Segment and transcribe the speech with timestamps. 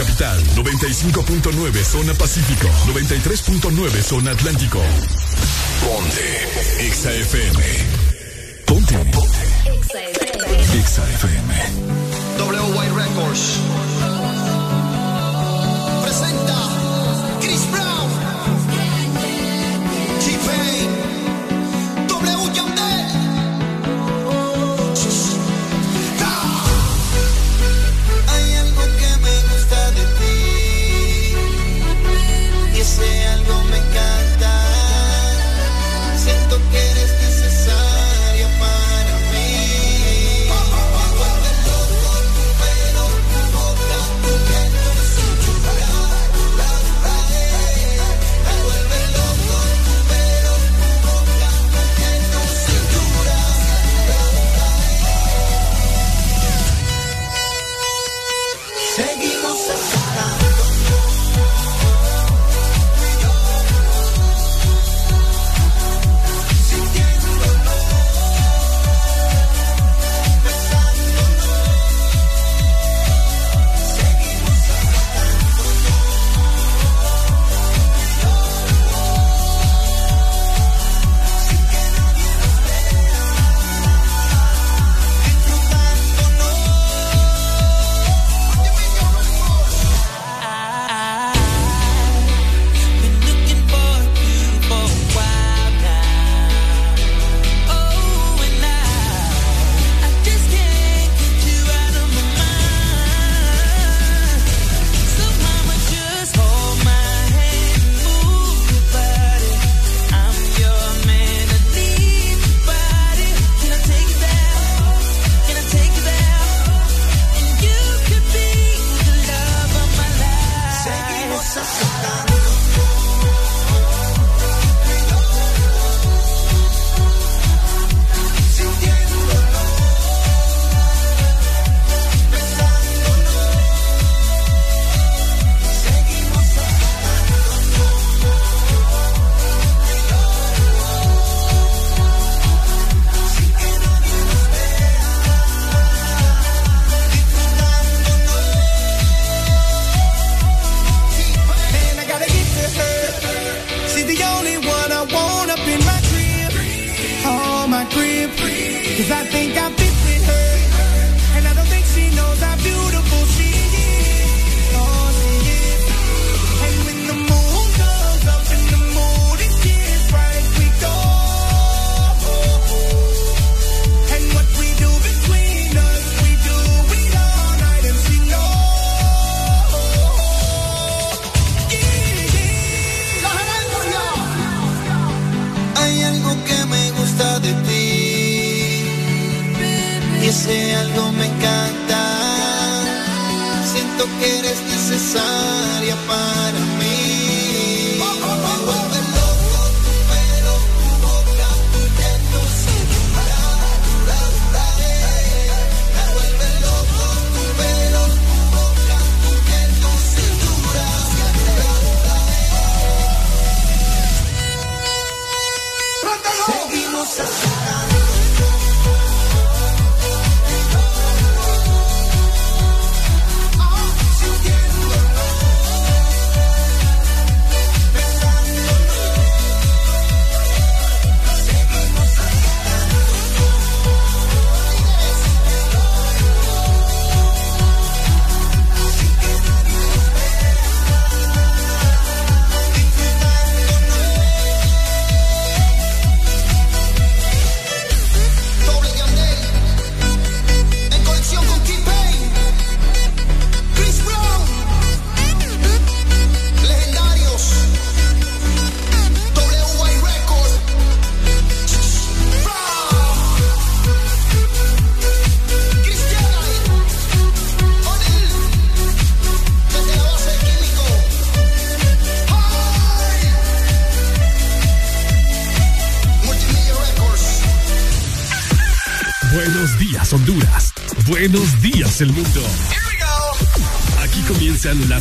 [0.00, 4.80] capital, 95.9 zona pacífico, 93.9 zona atlántico.
[5.84, 6.48] Ponte
[6.90, 7.60] XAFM.
[8.64, 8.94] Ponte.
[9.82, 10.82] XAFM.
[10.82, 11.50] XAFM.
[12.38, 13.60] WY Records.
[16.06, 16.79] el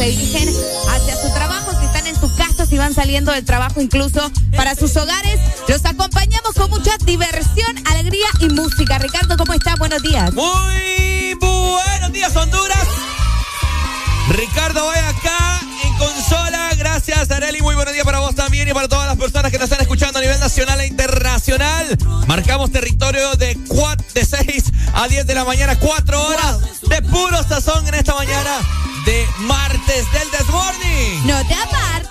[0.00, 0.48] Se dirigen
[0.88, 4.74] hacia su trabajo, si están en su casa, si van saliendo del trabajo, incluso para
[4.74, 5.38] sus hogares.
[5.68, 8.98] Los acompañamos con mucha diversión, alegría y música.
[8.98, 9.78] Ricardo, ¿cómo estás?
[9.78, 10.32] Buenos días.
[10.32, 12.86] Muy buenos días, Honduras.
[14.30, 16.70] Ricardo vaya acá en consola.
[16.78, 17.60] Gracias, Areli.
[17.60, 20.18] Muy buenos días para vos también y para todas las personas que nos están escuchando
[20.18, 21.98] a nivel nacional e internacional.
[22.26, 23.54] Marcamos territorio de,
[24.14, 24.64] de 6
[24.94, 26.58] a 10 de la mañana, 4 horas
[26.88, 28.79] de puro sazón en esta mañana
[29.10, 31.26] de martes del Desmorning.
[31.26, 32.10] No te apartes.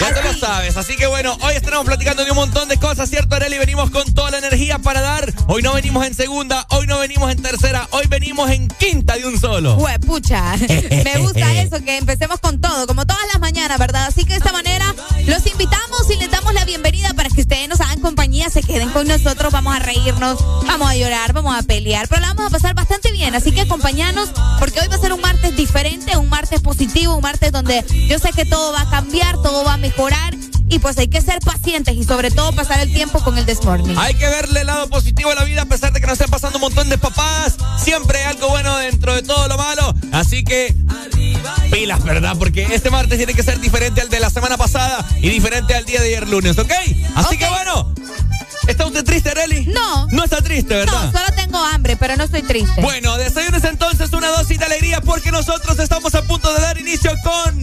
[0.00, 3.10] Ya te lo sabes, así que bueno, hoy estaremos platicando de un montón de cosas,
[3.10, 3.58] ¿cierto, Areli?
[3.58, 5.32] Venimos con toda la energía para dar.
[5.48, 9.26] Hoy no venimos en segunda, hoy no venimos en tercera, hoy venimos en quinta de
[9.26, 9.76] un solo.
[9.76, 10.56] Hue, pucha,
[11.04, 14.06] me gusta eso, que empecemos con todo, como todas las mañanas, ¿verdad?
[14.06, 14.94] Así que de esta manera
[15.26, 15.87] los invitamos
[18.98, 22.50] con nosotros, vamos a reírnos, vamos a llorar, vamos a pelear, pero la vamos a
[22.50, 24.28] pasar bastante bien, así que acompañanos
[24.58, 28.18] porque hoy va a ser un martes diferente, un martes positivo, un martes donde yo
[28.18, 30.34] sé que todo va a cambiar, todo va a mejorar
[30.68, 33.96] y pues hay que ser pacientes y sobre todo pasar el tiempo con el Desmorning.
[33.96, 36.30] Hay que verle el lado positivo a la vida a pesar de que nos estén
[36.32, 37.56] pasando un montón de papás.
[37.78, 39.94] Siempre hay algo bueno dentro de todo lo malo.
[40.10, 40.74] Así que
[41.70, 42.34] pilas, ¿verdad?
[42.36, 45.84] Porque este martes tiene que ser diferente al de la semana pasada y diferente al
[45.84, 46.72] día de ayer lunes, ¿ok?
[47.14, 47.94] Así que bueno.
[48.68, 49.64] ¿Está usted triste, Areli?
[49.66, 50.06] No.
[50.12, 51.10] No está triste, ¿verdad?
[51.10, 52.82] No, solo tengo hambre, pero no estoy triste.
[52.82, 57.10] Bueno, desayunes entonces una dosis de alegría porque nosotros estamos a punto de dar inicio
[57.24, 57.58] con...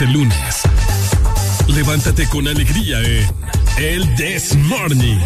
[0.00, 0.62] el lunes.
[1.68, 3.28] Levántate con alegría en
[3.78, 5.18] El This Morning.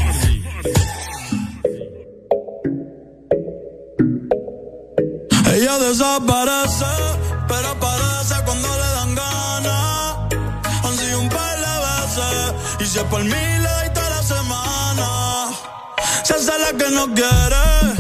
[5.54, 6.84] Ella desaparece,
[7.46, 10.16] pero aparece cuando le dan ganas.
[10.84, 13.22] Han sido un par de veces, y si es por
[13.94, 15.48] toda la semana.
[16.25, 17.98] Se hace la que no quiere,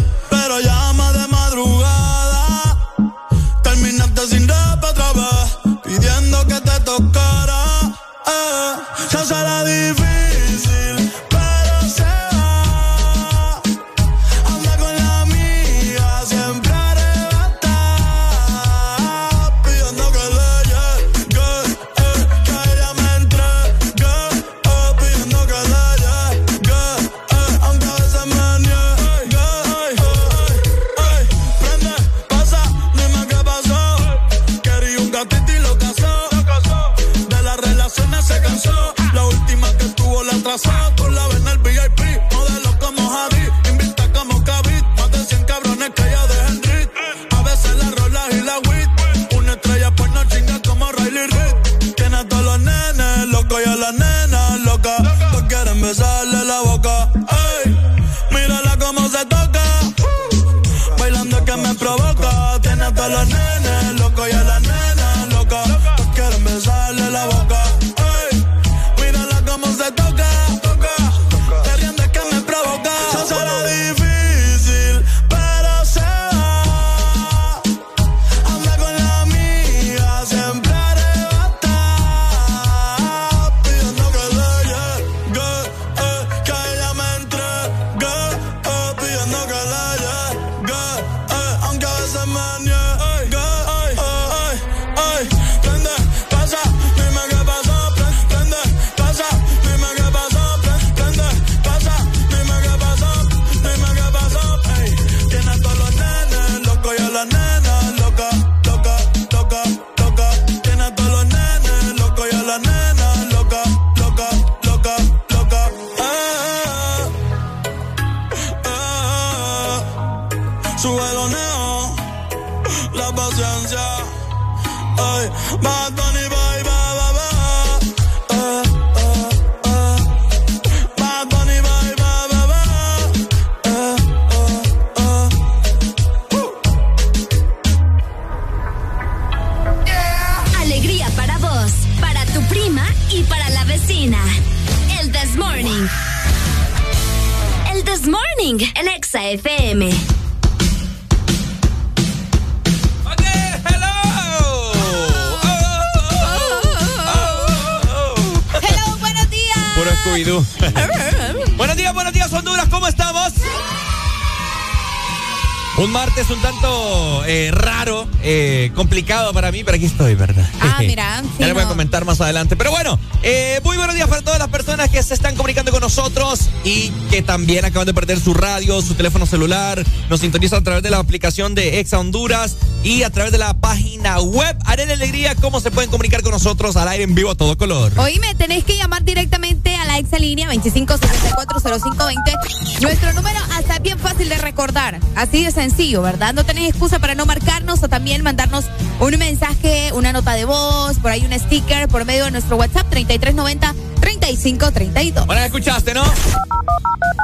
[169.32, 170.48] para mí, pero aquí estoy, ¿verdad?
[170.60, 172.56] Ah, mira, sí, ya les voy a comentar más adelante.
[172.56, 175.80] Pero bueno, eh, muy buenos días para todas las personas que se están comunicando con
[175.80, 179.84] nosotros y que también acaban de perder su radio, su teléfono celular.
[180.08, 183.54] Nos sintonizan a través de la aplicación de Exa Honduras y a través de la
[183.54, 184.56] página web.
[184.64, 187.56] Haré la alegría, ¿cómo se pueden comunicar con nosotros al aire en vivo a todo
[187.56, 187.92] color?
[187.98, 192.38] Oíme, tenés que llamar directamente a la exalínea 25640520.
[192.80, 195.00] Nuestro número hasta bien fácil de recordar.
[195.16, 196.32] Así de sencillo, ¿verdad?
[196.32, 198.66] No tenés excusa para no marcarnos o también mandarnos
[199.00, 202.86] un mensaje, una nota de voz, por ahí un sticker por medio de nuestro WhatsApp
[202.92, 205.26] 3390-3532.
[205.26, 206.04] Bueno, escuchaste, ¿no?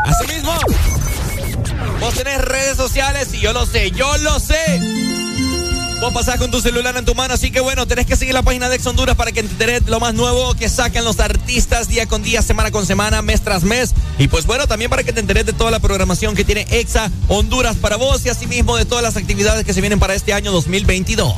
[0.04, 0.52] Así mismo.
[2.00, 4.80] Vos tenés redes sociales y yo lo sé, yo lo sé.
[6.00, 8.42] Vos pasás con tu celular en tu mano, así que bueno, tenés que seguir la
[8.42, 11.88] página de Ex Honduras para que te enteres lo más nuevo que sacan los artistas
[11.88, 13.93] día con día, semana con semana, mes tras mes.
[14.18, 17.10] Y pues bueno, también para que te enteres de toda la programación que tiene Exa
[17.28, 20.52] Honduras para vos y asimismo de todas las actividades que se vienen para este año
[20.52, 21.34] 2022.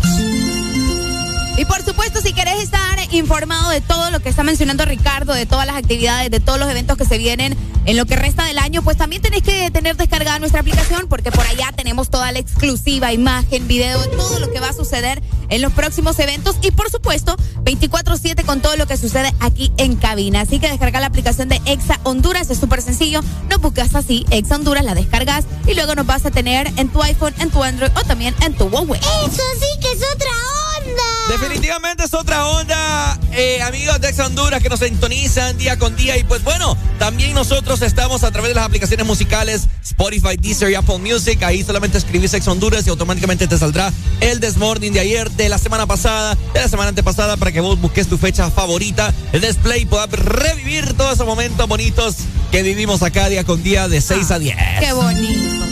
[1.59, 5.47] Y por supuesto, si querés estar informado de todo lo que está mencionando Ricardo, de
[5.47, 7.57] todas las actividades, de todos los eventos que se vienen
[7.87, 11.33] en lo que resta del año, pues también tenés que tener descargada nuestra aplicación porque
[11.33, 15.23] por allá tenemos toda la exclusiva, imagen, video, de todo lo que va a suceder
[15.49, 19.97] en los próximos eventos y por supuesto 24/7 con todo lo que sucede aquí en
[19.97, 20.41] cabina.
[20.43, 24.57] Así que descarga la aplicación de Exa Honduras, es súper sencillo, nos buscas así, Exa
[24.57, 27.91] Honduras, la descargas y luego nos vas a tener en tu iPhone, en tu Android
[27.97, 29.01] o también en tu Huawei.
[29.01, 30.31] Eso sí que es otra
[30.79, 31.03] onda.
[31.29, 36.17] Definitivamente es otra onda, eh, amigos de Ex Honduras que nos sintonizan día con día.
[36.17, 39.67] Y pues bueno, también nosotros estamos a través de las aplicaciones musicales
[39.99, 41.43] Spotify, Deezer y Apple Music.
[41.43, 45.57] Ahí solamente escribís Ex Honduras y automáticamente te saldrá el Desmorning de ayer, de la
[45.57, 49.87] semana pasada, de la semana antepasada, para que vos busques tu fecha favorita, el display,
[49.87, 52.17] puedas revivir todos esos momentos bonitos
[52.53, 54.57] que vivimos acá día con día de 6 a 10.
[54.81, 55.67] Qué bonito.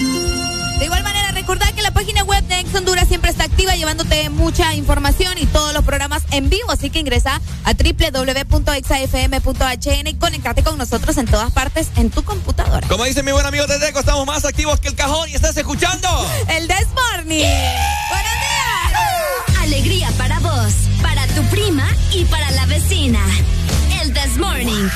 [0.78, 4.28] De igual manera, recordad que la página web de Ex Honduras siempre está activa llevándote
[4.30, 6.70] mucha información y todos los programas en vivo.
[6.70, 9.26] Así que ingresa a www.exafm.hn
[10.06, 12.86] y conectate con nosotros en todas partes en tu computadora.
[12.88, 16.08] Como dice mi buen amigo Tedeco, estamos más activos que el cajón y estás escuchando.
[16.48, 17.44] El This Morning.
[18.08, 19.60] Buenos días.
[19.60, 23.20] Alegría para vos, para tu prima y para la vecina.
[24.02, 24.88] El This Morning.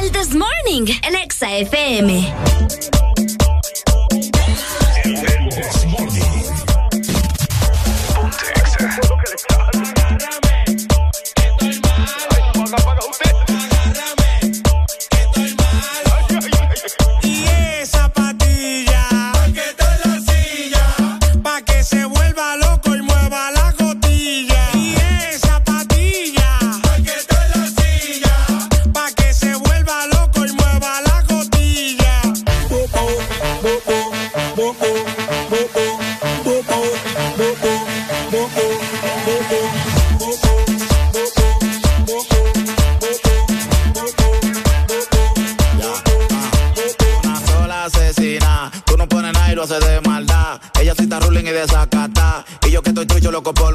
[0.00, 2.59] El This Morning, el Exa FM.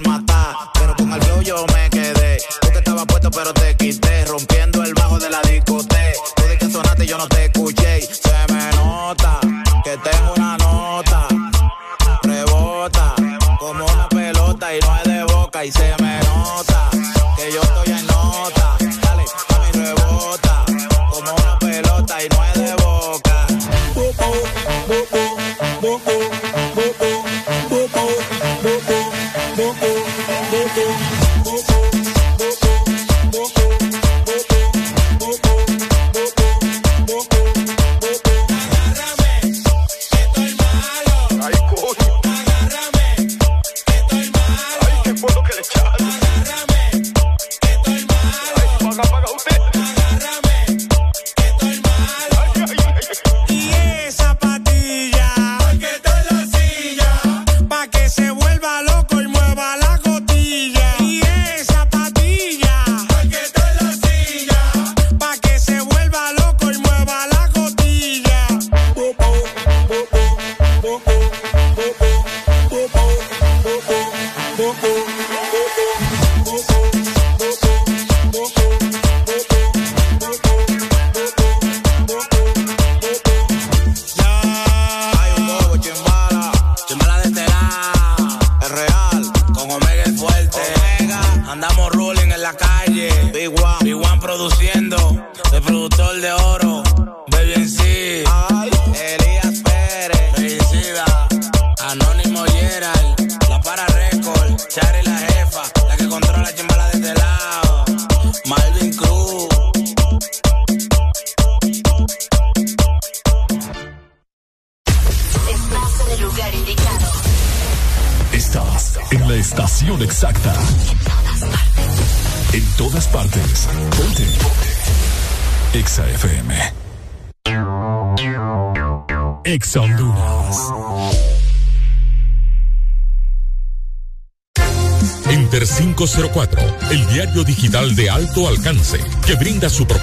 [0.08, 0.56] Matar.
[0.74, 2.38] Pero con el flow yo me quedé.
[2.62, 4.26] Tú que estabas puesto pero te quité.
[4.26, 4.55] Rompiendo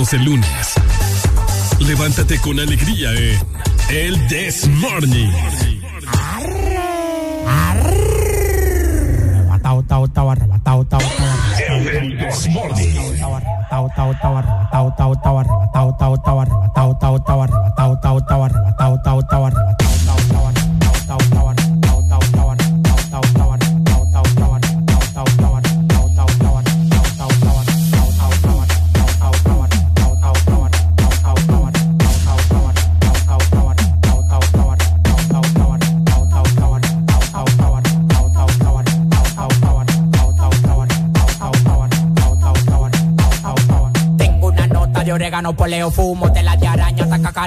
[0.00, 0.48] El lunes.
[1.78, 3.38] Levántate con alegría en
[3.90, 5.30] El This Morning.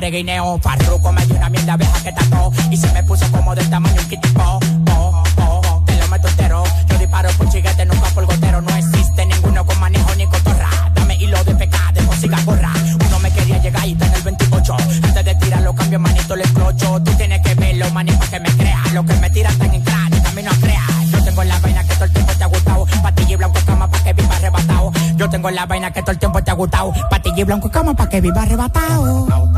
[0.03, 3.29] Care, guineo, farruco, me dio una miel de abeja que tató y se me puso
[3.31, 4.59] como del tamaño un kitipo.
[4.91, 6.63] Oh, oh, te lo meto entero.
[6.89, 8.61] Yo disparo por chiguete, nunca por gotero.
[8.61, 10.69] No existe ninguno con manejo ni cotorra.
[10.93, 12.73] Dame hilo de pecado, de consiga gorra.
[13.07, 14.75] Uno me quería llegar y está en el 28.
[15.03, 17.01] Antes de tirarlo, cambio manito, le explocho.
[17.01, 18.83] Tú tienes que verlo, manito, que me crea.
[18.93, 20.85] Lo que me tiran tan en cráneo, también no crea.
[21.11, 22.85] Yo tengo la vaina que todo el tiempo te ha gustado.
[23.01, 24.91] Patilla y blanco cama pa' que viva arrebatado.
[25.15, 26.93] Yo tengo la vaina que todo el tiempo te ha gustado.
[27.09, 29.52] Patilla y blanco cama pa' que viva arrebatado,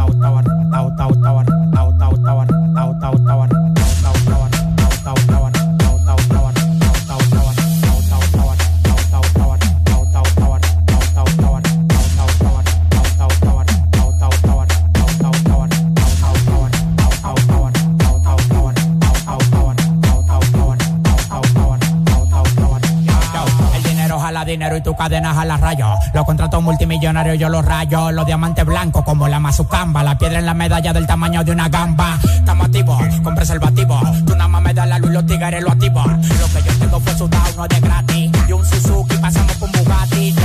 [25.09, 25.99] dinero y tu cadena jala rayos.
[26.13, 28.11] Los contratos multimillonarios yo los rayo.
[28.11, 30.03] Los diamantes blancos como la mazucamba.
[30.03, 32.19] La piedra en la medalla del tamaño de una gamba.
[32.23, 33.99] Estamos activos con preservativo.
[34.25, 36.03] Tú nada más me das la luz los tigres lo activo.
[36.03, 38.31] Lo que yo tengo fue sudado, no de gratis.
[38.47, 40.35] Y un Suzuki pasamos un Bugatti.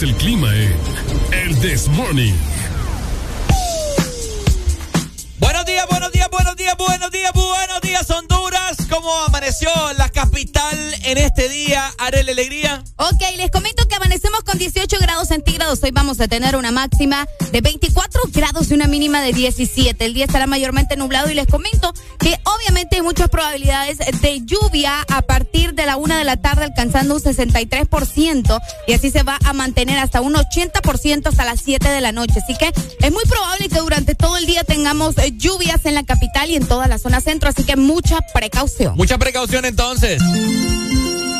[0.00, 0.74] Es el clima en
[1.32, 2.32] El This Morning.
[5.38, 8.76] Buenos días, buenos días, buenos días, buenos días, buenos días, Honduras.
[8.88, 11.92] ¿Cómo amaneció la capital en este día?
[11.98, 12.82] Arele Alegría.
[12.96, 15.82] Ok, les comento que amanecemos con 18 grados centígrados.
[15.82, 20.04] Hoy vamos a tener una máxima de 24 grados y una mínima de 17.
[20.04, 21.92] El día estará mayormente nublado y les comento
[23.10, 28.60] muchas probabilidades de lluvia a partir de la una de la tarde, alcanzando un 63%.
[28.86, 32.34] Y así se va a mantener hasta un 80% hasta las 7 de la noche.
[32.40, 36.04] Así que es muy probable que durante todo el día tengamos eh, lluvias en la
[36.04, 37.48] capital y en toda la zona centro.
[37.48, 38.94] Así que mucha precaución.
[38.96, 40.22] Mucha precaución entonces.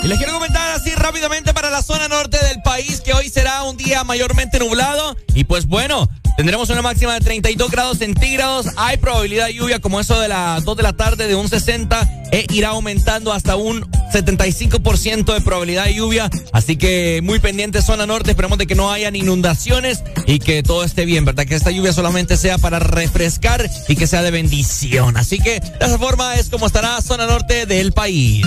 [0.03, 3.63] Y les quiero comentar así rápidamente para la zona norte del país que hoy será
[3.63, 6.09] un día mayormente nublado y pues bueno,
[6.41, 8.65] tendremos una máxima de 32 grados centígrados.
[8.79, 12.09] Hay probabilidad de lluvia como eso de las 2 de la tarde de un 60
[12.33, 16.31] e irá aumentando hasta un 75% de probabilidad de lluvia.
[16.55, 20.83] Así que muy pendiente zona norte, esperemos de que no hayan inundaciones y que todo
[20.83, 21.45] esté bien, ¿verdad?
[21.45, 25.19] Que esta lluvia solamente sea para refrescar y que sea de bendición.
[25.19, 28.47] Así que de esa forma es como estará zona norte del país.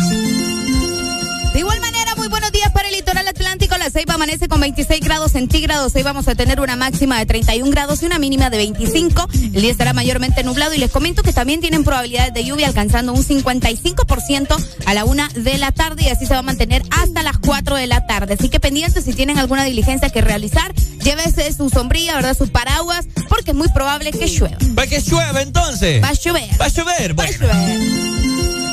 [3.94, 5.94] Ceiba amanece con 26 grados centígrados.
[5.94, 9.30] Hoy vamos a tener una máxima de 31 grados y una mínima de 25.
[9.32, 13.14] El día estará mayormente nublado y les comento que también tienen probabilidades de lluvia alcanzando
[13.14, 17.22] un 55% a la una de la tarde y así se va a mantener hasta
[17.22, 18.34] las 4 de la tarde.
[18.34, 22.36] Así que pendientes si tienen alguna diligencia que realizar, llévese su sombrilla, ¿verdad?
[22.36, 24.58] Sus paraguas, porque es muy probable que llueva.
[24.76, 26.02] ¿Va que llueva entonces?
[26.04, 26.50] Va a llover.
[26.60, 28.23] Va a llover, Va a llover.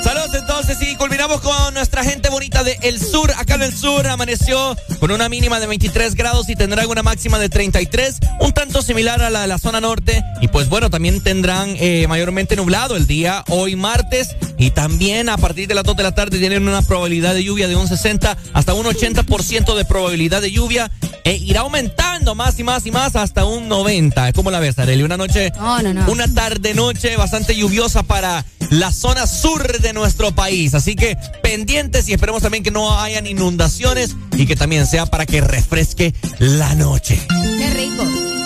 [0.02, 3.30] Saludos entonces y culminamos con nuestra gente bonita de El Sur.
[3.36, 7.38] Acá en El Sur amaneció con una mínima de 23 grados y tendrán una máxima
[7.38, 10.22] de 33, un tanto similar a la de la zona norte.
[10.40, 15.36] Y pues bueno, también tendrán eh, mayormente nublado el día hoy martes y también a
[15.36, 18.36] partir de las 2 de la tarde tienen una probabilidad de lluvia de un 60
[18.52, 20.90] hasta un 80% de probabilidad de lluvia
[21.24, 24.32] e irá aumentando más y más y más hasta un 90.
[24.32, 25.02] ¿Cómo la ves, Arely?
[25.02, 26.10] Una noche, No, no, no.
[26.10, 30.74] una tarde noche bastante lluviosa para la zona sur de nuestro país.
[30.74, 35.26] Así que pendientes y esperemos también que no hayan inundaciones y que también sea para
[35.26, 37.20] que refresque la noche.
[37.58, 38.39] Qué rico.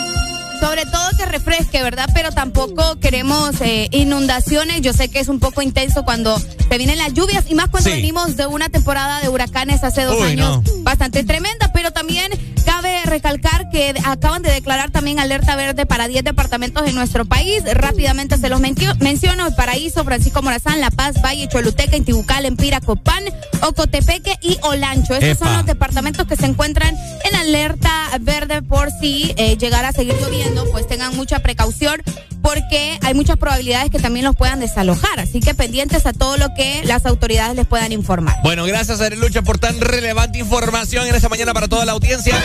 [0.64, 2.08] Sobre todo que refresque, ¿verdad?
[2.14, 4.80] Pero tampoco queremos eh, inundaciones.
[4.80, 7.90] Yo sé que es un poco intenso cuando se vienen las lluvias y más cuando
[7.90, 7.96] Sí.
[7.96, 10.82] venimos de una temporada de huracanes hace dos Uy, años no.
[10.82, 11.70] bastante tremenda.
[11.74, 12.32] Pero también
[12.64, 17.62] cabe recalcar que acaban de declarar también alerta verde para 10 departamentos en nuestro país.
[17.74, 23.22] Rápidamente se los menciono: El Paraíso, Francisco Morazán, La Paz, Valle, Choluteca, Intibucal, Empira, Copán,
[23.62, 25.14] Ocotepeque y Olancho.
[25.14, 25.44] Estos Epa.
[25.46, 30.14] son los departamentos que se encuentran en alerta verde por si eh, llegara a seguir
[30.20, 32.02] lloviendo, pues tengan mucha precaución
[32.42, 35.18] porque hay muchas probabilidades que también los puedan desalojar.
[35.18, 38.36] Así que pendientes a todo lo que las autoridades les puedan informar.
[38.42, 42.36] Bueno, gracias a Lucha por tan relevante información en esta mañana para toda la audiencia.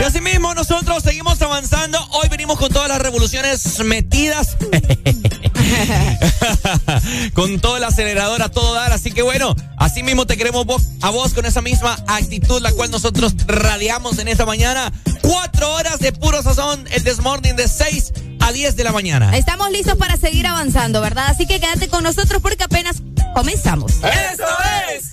[0.00, 1.98] Y así mismo nosotros seguimos avanzando.
[2.12, 4.56] Hoy venimos con todas las revoluciones metidas.
[7.34, 8.92] con todo el acelerador a todo dar.
[8.92, 12.72] Así que bueno, así mismo te queremos vos- a vos con esa misma actitud la
[12.72, 14.92] cual nosotros radiamos en esta mañana.
[15.22, 19.36] Cuatro horas de puro sazón, el Desmorning de 6 a 10 de la mañana.
[19.36, 21.26] Estamos listos para seguir avanzando, ¿verdad?
[21.28, 22.96] Así que quédate con nosotros porque apenas
[23.34, 23.92] comenzamos.
[23.92, 24.44] ¡Eso
[24.94, 25.12] es!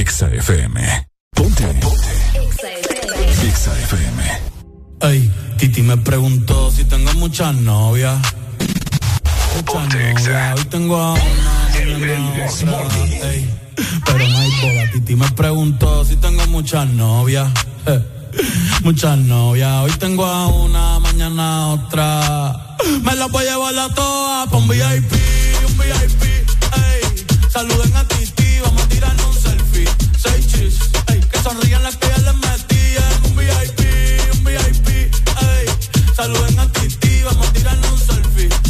[0.00, 1.08] EXA FM.
[1.36, 1.64] Ponte.
[3.44, 4.22] EXA FM.
[5.02, 8.18] Ey, Titi me preguntó si tengo muchas novias.
[9.56, 10.58] Muchas novias.
[10.58, 11.76] Hoy tengo a una.
[11.76, 13.50] Ey,
[14.06, 14.90] pero no hay boda.
[14.90, 17.50] Titi me preguntó si tengo muchas novias.
[17.84, 18.02] Eh,
[18.82, 19.82] Muchas novias.
[19.82, 22.76] Hoy tengo a una, mañana a otra.
[23.02, 25.12] Me las voy a llevar a todas pa' un VIP,
[25.68, 26.22] un VIP.
[26.22, 29.29] Ey, saluden a Titi, vamos a tirarnos
[29.70, 29.88] selfie.
[30.18, 33.80] Seis chis, ey, que sonrían las que ya les metí en un VIP,
[34.34, 34.88] un VIP.
[34.88, 35.66] Ey,
[36.14, 38.69] saluden a Titi, vamos a tirarnos un selfie.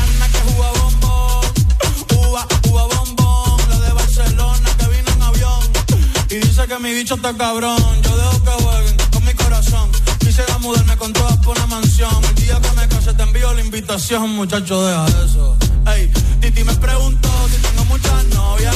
[6.67, 7.77] que mi bicho está cabrón.
[8.03, 9.89] Yo dejo que jueguen con mi corazón.
[10.19, 12.23] Quisiera mudarme con todas por una mansión.
[12.23, 15.57] El día que me case te envío la invitación, muchacho, deja eso.
[15.87, 18.75] Ey, Titi me preguntó si tengo muchas novias.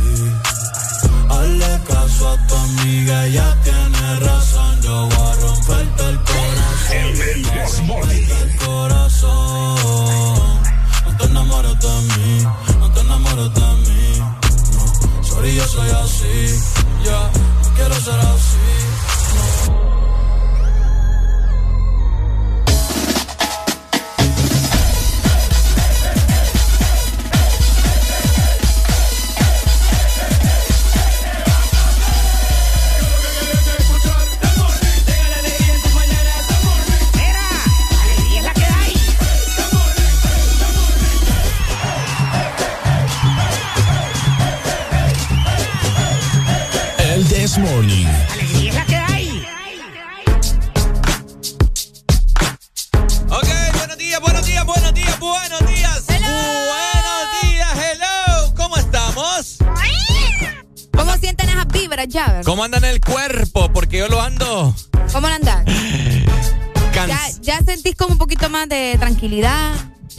[2.23, 4.81] A tu amiga, ella tiene razón.
[4.81, 5.20] Yo voy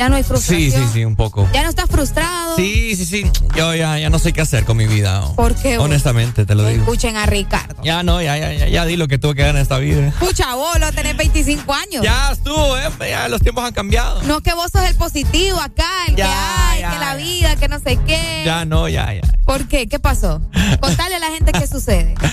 [0.03, 0.61] ¿Ya no hay frustración?
[0.61, 1.49] Sí, sí, sí, un poco.
[1.55, 2.57] ¿Ya no estás frustrado?
[2.57, 3.31] Sí, sí, sí.
[3.55, 5.23] Yo ya, ya no sé qué hacer con mi vida.
[5.37, 5.79] ¿Por qué?
[5.79, 6.83] Honestamente, te lo digo.
[6.83, 7.81] Escuchen a Ricardo.
[7.85, 10.09] Ya no, ya, ya, ya, ya di lo que tuve que dar en esta vida.
[10.09, 12.03] Escucha, vos lo tenés 25 años.
[12.03, 14.21] Ya estuvo, eh, ya los tiempos han cambiado.
[14.25, 17.69] No que vos sos el positivo acá, el que hay, ya, que la vida, que
[17.69, 18.43] no sé qué.
[18.45, 19.21] Ya no, ya, ya.
[19.45, 19.87] ¿Por qué?
[19.87, 20.43] ¿Qué pasó?
[20.81, 22.17] Contale a la gente qué sucede.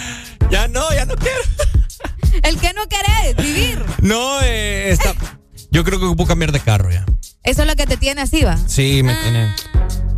[0.49, 1.41] Ya no, ya no quiero.
[2.41, 3.85] El que no querés vivir.
[4.01, 5.13] No, eh, está...
[5.79, 7.05] Yo creo que puedo cambiar de carro ya.
[7.41, 8.57] Eso es lo que te tiene así, va.
[8.67, 9.55] Sí, me tiene.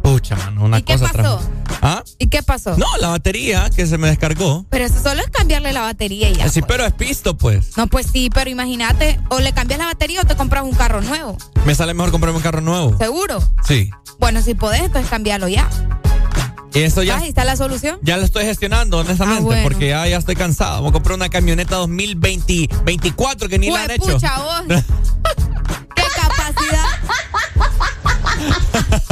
[0.01, 1.37] Pucha, mano, una ¿Y qué cosa pasó?
[1.39, 2.03] tras- ¿Ah?
[2.17, 2.75] ¿Y qué pasó?
[2.77, 4.65] No, la batería que se me descargó.
[4.71, 6.49] Pero eso solo es cambiarle la batería y ya.
[6.49, 6.67] sí, pues.
[6.67, 7.77] pero es pisto, pues.
[7.77, 10.99] No, pues sí, pero imagínate, o le cambias la batería o te compras un carro
[11.01, 11.37] nuevo.
[11.63, 12.97] Me sale mejor comprarme un carro nuevo.
[12.97, 13.47] ¿Seguro?
[13.63, 13.91] Sí.
[14.19, 15.69] Bueno, si podés, entonces cambiarlo ya.
[16.73, 17.99] Y eso ya, Ahí está la solución.
[18.01, 19.63] ya lo estoy gestionando, honestamente, Ah, bueno.
[19.63, 20.75] porque ya, ya estoy cansado.
[20.75, 24.03] Vamos a comprar una camioneta 2024 que ni la han hecho.
[24.05, 24.63] Juepucha, vos.
[25.95, 26.85] ¡Qué capacidad!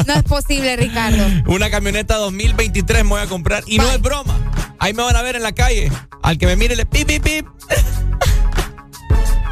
[0.08, 1.24] No es posible, Ricardo.
[1.48, 3.64] Una camioneta 2023 me voy a comprar.
[3.68, 4.34] Y no es broma.
[4.80, 5.92] Ahí me van a ver en la calle.
[6.24, 7.46] Al que me mire le pip, pip, pip.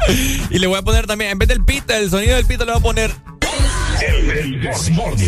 [0.50, 2.72] y le voy a poner también, en vez del pito, el sonido del pito le
[2.72, 3.14] voy a poner.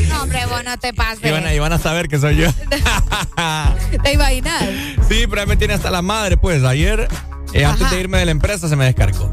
[0.09, 1.25] No, hombre, vos no te pases.
[1.25, 2.51] Y van, a, y van a saber que soy yo.
[4.03, 4.65] ¿Te imaginas?
[5.09, 6.65] sí, pero me tiene hasta la madre, pues.
[6.65, 7.09] Ayer,
[7.53, 9.31] eh, antes de irme de la empresa, se me descargó.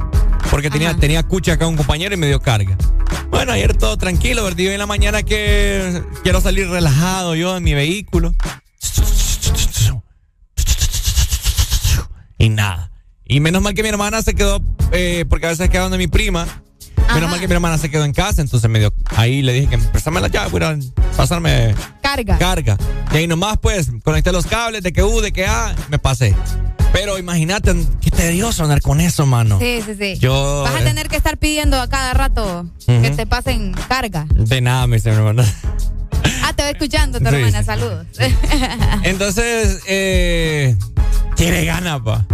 [0.49, 2.77] Porque tenía, tenía cucha acá un compañero y me dio carga.
[3.29, 4.59] Bueno, ayer todo tranquilo, ¿verdad?
[4.59, 8.33] Y hoy en la mañana que quiero salir relajado yo en mi vehículo.
[12.37, 12.91] Y nada.
[13.25, 14.61] Y menos mal que mi hermana se quedó,
[14.91, 16.47] eh, porque a veces queda donde mi prima.
[17.13, 18.93] Menos mal que mi hermana se quedó en casa, entonces me dio.
[19.15, 20.77] Ahí le dije que préstame la llave, a
[21.15, 22.37] pasarme Carga.
[22.37, 22.77] carga.
[23.13, 26.35] Y ahí nomás, pues, conecté los cables de que U, de que A, me pasé.
[26.93, 29.59] Pero imagínate, qué tedioso andar con eso, mano.
[29.59, 30.17] Sí, sí, sí.
[30.19, 34.25] Yo, Vas a eh, tener que estar pidiendo a cada rato que te pasen carga.
[34.31, 35.45] De nada, mi hermana.
[36.43, 37.59] Ah, te voy escuchando, tu Sí, hermana.
[37.59, 37.65] sí.
[37.65, 38.07] Saludos.
[39.03, 40.75] Entonces, eh,
[41.35, 42.25] quiere gana, pa.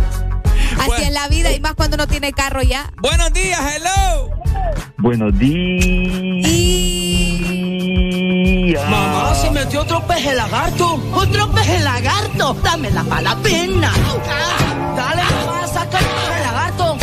[0.79, 2.91] Así es la vida y más cuando uno tiene carro ya.
[3.01, 4.29] Buenos días, hello.
[4.97, 5.63] Buenos días.
[8.89, 10.95] Mamá, se metió otro peje lagarto.
[11.13, 12.55] ¿Otro peje lagarto?
[12.55, 13.91] Para la pena.
[14.95, 16.97] Dale, mamá, saca el peje lagarto.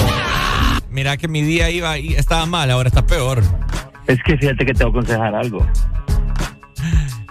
[0.91, 3.43] Mira que mi día iba y estaba mal, ahora está peor.
[4.07, 5.67] Es que fíjate que te voy a aconsejar algo.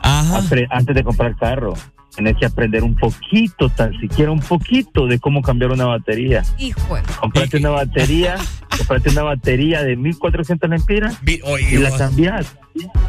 [0.02, 0.42] Ajá.
[0.70, 1.74] Antes de comprar carro,
[2.16, 6.44] tenés que aprender un poquito, tan siquiera un poquito de cómo cambiar una batería.
[6.58, 6.96] Hijo.
[6.96, 8.36] de- Comprate una batería,
[8.78, 12.56] comprate una batería de 1400 lempiras y la cambias.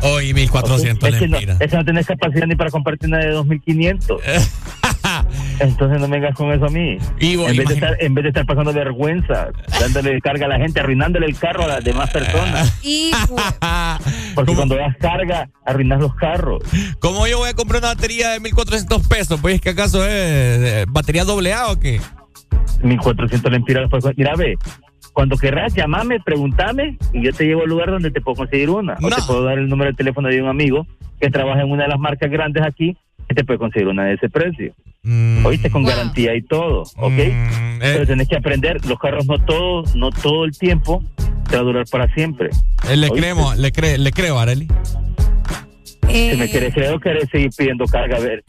[0.02, 1.60] Hoy 1400 es que no, lempiras.
[1.60, 4.20] es que no tenés capacidad ni para comprarte una de 2500.
[5.58, 6.98] Entonces no me vengas con eso a mí.
[7.18, 9.48] Y en, vez de estar, en vez de estar pasando vergüenza,
[9.80, 12.78] dándole carga a la gente, arruinándole el carro a las demás personas.
[12.82, 13.36] Hijo.
[14.34, 16.62] Porque cuando das carga, arruinas los carros.
[16.98, 19.40] ¿Cómo yo voy a comprar una batería de 1400 pesos?
[19.40, 22.00] Pues que acaso es eh, batería doble A o qué?
[22.82, 23.90] 1400 lempiras.
[24.16, 24.56] Mira, ve,
[25.12, 28.96] cuando querrás, llamame, pregúntame y yo te llevo al lugar donde te puedo conseguir una.
[29.02, 30.86] O te puedo dar el número de teléfono de un amigo
[31.20, 32.96] que trabaja en una de las marcas grandes aquí
[33.30, 34.74] que te puede conseguir una de ese precio.
[35.02, 35.46] Mm.
[35.46, 37.12] Oíste, con garantía y todo, ¿ok?
[37.16, 37.78] eh.
[37.80, 41.02] Pero tenés que aprender, los carros no todo, no todo el tiempo
[41.48, 42.50] te va a durar para siempre.
[42.90, 43.18] Eh, le, ¿Oíste?
[43.20, 44.68] creemos, le, cre- le creo, Areli.
[46.12, 48.44] Eh, Si me querés, creo que querés seguir pidiendo carga, a ver,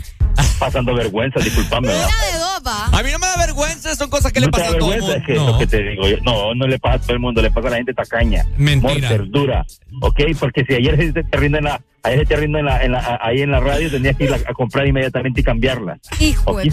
[0.60, 1.88] pasando vergüenza, disculpame.
[1.88, 2.06] ¿verdad?
[2.08, 2.86] Una de dos, va.
[3.00, 4.80] A mí no me da vergüenza, son cosas que le ¿No te da pasan a
[4.80, 5.16] todo el mundo.
[5.16, 6.18] Es que es lo que te digo yo.
[6.24, 8.46] No, no le pasa a todo el mundo, le pasa a la gente tacaña.
[8.58, 8.94] Mentira.
[9.10, 9.66] Morter, dura.
[10.02, 10.20] ¿Ok?
[10.40, 12.92] Porque si ayer se te rinde en la, ayer se te rinde en la, en
[12.94, 15.98] la- ahí en la radio, tenías que ir a, a comprar inmediatamente y cambiarla.
[16.20, 16.58] Hijo.
[16.58, 16.72] de-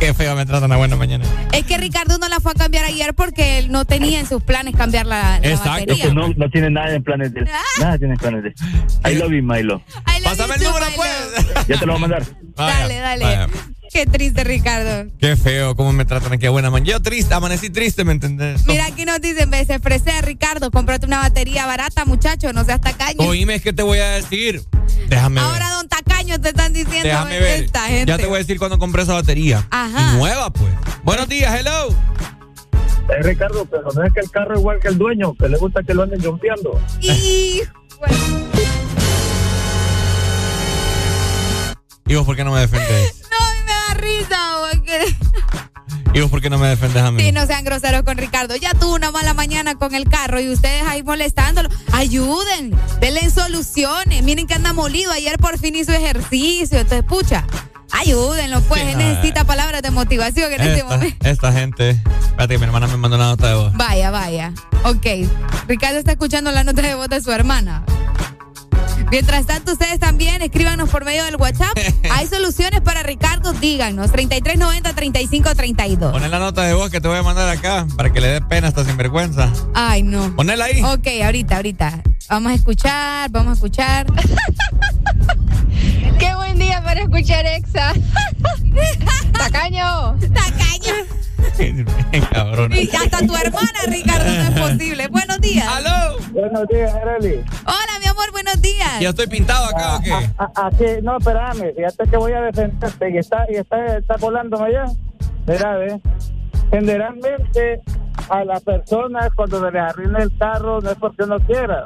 [0.00, 1.24] Qué feo me tratan a buena mañana.
[1.52, 4.40] Es que Ricardo no la fue a cambiar ayer porque él no tenía en sus
[4.42, 6.04] planes cambiar la, la Es batería.
[6.04, 7.44] que no, no tiene nada en planes de
[7.80, 8.54] Nada tiene en planes de
[9.10, 9.82] I love you, Milo.
[10.22, 11.66] Pásame el número, pues.
[11.66, 12.22] Ya te lo voy a mandar.
[12.56, 13.24] Dale, dale.
[13.24, 13.48] vaya.
[13.90, 15.10] Qué triste, Ricardo.
[15.18, 16.90] Qué feo, cómo me tratan aquí a buena mañana.
[16.92, 18.66] Yo triste, amanecí triste, ¿me entendés?
[18.66, 23.16] Mira, aquí nos dicen, se ofrece Ricardo, cómprate una batería barata, muchacho, no seas tacaño.
[23.20, 24.62] Oíme, es que te voy a decir.
[25.08, 25.50] Déjame ver.
[25.50, 27.64] Ahora, don Tacaño, te están diciendo Déjame ver.
[27.64, 28.06] esta gente.
[28.06, 29.66] Ya te voy a decir cuando compré esa batería.
[29.70, 30.12] Ajá.
[30.14, 30.70] Y nueva, pues.
[31.02, 31.88] Buenos días, hello.
[33.08, 35.56] Eh, Ricardo, pero no es que el carro es igual que el dueño, que le
[35.56, 36.78] gusta que lo anden jumpeando.
[37.00, 37.62] Y
[42.06, 43.22] ¿Y vos por qué no me defendés?
[43.30, 43.47] no,
[44.08, 44.38] risa,
[44.70, 45.16] porque...
[46.14, 47.22] ¿Y vos por qué no me defendés a mí?
[47.22, 48.56] Sí, no sean groseros con Ricardo.
[48.56, 51.68] Ya tuvo una mala mañana con el carro y ustedes ahí molestándolo.
[51.92, 54.22] Ayuden, denle soluciones.
[54.22, 55.12] Miren que anda molido.
[55.12, 56.78] Ayer por fin hizo ejercicio.
[56.80, 57.44] Entonces, pucha,
[57.92, 58.80] ayúdenlo, pues.
[58.82, 61.28] Sí, Él necesita palabras de motivación en este esta, momento.
[61.28, 61.90] esta gente.
[61.90, 63.72] Espérate que mi hermana me mandó una nota de voz.
[63.74, 64.52] Vaya, vaya.
[64.84, 65.06] Ok.
[65.68, 67.84] Ricardo está escuchando la nota de voz de su hermana.
[69.10, 71.76] Mientras tanto, ustedes también escríbanos por medio del WhatsApp.
[72.10, 74.12] Hay soluciones para Ricardo, díganos.
[74.12, 76.12] 3390-3532.
[76.12, 78.40] Poné la nota de voz que te voy a mandar acá para que le dé
[78.42, 79.50] pena esta sinvergüenza.
[79.74, 80.36] Ay, no.
[80.36, 80.82] Ponela ahí.
[80.82, 82.02] Ok, ahorita, ahorita.
[82.28, 84.06] Vamos a escuchar, vamos a escuchar.
[86.18, 87.92] Qué buen día para escuchar Exa.
[89.32, 90.18] Tacaño.
[90.18, 90.94] Tacaño.
[92.32, 92.72] Cabrón.
[92.74, 95.08] Y hasta tu hermana, Ricardo, no es posible.
[95.08, 95.66] Buenos días.
[95.68, 96.16] ¡Aló!
[96.32, 97.36] Buenos días, Arely.
[97.64, 99.00] Hola, mi amor, buenos días.
[99.00, 100.12] ¿Ya estoy pintado acá o qué?
[100.12, 104.16] A- a- Aquí, no, espérame, fíjate que voy a defenderte y está, y está, está
[104.16, 104.84] volándome ya.
[105.46, 106.00] Mira, ve.
[106.70, 107.80] Generalmente
[108.28, 111.84] a las personas cuando se les arruina el carro no es porque uno quiera.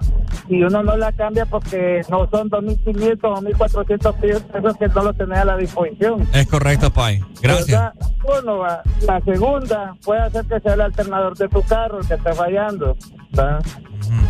[0.49, 5.15] Y uno no la cambia porque no son 2.500 o 1.400 pesos que no lo
[5.15, 6.27] tenés a la disposición.
[6.35, 7.23] Es correcto, Pai.
[7.41, 7.93] Gracias.
[8.25, 8.83] Uno va.
[9.07, 12.97] La segunda puede hacer que sea el alternador de tu carro el que está fallando.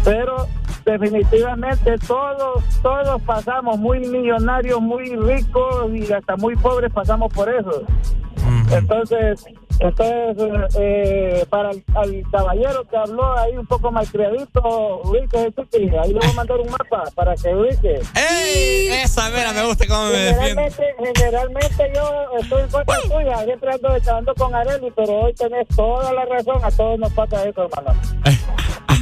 [0.04, 0.46] Pero
[0.84, 7.84] definitivamente todos, todos pasamos muy millonarios, muy ricos y hasta muy pobres pasamos por eso.
[8.70, 9.44] Entonces,
[9.78, 16.12] entonces eh, para el al caballero que habló ahí un poco malcriadito, ubique ese ahí
[16.12, 18.00] le voy a mandar un mapa para que ubique.
[18.14, 18.88] ¡Ey!
[19.02, 20.16] Esa mera me gusta cómo me.
[20.16, 25.68] Generalmente, generalmente yo estoy en contra tuya, siempre ando echando con Areli, pero hoy tenés
[25.68, 28.00] toda la razón, a todos nos pasa eso, hermano.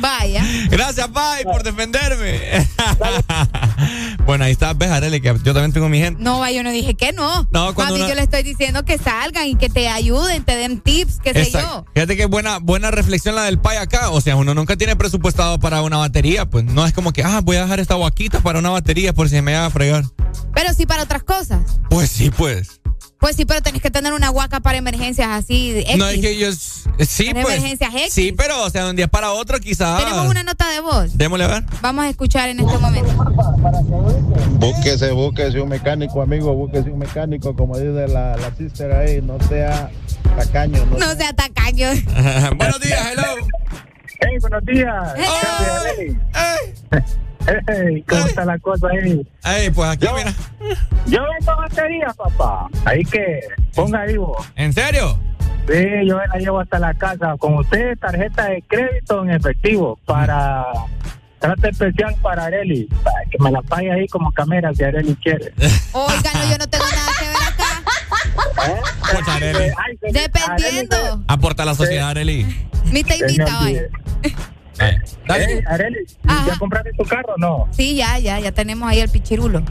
[0.01, 0.44] Vaya.
[0.68, 2.40] Gracias, Pai, por defenderme.
[4.26, 6.22] bueno, ahí está, ves, Arely, que yo también tengo mi gente.
[6.22, 7.46] No, yo no dije que no.
[7.51, 10.57] No, cuando Mami, una- yo le estoy diciendo que salgan y que te ayuden, te
[10.57, 11.84] den tips, qué sé yo.
[11.94, 14.11] Fíjate que buena, buena reflexión la del Pai acá.
[14.11, 16.46] O sea, uno nunca tiene presupuestado para una batería.
[16.46, 19.28] Pues no es como que, ah, voy a dejar esta guaquita para una batería por
[19.28, 20.05] si me va a fregar.
[20.55, 21.61] Pero sí para otras cosas.
[21.88, 22.79] Pues sí, pues.
[23.20, 25.78] Pues sí, pero tenés que tener una guaca para emergencias así.
[25.80, 25.98] X.
[25.98, 26.84] No es que ellos.
[27.06, 27.54] Sí, En pues.
[27.54, 28.12] emergencias X.
[28.12, 30.02] Sí, pero, o sea, de un día para otro quizás.
[30.02, 31.16] Tenemos una nota de voz.
[31.18, 31.64] Démosle a ver.
[31.82, 33.12] Vamos a escuchar en este momento.
[34.58, 39.38] Búsquese, búsquese un mecánico, amigo, búsquese un mecánico, como dice la, la sister ahí, no
[39.48, 39.90] sea
[40.36, 40.84] tacaño.
[40.86, 41.88] No, No sea tacaño.
[42.56, 43.46] Buenos días, hello.
[44.22, 45.14] Hey, buenos días.
[46.34, 47.10] Hey,
[48.09, 49.26] ¿Cómo está la cosa ahí?
[49.43, 50.32] Hey, pues aquí, mira.
[51.07, 52.68] Yo vendo batería, papá.
[52.84, 53.41] Ahí que
[53.74, 54.47] ponga ahí vos.
[54.57, 55.18] ¿En serio?
[55.66, 57.36] Sí, yo la llevo hasta la casa.
[57.38, 60.64] Con usted, tarjeta de crédito en efectivo para.
[61.38, 62.84] Trata especial para Areli.
[63.03, 65.53] Para que me la pague ahí como cámara si Areli quiere.
[65.93, 67.11] Oigan, no, yo no tengo nada
[69.11, 69.72] Pucha, Areli.
[70.12, 71.24] Dependiendo.
[71.26, 72.68] Aporta a la sociedad, Areli.
[72.93, 73.82] Mita y mita, vaya.
[75.26, 75.58] Dale.
[75.58, 77.68] Eh, Areli, ¿ya compraste tu carro o no?
[77.70, 79.62] Sí, ya, ya, ya tenemos ahí el pichirulo.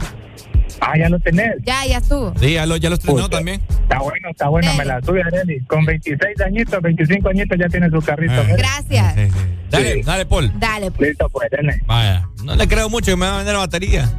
[0.80, 1.56] Ah, ya lo tenés.
[1.64, 2.32] Ya, ya estuvo.
[2.40, 3.60] Sí, ya lo, ya lo estrenó también.
[3.68, 5.60] Está bueno, está bueno, me la tuve, Areli.
[5.64, 8.34] Con 26 añitos, 25 añitos ya tiene su carrito.
[8.34, 8.44] Eh.
[8.44, 8.56] mira.
[8.56, 9.32] Gracias.
[9.70, 10.52] Dale, dale, Paul.
[10.58, 11.10] Dale, pues.
[11.10, 11.80] Listo, pues, dale.
[11.86, 12.28] Vaya.
[12.44, 14.10] No le creo mucho que me va a vender la batería.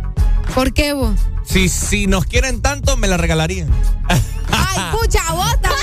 [0.53, 1.15] ¿Por qué vos?
[1.43, 3.69] Si, si nos quieren tanto, me la regalarían.
[4.07, 5.80] Ay, pucha, vos también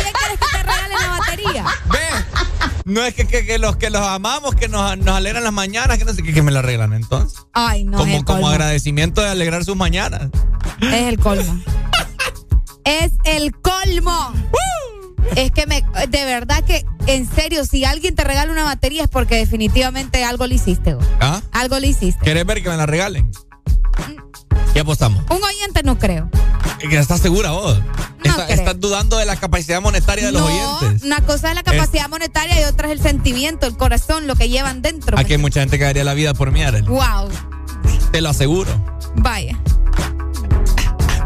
[2.89, 5.99] No es que, que, que los que los amamos, que nos, nos alegran las mañanas,
[5.99, 7.45] que no sé qué, que me la arreglan entonces.
[7.53, 7.99] Ay, no.
[7.99, 8.49] es como, el como colmo.
[8.49, 10.31] agradecimiento de alegrar sus mañanas.
[10.81, 11.63] Es el colmo.
[12.85, 14.33] es el colmo.
[15.37, 19.09] Es que me, de verdad que, en serio, si alguien te regala una batería es
[19.11, 20.97] porque definitivamente algo le hiciste.
[21.21, 21.43] ¿Ah?
[21.53, 22.25] Algo le hiciste.
[22.25, 23.31] ¿Querés ver que me la regalen?
[24.79, 25.25] ¿Qué apostamos?
[25.29, 26.31] Un oyente no creo.
[26.79, 27.81] ¿Que ¿Estás segura vos?
[28.23, 28.59] Está- creo.
[28.59, 30.47] estás dudando de la capacidad monetaria de los no,
[30.79, 31.03] oyentes.
[31.03, 34.49] una cosa es la capacidad monetaria y otra es el sentimiento, el corazón, lo que
[34.49, 35.19] llevan dentro.
[35.19, 36.87] Aquí hay mucha gente que daría la vida por mí, Arely.
[36.87, 37.29] Wow.
[38.13, 38.71] Te lo aseguro.
[39.17, 39.59] Vaya.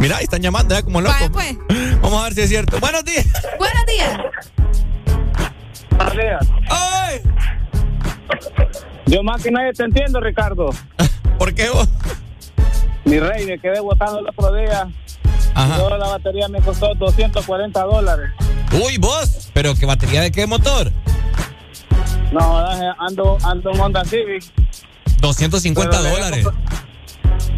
[0.01, 1.31] Mira, ahí están llamando ya como locos.
[1.31, 1.99] Vaya, pues.
[2.01, 2.81] Vamos a ver si es cierto.
[2.81, 3.27] Buenos días.
[3.59, 4.19] Buenos días.
[5.91, 6.47] Buenos días.
[6.71, 7.21] ¡Ay!
[9.09, 10.71] Yo más que nadie te entiendo, Ricardo.
[11.39, 11.87] ¿Por qué vos?
[13.05, 14.89] Mi rey, me quedé botando el otro día.
[15.55, 15.77] Ajá.
[15.77, 18.31] Toda la batería me costó 240 dólares.
[18.73, 19.51] Uy, vos.
[19.53, 20.91] ¿Pero qué batería de qué motor?
[22.33, 22.59] No,
[22.99, 24.45] ando, ando en Honda Civic.
[25.21, 26.47] 250 Pero le había dólares.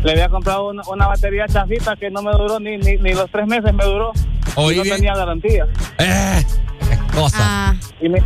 [0.03, 3.31] Le había comprado una, una batería chafita que no me duró ni, ni, ni los
[3.31, 4.13] tres meses me duró.
[4.57, 4.97] Oí y no bien.
[4.97, 5.67] tenía garantía.
[5.99, 6.45] Eh,
[6.89, 7.37] qué cosa.
[7.41, 7.75] Ah.
[8.01, 8.23] Y, me-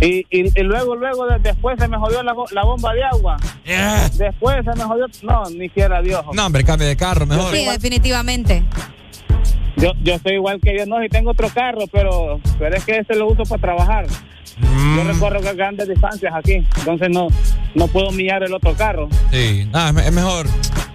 [0.00, 3.04] y, y, y luego, luego, de- después se me jodió la, bo- la bomba de
[3.04, 3.36] agua.
[3.64, 4.08] Eh.
[4.14, 6.22] Después se me jodió, no, ni quiera Dios.
[6.32, 7.54] No, hombre, cambie de carro mejor.
[7.54, 8.62] Sí, definitivamente.
[9.76, 12.98] Yo, yo soy igual que yo, no, si tengo otro carro, pero, pero es que
[12.98, 14.06] este lo uso para trabajar.
[14.58, 14.96] Mm.
[14.98, 17.28] Yo recorro grandes distancias aquí, entonces no,
[17.74, 19.08] no puedo millar el otro carro.
[19.30, 20.46] Sí, nada, es me- es mejor.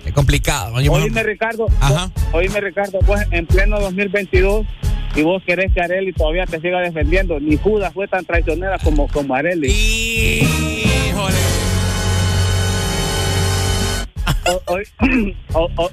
[0.06, 0.76] Es complicado.
[0.76, 2.12] Oíme, mejor- Ricardo, Ajá.
[2.32, 4.66] oíme, Ricardo, pues en pleno 2022
[5.16, 7.40] y vos querés que Areli todavía te siga defendiendo.
[7.40, 9.72] Ni Judas fue tan traicionera como, como Areli.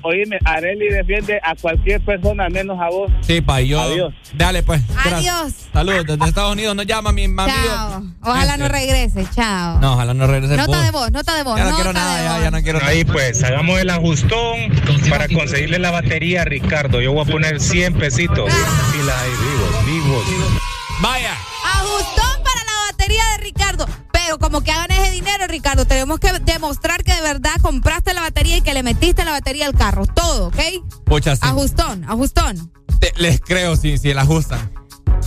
[0.02, 3.10] Oíme, Areli defiende a cualquier persona menos a vos.
[3.22, 3.80] Sí, pa, yo.
[3.80, 4.14] Adiós.
[4.34, 4.86] Dale, pues.
[4.88, 5.14] gracias.
[5.14, 5.54] Adiós.
[5.72, 7.46] Saludos, desde Estados Unidos nos llama mi amigo.
[7.46, 8.02] Chao.
[8.22, 9.26] Ojalá no regrese.
[9.34, 9.78] Chao.
[9.80, 10.56] No, ojalá no regrese.
[10.56, 10.84] Nota bus.
[10.84, 11.58] de voz, nota de voz.
[11.58, 12.90] Ya no quiero de nada, ya, ya no quiero nada.
[12.90, 14.58] Ahí pues, hagamos el ajustón
[15.08, 17.00] para conseguirle la batería a Ricardo.
[17.00, 18.52] Yo voy a poner 100 pesitos.
[18.52, 19.14] Y la
[19.86, 20.52] vivos, vivos.
[21.00, 21.36] Vaya.
[24.24, 28.22] Pero como que hagan ese dinero, Ricardo, tenemos que demostrar que de verdad compraste la
[28.22, 30.06] batería y que le metiste la batería al carro.
[30.06, 30.56] Todo, ¿ok?
[31.04, 31.42] Pucha, sí.
[31.44, 32.72] Ajustón, ajustón.
[33.00, 34.72] Te- les creo si, si la ajustan.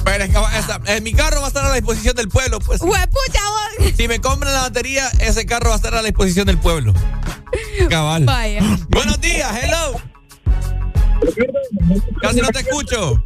[0.03, 2.59] Pero es que esa- eh, mi carro va a estar a la disposición del pueblo,
[2.59, 2.81] pues.
[2.81, 3.41] Huepucha,
[3.79, 3.91] vos.
[3.97, 6.93] Si me compran la batería, ese carro va a estar a la disposición del pueblo.
[7.89, 8.25] Cabal.
[8.25, 8.61] Vaya.
[8.89, 9.99] Buenos días, hello.
[12.21, 13.21] Casi no te escucho.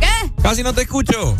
[0.00, 0.32] ¿Qué?
[0.42, 1.36] Casi no te escucho.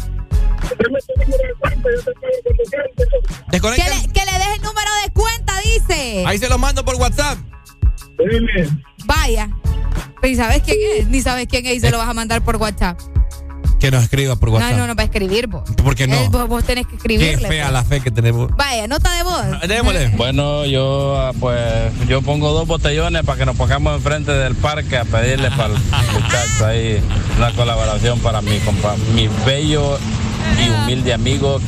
[3.50, 6.24] Que le, que le deje el número de cuenta, dice.
[6.26, 7.38] Ahí se los mando por WhatsApp.
[9.04, 9.48] Vaya.
[10.20, 11.08] Pero ¿y sabes quién es?
[11.08, 12.98] Ni sabes quién es y se lo vas a mandar por WhatsApp.
[13.78, 14.72] Que nos escriba por WhatsApp.
[14.72, 15.62] No, no, no va a escribir vos.
[15.76, 16.18] ¿Por qué no?
[16.18, 17.48] Él- vos, vos tenés que Qué escribirle.
[17.48, 17.72] fea pues.
[17.72, 18.50] la fe que tenemos.
[18.56, 19.68] Vaya, nota de voz.
[19.68, 20.08] Démosle.
[20.16, 21.60] Bueno, yo ah, pues
[22.08, 25.80] yo pongo dos botellones para que nos pongamos enfrente del parque a pedirle para el
[26.12, 27.00] muchacho ahí
[27.36, 29.96] una colaboración para mi compa, mi bello
[30.64, 31.60] y humilde amigo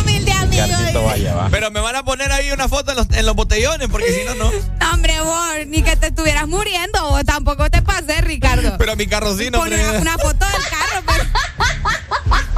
[0.00, 0.66] Humilde amigo.
[0.68, 1.48] Carlito Valle, va.
[1.50, 4.24] Pero me van a poner ahí una foto en los, en los botellones, porque si
[4.24, 4.50] no, no.
[4.92, 8.76] Hombre, vos, ni que te estuvieras muriendo, vos tampoco te pases, Ricardo.
[8.78, 9.88] Pero mi carro sí, no, Pon hombre.
[9.90, 11.22] una, una foto del carro, pues.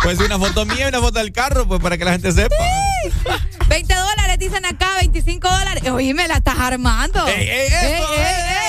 [0.03, 2.55] Pues una foto mía y una foto del carro, pues para que la gente sepa.
[3.69, 5.83] 20 dólares, dicen acá, 25 dólares.
[5.91, 7.27] Oye, me la estás armando.
[7.27, 8.69] Ey, ey, eso, Ey, ey, ey,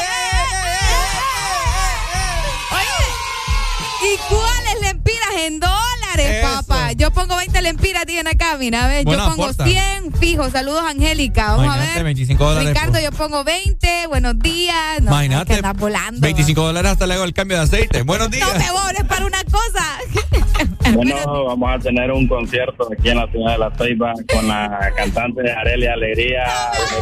[2.72, 5.60] Oye, ¿y cuáles lempiras en
[6.12, 6.66] dólares, Eso.
[6.68, 6.92] papá?
[6.94, 9.66] Yo pongo 20 lempiras, tienen acá, mira, a ver, Bueno, yo pongo aporta.
[9.66, 10.50] 100 fijo.
[10.50, 11.48] Saludos, Angélica.
[11.52, 12.04] Vamos Imagínate, a ver.
[12.06, 13.04] 25 dólares, Ricardo, pues.
[13.04, 14.08] yo pongo 20.
[14.08, 15.02] Buenos días.
[15.02, 15.46] No, Imagínate.
[15.46, 16.22] que andas volando.
[16.22, 18.02] 25 dólares hasta le hago el cambio de aceite.
[18.04, 18.48] Buenos días.
[18.52, 19.86] No me borres para una cosa.
[20.92, 24.92] Bueno, vamos a tener un concierto aquí en la ciudad de La Ceiba con la
[24.98, 26.46] cantante Arelia Alegría,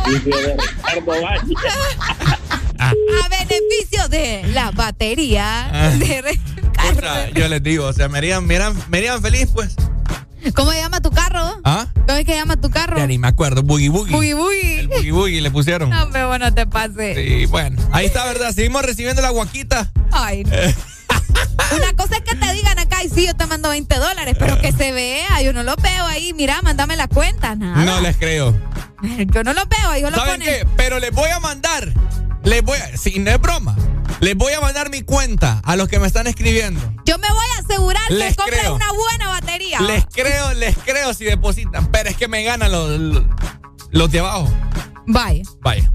[0.06, 1.54] beneficio de Ricardo Valle.
[2.80, 2.94] A
[3.30, 5.70] beneficio de la batería.
[5.72, 5.90] Ah.
[5.90, 6.40] de.
[6.94, 9.76] Pucha, yo les digo, o sea, me harían, me harían, me harían feliz, pues.
[10.56, 11.60] ¿Cómo se llama tu carro?
[11.64, 11.88] ¿Ah?
[12.06, 12.98] ¿Cómo es que llama tu carro?
[12.98, 13.64] Ya ni me acuerdo.
[13.64, 14.14] Boogie Boogie.
[14.14, 14.80] Boogie Boogie.
[14.80, 15.90] El Boogie Boogie le pusieron.
[15.90, 17.18] No, pero bueno, te pases.
[17.18, 17.82] Sí, bueno.
[17.92, 18.54] Ahí está, ¿verdad?
[18.54, 19.92] Seguimos recibiendo la guaquita.
[20.12, 20.52] Ay, no.
[21.76, 24.60] Una cosa es que te digan acá, y sí, yo te mando 20 dólares, pero
[24.60, 27.84] que se vea, yo no lo veo ahí, mira, mándame la cuenta, nada.
[27.84, 28.56] No les creo.
[29.32, 30.66] Yo no lo veo, ahí lo ¿Saben qué?
[30.76, 31.94] Pero les voy a mandar,
[32.48, 33.76] les voy a, si no es broma,
[34.22, 36.80] les voy a mandar mi cuenta a los que me están escribiendo.
[37.06, 39.82] Yo me voy a asegurar Les que compren una buena batería.
[39.82, 43.24] Les creo, les creo si depositan, pero es que me ganan los, los,
[43.92, 44.50] los de abajo.
[45.06, 45.44] Vaya.
[45.62, 45.92] Vaya.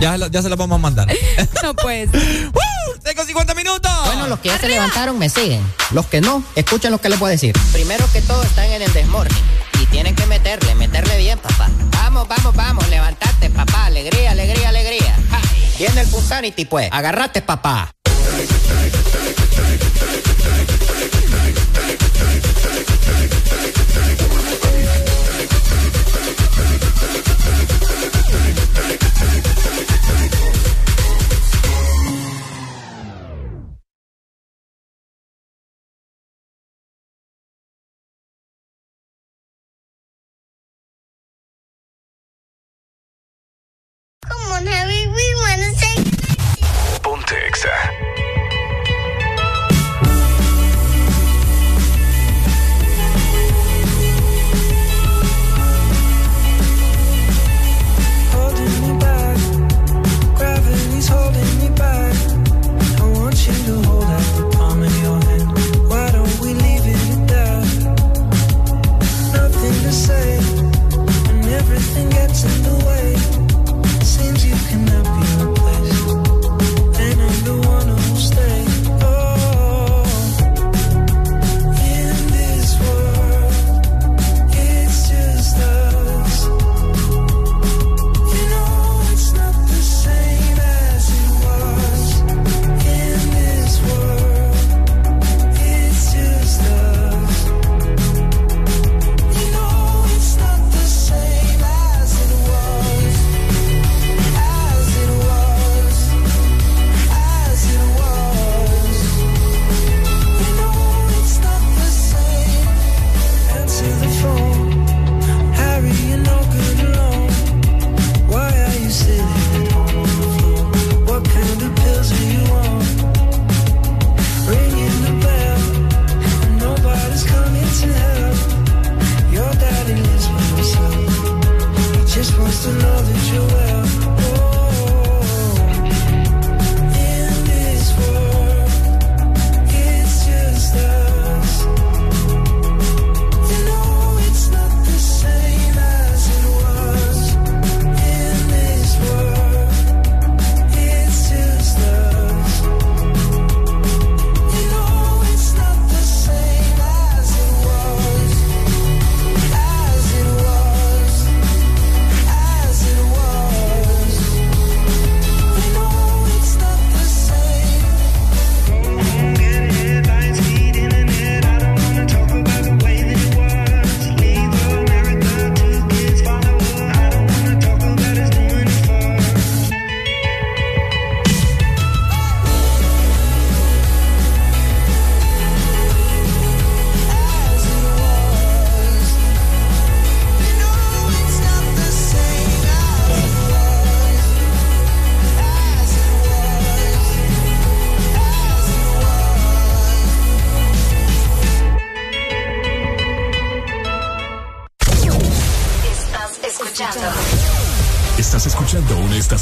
[0.00, 1.08] Ya, ya se los vamos a mandar.
[1.62, 2.10] No pues.
[3.02, 3.90] Tengo 50 minutos.
[4.06, 5.62] Bueno, los que ya se levantaron me siguen.
[5.90, 7.54] Los que no, escuchen lo que les voy a decir.
[7.72, 9.36] Primero que todo están en el desmorning.
[9.80, 11.68] Y tienen que meterle, meterle bien, papá.
[11.92, 13.86] Vamos, vamos, vamos, levantate, papá.
[13.86, 15.03] Alegría, alegría, alegría.
[15.84, 15.92] Ja.
[15.92, 16.88] Viene el Punsanity, pues.
[16.90, 17.90] Agarrate, papá.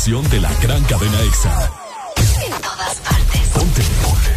[0.02, 1.70] Estación de la gran cadena EXA.
[2.44, 3.40] en todas partes.
[3.54, 3.82] Ponte.
[4.02, 4.30] Ponte.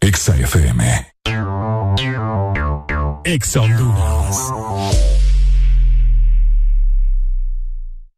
[0.00, 1.12] EXA FM.
[3.24, 4.36] EXA Honduras.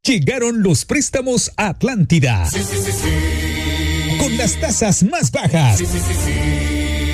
[0.03, 2.47] Llegaron los préstamos a Atlántida.
[4.18, 5.80] Con las tasas más bajas.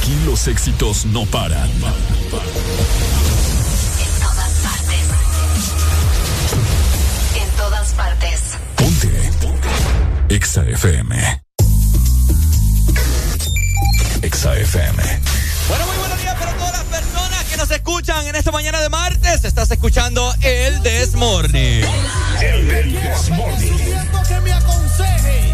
[0.00, 1.68] Aquí los éxitos no paran.
[1.68, 1.82] En
[4.18, 5.04] todas partes.
[7.36, 8.40] En todas partes.
[8.76, 9.30] Ponte.
[10.34, 11.42] Exa FM.
[14.22, 15.02] Exa FM.
[15.68, 18.88] Bueno, muy buenos días para todas las personas que nos escuchan en esta mañana de
[18.88, 19.44] martes.
[19.44, 21.82] Estás escuchando el This Morning.
[22.40, 23.76] El Desmorning.
[24.26, 25.52] que me aconseje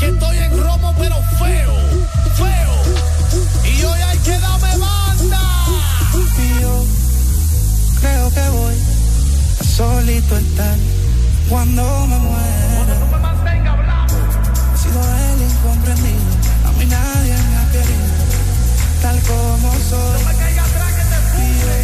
[0.00, 1.29] que estoy en romo pero
[8.00, 8.76] creo que voy
[9.60, 10.76] a solito estar
[11.48, 12.94] cuando me muera.
[14.74, 16.30] He sido el incomprendido,
[16.66, 18.08] a mí nadie me ha querido
[19.02, 20.20] tal como soy.
[21.36, 21.74] Y yo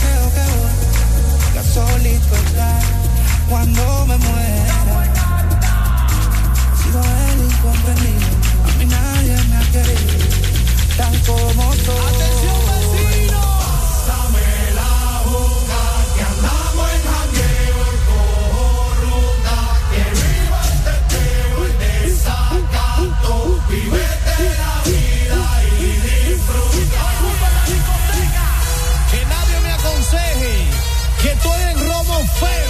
[0.00, 2.82] creo que voy a solito estar
[3.48, 4.76] cuando me muera.
[6.72, 8.30] He sido el incomprendido,
[8.64, 10.14] a mí nadie me ha querido
[10.96, 12.14] tal como soy.
[12.14, 12.59] Atención
[32.40, 32.69] romo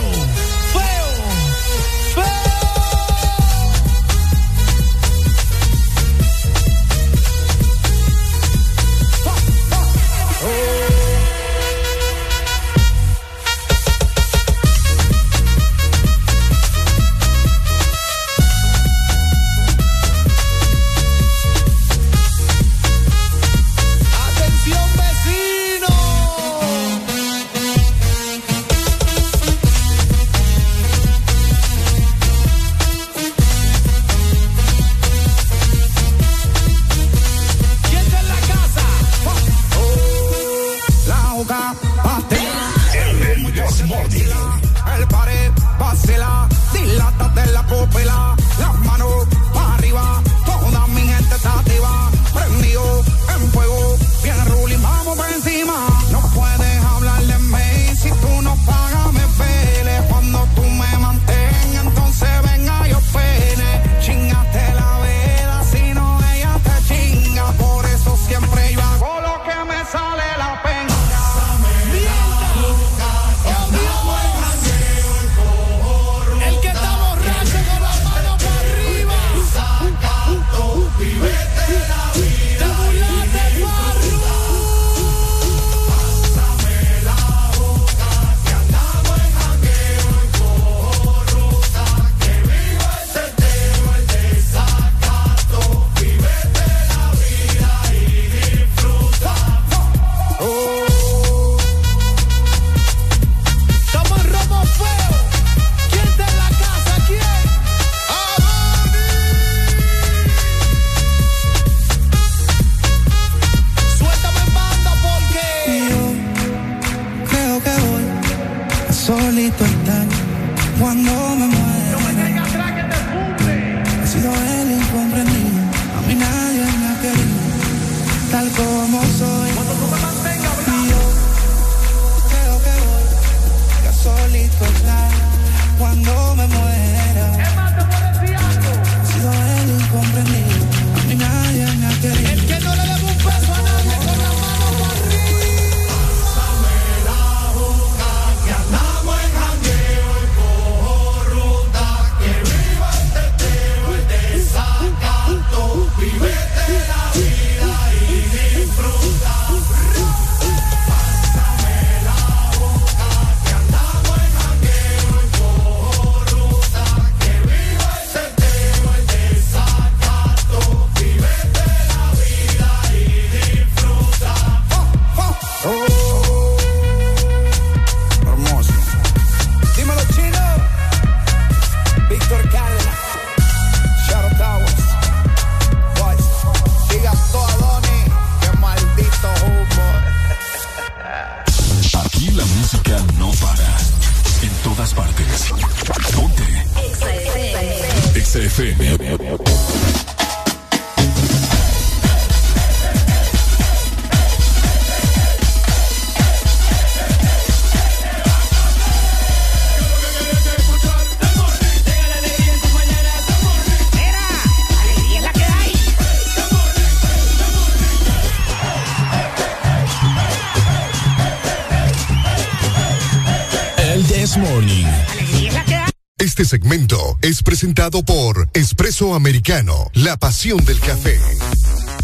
[229.01, 231.18] Espresso Americano, la pasión del café.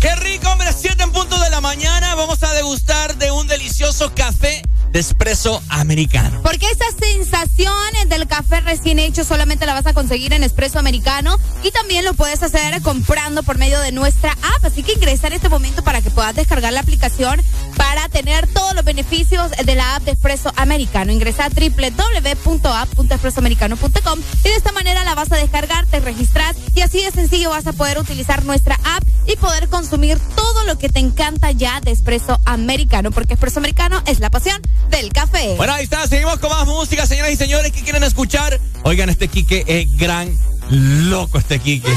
[0.01, 2.14] Qué rico, hombre, 7 en punto de la mañana.
[2.14, 6.40] Vamos a degustar de un delicioso café de espresso americano.
[6.42, 7.76] Porque esa sensación
[8.09, 12.14] del café recién hecho solamente la vas a conseguir en Espresso Americano y también lo
[12.14, 14.64] puedes hacer comprando por medio de nuestra app.
[14.64, 17.42] Así que ingresa en este momento para que puedas descargar la aplicación
[17.76, 21.12] para tener todos los beneficios de la app de Espresso Americano.
[21.12, 27.03] Ingresa a www.app.espressoamericano.com y de esta manera la vas a descargar, te registras y así
[27.03, 31.01] de sencillo vas a poder utilizar nuestra app y poder consumir todo lo que te
[31.01, 34.61] encanta ya de Espresso Americano, porque Espresso Americano es la pasión
[34.91, 35.55] del café.
[35.57, 38.61] Bueno, ahí está, seguimos con más música, señoras y señores, que quieren escuchar?
[38.83, 40.37] Oigan, este Quique es gran
[40.68, 41.91] loco, este Quique.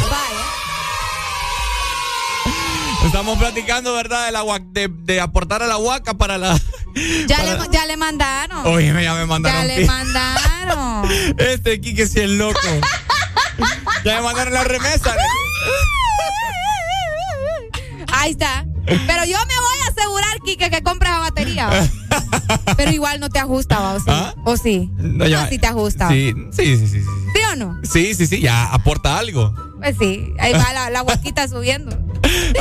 [3.06, 4.26] Estamos platicando, ¿verdad?
[4.28, 6.58] De, la, de, de aportar a la huaca para la...
[7.28, 8.66] Ya, para- le, ya le mandaron.
[8.66, 9.68] Oye, ya me mandaron.
[9.68, 11.10] ya le mandaron.
[11.38, 12.60] Este Quique sí es loco.
[14.10, 15.16] ya me mandaron la remesa.
[18.14, 18.66] Ahí está.
[18.86, 21.68] Pero yo me voy a asegurar, Kike, que compras la batería.
[21.68, 22.76] ¿va?
[22.76, 23.93] Pero igual no te ajusta, ¿va?
[23.95, 24.12] ¿o sí?
[24.45, 24.89] ¿O sí?
[24.97, 26.10] No, ya- sí te ajusta.
[26.10, 27.05] Sí, sí, sí, sí, sí.
[27.36, 27.80] ¿Sí o no?
[27.84, 29.53] Sí, sí, sí, ya aporta algo.
[29.80, 31.95] Pues sí, ahí va la, la huaquita subiendo.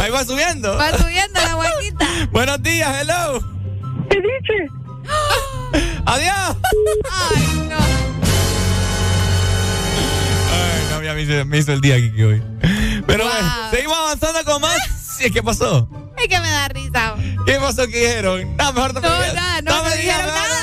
[0.00, 0.76] Ahí va subiendo.
[0.76, 2.06] Va subiendo la huaquita.
[2.30, 3.40] Buenos días, hello.
[4.10, 4.70] ¿Qué dice?
[6.04, 6.56] Adiós.
[7.10, 8.07] Ay, no.
[11.08, 12.42] Ya me hizo, me hizo el día Kike hoy.
[13.06, 14.76] Pero bueno, seguimos avanzando con más.
[15.32, 15.88] ¿Qué pasó?
[16.18, 17.14] Es que me da risa.
[17.46, 18.56] ¿Qué pasó que dijeron?
[18.58, 20.57] No, mejor no, No, nada, no, me dijeron nada.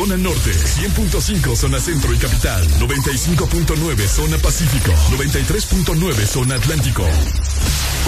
[0.00, 7.04] Zona Norte, 100.5 Zona Centro y Capital, 95.9 Zona Pacífico, 93.9 Zona Atlántico.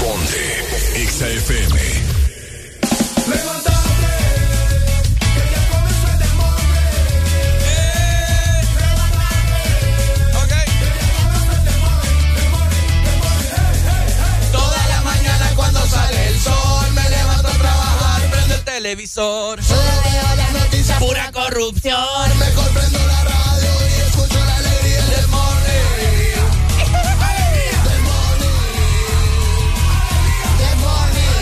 [0.01, 1.75] Conde XAFM.
[3.29, 3.73] Me levanté,
[5.35, 6.65] que ya comen suel de mori.
[7.61, 7.77] Me
[10.73, 14.51] que ya comen suel de mori, de mori, de mori.
[14.51, 19.77] Toda la mañana cuando sale el sol me levanto a trabajar, prendo el televisor, subo
[20.31, 22.39] a las noticias pura corrupción.
[22.39, 25.61] Mejor prendo la radio y escucho la alegría del morning.
[26.93, 28.53] Del morning.
[30.59, 31.33] Del morning.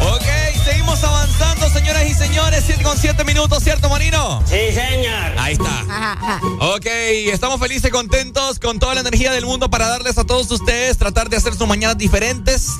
[0.00, 0.26] Ok,
[0.64, 2.64] seguimos avanzando, señoras y señores.
[2.66, 4.42] 7 con 7 minutos, ¿cierto, Marino?
[4.46, 5.38] Sí, señor.
[5.38, 6.40] Ahí está.
[6.60, 6.86] Ok,
[7.32, 10.98] estamos felices y contentos con toda la energía del mundo para darles a todos ustedes,
[10.98, 12.70] tratar de hacer sus mañanas diferentes,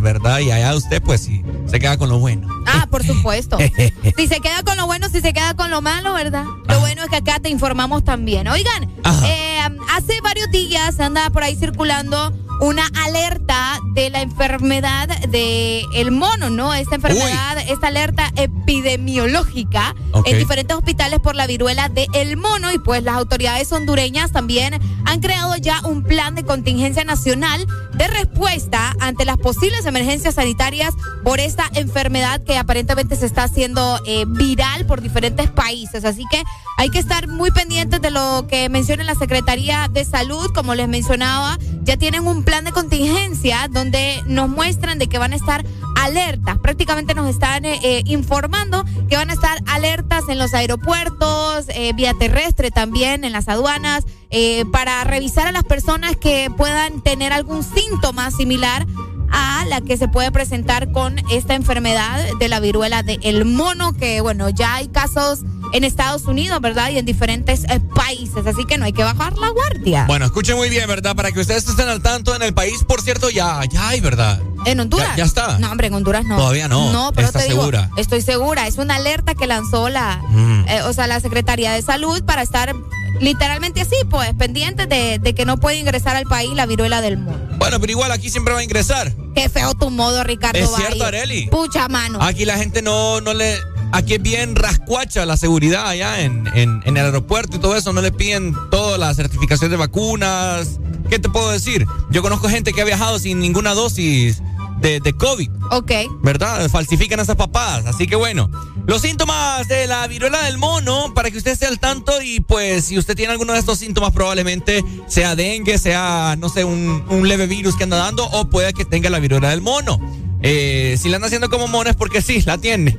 [0.00, 0.40] ¿verdad?
[0.40, 2.48] Y allá usted, pues sí, se queda con lo bueno.
[2.66, 3.58] Ah, por supuesto.
[4.16, 6.44] si se queda con lo bueno, si se queda con lo malo, ¿verdad?
[6.68, 8.48] Lo bueno es que acá te informamos también.
[8.48, 8.90] Oigan,
[9.24, 9.58] eh,
[9.94, 16.50] hace varios días anda por ahí circulando una alerta de la enfermedad del el mono,
[16.50, 16.72] ¿no?
[16.74, 19.94] Esta enfermedad, esta alerta epidemiológica
[20.24, 24.80] en diferentes hospitales por la viruela del el mono y pues las autoridades hondureñas también
[25.04, 30.94] han creado ya un plan de contingencia nacional de respuesta ante las posibles emergencias sanitarias
[31.24, 36.04] por esta enfermedad que aparentemente se está haciendo eh, viral por diferentes países.
[36.04, 36.42] Así que
[36.76, 40.50] hay que estar muy pendientes de lo que menciona la Secretaría de Salud.
[40.54, 45.32] Como les mencionaba, ya tienen un plan de contingencia donde nos muestran de que van
[45.32, 45.64] a estar
[45.96, 46.58] alertas.
[46.58, 51.92] Prácticamente nos están eh, eh, informando que van a estar alertas en los aeropuertos, eh,
[51.94, 57.32] vía terrestre también, en las aduanas, eh, para revisar a las personas que puedan tener
[57.32, 58.86] algún síntoma similar
[59.30, 64.20] a la que se puede presentar con esta enfermedad de la viruela del mono, que
[64.20, 65.40] bueno, ya hay casos
[65.72, 66.90] en Estados Unidos, ¿verdad?
[66.90, 70.04] Y en diferentes eh, países, así que no hay que bajar la guardia.
[70.06, 71.16] Bueno, escuchen muy bien, ¿verdad?
[71.16, 74.40] Para que ustedes estén al tanto en el país, por cierto, ya, ya hay, ¿verdad?
[74.64, 75.08] ¿En Honduras?
[75.10, 75.58] Ya- ya está.
[75.58, 76.36] No, hombre, en Honduras no.
[76.36, 76.92] Todavía no.
[76.92, 77.90] No, pero ¿Estás te digo, segura?
[77.96, 78.66] estoy segura.
[78.68, 80.64] Es una alerta que lanzó la, Mm.
[80.68, 82.74] eh, o sea, la Secretaría de Salud para estar
[83.20, 87.18] literalmente así, pues, pendientes de, de que no puede ingresar al país la viruela del
[87.18, 87.38] mono.
[87.58, 89.12] Bueno, pero igual aquí siempre va a ingresar.
[89.34, 90.58] Qué feo tu modo, Ricardo.
[90.58, 91.48] Es cierto, Areli.
[91.48, 92.18] Pucha mano.
[92.22, 93.56] Aquí la gente no, no le.
[93.92, 97.92] Aquí es bien rascuacha la seguridad allá en, en, en el aeropuerto y todo eso.
[97.92, 100.80] No le piden toda la certificación de vacunas.
[101.08, 101.86] ¿Qué te puedo decir?
[102.10, 104.42] Yo conozco gente que ha viajado sin ninguna dosis
[104.80, 105.50] de, de COVID.
[105.70, 105.92] Ok.
[106.22, 106.68] ¿verdad?
[106.70, 107.86] Falsifican esas papadas.
[107.86, 108.50] Así que bueno,
[108.86, 112.84] los síntomas de la viruela del mono, para que usted esté al tanto y pues
[112.86, 117.28] si usted tiene alguno de estos síntomas, probablemente sea dengue, sea, no sé, un, un
[117.28, 119.98] leve virus que anda dando o puede que tenga la viruela del mono.
[120.42, 122.98] Eh, si la anda haciendo como mono es porque sí, la tiene.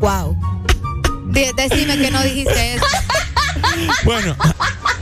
[0.00, 0.36] Wow.
[1.26, 2.84] De- decime que no dijiste eso.
[4.04, 4.34] Bueno,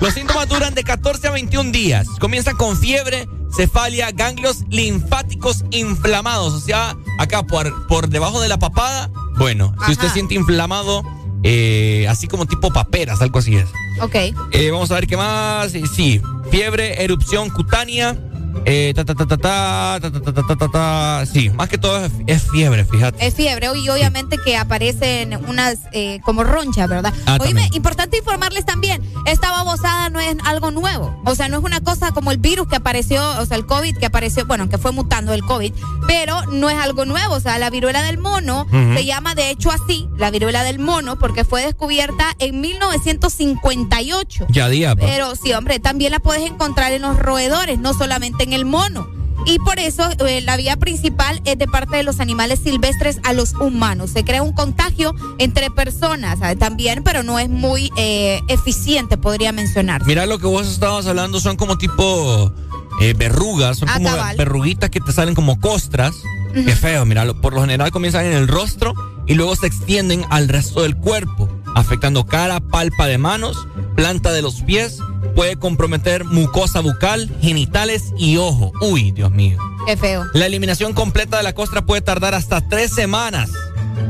[0.00, 2.06] los síntomas duran de 14 a 21 días.
[2.18, 6.54] Comienzan con fiebre, cefalia, ganglios linfáticos inflamados.
[6.54, 9.10] O sea, acá por, por debajo de la papada.
[9.38, 11.02] Bueno, si usted siente inflamado,
[11.42, 13.68] eh, así como tipo paperas, algo así es.
[14.00, 14.14] Ok.
[14.52, 15.72] Eh, vamos a ver qué más.
[15.94, 16.20] Sí,
[16.50, 18.16] fiebre, erupción cutánea.
[18.64, 21.26] Eh, ta, ta, ta, ta, ta, ta, ta, ta, ta, ta.
[21.26, 23.26] Sí, más que todo es, es fiebre, fíjate.
[23.26, 27.12] Es fiebre y obviamente que aparecen unas eh, como ronchas, ¿verdad?
[27.26, 31.14] Ah, Oíme, importante informarles también, esta babosada no es algo nuevo.
[31.24, 33.96] O sea, no es una cosa como el virus que apareció, o sea, el COVID
[33.96, 35.72] que apareció, bueno, que fue mutando el COVID,
[36.06, 37.34] pero no es algo nuevo.
[37.34, 41.18] O sea, la viruela del mono se llama de hecho así, la viruela del mono,
[41.18, 44.46] porque fue descubierta en 1958.
[44.50, 45.06] Ya día, pa.
[45.06, 49.08] Pero sí, hombre, también la puedes encontrar en los roedores, no solamente en el mono.
[49.46, 53.32] Y por eso eh, la vía principal es de parte de los animales silvestres a
[53.32, 54.10] los humanos.
[54.10, 56.56] Se crea un contagio entre personas ¿sabe?
[56.56, 60.06] también, pero no es muy eh, eficiente, podría mencionarse.
[60.06, 62.52] Mira lo que vos estabas hablando, son como tipo
[63.00, 64.36] eh, verrugas, son Ah, como cabal.
[64.36, 66.16] verruguitas que te salen como costras.
[66.52, 68.92] Qué feo, mira, por lo general comienzan en el rostro
[69.26, 74.42] y luego se extienden al resto del cuerpo, afectando cara, palpa de manos, planta de
[74.42, 74.98] los pies,
[75.34, 78.72] puede comprometer mucosa bucal, genitales y ojo.
[78.80, 79.58] Uy, Dios mío.
[79.86, 80.26] Qué feo.
[80.34, 83.50] La eliminación completa de la costra puede tardar hasta tres semanas,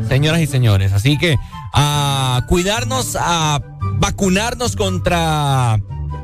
[0.09, 0.93] señoras y señores.
[0.93, 1.39] Así que
[1.73, 3.61] a cuidarnos, a
[3.99, 5.81] vacunarnos contra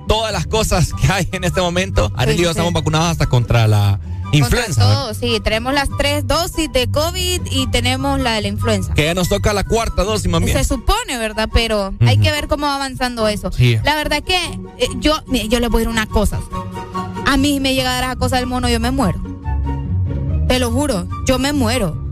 [0.09, 2.13] todas las cosas que hay en este momento.
[2.17, 2.51] Arely y yo sí.
[2.51, 4.01] estamos vacunados hasta contra la
[4.33, 5.15] influenza.
[5.15, 8.95] Sí, tenemos las tres dosis de COVID y tenemos la de la influenza.
[8.95, 10.53] Que ya nos toca la cuarta dosis, mami.
[10.53, 11.49] Se supone, ¿verdad?
[11.53, 13.51] Pero hay que ver cómo va avanzando eso.
[13.53, 13.79] Sí.
[13.85, 14.37] La verdad que
[14.79, 16.41] eh, yo, yo les voy a decir una cosa.
[17.27, 19.21] A mí me llega a dar esa cosa del mono, yo me muero.
[20.49, 22.07] Te lo juro, yo me muero.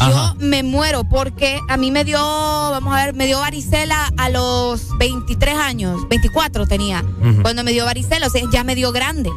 [0.00, 4.28] Yo me muero porque a mí me dio, vamos a ver, me dio varicela a
[4.28, 7.04] los 23 años, 24 tenía,
[7.42, 9.30] cuando me dio varicela, o sea, ya me dio grande.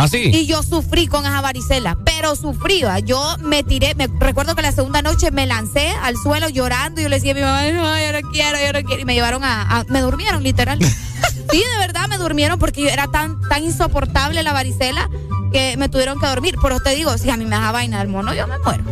[0.00, 0.30] ¿Ah, sí?
[0.32, 3.00] Y yo sufrí con esa varicela, pero sufrí, ¿va?
[3.00, 7.02] yo me tiré, me recuerdo que la segunda noche me lancé al suelo llorando y
[7.04, 9.14] yo le decía a mi mamá, no, yo no quiero, yo no quiero, y me
[9.14, 10.78] llevaron a, a- me durmieron literal.
[11.50, 15.10] sí, de verdad me durmieron porque era tan, tan insoportable la varicela
[15.52, 16.54] que me tuvieron que dormir.
[16.62, 18.84] Pero te digo, si a mí me da vaina del mono, yo me muero.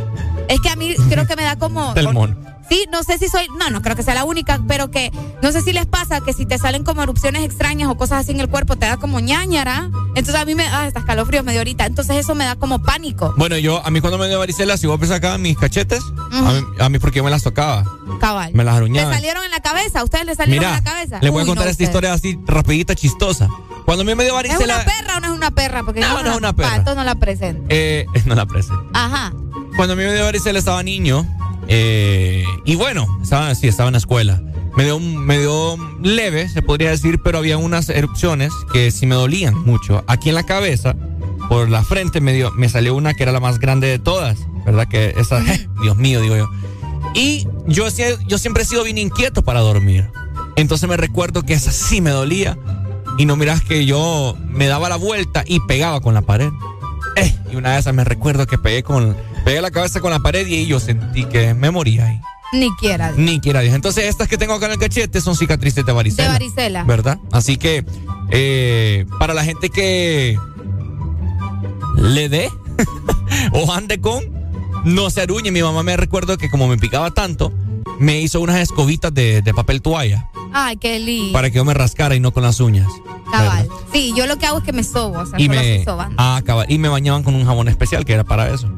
[0.48, 1.94] Es que a mí creo que me da como...
[1.94, 2.36] Del mono.
[2.68, 5.52] Sí, no sé si soy, no, no creo que sea la única, pero que no
[5.52, 8.40] sé si les pasa que si te salen como erupciones extrañas o cosas así en
[8.40, 9.88] el cuerpo, te da como ñañara.
[10.16, 11.86] Entonces a mí me, ah, hasta escalofríos me dio ahorita.
[11.86, 13.32] Entonces eso me da como pánico.
[13.36, 16.02] Bueno, yo, a mí cuando me dio varicela, si vos acá mis cachetes,
[16.32, 17.84] a, mí, a mí porque yo me las tocaba.
[18.20, 18.50] Cabal.
[18.52, 19.14] Me las ¿Le aruñaba.
[19.14, 20.00] salieron en la cabeza?
[20.00, 21.18] ¿A ustedes les salieron Mira, en la cabeza?
[21.22, 21.88] les voy a contar no, esta ustedes.
[21.88, 23.48] historia así rapidita, chistosa.
[23.84, 24.74] Cuando a mí me dio ¿Es varicela...
[24.74, 25.82] una perra o no es una perra?
[25.84, 26.78] Porque No, no es una perra.
[26.78, 27.62] Pato no la presenta.
[27.68, 28.90] eh, no la presento.
[28.92, 29.32] Ajá.
[29.76, 31.26] Cuando me dio varicela estaba niño.
[31.68, 34.42] eh, y bueno, estaba, sí, estaba en la escuela.
[34.76, 39.14] Me dio, me dio leve, se podría decir, pero había unas erupciones que sí me
[39.14, 40.04] dolían mucho.
[40.06, 40.94] Aquí en la cabeza,
[41.48, 44.38] por la frente, me, dio, me salió una que era la más grande de todas.
[44.64, 44.88] ¿Verdad?
[44.88, 45.40] Que esa,
[45.82, 46.48] Dios mío, digo yo.
[47.14, 47.86] Y yo,
[48.26, 50.10] yo siempre he sido bien inquieto para dormir.
[50.56, 52.58] Entonces me recuerdo que esa sí me dolía.
[53.18, 56.50] Y no miras que yo me daba la vuelta y pegaba con la pared.
[57.16, 59.16] Eh, y una de esas me recuerdo que pegué con
[59.46, 62.20] pegué la cabeza con la pared y yo sentí que me moría ahí.
[62.52, 63.12] Ni quiera.
[63.16, 63.74] Ni quiera Dios.
[63.74, 66.28] Entonces estas que tengo acá en el cachete son cicatrices de varicela.
[66.28, 66.84] De varicela.
[66.84, 67.18] ¿Verdad?
[67.32, 67.84] Así que
[68.30, 70.36] eh, para la gente que
[71.96, 72.50] le dé
[73.52, 74.24] o ande con,
[74.84, 75.50] no se aruñe.
[75.52, 77.52] Mi mamá me recuerdo que como me picaba tanto,
[78.00, 81.32] me hizo unas escobitas de, de papel toalla Ay, qué lindo.
[81.32, 82.88] para que yo me rascara y no con las uñas.
[83.30, 83.68] Cabal.
[83.92, 86.14] Sí, yo lo que hago es que me sobo, o sea, Y me, sobando.
[86.18, 86.66] ah, cabal.
[86.70, 88.68] y me bañaban con un jabón especial que era para eso.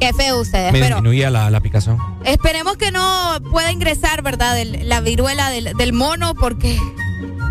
[0.00, 1.98] Qué feo ustedes, Me pero disminuía la, la picazón.
[2.24, 4.58] esperemos que no pueda ingresar, ¿verdad?
[4.60, 6.78] el- la viruela del, del mono, porque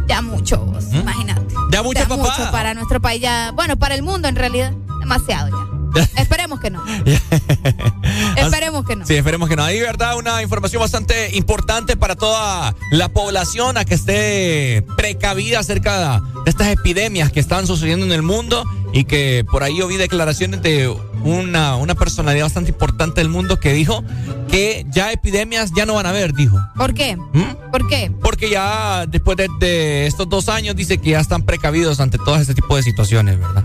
[0.07, 1.41] ya mucho, vos, imagínate.
[1.55, 1.72] ¿Mm?
[1.72, 2.15] Ya mucho, papá.
[2.17, 5.49] mucho para nuestro país, ya, bueno, para el mundo en realidad, demasiado
[5.95, 6.03] ya.
[6.22, 6.84] esperemos que no.
[8.38, 9.05] esperemos que no.
[9.05, 9.63] Sí, esperemos que no.
[9.63, 10.17] Hay, ¿verdad?
[10.17, 16.67] Una información bastante importante para toda la población a que esté precavida acerca de estas
[16.67, 18.63] epidemias que están sucediendo en el mundo
[18.93, 20.93] y que por ahí yo vi declaraciones de
[21.26, 24.03] una, una personalidad bastante importante del mundo que dijo
[24.47, 26.57] que ya epidemias ya no van a haber, dijo.
[26.77, 27.18] ¿Por qué?
[27.18, 27.72] ¿Mm?
[27.72, 28.11] ¿Por qué?
[28.22, 32.38] Porque ya después de, de estos dos años dice que ya están precavidos ante todo
[32.38, 33.64] este tipo de situaciones, ¿verdad?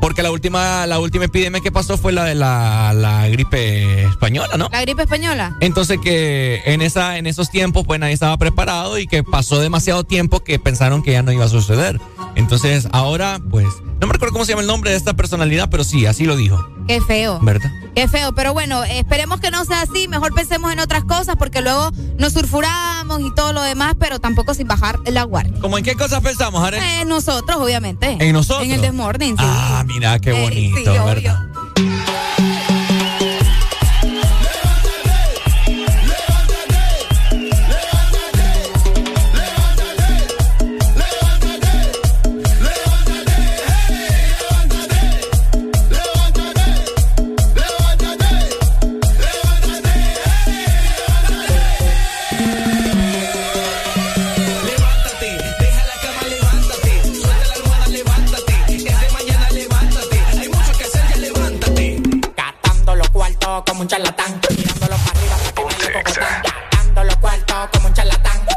[0.00, 4.56] Porque la última, la última epidemia que pasó fue la de la, la gripe española,
[4.56, 4.68] ¿no?
[4.70, 5.56] La gripe española.
[5.60, 10.04] Entonces que en esa, en esos tiempos pues nadie estaba preparado y que pasó demasiado
[10.04, 12.00] tiempo que pensaron que ya no iba a suceder.
[12.36, 13.66] Entonces ahora pues,
[14.00, 16.36] no me recuerdo cómo se llama el nombre de esta personalidad, pero sí, así lo
[16.36, 17.38] dijo, Qué feo.
[17.42, 17.70] ¿verdad?
[17.94, 21.62] Qué feo, pero bueno, esperemos que no sea así, mejor pensemos en otras cosas porque
[21.62, 25.54] luego nos sulfuramos y todo lo demás, pero tampoco sin bajar la guardia.
[25.62, 26.78] ¿Cómo en qué cosas pensamos, Are?
[27.00, 28.16] Eh, nosotros, obviamente.
[28.20, 28.66] ¿En nosotros?
[28.66, 29.44] En el Desmorning, sí.
[29.46, 31.04] Ah, mira, qué Eh, bonito, sí, obvio.
[31.06, 31.40] ¿verdad?
[31.76, 32.15] Levántate,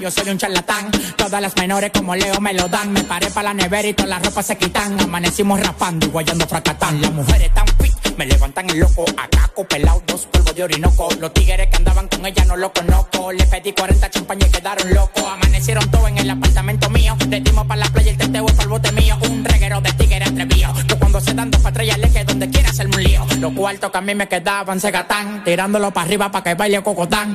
[0.00, 0.90] Yo soy un charlatán.
[1.16, 2.92] Todas las menores como Leo me lo dan.
[2.92, 5.00] Me paré para la nevera y todas las ropas se quitan.
[5.00, 7.00] Amanecimos rapando y guayando fracatán.
[7.00, 9.04] Las mujeres tan fit, me levantan el loco.
[9.16, 11.08] Acá pelado, dos polvos de orinoco.
[11.20, 13.32] Los tigres que andaban con ella no lo conozco.
[13.32, 15.24] Le pedí 40 champañas y quedaron locos.
[15.24, 17.16] Amanecieron todos en el apartamento mío.
[17.28, 19.16] Le dimos para la playa el teteo es el bote mío.
[19.28, 20.72] Un reguero de tigres atrevido.
[20.88, 23.26] Que cuando se dan dos patrullas le que donde quiera hacerme un lío.
[23.38, 25.42] Los cuartos que a mí me quedaban se gatán.
[25.44, 27.34] Tirándolo para arriba para que baile cocotán.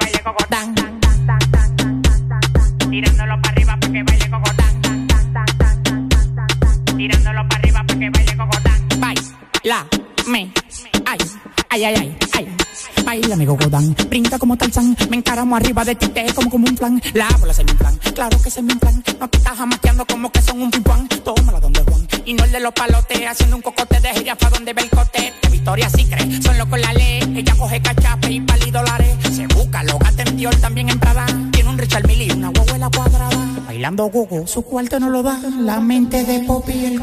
[13.31, 16.75] Baila mi gogodán, brinca como Tarzán, me encaramo arriba de ti, te como como un
[16.75, 20.05] plan, la bola se me plan, claro que se me plan, no te estás jamaqueando
[20.05, 23.55] como que son un pimpán, tómala donde Juan, y no el de los palotes, haciendo
[23.55, 26.91] un cocote de jirafa donde ve el cote, de Victoria sí cree, son locos la
[26.91, 30.99] ley, ella coge cachape y pali dólares, se busca, lo gata en Dior, también en
[30.99, 35.23] Prada, tiene un Richard Mille y una huevuela cuadrada, bailando gogo, su cuarto no lo
[35.23, 37.01] da, la mente de Poppy el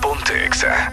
[0.00, 0.92] Ponte Exa.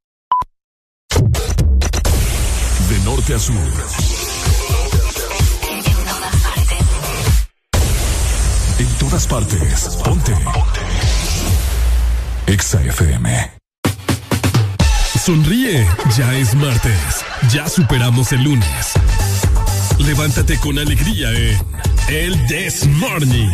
[8.77, 9.97] En todas partes.
[10.03, 10.35] Ponte.
[12.47, 13.51] Exa FM.
[15.25, 15.87] Sonríe,
[16.17, 17.23] ya es martes.
[17.53, 18.91] Ya superamos el lunes.
[19.99, 21.57] Levántate con alegría en
[22.09, 23.47] El This Morning.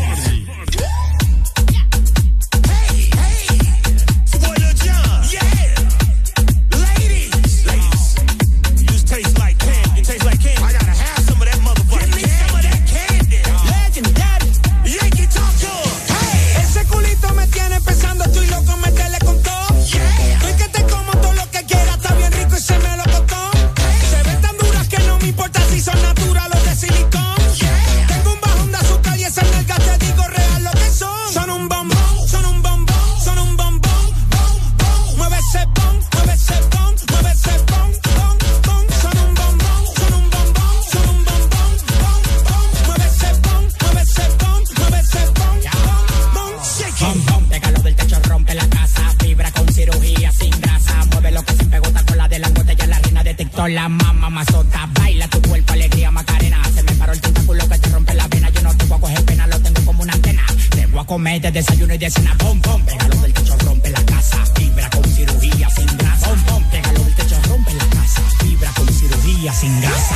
[53.69, 54.89] La mamá mazota.
[54.93, 56.61] Baila tu cuerpo, alegría, macarena.
[56.73, 58.49] Se me paró el tentáculo que te rompe la vena.
[58.49, 60.45] Yo no te voy a coger pena, lo tengo como una antena.
[60.69, 62.35] Te voy a comer de desayuno y de cena.
[62.39, 64.45] Bom, bom, pégalo del techo, rompe la casa.
[64.55, 66.29] Fibra con cirugía sin grasa.
[66.29, 68.21] Bom, bom, pégalo del techo, rompe la casa.
[68.39, 70.15] Fibra con cirugía sin grasa.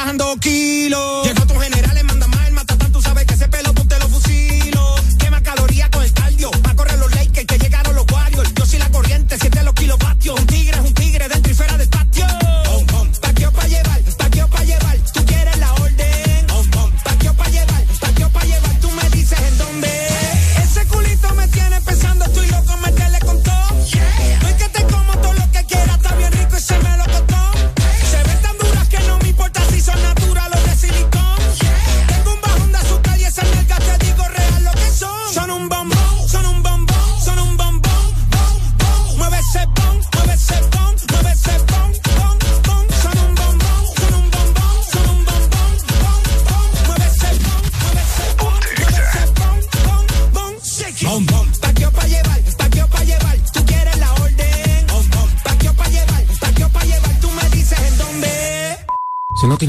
[0.00, 1.19] Bajando kilos.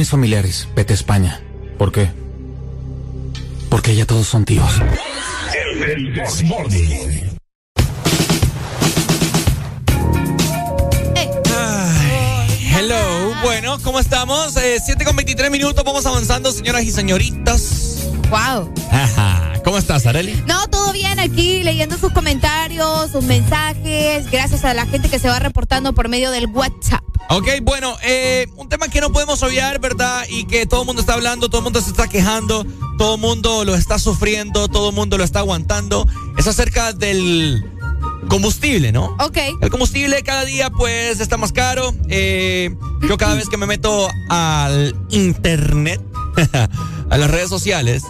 [0.01, 1.41] Tienes familiares, vete a España.
[1.77, 2.09] ¿Por qué?
[3.69, 4.71] Porque ya todos son tíos.
[5.53, 6.19] El.
[12.73, 14.57] Hello, bueno, ¿cómo estamos?
[14.57, 18.07] Eh, 7 con 23 minutos, vamos avanzando, señoras y señoritas.
[18.31, 18.73] Wow.
[18.89, 19.53] Ajá.
[19.63, 20.33] ¿Cómo estás, Areli?
[20.47, 25.27] No, todo bien aquí, leyendo sus comentarios, sus mensajes, gracias a la gente que se
[25.27, 27.10] va reportando por medio del WhatsApp.
[27.29, 30.25] Ok, bueno, eh, un tema que no podemos obviar, ¿verdad?
[30.29, 32.65] Y que todo el mundo está hablando, todo el mundo se está quejando,
[32.97, 36.07] todo el mundo lo está sufriendo, todo el mundo lo está aguantando.
[36.37, 37.63] Es acerca del
[38.27, 39.15] combustible, ¿no?
[39.19, 39.37] Ok.
[39.61, 41.93] El combustible cada día pues está más caro.
[42.09, 42.75] Eh,
[43.07, 46.01] yo cada vez que me meto al internet,
[47.09, 48.03] a las redes sociales,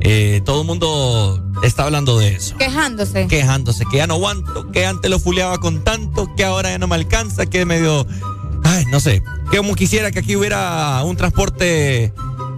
[0.00, 2.56] eh, todo el mundo está hablando de eso.
[2.56, 3.26] Quejándose.
[3.26, 6.88] Quejándose, que ya no aguanto, que antes lo fuleaba con tanto, que ahora ya no
[6.88, 8.06] me alcanza, que medio...
[8.66, 9.22] Ay, no sé.
[9.50, 12.12] Que como quisiera que aquí hubiera un transporte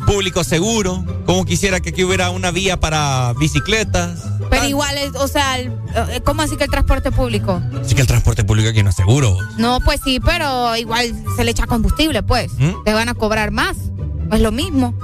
[0.06, 4.24] público seguro, como quisiera que aquí hubiera una vía para bicicletas.
[4.48, 7.60] Pero igual, es, o sea, eh, ¿cómo así que el transporte público?
[7.84, 9.36] Así que el transporte público aquí no es seguro.
[9.58, 12.52] No, pues sí, pero igual se le echa combustible, pues.
[12.58, 12.84] ¿Mm?
[12.86, 13.76] Te van a cobrar más.
[14.32, 14.94] Es lo mismo.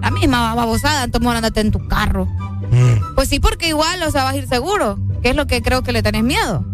[0.00, 2.26] La misma babosada, entonces andate en tu carro.
[2.26, 3.14] Mm.
[3.16, 5.00] Pues sí, porque igual, o sea, vas a ir seguro.
[5.20, 6.64] ¿Qué es lo que creo que le tenés miedo?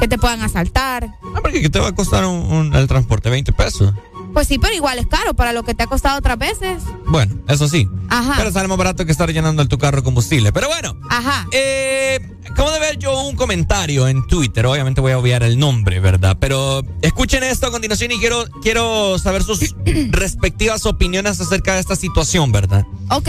[0.00, 1.10] Que te puedan asaltar.
[1.34, 3.28] Ah, porque ¿qué te va a costar un, un- el transporte?
[3.30, 3.92] 20 pesos.
[4.32, 6.82] Pues sí, pero igual es caro para lo que te ha costado otras veces.
[7.06, 7.88] Bueno, eso sí.
[8.08, 8.34] Ajá.
[8.38, 10.52] Pero sale más barato que estar llenando el tu carro de combustible.
[10.52, 11.46] Pero bueno, Ajá.
[11.52, 14.64] eh, acabo de ver yo un comentario en Twitter.
[14.66, 16.36] Obviamente voy a obviar el nombre, ¿verdad?
[16.40, 19.74] Pero escuchen esto a continuación y quiero, quiero saber sus
[20.10, 22.84] respectivas opiniones acerca de esta situación, ¿verdad?
[23.10, 23.28] Ok.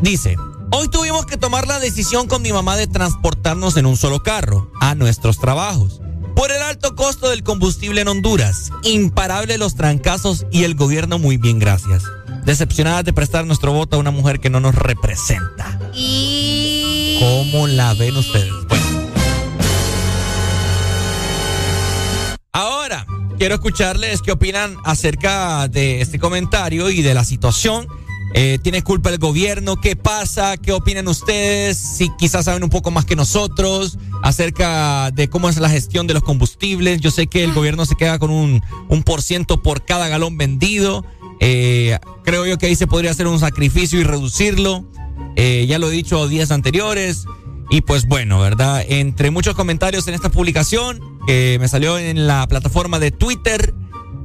[0.00, 0.36] Dice,
[0.72, 4.70] hoy tuvimos que tomar la decisión con mi mamá de transportarnos en un solo carro
[4.80, 6.00] a nuestros trabajos.
[6.34, 11.36] Por el alto costo del combustible en Honduras, imparable los trancazos y el gobierno muy
[11.36, 12.02] bien, gracias.
[12.44, 15.78] Decepcionadas de prestar nuestro voto a una mujer que no nos representa.
[15.94, 17.18] Y.
[17.20, 18.52] ¿Cómo la ven ustedes?
[18.68, 18.84] Bueno.
[22.52, 23.06] Ahora,
[23.38, 27.86] quiero escucharles qué opinan acerca de este comentario y de la situación.
[28.34, 29.76] Eh, ¿Tiene culpa el gobierno?
[29.76, 30.56] ¿Qué pasa?
[30.56, 31.76] ¿Qué opinan ustedes?
[31.76, 36.14] Si quizás saben un poco más que nosotros acerca de cómo es la gestión de
[36.14, 37.00] los combustibles.
[37.00, 40.38] Yo sé que el gobierno se queda con un, un por ciento por cada galón
[40.38, 41.04] vendido.
[41.40, 44.84] Eh, creo yo que ahí se podría hacer un sacrificio y reducirlo.
[45.36, 47.26] Eh, ya lo he dicho días anteriores.
[47.70, 48.84] Y pues bueno, ¿verdad?
[48.86, 53.74] Entre muchos comentarios en esta publicación que me salió en la plataforma de Twitter,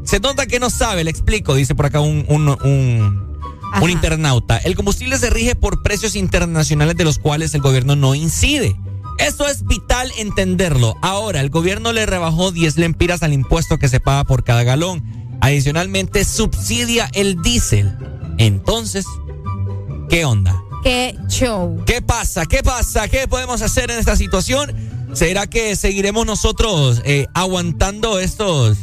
[0.04, 3.27] se nota que no sabe, le explico, dice por acá un, un, un,
[3.82, 4.58] un internauta.
[4.58, 8.76] El combustible se rige por precios internacionales de los cuales el gobierno no incide.
[9.18, 10.96] Esto es vital entenderlo.
[11.02, 15.04] Ahora, el gobierno le rebajó 10 lempiras al impuesto que se paga por cada galón.
[15.42, 17.98] Adicionalmente, subsidia el diésel.
[18.38, 19.06] Entonces,
[20.10, 20.62] ¿qué onda?
[20.84, 21.84] Qué show.
[21.86, 22.46] ¿Qué pasa?
[22.46, 23.08] ¿Qué pasa?
[23.08, 24.74] ¿Qué podemos hacer en esta situación?
[25.14, 28.78] ¿Será que seguiremos nosotros eh, aguantando estos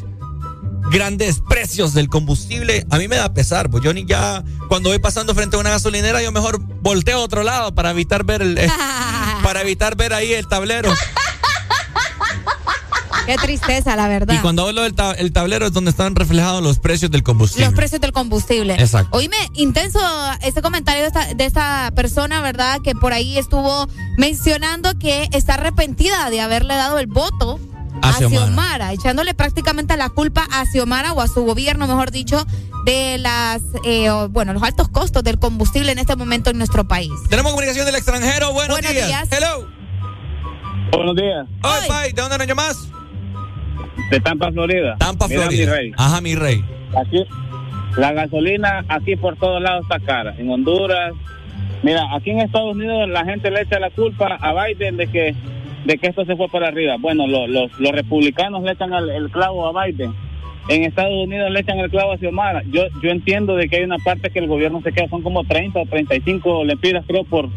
[0.90, 2.86] grandes precios del combustible?
[2.90, 5.70] A mí me da pesar, pues yo ni ya cuando voy pasando frente a una
[5.70, 8.68] gasolinera yo mejor volteo a otro lado para evitar ver el eh,
[9.42, 10.92] para evitar ver ahí el tablero.
[13.26, 14.34] Qué tristeza, la verdad.
[14.34, 17.64] Y cuando hablo del ta- el tablero es donde están reflejados los precios del combustible.
[17.64, 18.74] Los precios del combustible.
[18.74, 19.16] Exacto.
[19.16, 19.98] Oíme, intenso
[20.42, 22.80] este comentario de esta, de esta persona, ¿verdad?
[22.84, 23.88] Que por ahí estuvo
[24.18, 27.58] mencionando que está arrepentida de haberle dado el voto
[28.02, 28.46] A Xiomara.
[28.46, 32.44] Xiomara, echándole prácticamente la culpa a Xiomara o a su gobierno, mejor dicho,
[32.84, 37.10] de las, eh, bueno, los altos costos del combustible en este momento en nuestro país.
[37.30, 38.52] Tenemos comunicación del extranjero.
[38.52, 39.06] Buenos, Buenos días.
[39.06, 39.28] días.
[39.32, 39.66] Hello.
[40.92, 41.46] Buenos días.
[41.62, 42.88] Hoy, Pai, ¿de dónde nos llamas?
[44.10, 44.96] De Tampa, Florida.
[44.98, 45.66] Tampa, Mira, Florida.
[45.66, 45.92] mi rey.
[45.96, 46.64] Ajá, mi rey.
[47.00, 47.24] Aquí,
[47.96, 50.34] la gasolina aquí por todos lados está cara.
[50.36, 51.12] En Honduras,
[51.82, 55.34] mira, aquí en Estados Unidos la gente le echa la culpa a Biden de que
[55.84, 56.96] de que esto se fue para arriba.
[56.98, 60.12] Bueno, lo- los, los republicanos le echan el, clavo a Biden.
[60.68, 62.62] En Estados Unidos le echan el clavo a Xiomara.
[62.70, 65.44] Yo yo entiendo de que hay una parte que el gobierno se queda, son como
[65.44, 67.50] 30 o 35 lempiras creo por,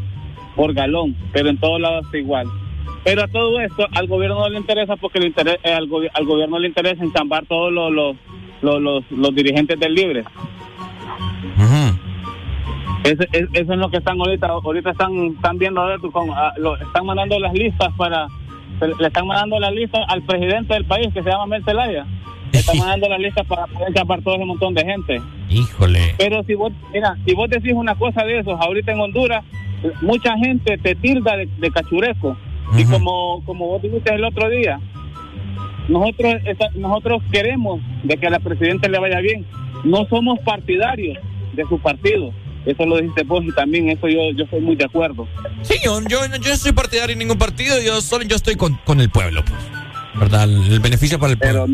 [0.58, 2.48] por galón, pero en todos lados está igual.
[3.06, 6.10] Pero a todo esto al gobierno no le interesa porque le interesa, eh, al, gobi-
[6.14, 7.94] al gobierno le interesa enchambar todos los,
[8.62, 10.26] los, los, los dirigentes del libre.
[13.04, 14.48] Eso, es- eso es lo que están ahorita.
[14.48, 18.28] Ahorita están, están viendo, a ver, con, a- lo- están mandando las listas para.
[18.82, 22.06] Le están mandando la lista al presidente del país que se llama Mel Zelaya.
[22.54, 25.22] Le están mandando la lista para poder enchampar todo ese montón de gente.
[25.50, 26.00] Híjole.
[26.18, 29.44] Pero si vos, mira, si vos decís una cosa de esos, ahorita en Honduras,
[30.02, 32.38] mucha gente te tilda de, de cachureco.
[32.78, 34.80] Y como, como vos dijiste el otro día,
[35.88, 36.36] nosotros,
[36.76, 39.46] nosotros queremos de que a la presidenta le vaya bien.
[39.84, 41.18] No somos partidarios
[41.54, 42.32] de su partido.
[42.68, 45.28] Eso lo dijiste vos y también eso yo, yo estoy muy de acuerdo.
[45.62, 48.76] Sí, yo, yo, yo no soy partidario de ningún partido, yo solo yo estoy con,
[48.86, 49.60] con el pueblo, pues.
[50.20, 50.44] ¿Verdad?
[50.44, 51.66] El, el beneficio para el pueblo.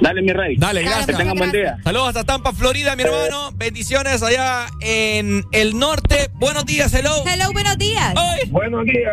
[0.00, 0.56] Dale, mi rey.
[0.56, 1.16] Dale, Que gracias.
[1.16, 1.76] tengan buen día.
[1.84, 3.50] Saludos hasta Tampa, Florida, mi hermano.
[3.56, 6.28] Bendiciones allá en el norte.
[6.34, 7.10] Buenos días, hello.
[7.26, 8.12] Hello, buenos días.
[8.50, 9.12] Buenos días.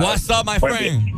[0.00, 1.10] What's up, my Pues, friend?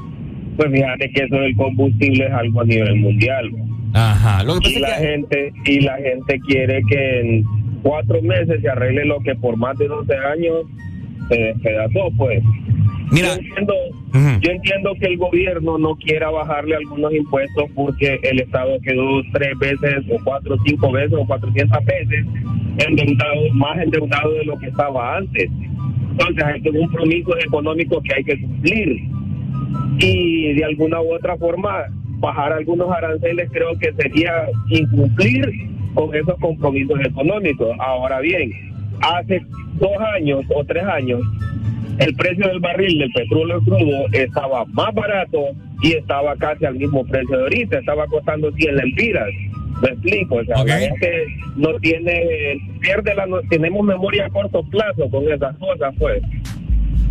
[0.56, 3.50] Pues fíjate que eso del combustible es algo a nivel mundial.
[3.94, 4.42] Ajá.
[4.42, 7.44] Lo que y la gente y la gente quiere que en
[7.82, 10.66] cuatro meses se arregle lo que por más de 12 años
[11.28, 12.42] se despedazó, pues.
[13.10, 13.28] Mira.
[13.28, 13.74] Yo entiendo,
[14.40, 19.58] yo entiendo que el gobierno no quiera bajarle algunos impuestos porque el Estado quedó tres
[19.58, 22.26] veces o cuatro, cinco veces o 400 veces
[22.86, 25.50] endeudado, más endeudado de lo que estaba antes.
[26.10, 29.08] Entonces hay compromisos económicos que hay que cumplir
[29.98, 31.86] y de alguna u otra forma
[32.18, 35.48] bajar algunos aranceles creo que sería incumplir
[35.98, 37.76] con esos compromisos económicos.
[37.80, 38.52] Ahora bien,
[39.00, 39.42] hace
[39.80, 41.20] dos años o tres años
[41.98, 45.38] el precio del barril del petróleo crudo estaba más barato
[45.82, 49.26] y estaba casi al mismo precio de ahorita, estaba costando 100 lempiras.
[49.82, 51.26] Me explico, o sea, la gente
[51.56, 56.22] no tiene, pierde la, no- tenemos memoria a corto plazo con esas cosas, pues.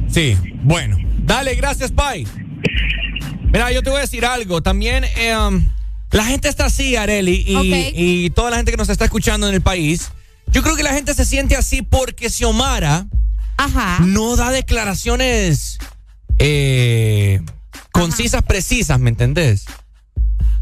[0.07, 0.95] Sí, bueno.
[1.25, 2.25] Dale, gracias, Pai.
[3.51, 4.61] Mira, yo te voy a decir algo.
[4.61, 5.61] También eh, um,
[6.11, 7.43] la gente está así, Areli,
[7.95, 10.09] y, toda la gente que nos está escuchando en el país.
[10.47, 13.05] Yo creo que la gente se siente así porque Xiomara
[14.05, 15.77] no da declaraciones
[16.37, 17.41] eh,
[17.91, 19.65] concisas, precisas, ¿me entendés?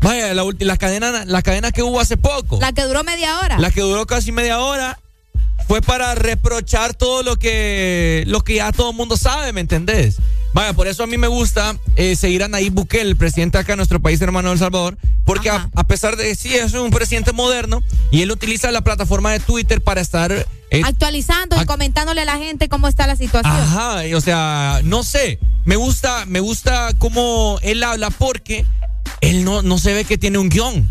[0.01, 2.59] Vaya, la, ulti- la cadena, la cadena que hubo hace poco.
[2.59, 3.59] La que duró media hora.
[3.59, 4.99] La que duró casi media hora
[5.67, 10.17] fue para reprochar todo lo que lo que ya todo el mundo sabe, ¿me entendés?
[10.55, 13.73] Vaya, por eso a mí me gusta eh, seguir a Nayib Bukele, el presidente acá
[13.73, 16.91] de nuestro país hermano de El Salvador, porque a, a pesar de sí es un
[16.91, 22.21] presidente moderno y él utiliza la plataforma de Twitter para estar eh, Actualizando y comentándole
[22.21, 23.53] a la gente cómo está la situación.
[23.53, 28.65] Ajá, y, o sea, no sé, me gusta, me gusta cómo él habla porque
[29.19, 30.89] él no, no se ve que tiene un guion.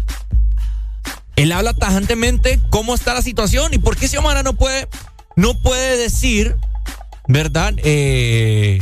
[1.37, 4.89] Él habla tajantemente cómo está la situación y por qué Xiomara no puede,
[5.37, 6.55] no puede decir,
[7.29, 7.73] ¿verdad?
[7.79, 8.79] Eh,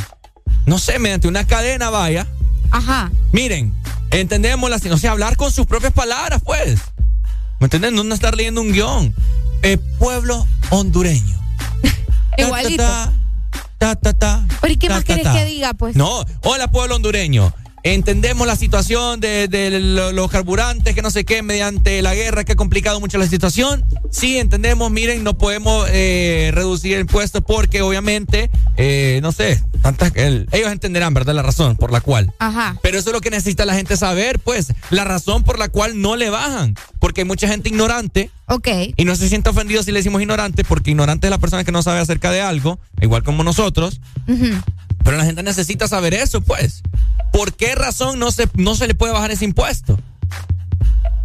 [0.67, 2.27] no sé, mediante una cadena vaya.
[2.71, 3.11] Ajá.
[3.33, 3.75] Miren,
[4.11, 6.81] entendemos la, o sea, hablar con sus propias palabras, pues.
[7.61, 7.95] ¿Me entienden?
[7.95, 9.15] No estar leyendo un guion.
[9.63, 11.39] Eh, pueblo hondureño.
[12.39, 12.83] Igualito.
[13.79, 15.33] Ta, ta, ta, Pero ¿y qué ta, más ta, querés ta.
[15.35, 15.97] que diga, pues?
[15.97, 17.53] No, hola pueblo hondureño.
[17.85, 22.45] Entendemos la situación de, de lo- los carburantes, que no sé qué, mediante la guerra
[22.45, 23.85] que ha complicado mucho la situación.
[24.11, 30.13] Sí, entendemos, miren, no podemos eh, reducir el impuesto porque obviamente, eh, no sé, tantas,
[30.15, 31.35] el- ellos entenderán, ¿verdad?
[31.35, 32.33] La razón por la cual.
[32.39, 32.77] Ajá.
[32.83, 36.01] Pero eso es lo que necesita la gente saber, pues, la razón por la cual
[36.01, 36.77] no le bajan.
[37.01, 38.31] Porque hay mucha gente ignorante.
[38.47, 38.69] Ok.
[38.97, 41.73] Y no se sienta ofendido si le decimos ignorante, porque ignorante es la persona que
[41.73, 44.01] no sabe acerca de algo, igual como nosotros.
[44.29, 44.51] Ujú.
[45.03, 46.83] Pero la gente necesita saber eso, pues.
[47.33, 49.99] ¿Por qué razón no se, no se le puede bajar ese impuesto?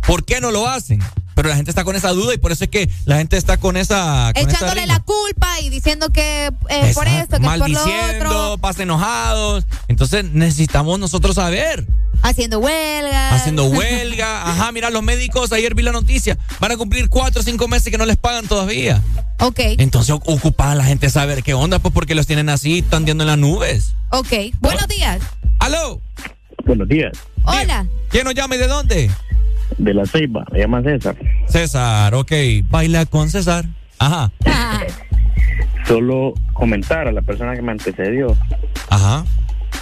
[0.05, 1.01] ¿Por qué no lo hacen?
[1.35, 3.57] Pero la gente está con esa duda y por eso es que la gente está
[3.57, 4.31] con esa.
[4.33, 8.57] Con Echándole la culpa y diciendo que eh, por esto, que por lo otro.
[8.57, 9.65] Pasa enojados.
[9.87, 11.85] Entonces necesitamos nosotros saber.
[12.23, 13.35] Haciendo huelga.
[13.35, 14.41] Haciendo huelga.
[14.49, 17.91] Ajá, mira, los médicos, ayer vi la noticia, van a cumplir cuatro o cinco meses
[17.91, 19.03] que no les pagan todavía.
[19.39, 19.59] Ok.
[19.77, 23.23] Entonces o- ocupada la gente saber qué onda, pues porque los tienen así, están viendo
[23.23, 23.93] en las nubes.
[24.09, 24.33] Ok.
[24.59, 25.19] Buenos días.
[25.59, 26.01] ¡Aló!
[26.65, 27.11] Buenos días.
[27.45, 27.85] Hola.
[28.09, 29.09] ¿Quién nos llama y de dónde?
[29.77, 31.15] De la Ceiba, me llama César.
[31.47, 32.31] César, ok.
[32.69, 33.65] Baila con César.
[33.99, 34.31] Ajá.
[35.87, 38.35] Solo comentar a la persona que me antecedió.
[38.89, 39.25] Ajá.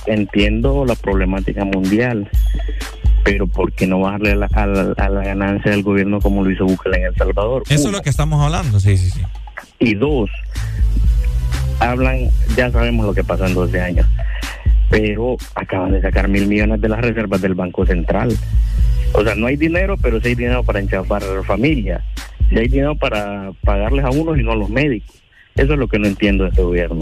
[0.05, 2.29] Entiendo la problemática mundial,
[3.23, 6.43] pero ¿por qué no bajarle a la, a la- a la ganancia del gobierno como
[6.43, 7.63] lo hizo Bukele en El Salvador?
[7.69, 9.21] Eso es lo que estamos hablando, sí, sí, sí.
[9.79, 10.29] Y dos,
[11.79, 14.07] hablan, ya sabemos lo que pasó en 12 años,
[14.95, 18.33] pero acaban de sacar mil millones de las reservas del Banco Central.
[19.11, 22.01] O sea, no hay dinero, pero sí hay dinero para enchafar a la familia.
[22.49, 25.13] Sí hay dinero para pagarles a unos y no a los médicos.
[25.55, 27.01] Eso es lo que no entiendo de este gobierno.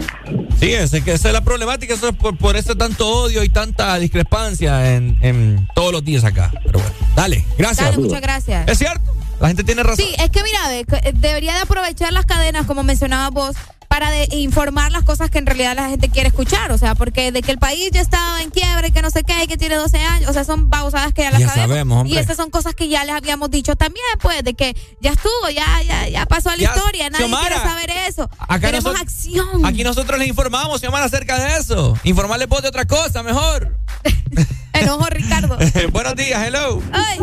[0.58, 3.48] Sí, es que esa es la problemática, eso es por, por ese tanto odio y
[3.48, 6.50] tanta discrepancia en, en todos los días acá.
[6.64, 7.90] Pero bueno, dale, gracias.
[7.90, 8.68] Dale, muchas gracias.
[8.68, 10.04] Es cierto, la gente tiene razón.
[10.04, 13.56] Sí, es que mira, eh, debería de aprovechar las cadenas, como mencionabas vos,
[13.94, 16.72] para de informar las cosas que en realidad la gente quiere escuchar.
[16.72, 19.22] O sea, porque de que el país ya estaba en quiebra y que no sé
[19.22, 22.04] qué, y que tiene 12 años, o sea, son babosadas que ya las Ya sabemos.
[22.08, 25.48] y estas son cosas que ya les habíamos dicho también, pues, de que ya estuvo,
[25.54, 28.28] ya, ya, ya pasó a la Ya, historia, nadie Xiomara, quiere saber eso.
[28.40, 29.64] acá Queremos nosotros- acción.
[29.64, 31.96] Aquí nosotros les informamos, se llaman acerca de eso.
[32.02, 33.78] Informarles vos de otra cosa, mejor.
[34.72, 35.56] Enojo, Ricardo.
[35.92, 36.82] Buenos días, hello.
[36.92, 37.18] Ay.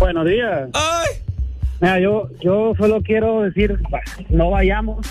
[0.00, 0.70] Buenos días.
[1.80, 3.78] Mira, yo, yo solo quiero decir,
[4.28, 5.06] no vayamos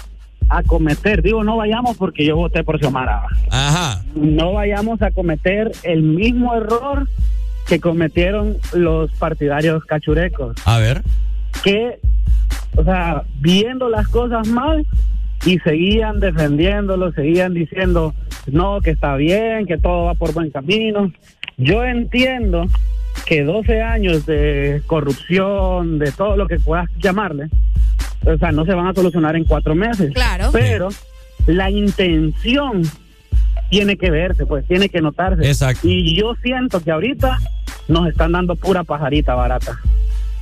[0.50, 3.22] a cometer, digo no vayamos porque yo voté por Xiomara.
[3.52, 4.02] Ajá.
[4.16, 7.08] No vayamos a cometer el mismo error
[7.68, 11.04] que cometieron los partidarios cachurecos, A ver.
[11.64, 12.00] que,
[12.76, 14.86] o sea, viendo las cosas mal
[15.46, 18.16] y seguían defendiéndolo, seguían diciendo,
[18.48, 21.12] no, que está bien, que todo va por buen camino.
[21.58, 22.66] Yo entiendo
[23.26, 27.50] que 12 años de corrupción, de todo lo que puedas llamarle,
[28.26, 30.12] o sea, no se van a solucionar en cuatro meses.
[30.14, 30.50] Claro.
[30.52, 30.90] Pero
[31.48, 32.84] la intención
[33.70, 35.48] tiene que verse, pues tiene que notarse.
[35.48, 35.88] Exacto.
[35.88, 37.40] Y yo siento que ahorita
[37.88, 39.80] nos están dando pura pajarita barata.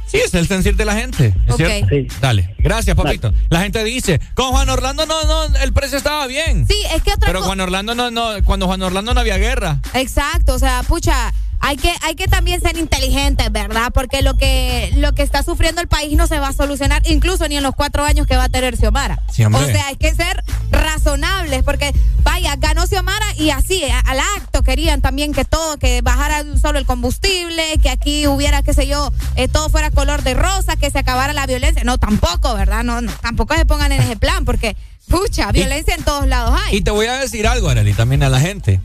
[0.05, 1.33] Sí, es el sentir de la gente.
[1.45, 1.57] ¿es Ok.
[1.57, 1.87] cierto?
[1.89, 2.07] Sí.
[2.21, 3.33] Dale, gracias, papito.
[3.49, 6.65] La gente dice, con Juan Orlando no, no, el precio estaba bien.
[6.65, 9.81] Sí, es que otra Pero Juan Orlando no, no, cuando Juan Orlando no había guerra.
[9.93, 13.91] Exacto, o sea, pucha, hay que, hay que también ser inteligentes, ¿verdad?
[13.93, 17.47] Porque lo que, lo que está sufriendo el país no se va a solucionar, incluso
[17.47, 19.19] ni en los cuatro años que va a tener Xiomara.
[19.31, 21.93] Sí, o sea, hay que ser razonables, porque
[22.23, 26.79] vaya, ganó Xiomara y así, a- al acto querían también que todo, que bajara solo
[26.79, 30.89] el combustible, que aquí hubiera, qué sé yo, eh, todo fuera color de rosa, que
[30.91, 31.83] se acabara la violencia.
[31.83, 32.83] No, tampoco, ¿verdad?
[32.83, 34.75] No, no, tampoco se pongan en ese plan, porque,
[35.09, 36.77] pucha, violencia en todos lados hay.
[36.77, 38.79] Y te voy a decir algo, Arely, también a la gente.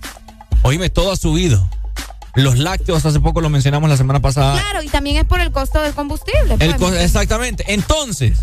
[0.62, 1.68] Oíme, todo ha subido.
[2.34, 4.54] Los lácteos, hace poco lo mencionamos la semana pasada.
[4.54, 6.54] Claro, y también es por el costo del combustible.
[6.58, 6.76] El pues.
[6.76, 7.64] co- exactamente.
[7.74, 8.38] Entonces,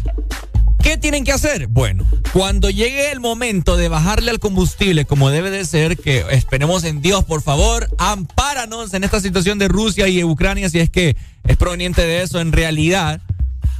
[0.83, 1.67] ¿qué tienen que hacer?
[1.67, 6.83] Bueno, cuando llegue el momento de bajarle al combustible como debe de ser, que esperemos
[6.83, 11.15] en Dios, por favor, ampáranos en esta situación de Rusia y Ucrania, si es que
[11.47, 13.21] es proveniente de eso en realidad,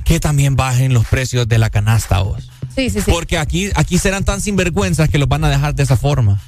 [0.06, 2.50] que también bajen los precios de la canasta, vos.
[2.76, 3.12] Sí, sí, sí.
[3.12, 6.42] Porque aquí, aquí serán tan sinvergüenzas que los van a dejar de esa forma.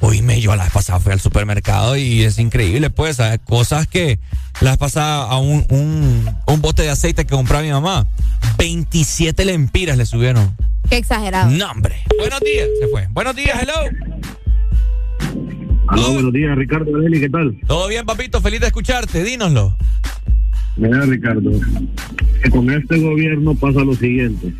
[0.00, 3.40] Oíme, yo la vez pasada fui al supermercado y es increíble, pues, ¿sabes?
[3.44, 4.18] cosas que
[4.60, 8.06] la vez pasada a un, un, un bote de aceite que compraba mi mamá,
[8.58, 10.56] 27 lempiras le subieron.
[10.88, 11.50] Qué exagerado.
[11.50, 11.96] No, hombre.
[12.18, 13.08] Buenos días, se fue.
[13.10, 13.74] Buenos días, hello.
[15.88, 17.56] Aló, buenos días, Ricardo Adeli, ¿qué tal?
[17.66, 19.76] Todo bien, papito, feliz de escucharte, dínoslo.
[20.76, 21.50] Mira, Ricardo,
[22.42, 24.52] que con este gobierno pasa lo siguiente.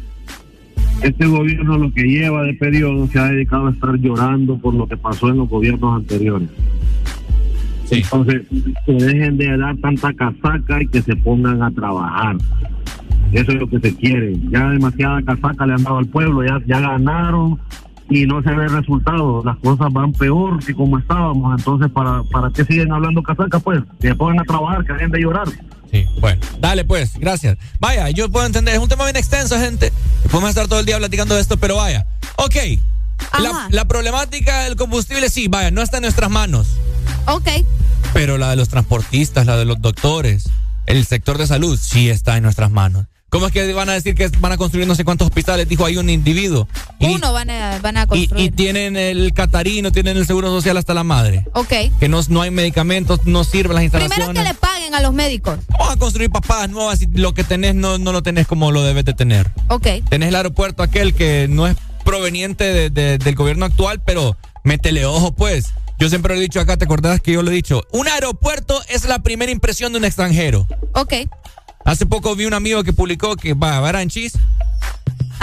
[1.02, 4.86] Este gobierno lo que lleva de periodo se ha dedicado a estar llorando por lo
[4.86, 6.48] que pasó en los gobiernos anteriores.
[7.90, 8.42] Entonces,
[8.84, 12.36] que dejen de dar tanta casaca y que se pongan a trabajar.
[13.32, 14.36] Eso es lo que se quiere.
[14.50, 17.58] Ya demasiada casaca le han dado al pueblo, ya, ya ganaron
[18.08, 19.42] y no se ve resultado.
[19.44, 21.58] Las cosas van peor que como estábamos.
[21.58, 23.58] Entonces, ¿para, para qué siguen hablando casaca?
[23.60, 25.48] Pues que se pongan a trabajar, que dejen de llorar.
[25.96, 27.56] Sí, bueno, dale pues, gracias.
[27.78, 29.92] Vaya, yo puedo entender, es un tema bien extenso, gente.
[30.30, 32.06] Podemos estar todo el día platicando de esto, pero vaya.
[32.36, 32.56] Ok,
[33.40, 36.68] la, la problemática del combustible, sí, vaya, no está en nuestras manos.
[37.26, 37.48] Ok.
[38.12, 40.50] Pero la de los transportistas, la de los doctores,
[40.86, 43.06] el sector de salud, sí está en nuestras manos.
[43.28, 45.68] ¿Cómo es que van a decir que van a construir no sé cuántos hospitales?
[45.68, 46.68] Dijo ahí un individuo.
[47.00, 48.44] Y, Uno van a, van a construir.
[48.46, 51.44] y tienen el catarino, tienen el seguro social hasta la madre.
[51.52, 51.72] ok.
[51.98, 54.42] Que no, no hay medicamentos, no sirven las Primero instalaciones.
[54.42, 55.58] que le paguen a los médicos.
[55.76, 58.82] Vamos a construir papadas nuevas y lo que tenés no, no lo tenés como lo
[58.82, 59.50] debes de tener.
[59.68, 59.86] Ok.
[60.08, 65.04] Tenés el aeropuerto aquel que no es proveniente de- de- del gobierno actual, pero métele
[65.04, 65.72] ojo pues.
[65.98, 67.82] Yo siempre lo he dicho acá, ¿te acordás que yo lo he dicho?
[67.90, 70.66] Un aeropuerto es la primera impresión de un extranjero.
[70.94, 71.14] Ok.
[71.86, 74.32] Hace poco vi un amigo que publicó que va a Baranchis,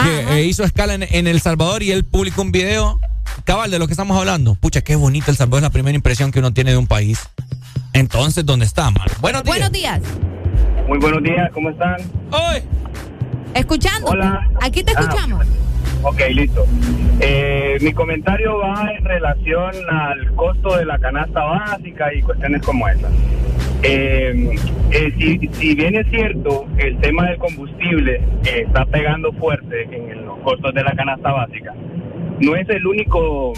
[0.03, 2.99] que eh, hizo escala en, en El Salvador y él publicó un video
[3.45, 4.55] cabal de lo que estamos hablando.
[4.55, 7.19] Pucha, qué bonito El Salvador es la primera impresión que uno tiene de un país.
[7.93, 9.05] Entonces, ¿dónde está, mano?
[9.21, 9.55] Buenos días.
[9.55, 10.01] Buenos días.
[10.87, 11.95] Muy buenos días, ¿cómo están?
[12.31, 12.61] ¡Hoy!
[13.53, 14.07] Escuchando.
[14.11, 14.49] Hola.
[14.61, 15.45] Aquí te Ah, escuchamos.
[16.03, 16.65] Ok, listo.
[17.21, 22.87] Eh, mi comentario va en relación al costo de la canasta básica y cuestiones como
[22.87, 23.11] esas.
[23.83, 24.55] Eh,
[24.91, 30.73] eh, si, bien es cierto, el tema del combustible está pegando fuerte en los costos
[30.73, 31.73] de la canasta básica,
[32.39, 33.53] no es el único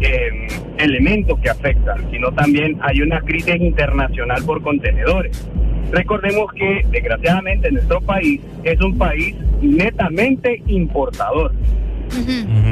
[0.00, 0.46] eh,
[0.78, 5.48] elemento que afecta, sino también hay una crisis internacional por contenedores.
[5.92, 11.52] Recordemos que, desgraciadamente, nuestro país es un país netamente importador.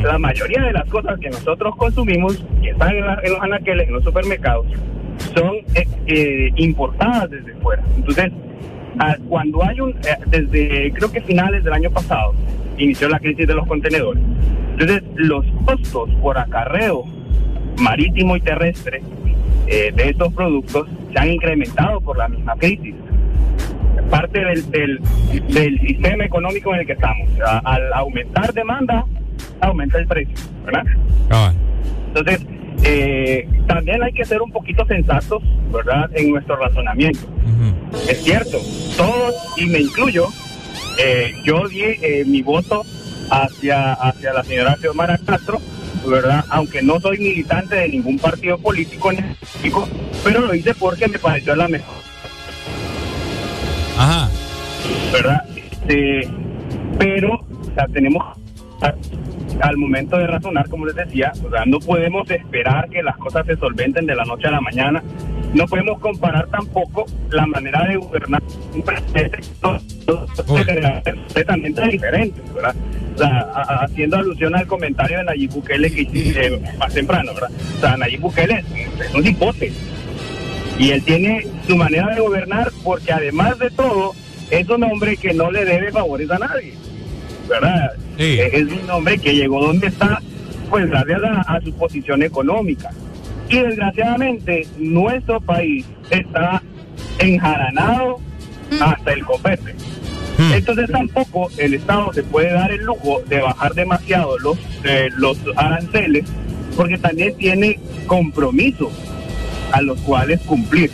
[0.02, 3.88] La mayoría de las cosas que nosotros consumimos, que están en, la- en los anaqueles,
[3.88, 4.66] en los supermercados,
[5.34, 7.82] son eh, eh, importadas desde fuera.
[7.96, 8.30] Entonces,
[8.98, 12.34] ah, cuando hay un, eh, desde creo que finales del año pasado,
[12.78, 14.22] inició la crisis de los contenedores.
[14.72, 17.04] Entonces, los costos por acarreo
[17.80, 19.02] marítimo y terrestre
[19.66, 22.94] eh, de estos productos se han incrementado por la misma crisis.
[24.10, 25.00] Parte del, del,
[25.52, 27.28] del sistema económico en el que estamos.
[27.46, 29.04] A- al aumentar demanda,
[29.60, 30.34] aumenta el precio,
[30.64, 30.84] ¿verdad?
[32.08, 32.40] Entonces,
[32.84, 35.42] eh, también hay que ser un poquito sensatos,
[35.72, 37.20] ¿verdad?, en nuestro razonamiento.
[38.08, 38.58] Es cierto,
[38.96, 40.28] todos, y me incluyo,
[40.98, 42.84] eh, yo di eh, mi voto
[43.30, 45.58] hacia, hacia la señora Xiomara Castro,
[46.06, 46.44] ¿verdad?
[46.50, 49.10] Aunque no soy militante de ningún partido político
[50.24, 51.96] pero lo hice porque me pareció la mejor.
[53.96, 54.28] Ajá.
[55.12, 55.44] ¿verdad?
[55.56, 56.28] Este,
[56.98, 58.22] pero, o sea, tenemos
[59.60, 63.46] al momento de razonar, como les decía, o sea, no podemos esperar que las cosas
[63.46, 65.02] se solventen de la noche a la mañana.
[65.54, 68.42] No podemos comparar tampoco la manera de gobernar
[68.74, 69.38] un presidente
[70.46, 72.74] completamente diferente, ¿verdad?
[73.14, 77.50] O sea, a- haciendo alusión al comentario de Nayib Bukele que hice más temprano, ¿verdad?
[77.76, 79.72] O sea, Nayib Bukele es, es un hipote
[80.78, 84.12] y él tiene su manera de gobernar porque además de todo
[84.50, 86.74] es un hombre que no le debe favores a nadie,
[87.48, 87.92] ¿verdad?
[88.18, 90.20] Eh, Es un hombre que llegó donde está
[90.70, 92.90] pues gracias a, a su posición económica.
[93.48, 96.62] Y desgraciadamente nuestro país está
[97.18, 98.18] enjaranado
[98.80, 99.74] hasta el copete.
[100.54, 105.36] Entonces tampoco el Estado se puede dar el lujo de bajar demasiado los, eh, los
[105.56, 106.24] aranceles
[106.76, 108.92] porque también tiene compromisos
[109.72, 110.90] a los cuales cumplir.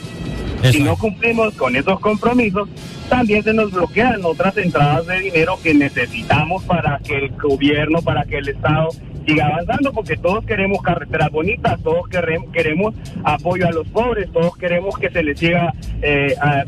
[0.73, 2.69] Si no cumplimos con esos compromisos,
[3.09, 8.25] también se nos bloquean otras entradas de dinero que necesitamos para que el gobierno, para
[8.25, 8.89] que el Estado
[9.27, 14.55] siga avanzando, porque todos queremos carreteras bonitas, todos querem- queremos apoyo a los pobres, todos
[14.57, 15.73] queremos que se les siga
[16.03, 16.65] eh, a-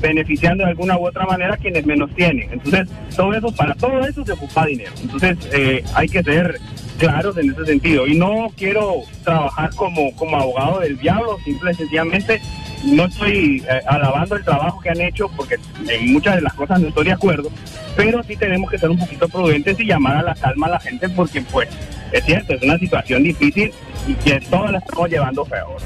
[0.00, 2.48] beneficiando de alguna u otra manera a quienes menos tienen.
[2.52, 4.92] Entonces, todo eso, para todo eso se ocupa dinero.
[5.02, 6.58] Entonces, eh, hay que ser
[6.98, 8.06] claros en ese sentido.
[8.06, 12.40] Y no quiero trabajar como, como abogado del diablo, simple y sencillamente
[12.84, 16.80] no estoy eh, alabando el trabajo que han hecho porque en muchas de las cosas
[16.80, 17.50] no estoy de acuerdo,
[17.96, 20.80] pero sí tenemos que ser un poquito prudentes y llamar a la calma a la
[20.80, 21.68] gente porque pues
[22.12, 23.72] es cierto, es una situación difícil
[24.06, 25.80] y que todos la estamos llevando peor.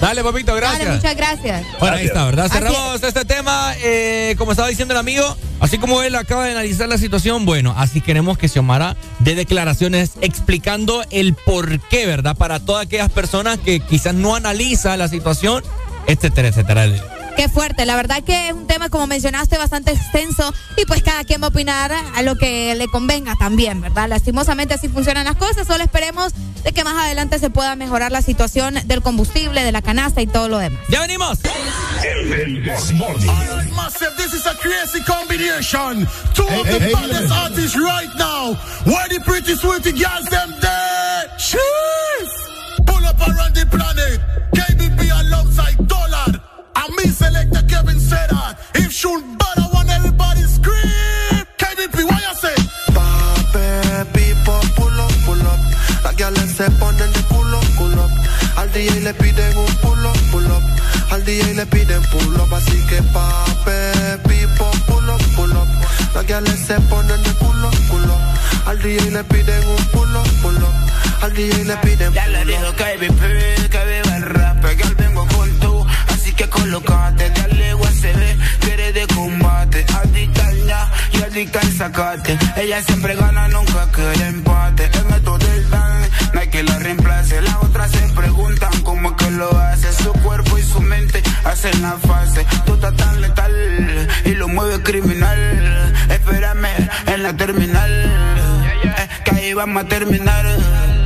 [0.00, 0.84] Dale, papito, gracias.
[0.84, 1.66] Dale, muchas gracias.
[1.80, 2.48] Bueno, ahí está, ¿verdad?
[2.48, 3.72] Cerramos este tema.
[3.82, 7.74] eh, como estaba diciendo el amigo, así como él acaba de analizar la situación, bueno,
[7.76, 12.36] así queremos que Xiomara dé declaraciones explicando el por qué, ¿verdad?
[12.36, 15.64] Para todas aquellas personas que quizás no analizan la situación,
[16.06, 16.86] etcétera, etcétera.
[17.36, 21.22] Qué fuerte, la verdad que es un tema, como mencionaste, bastante extenso y pues cada
[21.24, 24.08] quien va a opinar a lo que le convenga también, ¿verdad?
[24.08, 26.32] Lastimosamente así funcionan las cosas, solo esperemos
[26.64, 30.26] de que más adelante se pueda mejorar la situación del combustible, de la canasta y
[30.26, 30.80] todo lo demás.
[30.88, 31.38] ¡Ya venimos!
[32.06, 36.08] Alright, massive, this is a crazy combination.
[36.34, 38.54] Two of the hey, baddest artists right now.
[38.84, 41.30] Where the pretty sweetie girls them there?
[41.38, 41.60] Chief!
[42.86, 44.20] Pull up around the planet.
[44.54, 44.75] KBP
[45.56, 46.40] alongside Dollar.
[46.76, 48.58] And me selector Kevin said that.
[48.74, 51.44] If shoot bad, I want everybody scream.
[51.58, 52.56] KBP, you say?
[52.92, 55.60] Pape, people, pull up, pull up.
[56.04, 58.10] Las gales se ponen de culo, culo up.
[58.58, 60.62] Al DJ le piden un pull up, pull up.
[61.10, 65.68] Al DJ le piden pull up, así que pape, people, pull up, pull up.
[66.14, 68.68] Las gales se ponen de culo, culo up.
[68.68, 70.74] Al DJ le piden un pull up, pull up.
[71.22, 74.95] Al DJ le piden Ya le dijo KBP, que viva el rap, que
[76.66, 78.20] colocate, dale USB,
[78.60, 84.26] que eres de combate, adicta ña y adicta al sacate, ella siempre gana, nunca quiere
[84.26, 86.02] empate, el método del dan,
[86.32, 90.12] no hay que la reemplace, las otras se preguntan cómo es que lo hace, su
[90.12, 95.94] cuerpo y su mente hacen la fase, tú estás tan letal y lo mueve criminal,
[96.10, 97.92] espérame en la terminal,
[98.82, 100.44] eh, que ahí vamos a terminar,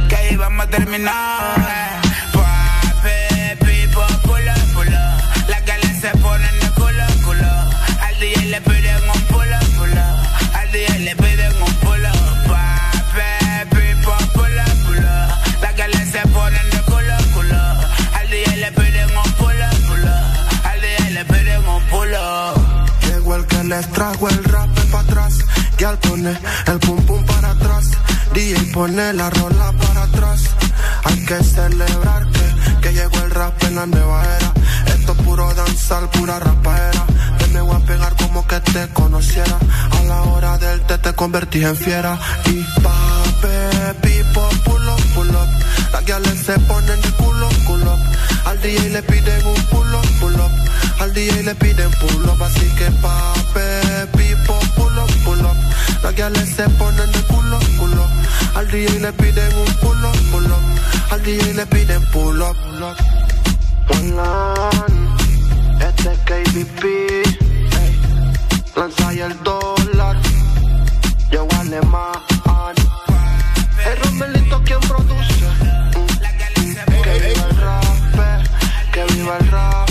[0.09, 1.60] que ahí vamos a terminar.
[26.21, 27.87] El pum pum para atrás.
[28.35, 30.43] DJ pone la rola para atrás.
[31.05, 34.53] Hay que celebrar que, que llegó el rap en la nueva era.
[34.95, 37.07] Esto es puro danzar, pura rapaera.
[37.39, 39.57] Que me voy a pegar como que te conociera.
[39.99, 42.19] A la hora del té te convertí en fiera.
[42.45, 45.49] Y pape, pipo, pull up, pull up.
[45.93, 47.97] Las guiales se ponen de culo, culo.
[48.45, 50.53] Al DJ le piden un pull up, pull up.
[51.01, 52.43] Al DJ le piden pull up.
[52.43, 54.90] Así que pape, pipo, pull up.
[56.03, 58.07] Las guiales se ponen de culo, culo.
[58.55, 61.13] Al DJ le piden un pull up.
[61.13, 62.57] Al DJ le piden pull up.
[63.91, 65.17] Online,
[65.81, 66.85] este es KBP.
[66.85, 68.01] ey.
[68.77, 70.17] Lanza y el dólar.
[71.31, 72.13] Yo alemán.
[73.85, 75.47] El Romelito quien produce.
[77.03, 77.83] Que viva el rap,
[78.93, 79.89] que viva el rap.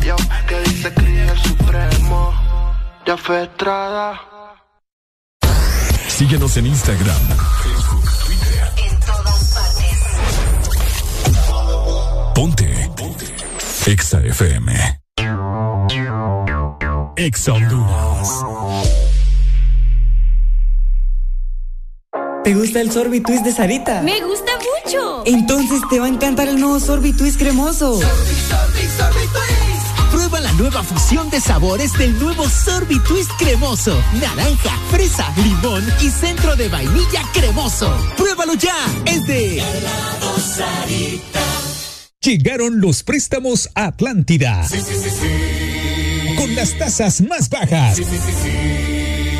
[0.00, 0.16] Yo,
[0.48, 2.32] que dice Cris el Supremo.
[3.06, 4.33] Ya fue Estrada.
[6.24, 7.20] Síguenos en Instagram,
[7.62, 8.72] Facebook, Twitter.
[8.78, 9.98] En todas partes.
[12.34, 12.90] Ponte.
[12.96, 13.26] Ponte.
[13.84, 15.00] Exa FM.
[17.16, 18.42] Exa Honduras.
[22.42, 24.00] ¿Te gusta el Sorbitwist de Sarita?
[24.00, 24.52] Me gusta
[24.82, 25.24] mucho.
[25.26, 28.00] Entonces te va a encantar el nuevo Sorbitwist cremoso.
[30.34, 33.96] Prueba la nueva fusión de sabores del nuevo Sorbitwist cremoso.
[34.14, 37.96] Naranja, fresa, limón y centro de vainilla cremoso.
[38.16, 38.74] Pruébalo ya.
[39.06, 39.62] Es de
[42.20, 44.66] Llegaron los préstamos a Atlántida.
[46.36, 48.00] Con las tasas más bajas.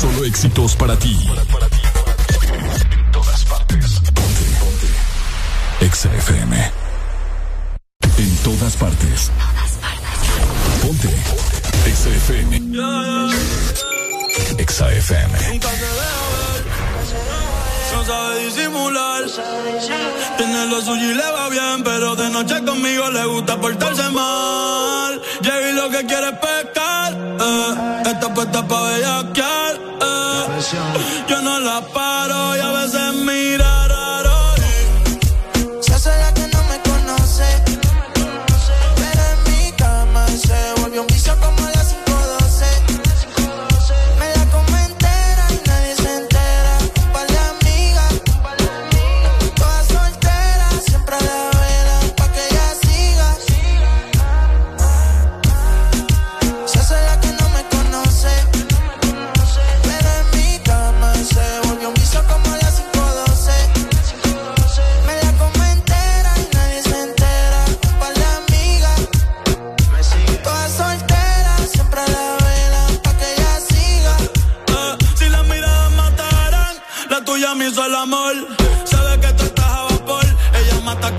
[0.00, 1.14] Solo éxitos para ti.
[2.90, 4.00] En todas partes.
[4.14, 5.84] Ponte, ponte.
[5.84, 6.72] Exa FM.
[8.16, 9.30] En todas partes.
[10.80, 11.10] Ponte.
[11.84, 12.60] Exa FM.
[14.56, 15.60] Exa FM.
[17.92, 19.22] No sabe disimular.
[20.38, 25.20] Tiene lo suyo y le va bien, pero de noche conmigo le gusta portarse mal.
[25.42, 27.12] Llegué lo que quiere es pescar.
[27.12, 28.02] Eh.
[28.06, 29.89] Está puesta pa' bellaquear.
[30.72, 32.54] Yo no la paro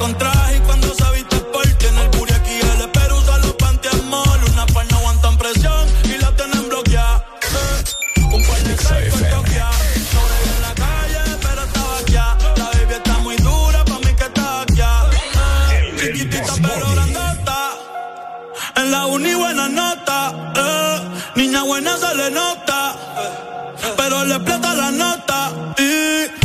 [0.02, 3.54] con traje y cuando se viste por tiene el booty aquí el espero usa los
[3.54, 4.40] pantiamol.
[4.52, 7.24] Una no aguantan presión y la tienen bloqueada.
[7.44, 9.78] Eh, un par de psychos toqueados.
[10.14, 12.14] No brega en la calle, pero estaba aquí.
[12.60, 14.82] La baby está muy dura, pa' mí que está aquí.
[14.82, 17.60] Eh, chiquitita pero grandota.
[18.78, 20.18] En la uni buena nota,
[20.58, 21.00] eh.
[21.36, 22.80] niña buena se le nota,
[23.98, 26.41] pero le explota la nota y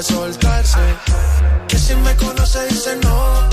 [0.00, 0.78] a soltarse.
[1.68, 3.49] Que si me conoce dice no,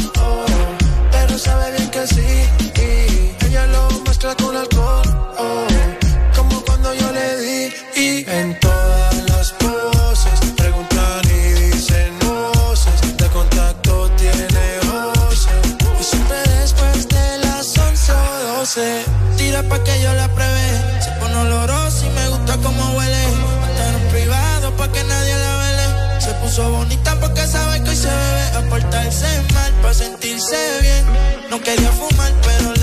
[31.64, 32.77] Quería fumar, pero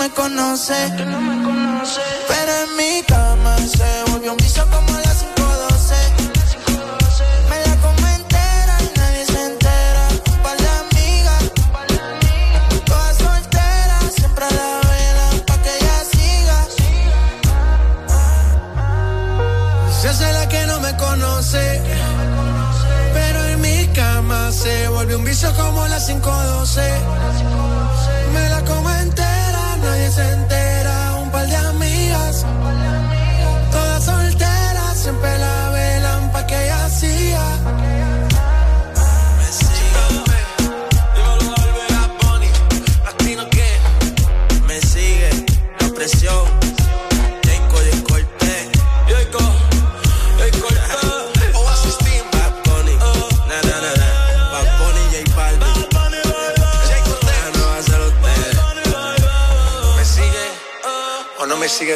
[0.00, 1.33] hace la que no me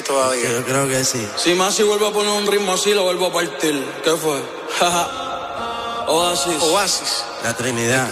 [0.08, 0.50] todavía?
[0.50, 1.24] Yo creo que sí.
[1.36, 3.84] Si más si vuelvo a poner un ritmo así, lo vuelvo a partir.
[4.02, 4.42] ¿Qué fue?
[6.08, 6.62] Oasis.
[6.62, 7.24] Oasis.
[7.44, 8.08] La Trinidad.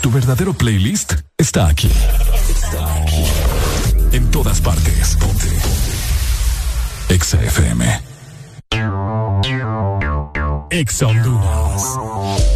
[0.00, 1.90] Tu verdadero playlist está aquí.
[4.12, 5.16] En todas partes.
[5.16, 5.50] Ponte.
[7.08, 8.02] Exa FM.
[10.70, 12.55] Exa Honduras.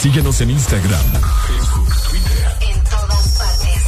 [0.00, 1.04] Síguenos en Instagram,
[1.46, 2.56] Facebook, Twitter.
[2.62, 3.82] En todas partes.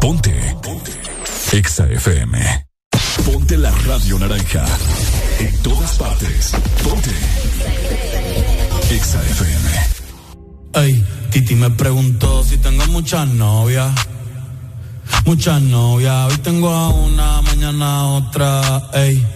[0.00, 0.56] Ponte.
[0.62, 0.92] Ponte.
[1.50, 2.66] Exa FM.
[3.24, 4.64] Ponte la radio naranja.
[5.40, 6.52] En todas partes.
[6.84, 7.10] Ponte.
[8.94, 9.70] Exa FM.
[10.74, 13.92] Ey, Titi me preguntó si tengo muchas novias.
[15.24, 19.26] Muchas novias, hoy tengo a una, mañana a otra, ey.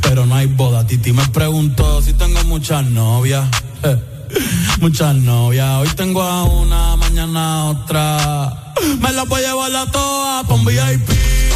[0.00, 0.86] Pero no hay boda.
[0.86, 3.44] Titi me preguntó si tengo muchas novias.
[4.80, 8.74] Muchas novias, hoy tengo a una, mañana a otra.
[9.00, 11.08] Me las voy a llevar a todas un VIP,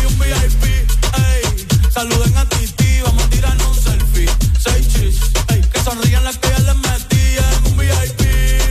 [0.08, 1.66] un VIP, ey.
[1.92, 4.28] Saluden a Titi, vamos a tirar un selfie.
[4.58, 5.60] Seis chis, ey.
[5.72, 8.20] Que sonrían las que ya les metí en un VIP,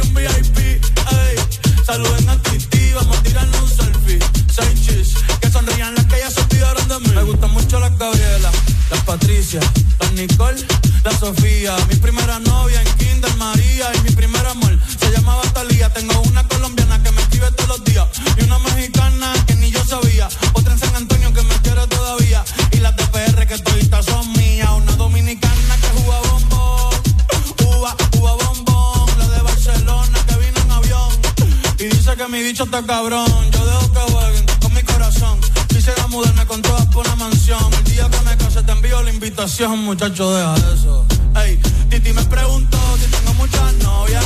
[0.04, 1.36] un VIP, ey.
[1.86, 4.20] Saluden a Titi, vamos a tirar un selfie.
[4.52, 7.16] Seis chis, que sonrían las que ya se olvidaron de mí.
[7.16, 8.29] Me gustan mucho las Gabriela,
[8.90, 9.60] la Patricia,
[10.00, 10.66] la Nicole,
[11.04, 11.76] la Sofía.
[11.90, 15.92] Mi primera novia en Kinder María y mi primer amor se llamaba Talía.
[15.94, 18.08] Tengo una colombiana que me escribe todos los días
[18.38, 20.30] y una mexicana que ni yo sabía.
[20.54, 24.32] Otra en San Antonio que me quiere todavía y las de PR que todavía son
[24.34, 24.70] mías.
[24.76, 27.02] Una dominicana que juega bombón,
[27.66, 29.20] uva, uva bombón.
[29.20, 31.10] La de Barcelona que vino en avión
[31.80, 33.28] y dice que mi bicho está cabrón.
[33.52, 35.40] Yo dejo que jueguen con mi corazón.
[35.68, 37.39] Quisiera mudarme con todas por una mansión
[38.80, 41.06] envío la invitación, muchacho, deja eso.
[41.44, 44.26] Ey, Titi me preguntó si tengo muchas novias.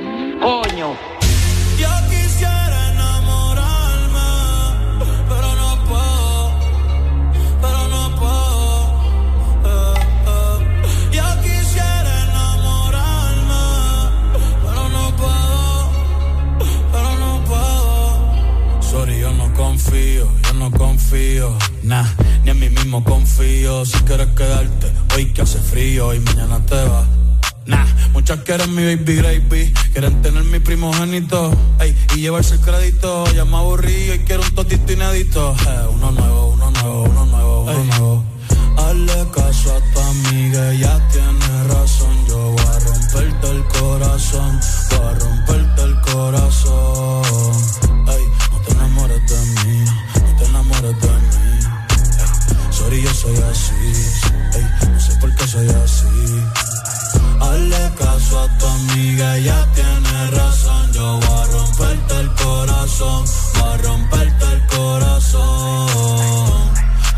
[0.41, 0.97] Coño.
[1.77, 4.29] Yo quisiera enamorarme,
[5.29, 6.51] pero no puedo,
[7.61, 8.69] pero no puedo.
[9.65, 9.99] eh,
[10.33, 10.57] eh.
[11.11, 13.63] Yo quisiera enamorarme,
[14.65, 15.89] pero no puedo,
[16.91, 18.81] pero no puedo.
[18.81, 22.05] Sorry, yo no confío, yo no confío, nah,
[22.43, 23.85] ni en mí mismo confío.
[23.85, 27.20] Si quieres quedarte, hoy que hace frío y mañana te vas.
[27.65, 33.25] Nah, muchas quieren mi baby gravy, quieren tener mi primogénito, ey, y llevarse el crédito.
[33.33, 35.55] Ya me aburrí y quiero un totito inédito.
[35.67, 38.25] Eh, uno nuevo, uno nuevo, uno nuevo, uno nuevo.
[38.77, 42.25] Hazle caso a tu amiga, ella tiene razón.
[42.27, 44.59] Yo voy a romperte el corazón,
[58.59, 60.93] Tu amiga, ella tiene razón.
[60.93, 63.25] Yo voy a romperte el corazón,
[63.59, 65.87] voy a romperte el corazón.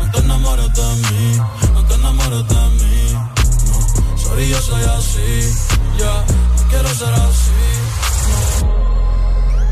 [0.00, 1.40] No te enamores de mí,
[1.72, 3.12] no te enamores de mí.
[3.12, 5.54] No, sorry, yo soy así.
[5.98, 6.24] Ya,
[6.56, 7.50] no quiero ser así.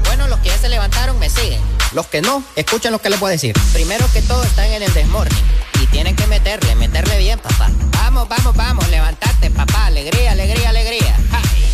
[0.06, 1.60] Bueno, los que ya se levantaron me siguen.
[1.92, 3.54] Los que no, escuchen lo que les voy a decir.
[3.72, 5.36] Primero que todo están en el desmorning.
[5.82, 7.70] Y tienen que meterle, meterle bien, papá.
[7.92, 9.86] Vamos, vamos, vamos, levantate, papá.
[9.86, 10.51] Alegría, alegría.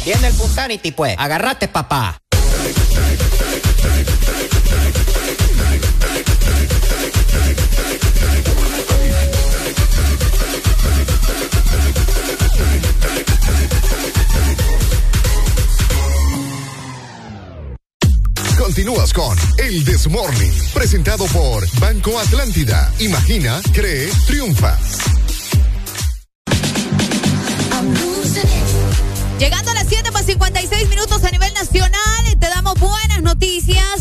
[0.08, 1.14] Viene el Punsanity, pues.
[1.18, 2.18] Agarrate, papá.
[18.56, 22.90] Continúas con El Desmorning, presentado por Banco Atlántida.
[22.98, 24.78] Imagina, cree, triunfa.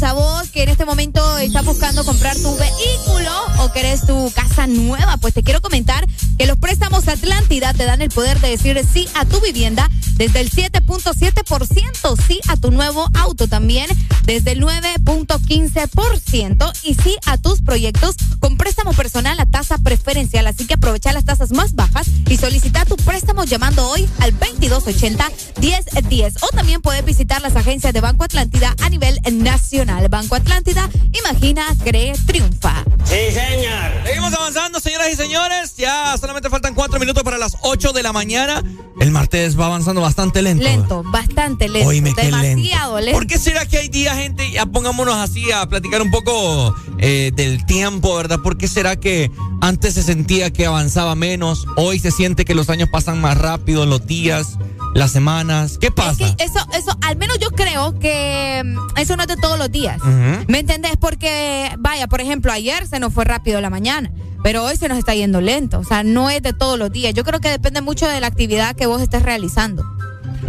[0.04, 4.68] A vos que en este momento estás buscando comprar tu vehículo o querés tu casa
[4.68, 5.16] nueva.
[5.18, 6.06] Pues te quiero comentar
[6.38, 10.42] que los préstamos Atlántida te dan el poder de decir sí a tu vivienda desde
[10.42, 13.88] el 7.7%, sí a tu nuevo auto también
[14.26, 20.48] desde el 9.15% y sí a tus proyectos con préstamo personal a tasa preferencial.
[20.48, 26.40] Así que aprovecha las tasas más bajas y solicita tu préstamo llamando hoy al 2280-1010
[26.42, 30.10] o también puedes visitar las agencias de Banco Atlántida a nivel nacional.
[30.10, 30.90] Banco Atlántida,
[31.38, 32.84] imagina, cree, triunfa.
[33.06, 33.92] Sí, señor.
[34.06, 35.76] Seguimos avanzando, señoras y señores.
[35.78, 38.64] Ya solamente faltan cuatro minutos para las 8 de la mañana.
[39.00, 40.64] El martes va avanzando bastante lento.
[40.64, 41.88] Lento, bastante lento.
[41.88, 43.18] Oíme, qué demasiado lento.
[43.18, 44.50] ¿Por qué será que hay días, gente?
[44.52, 48.40] Ya pongámonos así a platicar un poco eh, del tiempo, ¿verdad?
[48.40, 49.32] ¿Por qué será que
[49.62, 51.68] antes se sentía que avanzaba menos?
[51.76, 54.58] Hoy se siente que los años pasan más rápido, los días,
[54.98, 55.78] las semanas.
[55.80, 56.26] ¿Qué pasa?
[56.26, 59.58] Es que eso, eso, al menos yo creo que mm, eso no es de todos
[59.58, 60.02] los días.
[60.48, 60.94] ¿Me entendés?
[61.00, 64.12] Porque, vaya, por ejemplo, ayer se nos fue rápido la mañana,
[64.44, 65.80] pero hoy se nos está yendo lento.
[65.80, 67.14] O sea, no es de todos los días.
[67.14, 69.86] Yo creo que depende mucho de la actividad que vos estés realizando.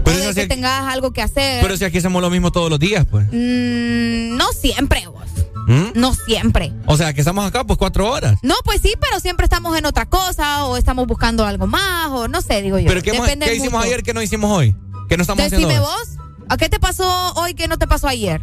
[0.04, 1.62] Pero, o de eso que tengas algo que hacer.
[1.62, 3.26] pero si aquí hacemos lo mismo todos los días, pues.
[3.30, 5.28] Mm, no siempre vos.
[5.68, 5.92] ¿Mm?
[5.94, 6.72] No siempre.
[6.86, 8.38] O sea, que estamos acá, pues cuatro horas.
[8.42, 12.26] No, pues sí, pero siempre estamos en otra cosa o estamos buscando algo más o
[12.26, 12.86] no sé, digo yo.
[12.88, 14.74] ¿Pero qué, hemos- Depende qué hicimos ayer que no hicimos hoy?
[15.08, 15.86] ¿Qué no estamos haciendo Decime hoy?
[15.86, 16.16] vos,
[16.48, 18.40] ¿a qué te pasó hoy que no te pasó ayer?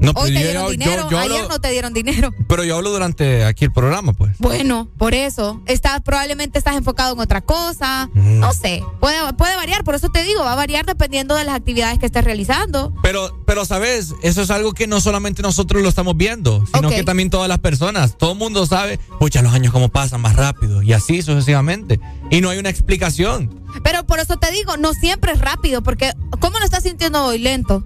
[0.00, 2.32] No, Hoy te dieron yo- dinero, yo ayer hablo- no te dieron dinero.
[2.48, 4.36] Pero yo hablo durante aquí el programa, pues.
[4.38, 5.60] Bueno, por eso.
[5.66, 8.08] Estás, probablemente estás enfocado en otra cosa.
[8.14, 8.38] Mm.
[8.40, 8.82] No sé.
[9.00, 12.06] Puede, puede variar, por eso te digo, va a variar dependiendo de las actividades que
[12.06, 12.92] estés realizando.
[13.02, 14.14] Pero, pero, ¿sabes?
[14.22, 17.58] Eso es algo que no solamente nosotros lo estamos viendo, sino que también todas las
[17.58, 18.16] personas.
[18.16, 22.00] Todo el mundo sabe, pucha, los años cómo pasan más rápido y así sucesivamente.
[22.30, 23.62] Y no hay una explicación.
[23.82, 27.38] Pero por eso te digo, no siempre es rápido, porque ¿cómo lo estás sintiendo hoy?
[27.38, 27.84] Lento.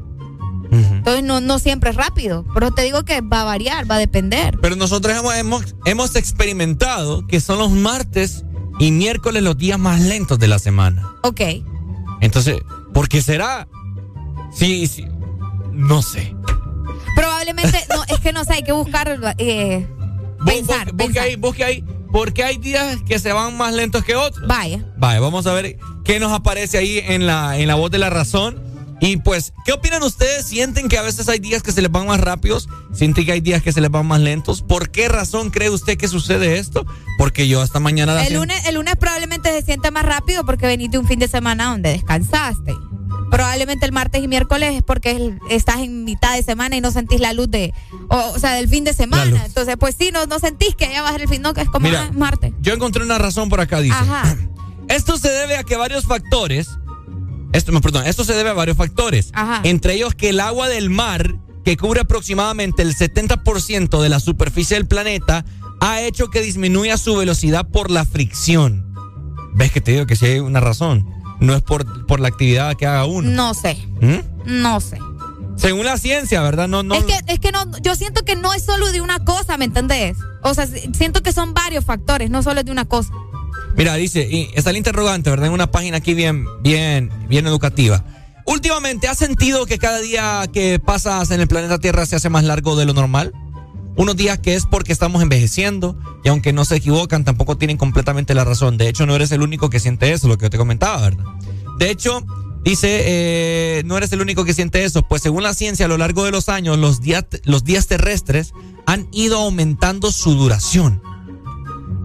[0.73, 2.47] Entonces no, no siempre es rápido.
[2.55, 4.59] Pero te digo que va a variar, va a depender.
[4.61, 8.45] Pero nosotros hemos, hemos, hemos experimentado que son los martes
[8.79, 11.15] y miércoles los días más lentos de la semana.
[11.23, 11.41] Ok.
[12.21, 12.57] Entonces,
[12.95, 13.69] ¿por qué será?
[14.53, 15.07] Sí, sí.
[15.73, 16.35] No sé.
[17.15, 19.87] Probablemente, no, es que no sé, hay que buscar, eh,
[20.47, 21.85] pensar, Busque ahí, busque ahí.
[22.11, 24.47] Porque hay días que se van más lentos que otros.
[24.47, 24.85] Vaya.
[24.99, 28.11] Vaya, vamos a ver qué nos aparece ahí en la, en la voz de la
[28.11, 28.72] razón.
[29.03, 30.47] Y pues, ¿qué opinan ustedes?
[30.47, 32.69] ¿Sienten que a veces hay días que se les van más rápidos?
[32.95, 34.63] ¿Sienten que hay días que se les van más lentos?
[34.63, 36.87] ¿Por qué razón cree usted que sucede esto?
[37.19, 38.15] Porque yo hasta mañana...
[38.15, 41.27] la El lunes, el lunes probablemente se siente más rápido porque veniste un fin de
[41.27, 42.77] semana donde descansaste.
[43.29, 47.19] Probablemente el martes y miércoles es porque estás en mitad de semana y no sentís
[47.19, 47.75] la luz de,
[48.09, 49.43] o, o sea, del fin de semana.
[49.45, 51.63] Entonces, pues sí, no, no sentís que ya va a ser el fin, no, que
[51.63, 52.53] es como Mira, martes.
[52.61, 53.97] Yo encontré una razón por acá, dice.
[53.99, 54.37] Ajá.
[54.89, 56.69] Esto se debe a que varios factores.
[57.53, 59.31] Esto, perdón, esto se debe a varios factores.
[59.35, 59.61] Ajá.
[59.65, 61.35] Entre ellos que el agua del mar,
[61.65, 65.45] que cubre aproximadamente el 70% de la superficie del planeta,
[65.81, 68.95] ha hecho que disminuya su velocidad por la fricción.
[69.55, 71.07] ¿Ves que te digo que sí hay una razón?
[71.41, 73.29] No es por, por la actividad que haga uno.
[73.31, 74.63] No sé, ¿Mm?
[74.63, 74.99] no sé.
[75.57, 76.67] Según la ciencia, ¿verdad?
[76.69, 76.95] No, no.
[76.95, 79.65] Es que, es que no, yo siento que no es solo de una cosa, ¿me
[79.67, 80.17] entendés?
[80.43, 83.11] O sea, si- siento que son varios factores, no solo es de una cosa.
[83.77, 85.47] Mira, dice, y está el interrogante, ¿verdad?
[85.47, 88.05] En una página aquí bien, bien, bien educativa.
[88.45, 92.45] Últimamente, ¿has sentido que cada día que pasas en el planeta Tierra se hace más
[92.45, 93.33] largo de lo normal?
[93.97, 98.35] Unos días que es porque estamos envejeciendo y aunque no se equivocan, tampoco tienen completamente
[98.35, 98.79] la razón.
[98.79, 101.25] De hecho, no eres el único que siente eso, lo que yo te comentaba, ¿verdad?
[101.79, 102.25] De hecho,
[102.65, 105.99] dice, eh, no eres el único que siente eso, pues según la ciencia, a lo
[105.99, 108.55] largo de los años, los días, los días terrestres
[108.87, 111.03] han ido aumentando su duración.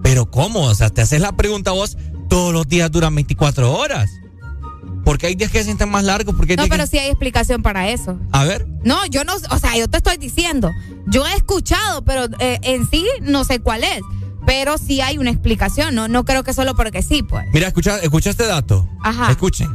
[0.08, 0.62] Pero ¿cómo?
[0.62, 1.98] O sea, te haces la pregunta vos,
[2.30, 4.08] todos los días duran 24 horas.
[5.04, 7.60] Porque hay días que se sienten más largos, porque No, pero que- sí hay explicación
[7.62, 8.18] para eso.
[8.32, 10.70] A ver, No, yo no, o sea, yo te estoy diciendo,
[11.08, 14.00] yo he escuchado, pero eh, en sí no sé cuál es.
[14.46, 17.44] Pero sí hay una explicación, no, no creo que solo porque sí, pues.
[17.52, 18.88] mira, escucha, escucha este dato.
[19.02, 19.30] Ajá.
[19.30, 19.68] Escuchen.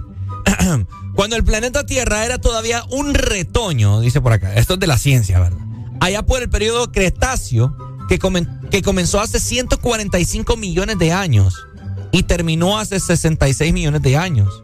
[1.15, 4.97] Cuando el planeta Tierra era todavía un retoño, dice por acá, esto es de la
[4.97, 5.59] ciencia, ¿verdad?
[5.99, 7.77] Allá por el periodo Cretáceo,
[8.13, 11.65] que, comen- que comenzó hace 145 millones de años
[12.11, 14.61] y terminó hace 66 millones de años.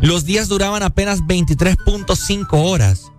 [0.00, 3.10] Los días duraban apenas 23.5 horas.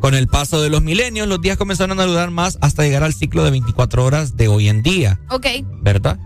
[0.00, 3.14] Con el paso de los milenios, los días comenzaron a durar más hasta llegar al
[3.14, 5.18] ciclo de 24 horas de hoy en día.
[5.30, 5.46] Ok.
[5.80, 6.18] ¿verdad?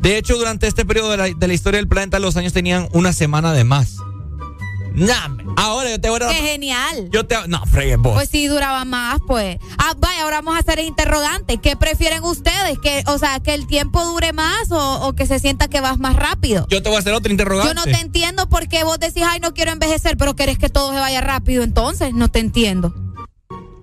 [0.00, 2.88] De hecho, durante este periodo de la, de la historia del planeta, los años tenían
[2.92, 3.96] una semana de más.
[4.94, 7.08] Nah, ahora yo te voy a Qué genial.
[7.10, 8.12] Yo te No, fregues vos.
[8.14, 9.58] Pues sí duraba más, pues.
[9.78, 11.58] Ah, vaya, ahora vamos a hacer el interrogante.
[11.58, 12.78] ¿Qué prefieren ustedes?
[12.78, 15.98] Que, o sea, que el tiempo dure más o, o que se sienta que vas
[15.98, 16.66] más rápido.
[16.68, 17.68] yo te voy a hacer otro interrogante.
[17.68, 20.68] Yo no te entiendo por qué vos decís, ay, no quiero envejecer, pero querés que
[20.68, 21.62] todo se vaya rápido.
[21.62, 22.94] Entonces, no te entiendo.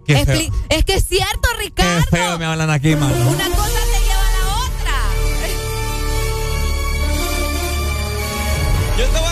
[0.05, 0.51] Qué feo.
[0.69, 2.05] Es que es cierto, Qué Ricardo.
[2.09, 3.13] feo me hablan aquí, mano.
[3.15, 4.95] Una cosa te lleva a la otra.
[8.97, 9.28] Yo te voy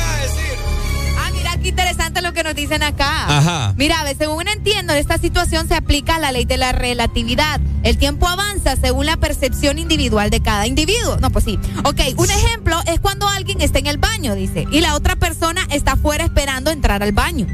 [1.62, 3.38] qué interesante lo que nos dicen acá.
[3.38, 3.74] Ajá.
[3.78, 7.60] Mira, a ver, según entiendo, esta situación se aplica a la ley de la relatividad.
[7.84, 11.18] El tiempo avanza según la percepción individual de cada individuo.
[11.18, 11.60] No, pues sí.
[11.84, 15.62] Ok, un ejemplo es cuando alguien está en el baño, dice, y la otra persona
[15.72, 17.48] está afuera esperando entrar al baño.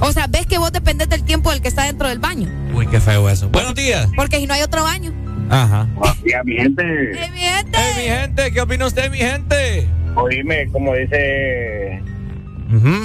[0.00, 2.48] O sea, ves que vos dependes del tiempo del que está dentro del baño.
[2.72, 3.48] Uy, qué feo eso.
[3.48, 4.08] Buenos días.
[4.14, 5.12] Porque si no hay otro baño.
[5.50, 5.88] Ajá.
[6.24, 6.82] Ya, mi gente.
[6.82, 7.78] ¡Eh, mi gente!
[7.96, 9.88] Mi gente, ¿qué opina usted, mi gente?
[10.14, 12.02] Oíme, como dice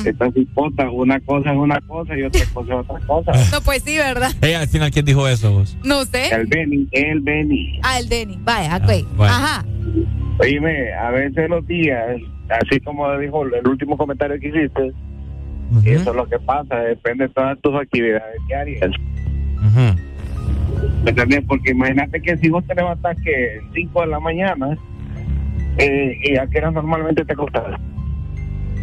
[0.06, 3.32] esta cipota, una cosa es una cosa y otra cosa es otra cosa.
[3.52, 4.32] No, pues sí, ¿verdad?
[4.42, 5.78] Ey, al final, ¿quién dijo eso vos?
[5.84, 6.34] No sé.
[6.34, 7.80] El Beni, el Beni.
[7.84, 8.38] Ah, el Denny.
[8.42, 9.08] Vaya, ok.
[9.16, 9.34] bueno.
[9.34, 9.66] Ajá.
[10.40, 12.20] Oíme, a veces los días,
[12.50, 14.92] así como dijo el último comentario que hiciste,
[15.86, 18.92] eso es lo que pasa, depende de todas tus actividades diarias.
[21.04, 21.42] ¿Me entendés?
[21.48, 24.78] Porque imagínate que si vos te levantás que 5 de la mañana,
[25.78, 27.80] eh, ¿y a qué hora normalmente te acostás?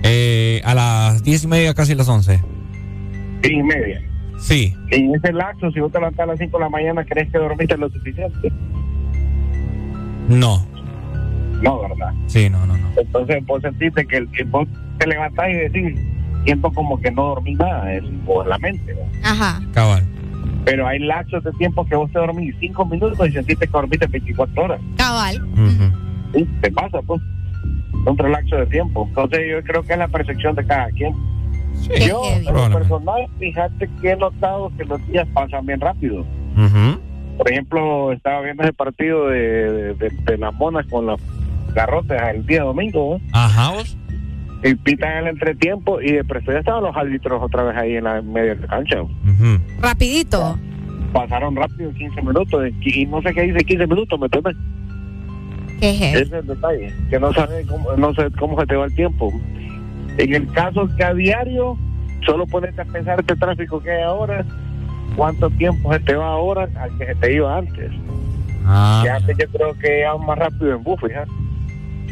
[0.02, 2.40] Eh, a las diez y media, casi las once.
[3.43, 4.02] Diez y media.
[4.39, 4.74] Sí.
[4.90, 7.39] En ese lapso, si vos te levantás a las 5 de la mañana, ¿crees que
[7.39, 8.51] dormiste lo suficiente?
[10.28, 10.66] No.
[11.62, 12.12] No, ¿verdad?
[12.27, 12.89] Sí, no, no, no.
[12.97, 14.66] Entonces vos sentiste que, que vos
[14.98, 16.01] te levantás y decís,
[16.44, 18.97] siento como que no dormí nada, es por la mente.
[19.22, 19.60] Ajá.
[19.72, 20.05] Cabal.
[20.64, 24.06] Pero hay lapsos de tiempo que vos te dormís 5 minutos y sentiste que dormiste
[24.06, 24.81] 24 horas.
[24.97, 25.40] Cabal.
[26.35, 27.20] Sí, te pasa, pues.
[28.06, 29.06] Un relaxo de tiempo.
[29.09, 31.14] Entonces, yo creo que es la percepción de cada quien.
[32.06, 36.24] Yo, en lo personal, fíjate que he notado que los días pasan bien rápido.
[37.36, 39.39] Por ejemplo, estaba viendo ese partido de,
[39.72, 41.18] de, de- de las monas con las
[41.74, 43.18] garrotes el día domingo.
[43.32, 43.97] Ajá, vos.
[44.62, 48.05] Y pitan el entretiempo y de presto ya estaban los árbitros otra vez ahí en
[48.05, 48.97] la media de la cancha.
[49.81, 50.59] Rapidito.
[51.14, 54.55] Pasaron rápido 15 minutos y no sé qué dice 15 minutos, ¿me entiendes?
[55.81, 58.94] Ese es el detalle, que no sabe cómo, no sé cómo se te va el
[58.94, 59.32] tiempo.
[60.19, 61.78] En el caso que a diario,
[62.27, 64.44] solo ponerte a pensar este tráfico que hay ahora,
[65.16, 67.90] cuánto tiempo se te va ahora al que se te iba antes.
[68.66, 71.31] Ah, Que antes yo creo que iba más rápido en bus, fíjate,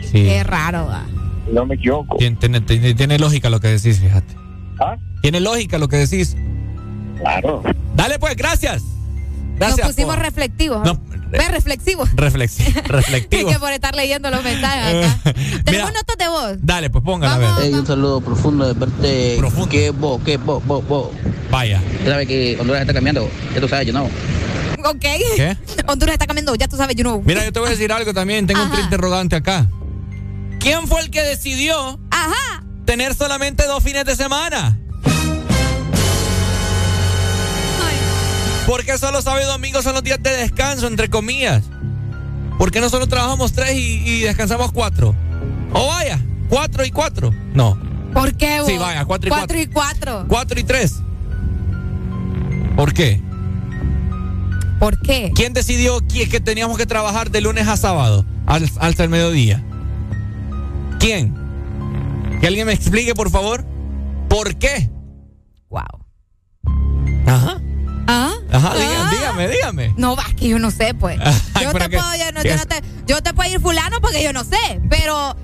[0.02, 0.24] sí.
[0.24, 1.02] Qué raro, va.
[1.52, 2.16] no me equivoco.
[2.16, 4.34] Tiene, tiene- tiene- tiene lógica lo que decís, fíjate.
[4.80, 4.96] ¿Ah?
[5.22, 6.36] Tiene lógica lo que decís.
[7.18, 7.62] Claro.
[7.94, 8.82] Dale, pues, gracias.
[9.56, 9.78] Gracias.
[9.78, 10.84] Nos pusimos por- reflectivos.
[10.84, 12.08] No, Ve reflexivos.
[12.10, 13.50] reflexi- Es reflectivo.
[13.50, 15.34] que por estar leyendo los mensajes acá.
[15.64, 16.56] Tenemos notas de voz.
[16.60, 17.48] Dale, pues póngala a ver.
[17.62, 19.38] Hey, un saludo profundo de parte.
[19.70, 21.08] Que vos, que vos, vos, vos.
[21.50, 21.80] Vaya.
[22.04, 23.30] Ya sabes que Honduras está cambiando.
[23.54, 24.04] Ya tú sabes, yo no.
[24.04, 25.00] Ok.
[25.36, 25.56] ¿Qué?
[25.86, 27.22] Honduras está cambiando, ya tú sabes, you know.
[27.24, 28.46] Mira, yo te voy a decir algo también.
[28.46, 29.68] Tengo un interrogante acá.
[30.60, 32.64] ¿Quién fue el que decidió Ajá.
[32.84, 34.78] tener solamente dos fines de semana?
[38.68, 41.64] ¿Por qué solo sábado y domingo son los días de descanso, entre comillas?
[42.58, 45.14] ¿Por qué no solo trabajamos tres y, y descansamos cuatro?
[45.72, 46.20] O vaya,
[46.50, 47.32] cuatro y cuatro.
[47.54, 47.78] No,
[48.12, 48.68] ¿Por qué vos?
[48.68, 50.24] Sí, vaya, cuatro y Cuatro y cuatro.
[50.28, 50.96] cuatro y tres.
[52.76, 53.22] ¿Por qué?
[54.78, 55.32] ¿Por qué?
[55.34, 59.64] ¿Quién decidió que, que teníamos que trabajar de lunes a sábado al- hasta el mediodía?
[61.00, 61.34] ¿Quién?
[62.40, 63.64] Que alguien me explique, por favor.
[64.28, 64.90] ¿Por qué?
[65.70, 65.82] Wow.
[67.26, 67.60] Ajá.
[68.10, 68.32] ¿Ah?
[68.50, 69.94] Ajá, dígame, dígame, dígame.
[69.98, 71.18] No, va, que yo no sé, pues.
[71.62, 73.60] Yo te que- puedo, yo, no, que yo es- no te, yo te puedo ir
[73.60, 75.36] fulano porque yo no sé, pero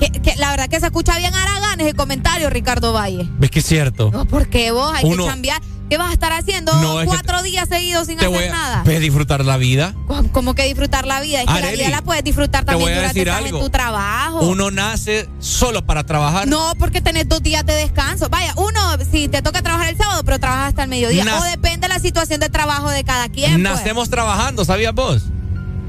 [0.00, 3.28] que, que la verdad que se escucha bien Aragán ese comentario, Ricardo Valle.
[3.38, 4.10] ¿Ves que es cierto?
[4.12, 5.60] No, porque vos hay Uno- que cambiar.
[5.88, 8.82] ¿Qué vas a estar haciendo No, cuatro días seguidos sin hacer nada?
[8.84, 9.94] ¿Ves disfrutar la vida.
[10.32, 11.40] ¿Cómo- que disfrutar la vida.
[11.42, 13.60] Es que la vida la puedes disfrutar también durante algo.
[13.60, 14.40] tu trabajo.
[14.40, 16.48] Uno nace solo para trabajar.
[16.48, 18.28] No, porque tenés dos días de descanso.
[18.28, 18.80] Vaya, uno,
[19.10, 21.24] si te toca trabajar el sábado, pero trabajas hasta el mediodía.
[21.38, 23.52] O depende de la situación de trabajo de cada quien.
[23.52, 23.62] pues.
[23.62, 25.22] Nacemos trabajando, ¿sabías vos?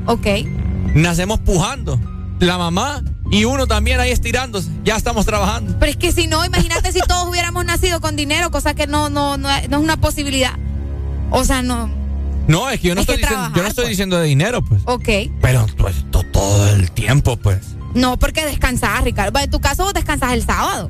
[0.05, 0.27] Ok.
[0.93, 1.99] Nacemos pujando.
[2.39, 4.69] La mamá y uno también ahí estirándose.
[4.83, 5.75] Ya estamos trabajando.
[5.79, 9.09] Pero es que si no, imagínate si todos hubiéramos nacido con dinero, cosa que no,
[9.09, 10.53] no, no, es- no es una posibilidad.
[11.31, 11.89] O sea, no.
[12.47, 13.89] No, es que yo no, que estoy, diciendo, yo no estoy pues.
[13.89, 14.81] diciendo de dinero, pues.
[14.85, 15.09] Ok.
[15.41, 17.59] Pero pues to- todo el tiempo, pues.
[17.93, 19.37] No, porque descansás, Ricardo.
[19.39, 20.89] En tu caso, vos descansas el sábado.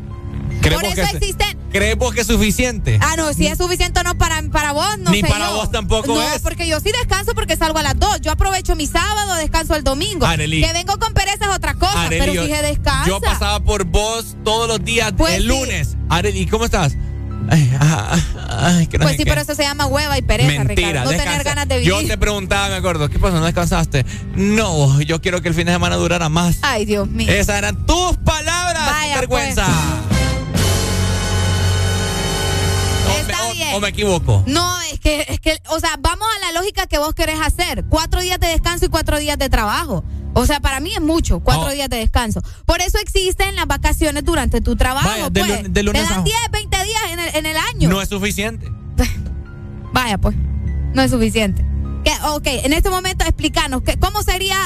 [0.62, 1.57] ¿Crees Por eso que, existen.
[1.78, 3.00] ¿Crees vos que es suficiente?
[3.02, 5.56] Ah, no, si es suficiente no para, para vos, no Ni sé para yo.
[5.58, 6.42] vos tampoco no, es.
[6.42, 8.20] porque yo sí descanso porque salgo a las dos.
[8.22, 10.26] Yo aprovecho mi sábado, descanso el domingo.
[10.26, 10.62] Arely.
[10.64, 13.08] Que vengo con pereza es otra cosa, Arely, pero si se descansa.
[13.08, 15.48] Yo pasaba por vos todos los días Pues el sí.
[15.48, 15.96] lunes.
[16.10, 16.96] Arely, ¿cómo estás?
[17.50, 18.18] Ay, ah,
[18.50, 19.30] ay, que no Pues sí, qué.
[19.30, 21.12] pero eso se llama hueva y pereza, Mentira, Ricardo.
[21.12, 21.90] No tener ganas de vivir.
[21.90, 23.40] Yo te preguntaba, me acuerdo, ¿qué pasó?
[23.40, 24.06] ¿No descansaste?
[24.36, 26.58] No, yo quiero que el fin de semana durara más.
[26.64, 27.32] Ay, Dios mío.
[27.32, 29.30] Esas eran tus palabras, Vaya, pues.
[29.56, 29.66] vergüenza.
[33.78, 34.44] ¿O me equivoco?
[34.48, 37.86] No, es que, es que, o sea, vamos a la lógica que vos querés hacer.
[37.90, 40.04] Cuatro días de descanso y cuatro días de trabajo.
[40.34, 41.72] O sea, para mí es mucho, cuatro Oh.
[41.72, 42.42] días de descanso.
[42.66, 45.08] Por eso existen las vacaciones durante tu trabajo.
[45.10, 45.74] Vaya, de pues.
[45.74, 47.90] de lunes Te dan a- 10, 20 días en el, en el año.
[47.90, 48.72] No es suficiente.
[49.94, 50.36] Vaya, pues,
[50.94, 51.66] no es suficiente.
[52.04, 52.12] ¿Qué?
[52.30, 54.58] Ok, en este momento explícanos, ¿qué- ¿cómo sería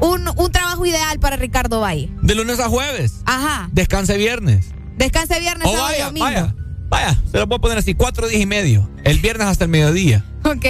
[0.00, 2.10] un, un trabajo ideal para Ricardo Valle?
[2.22, 3.14] De lunes a jueves.
[3.26, 4.66] Ajá, Descanse viernes.
[4.96, 6.24] descanse viernes, O sábado y vaya, domingo.
[6.24, 6.54] vaya,
[6.90, 7.18] vaya.
[7.30, 8.90] Se lo puedo poner así, cuatro días y medio.
[9.04, 10.24] El viernes hasta el mediodía.
[10.44, 10.66] Ok,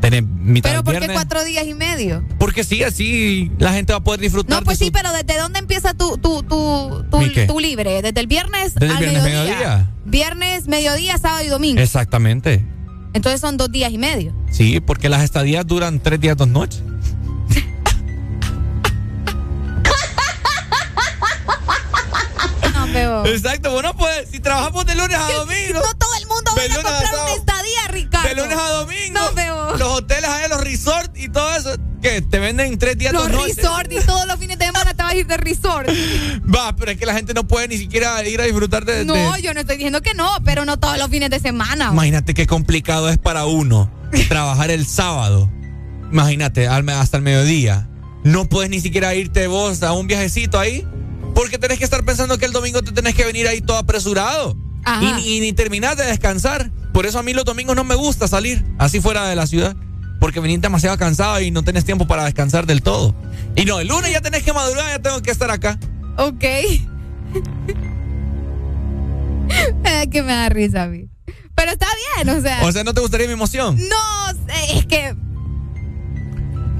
[0.00, 2.24] Tener mitad pero ¿por qué cuatro días y medio?
[2.38, 5.38] Porque sí, así la gente va a poder disfrutar No, pues sí, su- pero ¿desde
[5.38, 7.04] dónde empieza tu, tu, tu,
[7.46, 8.00] tu, libre?
[8.00, 9.52] ¿Desde el viernes Desde el al viernes mediodía?
[9.52, 9.90] mediodía.
[10.06, 11.82] Viernes, mediodía, sábado y domingo.
[11.82, 12.64] Exactamente.
[13.12, 14.34] Entonces son dos días y medio.
[14.50, 16.82] Sí, porque las estadías duran tres días, dos noches.
[22.92, 23.26] Pero...
[23.26, 25.80] Exacto, bueno, pues si trabajamos de lunes a domingo.
[25.80, 28.28] No todo el mundo va a comprar una estadía, Ricardo.
[28.28, 29.18] De lunes a domingo.
[29.20, 29.76] No, pero...
[29.76, 31.70] Los hoteles allá, los resorts y todo eso.
[32.02, 35.12] Que te venden tres días, Los resorts y todos los fines de semana te vas
[35.12, 35.86] a ir de resort.
[36.54, 39.04] Va, pero es que la gente no puede ni siquiera ir a disfrutar de.
[39.04, 41.90] No, de- yo no estoy diciendo que no, pero no todos los fines de semana.
[41.92, 43.90] Imagínate qué complicado es para uno
[44.28, 45.50] trabajar el sábado.
[46.10, 47.86] Imagínate, hasta el mediodía.
[48.24, 50.86] No puedes ni siquiera irte vos a un viajecito ahí.
[51.40, 54.58] Porque tenés que estar pensando que el domingo te tenés que venir ahí todo apresurado.
[55.00, 56.70] Y, y, ni terminar de descansar.
[56.92, 59.74] Por eso a mí los domingos no me gusta salir así fuera de la ciudad.
[60.20, 63.14] Porque venís demasiado cansado y no tenés tiempo para descansar del todo.
[63.56, 65.78] Y no, el lunes ya tenés que madurar, ya tengo que estar acá.
[66.18, 66.40] Ok.
[70.10, 71.08] que me da risa a mí.
[71.54, 71.86] Pero está
[72.16, 72.64] bien, o sea.
[72.64, 73.78] O sea, ¿no te gustaría mi emoción?
[73.78, 75.16] No, es que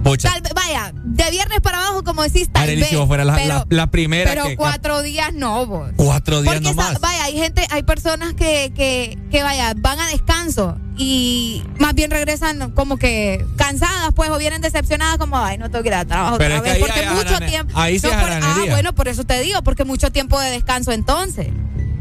[0.03, 4.31] vaya, de viernes para abajo, como decís, tal vez, fuera la, la, primera.
[4.31, 5.91] Pero cuatro días no, vos.
[5.97, 7.01] Cuatro días no más.
[7.01, 12.11] Vaya, hay gente, hay personas que, que, que, vaya, van a descanso y más bien
[12.11, 16.05] regresan como que cansadas, pues, o vienen decepcionadas, como, ay, no tengo que ir a
[16.05, 16.81] trabajo pero otra vez.
[16.81, 17.73] porque mucho tiempo.
[17.79, 21.49] Ahí sí Ah, bueno, por eso te digo, porque mucho tiempo de descanso entonces.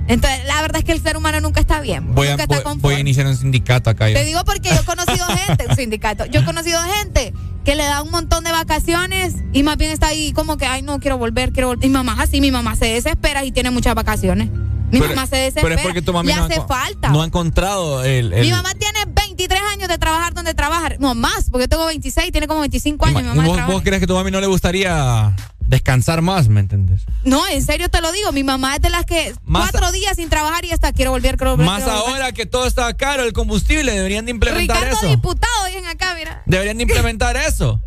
[0.09, 2.15] Entonces, la verdad es que el ser humano nunca está bien.
[2.15, 4.07] Voy, nunca a, está voy, a iniciar un sindicato acá.
[4.07, 6.25] Te digo porque yo he conocido gente, un sindicato.
[6.25, 7.31] Yo he conocido gente
[7.63, 10.81] que le da un montón de vacaciones y más bien está ahí como que, ay,
[10.81, 11.87] no, quiero volver, quiero volver.
[11.87, 14.49] Mi mamá así, mi mamá se desespera y tiene muchas vacaciones.
[14.91, 15.67] Mi mamá se desespera.
[15.67, 17.09] Pero es porque tu mamá no hace ha, falta.
[17.09, 20.97] No ha encontrado el, Mi mamá tiene 23 años de trabajar donde trabajar.
[20.99, 23.21] No, más, porque yo tengo 26, tiene como 25 años.
[23.21, 25.35] Mi mamá ¿Vos, ¿Vos crees que tu mamá no le gustaría
[25.69, 27.01] descansar más, ¿me entiendes?
[27.23, 28.31] No, en serio te lo digo.
[28.31, 31.51] Mi mamá es de las que cuatro días sin trabajar y hasta quiero volver, quiero
[31.51, 31.65] volver.
[31.67, 35.07] Más ahora que todo está caro, el combustible, deberían de implementar Ricardo eso.
[35.07, 36.41] diputado, dicen acá, mira.
[36.47, 37.81] Deberían de implementar eso.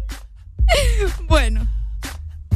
[1.29, 1.69] bueno.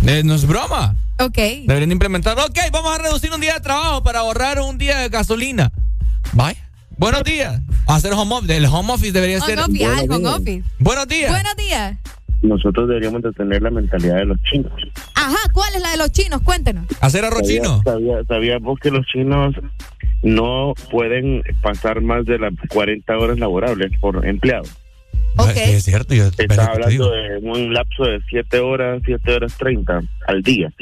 [0.07, 0.95] Eh, no es broma.
[1.19, 1.37] Ok.
[1.37, 2.39] Deberían de implementar.
[2.39, 5.73] Ok, vamos a reducir un día de trabajo para ahorrar un día de gasolina.
[6.33, 6.57] Bye.
[6.99, 7.61] Buenos días.
[7.89, 8.57] Hacer home office.
[8.57, 9.59] El home office debería home ser.
[9.59, 10.63] Office, home office.
[10.79, 11.31] Buenos días.
[11.33, 11.97] Buenos días.
[12.43, 14.73] Nosotros deberíamos de tener la mentalidad de los chinos.
[15.15, 16.43] Ajá, ¿cuál es la de los chinos?
[16.43, 16.85] Cuéntenos.
[17.01, 17.83] Hacer arroz chino.
[18.29, 19.55] Sabíamos que los chinos
[20.23, 24.65] no pueden pasar más de las 40 horas laborables por empleado.
[25.37, 25.51] Ok.
[25.53, 26.15] Sí, es cierto.
[26.15, 30.73] Yo, Está hablando de un lapso de 7 horas, 7 horas 30 al día.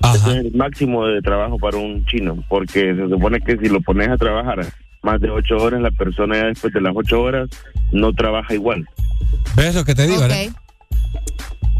[0.00, 0.16] Ajá.
[0.16, 3.80] Ese es el máximo de trabajo para un chino, porque se supone que si lo
[3.80, 4.66] pones a trabajar
[5.02, 7.48] más de 8 horas, la persona ya después de las 8 horas
[7.92, 8.86] no trabaja igual.
[9.56, 10.32] ¿Ves lo que te digo, Ok.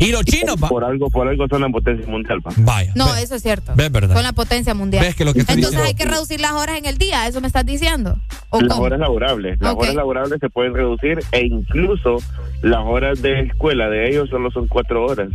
[0.03, 0.69] Y los chinos, pa.
[0.69, 2.51] Por algo, por algo son la potencia mundial, pa.
[2.57, 2.93] Vaya.
[2.95, 3.73] No, ve- eso es cierto.
[3.77, 4.15] Ves, verdad.
[4.15, 5.05] Son la potencia mundial.
[5.05, 7.41] ¿Ves que lo que Entonces diciendo- hay que reducir las horas en el día, ¿eso
[7.41, 8.17] me estás diciendo?
[8.51, 8.83] ¿O Las cómo?
[8.87, 9.59] horas laborables.
[9.61, 12.19] Las horas laborables se pueden reducir e incluso
[12.63, 15.29] las horas de escuela de ellos solo son cuatro horas.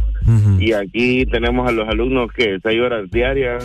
[0.60, 3.64] Y aquí tenemos a los alumnos que seis horas diarias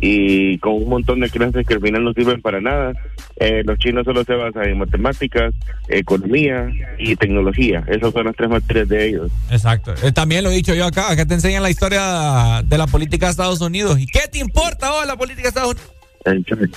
[0.00, 2.92] y con un montón de clases que al final no sirven para nada.
[3.36, 5.52] Eh, los chinos solo se basan en matemáticas,
[5.88, 7.84] economía y tecnología.
[7.88, 9.30] Esas son las tres materias de ellos.
[9.50, 9.94] Exacto.
[10.02, 13.26] Eh, también lo he dicho yo acá, que te enseñan la historia de la política
[13.26, 13.98] de Estados Unidos.
[13.98, 15.92] ¿Y qué te importa vos la política de Estados Unidos?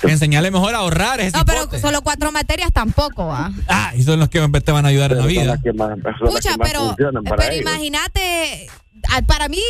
[0.03, 3.51] Enseñarle mejor a ahorrar ese No, pero solo cuatro materias tampoco, ¿va?
[3.67, 5.59] Ah, y son los que te van a ayudar en la vida.
[5.75, 5.97] más
[6.63, 6.95] pero,
[7.37, 8.67] pero imagínate,
[9.09, 9.61] ah, para mí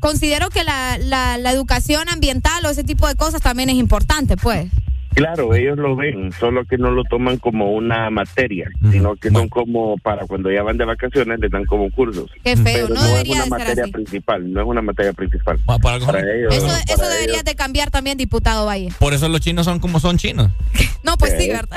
[0.00, 4.36] considero que la, la, la educación ambiental o ese tipo de cosas también es importante,
[4.36, 4.66] pues.
[5.12, 9.48] Claro, ellos lo ven, solo que no lo toman como una materia, sino que son
[9.48, 12.30] como para cuando ya van de vacaciones, les dan como cursos.
[12.44, 13.92] Qué feo, Pero no no, es debería una de ser materia así.
[13.92, 15.58] principal, no es una materia principal.
[15.82, 18.90] para ellos, Eso, para eso ellos- debería de cambiar también, diputado Valle.
[19.00, 20.50] Por eso los chinos son como son chinos.
[21.02, 21.48] No, pues sí.
[21.48, 21.76] ¿verdad?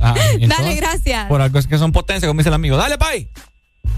[0.00, 0.14] Ah,
[0.48, 1.26] Dale, gracias.
[1.26, 2.76] Por algo es que son potencia, como dice el amigo.
[2.76, 3.28] Dale, Pai.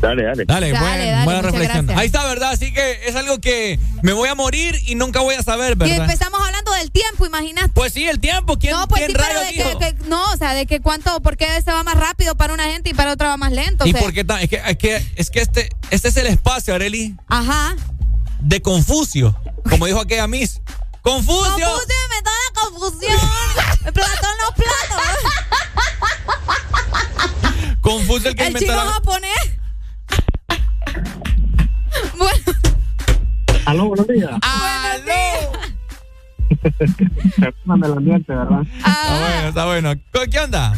[0.01, 0.45] Dale, dale.
[0.47, 1.87] Dale, Dale, buen- dale, buena reflexión.
[1.87, 1.99] gracias.
[2.01, 2.51] Ahí está, ¿verdad?
[2.53, 5.75] Así que es algo que me voy a morir y nunca voy a saber, Y
[5.75, 6.03] ¿verdad?
[6.03, 7.69] empezamos hablando del tiempo, imagínate.
[7.75, 8.59] Pues sí, el tiempo.
[8.59, 9.79] ¿Quién, no, pues quién sí, pero rayos de dijo?
[9.79, 12.55] que, que- no, o sea, de que cuánto, por qué se va más rápido para
[12.55, 13.85] una gente y para otra va más lento.
[13.85, 14.01] o ¿Y sea.
[14.01, 17.15] por qué tan- Es que, es que, es que este, este es el espacio, Areli,
[17.29, 17.77] Ajá.
[18.41, 19.37] de Confucio.
[19.69, 20.61] Como dijo aquella Miss.
[21.03, 21.45] ¡Confucio!
[21.45, 23.19] Confucio, me da la confusión.
[23.85, 25.07] me platón los platos.
[27.81, 29.31] Confucio el que El inventó chino la- japonés.
[33.71, 34.33] Aló, buenos días.
[34.43, 35.53] ¡Aló!
[37.81, 38.63] Del ambiente, ¿verdad?
[38.63, 39.95] Está bueno, está bueno.
[40.29, 40.73] ¿Qué onda?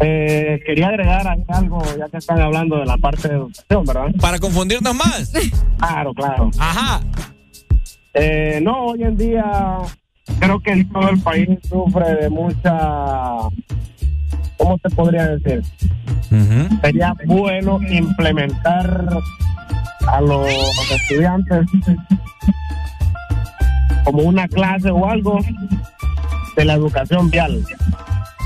[0.00, 4.08] Eh, quería agregar ahí algo, ya que están hablando de la parte de educación, ¿verdad?
[4.20, 5.32] Para confundirnos más.
[5.78, 6.50] Claro, claro.
[6.58, 7.00] Ajá.
[8.12, 9.78] Eh, no, hoy en día
[10.38, 12.76] creo que todo el país sufre de mucha,
[14.58, 15.62] ¿cómo te podría decir?
[16.82, 19.18] Sería bueno implementar
[20.08, 20.48] a los
[20.90, 21.66] estudiantes
[24.04, 25.38] como una clase o algo
[26.56, 27.62] de la educación vial.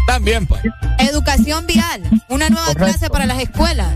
[0.07, 0.63] También, pues.
[0.99, 2.03] educación vial.
[2.29, 3.95] Una nueva clase para las escuelas.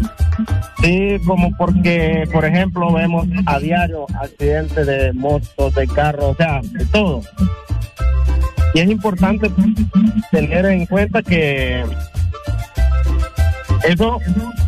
[0.83, 6.61] Sí, como porque, por ejemplo, vemos a diario accidentes de motos, de carros, o sea,
[6.63, 7.23] de todo.
[8.75, 9.51] Y es importante
[10.31, 11.85] tener en cuenta que
[13.85, 14.19] eso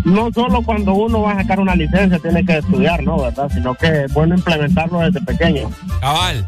[0.05, 3.23] no solo cuando uno va a sacar una licencia tiene que estudiar, ¿no?
[3.23, 3.51] ¿Verdad?
[3.53, 5.71] Sino que es bueno implementarlo desde pequeño.
[6.01, 6.47] Cabal.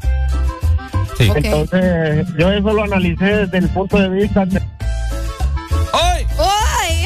[1.19, 4.63] Entonces, yo eso lo analicé desde el punto de vista de...
[5.93, 6.27] ¡Ay!
[6.39, 7.05] ¡Ay,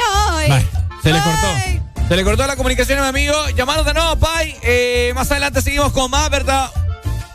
[0.51, 0.67] ay!
[1.03, 2.09] se le cortó.
[2.09, 3.35] Se le cortó la comunicación a mi amigo.
[3.57, 4.55] Llamanos de nuevo, Pai.
[4.63, 6.71] Eh, más adelante seguimos con más, ¿verdad?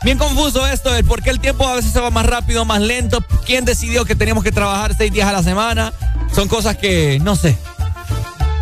[0.02, 2.80] Bien confuso esto, el por qué el tiempo a veces se va más rápido, más
[2.80, 3.22] lento.
[3.44, 5.92] ¿Quién decidió que teníamos que trabajar seis días a la semana?
[6.32, 7.58] Son cosas que no sé.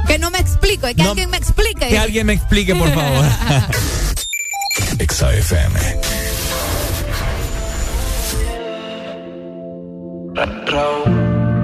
[0.09, 1.87] Que no me explico, que alguien me explique.
[1.89, 3.27] Que alguien me explique, por favor.
[5.07, 5.79] XAFM.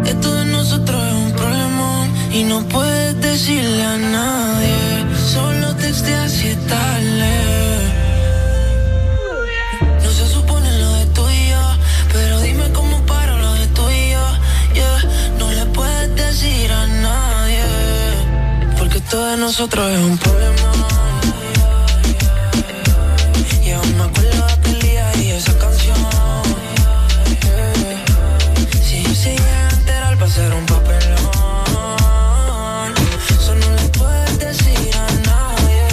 [0.04, 4.73] Esto de nosotros es un problema y no puedes decirle a nadie.
[19.14, 20.56] Esto de nosotros es un problema.
[23.64, 25.96] Y aún me acuerdo de aquel día y esa canción.
[28.82, 31.30] Si yo se llega a enterar va a ser un papelón.
[33.30, 35.86] Eso no le puedes decir a nadie.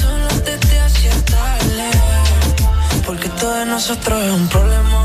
[0.00, 1.90] Solo te te hacía tarde.
[3.04, 5.04] Porque todo de nosotros es un problema.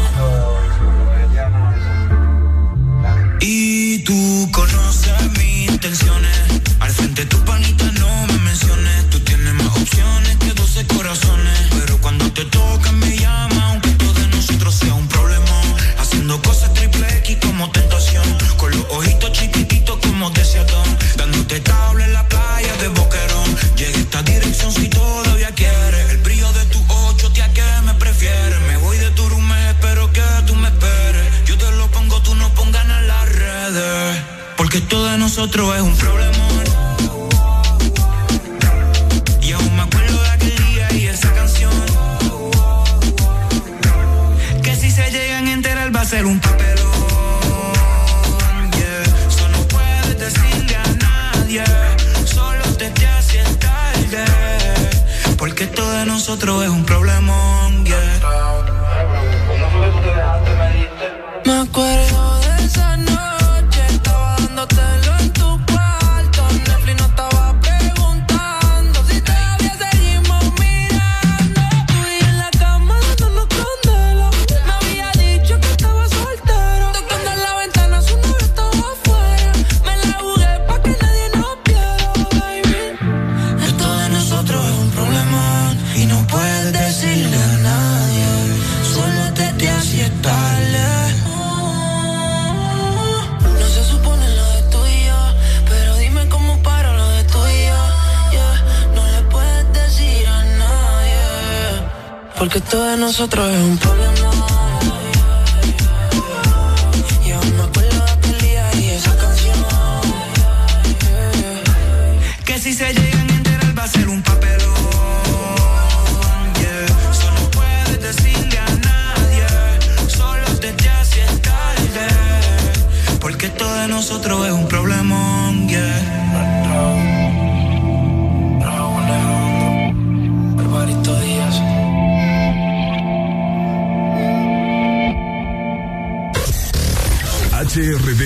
[3.42, 4.41] Y tú
[17.62, 18.24] como tentación.
[18.58, 20.98] Con los ojitos chiquititos como deseadón.
[21.16, 23.56] Dándote tabla en la playa de Boquerón.
[23.76, 26.10] Llega esta dirección si todavía quieres.
[26.10, 26.80] El brillo de tu
[27.10, 28.62] ocho, tía, que me prefieres.
[28.68, 31.28] Me voy de tu room, espero que tú me esperes.
[31.46, 34.22] Yo te lo pongo, tú no pongas en las redes.
[34.58, 36.41] Porque todo de nosotros es un problema.
[56.32, 57.01] Nosotros es un problemón.
[102.42, 104.11] Porque todo de nosotros es un problema.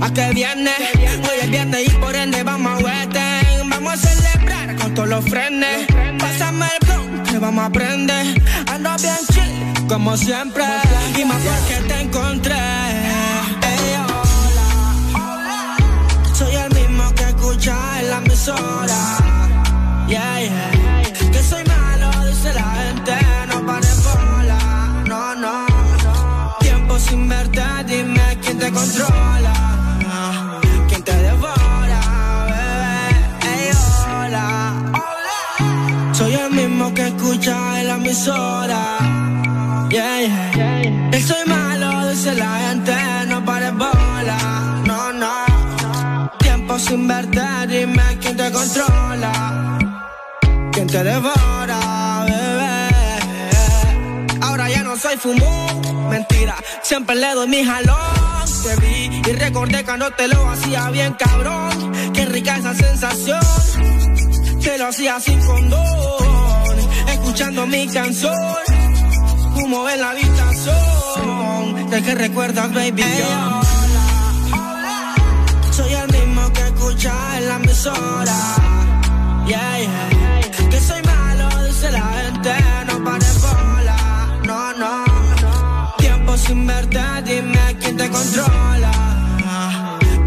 [0.00, 0.72] ¿A qué viene?
[1.22, 3.70] Hoy es viernes y por ende vamos a Western.
[3.70, 5.86] Vamos a celebrar con todos los frenes.
[6.18, 8.42] Pásame el blunt que vamos a aprender.
[8.70, 10.64] Ando bien chill, como siempre.
[11.16, 12.54] Y más porque te encontré.
[12.54, 13.96] Ey,
[15.14, 15.76] hola.
[16.34, 19.18] Soy el mismo que escucha en la emisora.
[20.08, 21.30] Yeah, yeah.
[21.32, 23.12] Que soy malo, dice la gente.
[23.48, 25.02] No pares bola.
[25.06, 25.66] No, no,
[26.04, 26.56] no.
[26.60, 28.13] Tiempo sin verte, dime
[28.54, 29.52] quién te controla.
[30.88, 32.00] Quién te devora,
[32.50, 33.08] bebé.
[33.50, 33.70] Ey,
[34.06, 34.92] hola.
[36.12, 38.82] Soy el mismo que escucha en la emisora.
[39.90, 40.20] Yeah,
[40.54, 41.10] yeah.
[41.12, 42.94] Él soy malo, dice la gente.
[43.28, 44.38] No pares bola.
[44.86, 46.30] No, no.
[46.38, 49.78] Tiempo sin verte, dime quién te controla,
[50.72, 51.63] quién te devora,
[54.94, 58.44] no soy fumón, mentira, siempre le doy mi jalón.
[58.62, 61.92] Te vi y recordé cuando te lo hacía bien cabrón.
[62.12, 63.40] Qué rica esa sensación,
[64.62, 66.76] te lo hacía sin condón,
[67.08, 68.34] escuchando mi canción.
[69.54, 73.02] Como en la habitación, de que recuerdas, baby.
[73.02, 73.60] yo.
[75.72, 78.36] Soy el mismo que escucha en la emisora.
[79.46, 80.13] Yeah, yeah.
[86.46, 88.92] Sin verte, dime quién te controla.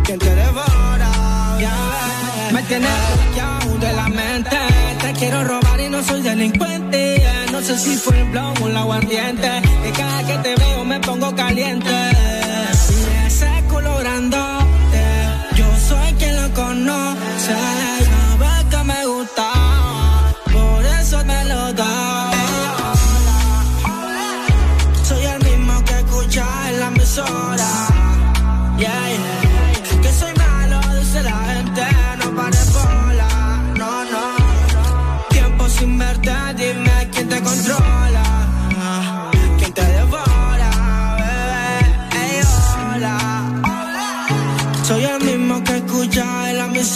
[0.03, 1.11] Quién te devora.
[2.53, 4.57] Me tienes bloqueado de la mente.
[5.01, 7.23] Te quiero robar y no soy delincuente.
[7.51, 9.49] No sé si fue el blow o el aguardiente.
[9.83, 11.95] Que cada que te veo me pongo caliente.
[12.89, 14.37] Y ese colorando
[15.55, 17.76] yo soy quien lo conoce.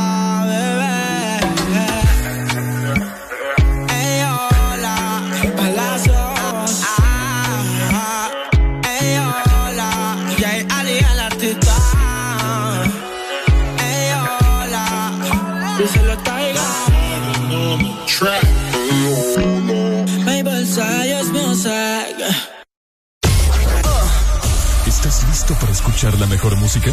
[26.08, 26.90] escuchar la mejor música?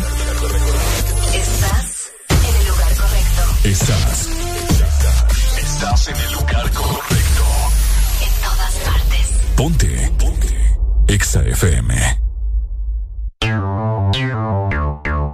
[1.33, 3.41] Estás en el lugar correcto.
[3.63, 4.29] Estás.
[5.57, 7.43] Estás en el lugar correcto.
[8.21, 9.33] En todas partes.
[9.55, 10.11] Ponte.
[10.17, 10.77] Ponte.
[11.07, 12.19] Exa FM.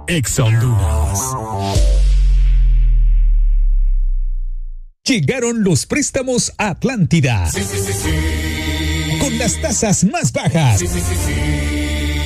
[0.08, 1.18] Exa Honduras.
[5.04, 7.50] Llegaron los préstamos a Atlántida.
[9.20, 10.82] Con las tasas más bajas.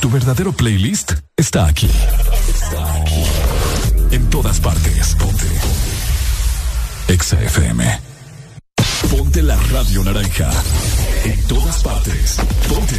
[0.00, 1.88] Tu verdadero playlist está aquí.
[2.48, 3.24] Está aquí.
[4.10, 5.14] En todas partes.
[5.16, 5.46] Ponte.
[7.08, 8.00] Exa FM.
[9.10, 10.50] Ponte la radio naranja.
[11.24, 12.36] En todas partes.
[12.68, 12.96] Ponte.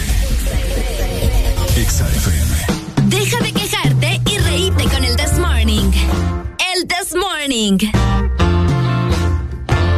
[1.78, 3.10] Exa FM.
[3.10, 5.92] Deja de quejarte y reíte con el This Morning.
[6.76, 7.78] El This Morning.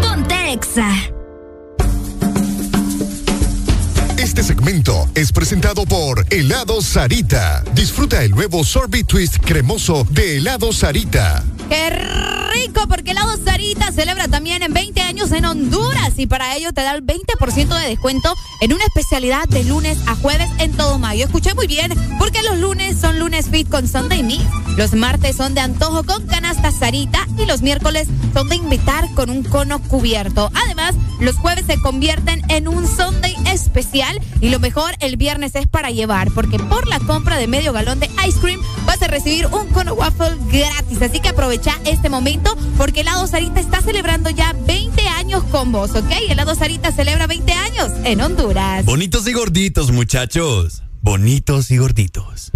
[0.01, 1.18] Ponte Exa.
[4.39, 7.61] Este segmento es presentado por Helado Sarita.
[7.73, 11.43] Disfruta el nuevo sorbet twist cremoso de Helado Sarita.
[11.67, 12.87] ¡Qué rico!
[12.87, 16.95] Porque helado Sarita celebra también en 20 años en Honduras y para ello te da
[16.95, 21.25] el 20% de descuento en una especialidad de lunes a jueves en todo mayo.
[21.25, 25.53] Escuché muy bien, porque los lunes son lunes fit con Sunday Meat, los martes son
[25.53, 30.49] de antojo con canasta Sarita y los miércoles son de invitar con un cono cubierto.
[30.65, 35.67] Además, los jueves se convierten en un Sunday especial y lo mejor el viernes es
[35.67, 39.47] para llevar, porque por la compra de medio galón de ice cream vas a recibir
[39.47, 41.01] un cono waffle gratis.
[41.01, 45.91] Así que aprovecha este momento porque Helado Sarita está celebrando ya 20 años con vos,
[45.91, 46.11] ¿ok?
[46.29, 48.85] Helado Sarita celebra 20 años en Honduras.
[48.85, 50.83] Bonitos y gorditos, muchachos.
[51.01, 52.51] Bonitos y gorditos.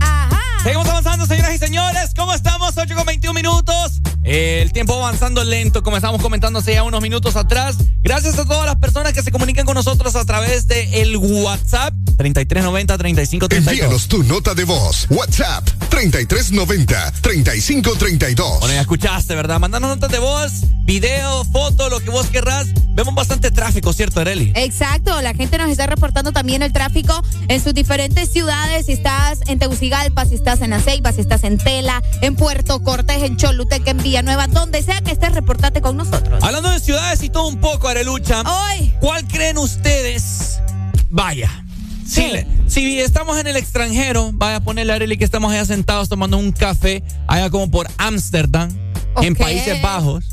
[0.00, 0.45] Ajá.
[0.66, 2.10] Seguimos avanzando, señoras y señores.
[2.16, 2.76] ¿Cómo estamos?
[2.76, 4.00] 8 con 21 minutos.
[4.24, 7.76] El tiempo avanzando lento, como estábamos comentando hace ya unos minutos atrás.
[8.02, 11.94] Gracias a todas las personas que se comunican con nosotros a través de el WhatsApp
[12.16, 13.56] 3390-3532.
[13.56, 15.06] Envíanos tu nota de voz.
[15.08, 18.58] WhatsApp 3390-3532.
[18.58, 19.60] Bueno, ya escuchaste, ¿verdad?
[19.60, 20.50] Mandanos notas de voz,
[20.82, 22.66] video, foto, lo que vos querrás.
[22.96, 24.50] Vemos bastante tráfico, ¿cierto, Areli?
[24.56, 28.86] Exacto, la gente nos está reportando también el tráfico en sus diferentes ciudades.
[28.86, 33.22] Si estás en Tegucigalpa, si estás en Aceiba, si estás en Tela, en Puerto Cortés,
[33.22, 36.42] en Choluteca, en Villanueva, donde sea que estés, reportate con nosotros.
[36.42, 38.42] Hablando de ciudades y todo un poco, Arelucha.
[38.42, 38.92] Hoy.
[39.00, 40.60] ¿Cuál creen ustedes?
[41.10, 41.50] Vaya.
[42.06, 42.24] Si,
[42.68, 46.38] si, estamos en el extranjero, vaya a ponerle a Arely que estamos allá sentados tomando
[46.38, 48.70] un café, allá como por Ámsterdam,
[49.22, 50.24] en Países Bajos,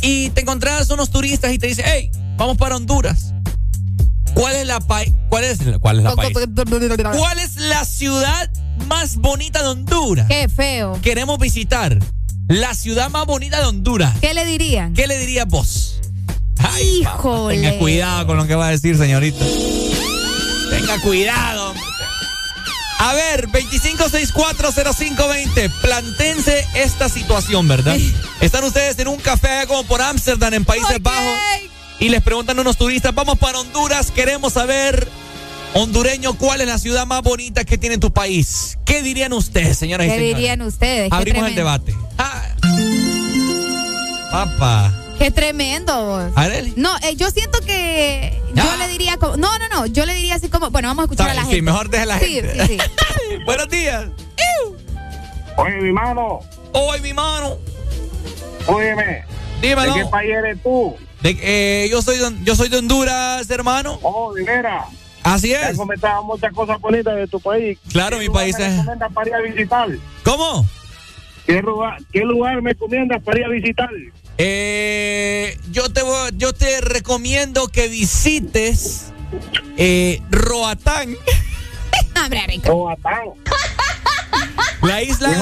[0.00, 3.32] y te encontrás unos turistas y te dicen, hey, vamos para Honduras.
[4.34, 6.36] ¿Cuál es la cuál es cuál es la país?
[7.16, 8.50] ¿Cuál es la ciudad
[8.88, 10.26] más bonita de Honduras?
[10.28, 10.98] Qué feo.
[11.02, 11.98] Queremos visitar
[12.48, 14.14] la ciudad más bonita de Honduras.
[14.20, 14.94] ¿Qué le dirían?
[14.94, 16.00] ¿Qué le dirías vos?
[16.58, 17.56] Ay, Híjole.
[17.56, 19.44] Tenga cuidado con lo que va a decir, señorita.
[20.70, 21.74] Tenga cuidado.
[22.98, 25.70] A ver, 25640520.
[25.80, 27.96] Plantense esta situación, ¿verdad?
[28.40, 31.34] Están ustedes en un café allá como por Ámsterdam, en Países Bajos.
[31.98, 35.06] Y les preguntan a unos turistas, vamos para Honduras, queremos saber,
[35.74, 38.78] hondureño, cuál es la ciudad más bonita que tiene tu país.
[38.84, 40.30] ¿Qué dirían ustedes, señoras y señores?
[40.30, 41.12] ¿Qué dirían ustedes?
[41.12, 41.94] Abrimos el debate.
[42.18, 42.42] Ah.
[44.32, 44.92] Papá.
[45.18, 46.32] Qué tremendo vos.
[46.76, 50.34] No, eh, yo siento que yo le diría como, no, no, no, yo le diría
[50.34, 51.56] así como, bueno, vamos a escuchar a la gente.
[51.56, 52.66] Sí, mejor deja la gente.
[52.66, 53.38] Sí, sí.
[53.46, 54.06] Buenos días.
[55.56, 56.40] Oye, mi mano.
[56.72, 57.58] Oye, mi mano.
[58.66, 59.24] Óyeme.
[59.60, 59.94] Dímelo.
[59.94, 60.96] ¿De qué país eres tú?
[61.22, 63.98] De, eh, yo, soy de, yo soy de Honduras, hermano.
[64.02, 64.86] Oh, de veras.
[65.22, 65.60] Así es.
[65.60, 67.78] Te has comentado muchas cosas bonitas de tu país.
[67.90, 68.74] Claro, mi país es.
[68.74, 69.88] ¿Qué me para ir a visitar?
[70.24, 70.66] ¿Cómo?
[71.46, 73.90] ¿Qué lugar, ¿Qué lugar me recomiendas para ir a visitar?
[74.38, 76.02] Eh, yo, te
[76.36, 79.12] yo te recomiendo que visites
[79.76, 81.16] eh, Roatán.
[82.64, 83.20] Roatán.
[84.82, 85.36] La isla de.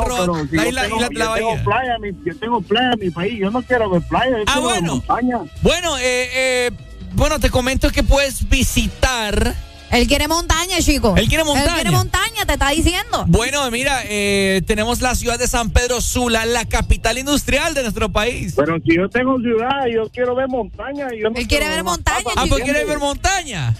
[0.56, 1.46] La isla, tengo, de la Bahía.
[1.46, 3.38] Tengo playa, yo tengo playa en mi país.
[3.38, 4.36] Yo no quiero ver playa.
[4.38, 4.92] Yo ah, quiero bueno.
[4.96, 5.38] Montaña.
[5.62, 6.70] Bueno, eh, eh,
[7.12, 9.54] bueno, te comento que puedes visitar.
[9.90, 11.14] Él quiere montaña, chico.
[11.16, 11.66] Él quiere montaña.
[11.66, 13.24] Él quiere montaña, te está diciendo.
[13.26, 18.08] Bueno, mira, eh, tenemos la ciudad de San Pedro Sula, la capital industrial de nuestro
[18.10, 18.54] país.
[18.56, 21.08] Pero si yo tengo ciudad, yo quiero ver montaña.
[21.12, 22.24] Yo no Él quiere ver montaña.
[22.36, 23.74] Ah, pues quiere ver montaña.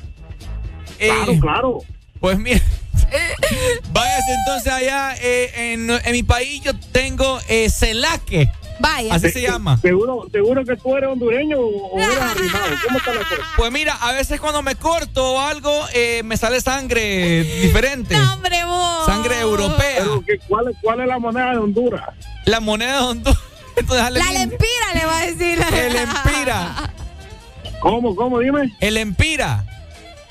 [0.98, 1.78] Claro, Eh, claro.
[2.18, 2.60] Pues mira,
[3.92, 6.60] váyase entonces allá eh, en, en mi país.
[6.62, 8.50] Yo tengo eh, Celaque.
[8.82, 9.14] Vaya.
[9.14, 9.78] Así se llama.
[9.82, 12.64] Seguro, seguro que tú eres hondureño o, eres arrimado.
[12.86, 13.42] ¿Cómo está la cosa?
[13.56, 18.16] Pues mira, a veces cuando me corto o algo, eh, me sale sangre diferente.
[18.16, 19.04] No, hombre, vos.
[19.06, 19.96] Sangre europea.
[19.98, 22.08] Pero, ¿qué- cuál, es- ¿Cuál es la moneda de Honduras?
[22.46, 23.38] La moneda de Honduras.
[23.76, 25.58] Entonces, La lempira le va a decir.
[25.74, 26.92] El empira.
[27.80, 28.38] ¿Cómo, cómo?
[28.38, 28.74] Dime.
[28.80, 29.64] El empira.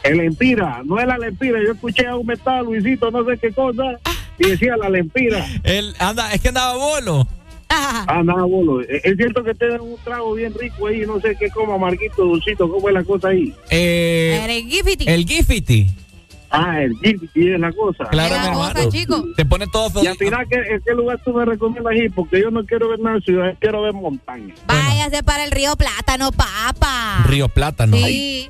[0.04, 1.60] El empira, no es la lempira.
[1.64, 3.84] Yo escuché a un metal, Luisito, no sé qué cosa,
[4.38, 5.46] y decía la lempira.
[5.64, 7.28] El, anda, es que andaba bolo.
[7.72, 8.82] Ah, nada, bolo.
[8.82, 12.70] Es cierto que tienen un trago bien rico ahí, no sé qué coma, Marquito, Dulcito,
[12.70, 13.54] ¿cómo es la cosa ahí?
[13.70, 15.06] Eh, El Gifiti.
[15.08, 15.88] el Gifiti.
[16.50, 18.06] Ah, el Gifiti es la cosa.
[18.06, 19.24] Claro, la cosa, chico.
[19.36, 22.12] Te pone todo Y al final, ¿qué, ¿en qué lugar tú me recomiendas ir?
[22.12, 24.56] Porque yo no quiero ver nada de ciudad, quiero ver montaña.
[24.66, 27.24] Váyase para el río Plátano, papa.
[27.28, 27.98] Río Plátano.
[27.98, 28.04] Sí.
[28.04, 28.50] Ahí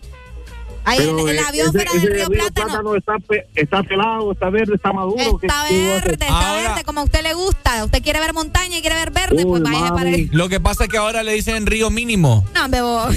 [0.88, 2.96] en, en eh, la biosfera ese- del ese río Plátano.
[2.96, 5.38] está, pe- está pelado, está verde, está maduro.
[5.40, 7.84] ¿qué- Está verde, está Ahora- verde, como a usted le gusta.
[7.86, 10.30] Usted quiere ver montaña y quiere ver verde, pues Uy, vaya para el.
[10.32, 12.46] Lo que pasa es que ahora le dicen río mínimo.
[12.54, 13.16] No, vos.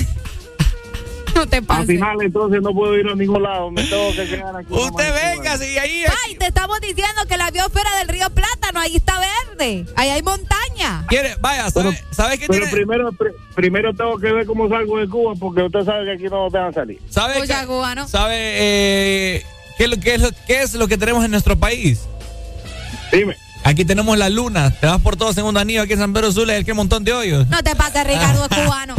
[1.42, 1.86] No te Al pases.
[1.86, 4.72] final, entonces, no puedo ir a ningún lado, me tengo que quedar aquí.
[4.72, 6.04] Usted venga, y ahí.
[6.26, 9.86] Ay, te estamos diciendo que la biosfera del río Plátano, ahí está verde.
[9.96, 11.04] Ahí hay montaña.
[11.08, 11.36] ¿Quiere?
[11.40, 12.72] Vaya, ¿sabe, ¿sabe qué Pero tiene?
[12.72, 16.24] primero, pr- primero tengo que ver cómo salgo de Cuba, porque usted sabe que aquí
[16.24, 17.00] no nos dejan salir.
[17.08, 18.06] ¿Sabe, Oye, qué- cubano.
[18.08, 19.42] ¿sabe eh,
[19.78, 22.00] qué, es lo, qué, es lo, qué es lo que tenemos en nuestro país?
[23.12, 23.36] Dime.
[23.64, 24.70] Aquí tenemos la luna.
[24.80, 27.04] Te vas por todo segundo anillo aquí en San Pedro Sula y el que montón
[27.04, 27.46] de hoyos.
[27.48, 28.94] No te pases, Ricardo, es cubano.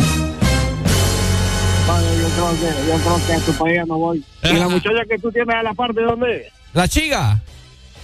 [1.86, 4.24] Yo creo que, yo creo que a tu país no voy.
[4.44, 6.53] ¿Y la muchacha que tú tienes a la parte de dónde es?
[6.74, 7.42] La chica.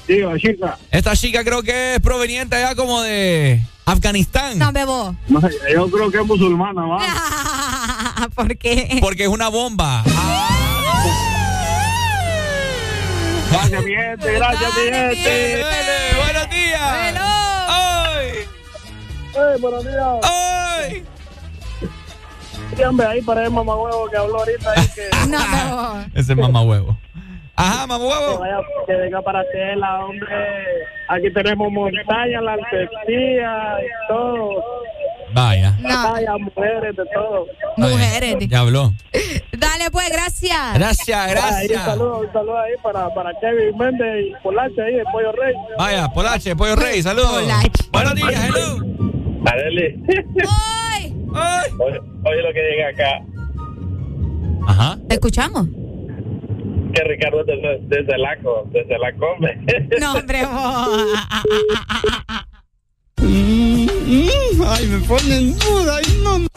[0.06, 0.78] Sí, la chica.
[0.92, 4.60] Esta chica creo que es proveniente allá como de Afganistán.
[4.60, 4.72] No,
[5.74, 8.28] yo creo que es musulmana, ¿va?
[8.36, 8.98] ¿Por qué?
[9.00, 10.04] Porque es una bomba.
[13.52, 15.58] Gracias, mi gente, gracias, mi gente.
[15.58, 17.16] Dale, buenos días.
[17.68, 18.28] ¡Ay!
[19.34, 20.20] Hey, buenos días.
[20.24, 21.06] ¡Ay!
[22.84, 24.72] Hombre, ahí para el mamahuevo que habló ahorita.
[24.72, 25.38] Ahí que, No,
[25.94, 26.06] vos.
[26.16, 26.98] Ese es mamá huevo.
[27.56, 30.28] Ajá, mamá que, vaya, que venga para Tela, hombre.
[31.10, 34.64] Aquí tenemos montaña, la alpecía y todo.
[35.34, 35.76] Vaya.
[35.82, 36.12] No.
[36.14, 37.46] Vaya, mujeres, de todo.
[37.76, 38.38] Mujeres.
[38.48, 38.94] Ya habló.
[39.52, 40.74] Dale, pues, gracias.
[40.74, 41.84] Gracias, Ahí, gracias.
[41.84, 45.54] saludos, saludos ahí para, para Kevin Méndez y Polache ahí de Pollo Rey.
[45.78, 47.44] Vaya, Polache, Pollo Rey, saludos.
[47.92, 48.78] Buenos días, hello.
[49.46, 50.02] Arely.
[51.34, 51.72] ¡Ay!
[51.80, 53.26] Oye, oye lo que llega acá.
[54.68, 54.98] Ajá.
[55.08, 55.68] ¿Te escuchamos?
[56.94, 59.58] Que Ricardo desde, desde la co- desde la come.
[60.00, 61.20] No, hombre, vos.
[64.72, 65.98] Ay, me ponen en duda.
[65.98, 66.48] Ay, no.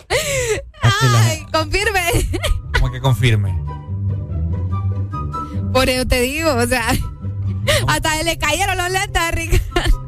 [0.83, 2.01] Ay, confirme.
[2.75, 3.59] Como que confirme.
[5.73, 6.87] Por eso te digo, o sea,
[7.89, 10.02] hasta le cayeron los lentes a Ricardo.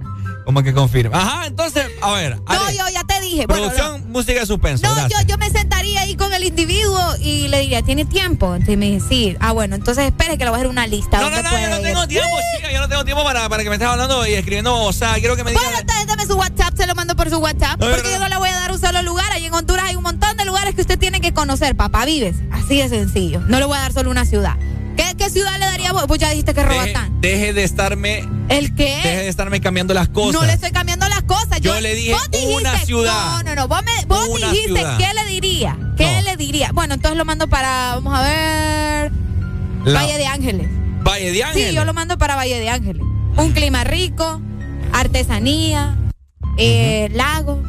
[0.45, 1.17] Como que confirme.
[1.17, 2.37] Ajá, entonces, a ver.
[2.37, 3.47] No, yo ya te dije.
[3.47, 4.87] Bueno, producción, música de suspenso.
[4.87, 8.55] No, yo, yo me sentaría ahí con el individuo y le diría, ¿tiene tiempo?
[8.55, 9.37] Entonces me dice, sí.
[9.41, 11.19] Ah, bueno, entonces espere que le voy a hacer una lista.
[11.21, 11.83] No, no, ¿Dónde no, yo no ir?
[11.83, 12.73] tengo tiempo, chica.
[12.73, 14.75] Yo no tengo tiempo para, para que me estés hablando y escribiendo.
[14.83, 15.65] O sea, quiero que me digas.
[15.65, 17.81] Bueno, entonces dame su WhatsApp, se lo mando por su WhatsApp.
[17.81, 19.31] No, porque yo no le voy a dar un solo lugar.
[19.33, 21.75] Ahí en Honduras hay un montón de lugares que usted tiene que conocer.
[21.75, 22.37] Papá, vives.
[22.53, 23.41] Así de sencillo.
[23.49, 24.57] No le voy a dar solo una ciudad.
[24.97, 26.05] ¿Qué, qué ciudad le daría vos?
[26.07, 27.21] Pues ya dijiste que Robatán.
[27.21, 28.29] deje de estarme.
[28.49, 28.97] ¿El qué?
[29.03, 30.41] Deje de estarme cambiando las cosas.
[30.41, 31.61] No le estoy cambiando las cosas.
[31.61, 33.37] Yo le dije vos dijiste- una ciudad.
[33.37, 33.69] No, no, no.
[33.69, 34.99] Vos, me, vos dijiste ciudad.
[34.99, 35.79] qué le diría.
[35.97, 36.71] ¿Qué le diría?
[36.73, 39.13] Bueno, entonces lo mando para, vamos a ver,
[39.85, 40.69] La- Valle de Ángeles.
[41.03, 41.69] Valle de Ángeles.
[41.71, 43.03] Sí, yo lo mando para Valle de Ángeles.
[43.37, 44.41] Un clima rico,
[44.93, 45.97] artesanía,
[46.59, 47.63] eh, lago.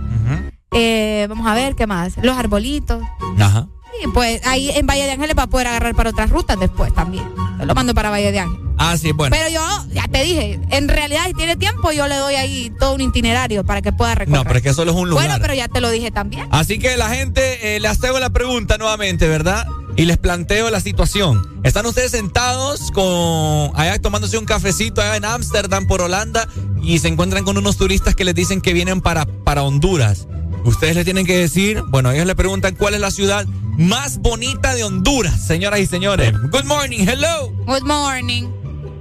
[0.77, 2.13] eh, vamos a ver, ¿qué más?
[2.21, 3.01] Los arbolitos.
[3.39, 3.67] Ajá.
[4.03, 6.93] Y pues ahí en Valle de Ángeles va a poder agarrar para otras rutas después
[6.93, 7.23] también.
[7.59, 8.65] Yo lo mando para Valle de Ángeles.
[8.77, 9.35] Ah, sí, bueno.
[9.35, 12.93] Pero yo, ya te dije, en realidad si tiene tiempo yo le doy ahí todo
[12.93, 14.37] un itinerario para que pueda recorrer.
[14.37, 15.27] no, pero es que solo es un lugar.
[15.27, 16.47] Bueno, pero ya te lo dije también.
[16.51, 19.65] Así que la gente, eh, les hago la pregunta nuevamente, ¿verdad?
[19.95, 21.61] Y les planteo la situación.
[21.63, 26.49] Están ustedes sentados con allá tomándose un cafecito allá en Ámsterdam por Holanda
[26.83, 30.27] y se encuentran con unos turistas que les dicen que vienen para, para Honduras.
[30.65, 33.45] Ustedes le tienen que decir, bueno, ellos le preguntan cuál es la ciudad
[33.77, 36.33] más bonita de Honduras, señoras y señores.
[36.51, 37.51] Good morning, hello.
[37.67, 38.43] Good morning.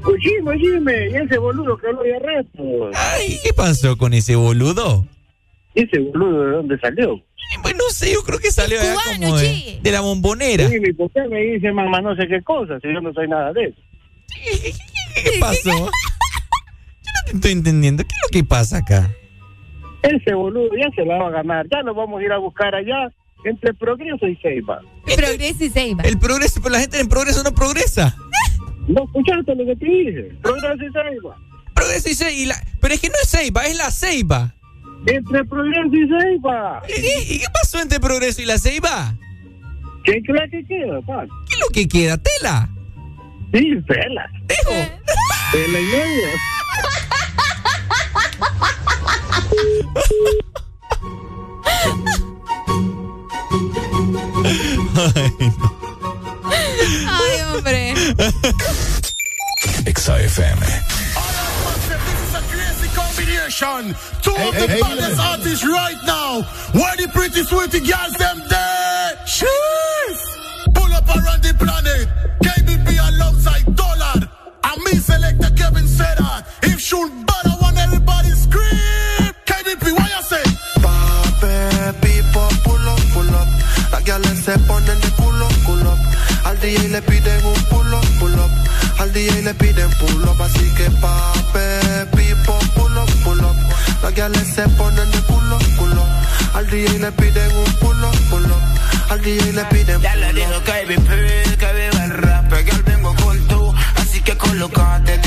[0.05, 2.91] Oye, oye, y ese boludo que habló de resto.
[2.95, 5.07] Ay, ¿qué pasó con ese boludo?
[5.75, 7.19] ¿Ese boludo de dónde salió?
[7.63, 10.69] Pues no sé, yo creo que salió allá cubano, como de, de la bombonera.
[10.69, 13.53] Sí, ¿por qué me dice mamá no sé qué cosa si yo no soy nada
[13.55, 13.81] de eso?
[15.15, 15.71] ¿Qué pasó?
[15.71, 18.03] Yo no te estoy entendiendo.
[18.03, 19.11] ¿Qué es lo que pasa acá?
[20.05, 21.67] Ese boludo ya se la va a ganar.
[21.71, 23.11] Ya lo vamos a ir a buscar allá
[23.45, 24.81] entre Progreso y Ceiba.
[25.05, 26.03] Progreso y Ceiba.
[26.05, 28.15] El progreso, pero la gente en progreso no progresa.
[28.87, 30.33] No escuchaste lo que te dije.
[30.43, 31.37] Progreso y Ceiba.
[31.75, 32.55] Progreso y Ceiba.
[32.81, 34.55] Pero es que no es Ceiba, es la Ceiba.
[35.07, 36.83] Entre Progreso y Ceiba.
[36.89, 39.15] ¿Y, y qué pasó entre progreso y la Ceiba?
[40.05, 41.25] ¿Qué crees que queda, pa?
[41.49, 42.19] ¿Qué es lo que queda?
[42.19, 42.69] ¿Tela?
[43.55, 44.29] Sí, tela.
[44.43, 44.71] Dejo.
[45.53, 46.29] Tela y medio.
[57.07, 57.95] Ay, hombre.
[59.87, 60.59] Exa FM.
[62.95, 63.95] combination.
[64.23, 66.43] Two of the baddest artists right now.
[66.73, 69.17] Where the pretty sweetie girls them there?
[69.27, 70.23] Sheesh.
[70.75, 72.09] Pull up around the planet.
[72.43, 74.29] KBP alongside Dollar.
[74.65, 76.47] And me selector Kevin said that.
[76.63, 78.64] If should bad, I want everybody scream.
[79.87, 80.43] You say?
[80.81, 83.49] Pape, people, pull up, pull up.
[83.93, 85.99] Las gales se ponen de culo, pull up.
[86.45, 88.51] Al DJ le piden un pull up, pull up.
[88.99, 93.57] Al DJ le piden pull up, así que pape, people, pull up, pull up.
[94.03, 96.09] Las gales se ponen de culo, pull up.
[96.55, 99.11] Al DJ le piden un pull up, pull up.
[99.11, 103.15] Al DJ le piden Ya le digo KBP, que viva el rap, que al vengo
[103.17, 105.21] con tú, así que colocate,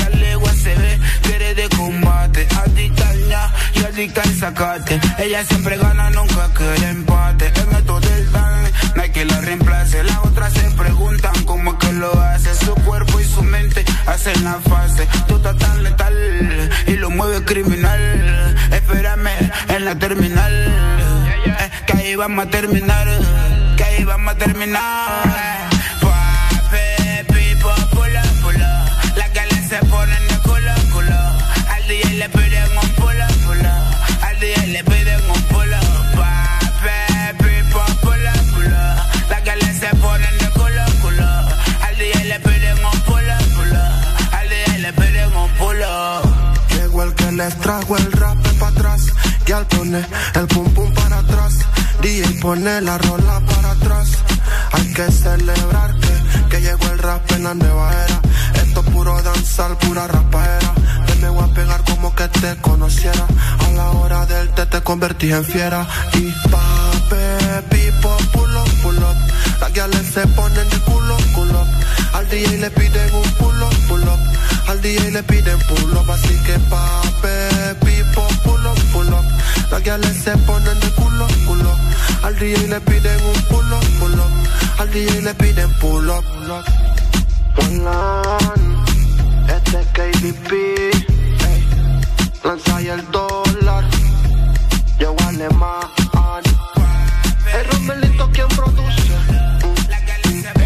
[4.06, 9.40] sacate, ella siempre gana, nunca quiere empate, el método del dale, no hay que la
[9.40, 13.84] reemplace, las otras se preguntan cómo es que lo hace, su cuerpo y su mente
[14.06, 20.52] hacen la fase, tú estás tan letal y lo mueve criminal, espérame en la terminal,
[21.44, 23.08] eh, que ahí vamos a terminar,
[23.76, 25.68] que ahí vamos a terminar.
[26.00, 28.86] Pape, pipo, pula, pula.
[29.16, 31.20] Las gales se ponen de culo, culo.
[31.74, 32.77] Al DJ le piden
[47.38, 49.02] les trajo el rap para atrás.
[49.46, 51.54] Y al poner el pum pum para atrás.
[52.02, 54.08] DJ pone la rola para atrás.
[54.72, 58.20] Hay que celebrar que, que llegó el rap en la nueva era.
[58.62, 60.74] Esto es puro danzar, pura rapaera.
[61.20, 63.26] Me voy a pegar como que te conociera.
[63.66, 68.98] A la hora del te te convertís en fiera y pape, pipo, pull up, pull
[68.98, 69.16] up.
[69.60, 71.66] Las guiales se ponen de culo, culo.
[72.14, 74.37] Al DJ le piden un pull up, pull up.
[74.68, 79.24] Al DJ le piden pull up, así que pape, pipo, pull up, pull up.
[79.70, 81.76] Las guiales se ponen de culo, culo.
[82.22, 84.30] Al DJ le piden un pull up, pull up.
[84.78, 86.64] Al DJ le piden pull up, pull up.
[89.48, 90.50] Este es KDP,
[92.44, 93.84] lanza y el dólar,
[94.98, 95.80] yo alemán.
[97.54, 99.14] El Romelito quien produce,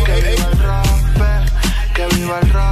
[0.05, 0.87] que viva el rap,
[1.95, 2.72] que viva el rap,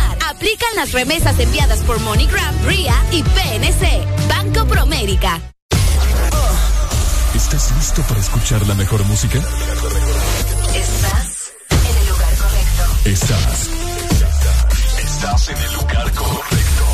[0.41, 4.27] Aplican las remesas enviadas por MoneyGram, RIA y PNC.
[4.27, 5.39] Banco Promérica.
[7.35, 9.37] ¿Estás listo para escuchar la mejor música?
[9.37, 12.81] Estás en el lugar correcto.
[13.05, 13.69] Estás.
[14.97, 16.85] Estás en el lugar correcto.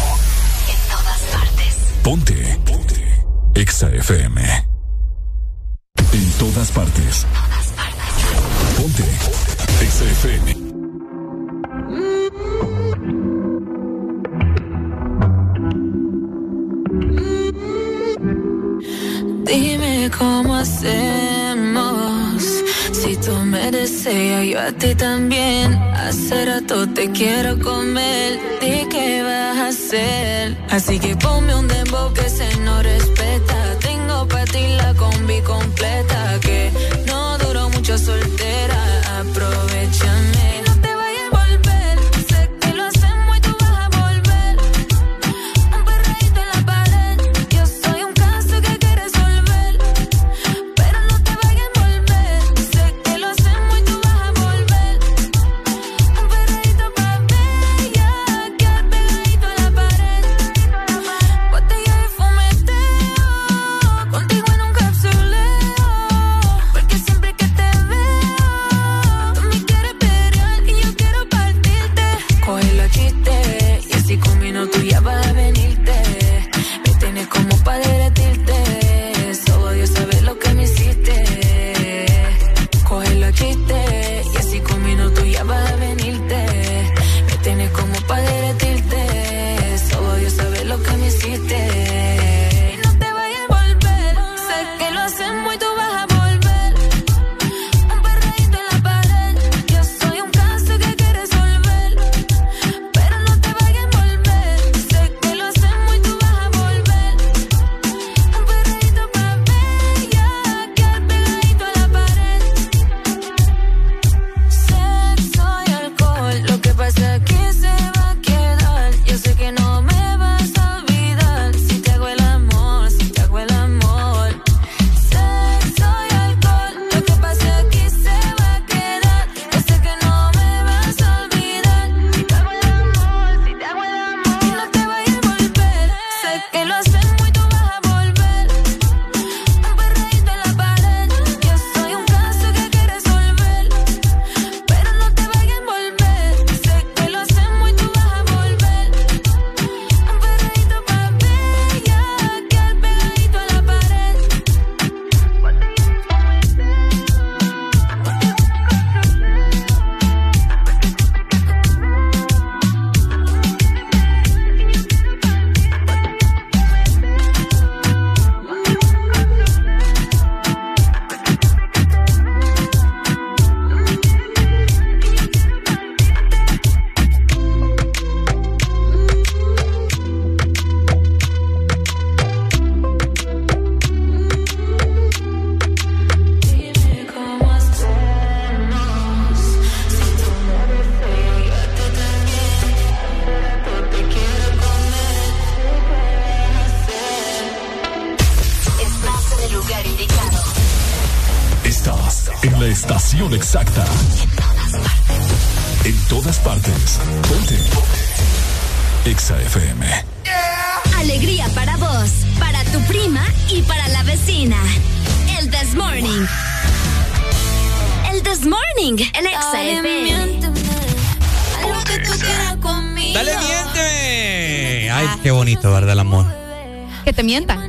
[0.68, 1.78] En todas partes.
[2.04, 2.60] Ponte.
[2.66, 3.24] Ponte.
[3.56, 4.42] Exa FM.
[6.12, 7.26] En todas partes.
[7.26, 8.26] Todas partes.
[8.78, 9.06] Ponte.
[9.86, 10.67] Exa FM.
[19.48, 22.44] Dime cómo hacemos.
[22.92, 25.74] Si tú me deseas, yo a ti también.
[25.96, 28.40] Hace rato te quiero comer.
[28.60, 30.58] Di qué vas a hacer.
[30.70, 33.80] Así que ponme un dembow que se no respeta.
[33.80, 36.40] Tengo para ti la combi completa.
[36.42, 36.72] Que
[37.08, 38.67] no duró mucho soltera.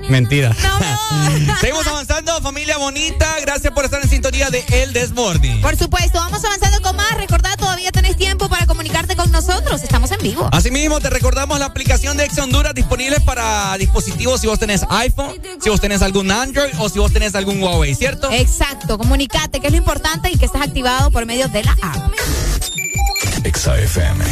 [0.09, 0.55] Mentira.
[0.63, 1.57] No.
[1.61, 3.37] Seguimos avanzando, familia bonita.
[3.41, 5.61] Gracias por estar en sintonía de El Desmorning.
[5.61, 7.15] Por supuesto, vamos avanzando con más.
[7.17, 9.83] Recordad, todavía tenés tiempo para comunicarte con nosotros.
[9.83, 10.49] Estamos en vivo.
[10.53, 15.35] Asimismo, te recordamos la aplicación de Ex Honduras disponible para dispositivos si vos tenés iPhone,
[15.63, 18.31] si vos tenés algún Android o si vos tenés algún Huawei, ¿cierto?
[18.31, 22.13] Exacto, comunicate, que es lo importante y que estás activado por medio de la app.
[23.45, 24.25] Exa FM.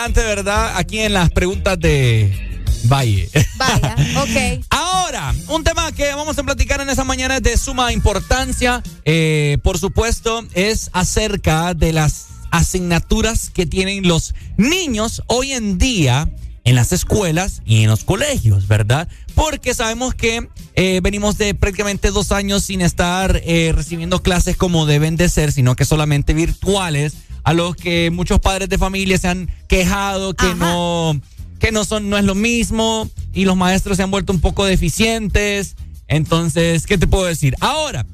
[0.00, 0.76] adelante, ¿verdad?
[0.76, 3.28] Aquí en las preguntas de Valle.
[3.56, 4.64] Vaya, ok.
[4.70, 9.58] Ahora, un tema que vamos a platicar en esa mañana es de suma importancia, eh,
[9.62, 16.30] por supuesto, es acerca de las asignaturas que tienen los niños hoy en día
[16.64, 19.08] en las escuelas y en los colegios, ¿verdad?
[19.34, 24.86] Porque sabemos que eh, venimos de prácticamente dos años sin estar eh, recibiendo clases como
[24.86, 29.28] deben de ser, sino que solamente virtuales a los que muchos padres de familia se
[29.28, 31.20] han quejado que no
[31.58, 34.64] que no son no es lo mismo y los maestros se han vuelto un poco
[34.64, 35.76] deficientes.
[36.08, 37.54] Entonces, ¿qué te puedo decir?
[37.60, 38.04] Ahora,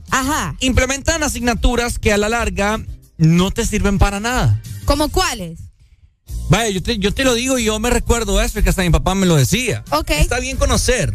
[0.61, 2.81] implementan asignaturas que a la larga
[3.17, 4.61] no te sirven para nada.
[4.85, 5.61] ¿Como cuáles?
[6.51, 8.91] Vaya, yo te, yo te lo digo y yo me recuerdo eso, que hasta mi
[8.91, 9.83] papá me lo decía.
[10.21, 11.15] Está bien conocer,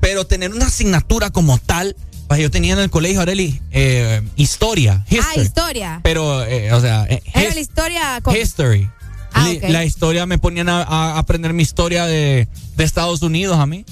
[0.00, 1.96] pero tener una asignatura como tal
[2.28, 5.04] Vaya, yo tenía en el colegio, Areli, eh, historia.
[5.22, 6.00] Ah, historia.
[6.02, 8.34] Pero, eh, o sea, eh, Era his- la historia con...
[8.36, 8.88] history.
[9.34, 9.64] Ah, Li- ok.
[9.70, 13.84] La historia me ponían a, a aprender mi historia de, de Estados Unidos a mí.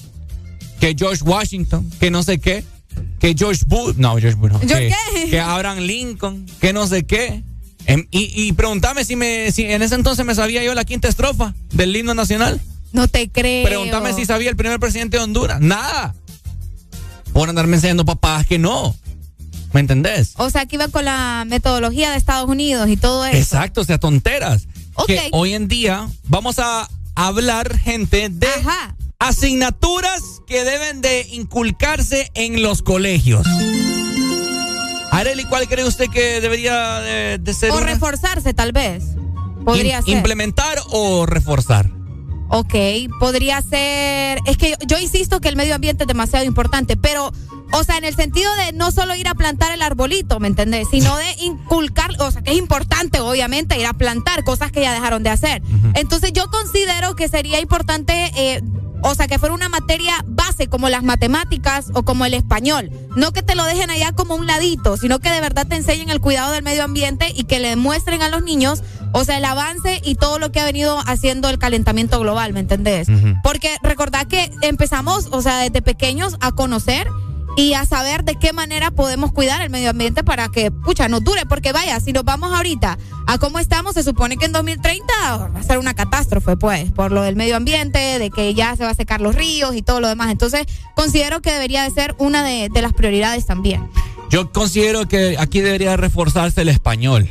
[0.81, 2.65] Que George Washington, que no sé qué.
[3.19, 4.59] Que George Bush, no, George Bush no.
[4.61, 5.31] ¿George que, qué?
[5.31, 7.43] que Abraham Lincoln, que no sé qué.
[7.87, 11.09] Em, y, y pregúntame si, me, si en ese entonces me sabía yo la quinta
[11.09, 12.61] estrofa del himno nacional.
[12.93, 13.65] No te creo.
[13.67, 15.61] Pregúntame si sabía el primer presidente de Honduras.
[15.61, 16.15] Nada.
[17.33, 18.95] Por andarme enseñando papás que no.
[19.73, 20.33] ¿Me entendés?
[20.37, 23.37] O sea, que iba con la metodología de Estados Unidos y todo eso.
[23.37, 24.67] Exacto, o sea, tonteras.
[24.95, 25.07] Ok.
[25.07, 28.49] Que hoy en día vamos a hablar, gente, de
[29.21, 33.47] asignaturas que deben de inculcarse en los colegios.
[35.13, 39.05] Areli, ¿cuál cree usted que debería de, de ser O una- reforzarse, tal vez.
[39.65, 40.17] Podría ser.
[40.17, 41.91] implementar o reforzar?
[42.51, 42.75] Ok,
[43.21, 44.41] podría ser.
[44.45, 47.33] Es que yo, yo insisto que el medio ambiente es demasiado importante, pero,
[47.73, 50.89] o sea, en el sentido de no solo ir a plantar el arbolito, ¿me entendés?
[50.91, 54.93] Sino de inculcar, o sea, que es importante, obviamente, ir a plantar cosas que ya
[54.93, 55.63] dejaron de hacer.
[55.95, 58.33] Entonces, yo considero que sería importante.
[58.37, 58.61] eh,
[59.03, 62.91] o sea, que fuera una materia base como las matemáticas o como el español.
[63.17, 66.11] No que te lo dejen allá como un ladito, sino que de verdad te enseñen
[66.11, 68.83] el cuidado del medio ambiente y que le muestren a los niños,
[69.13, 72.61] o sea, el avance y todo lo que ha venido haciendo el calentamiento global, ¿me
[72.61, 73.09] entendés?
[73.43, 77.09] Porque recordad que empezamos, o sea, desde pequeños a conocer
[77.57, 81.21] y a saber de qué manera podemos cuidar el medio ambiente para que, pucha, no
[81.21, 81.47] dure.
[81.47, 85.13] Porque vaya, si nos vamos ahorita a cómo estamos, se supone que en 2030
[85.55, 88.85] va a ser una catástrofe, pues, por lo del medio ambiente, de que ya se
[88.85, 90.31] va a secar los ríos y todo lo demás.
[90.31, 93.89] Entonces, considero que debería de ser una de, de las prioridades también.
[94.31, 97.29] Yo considero que aquí debería reforzarse el español.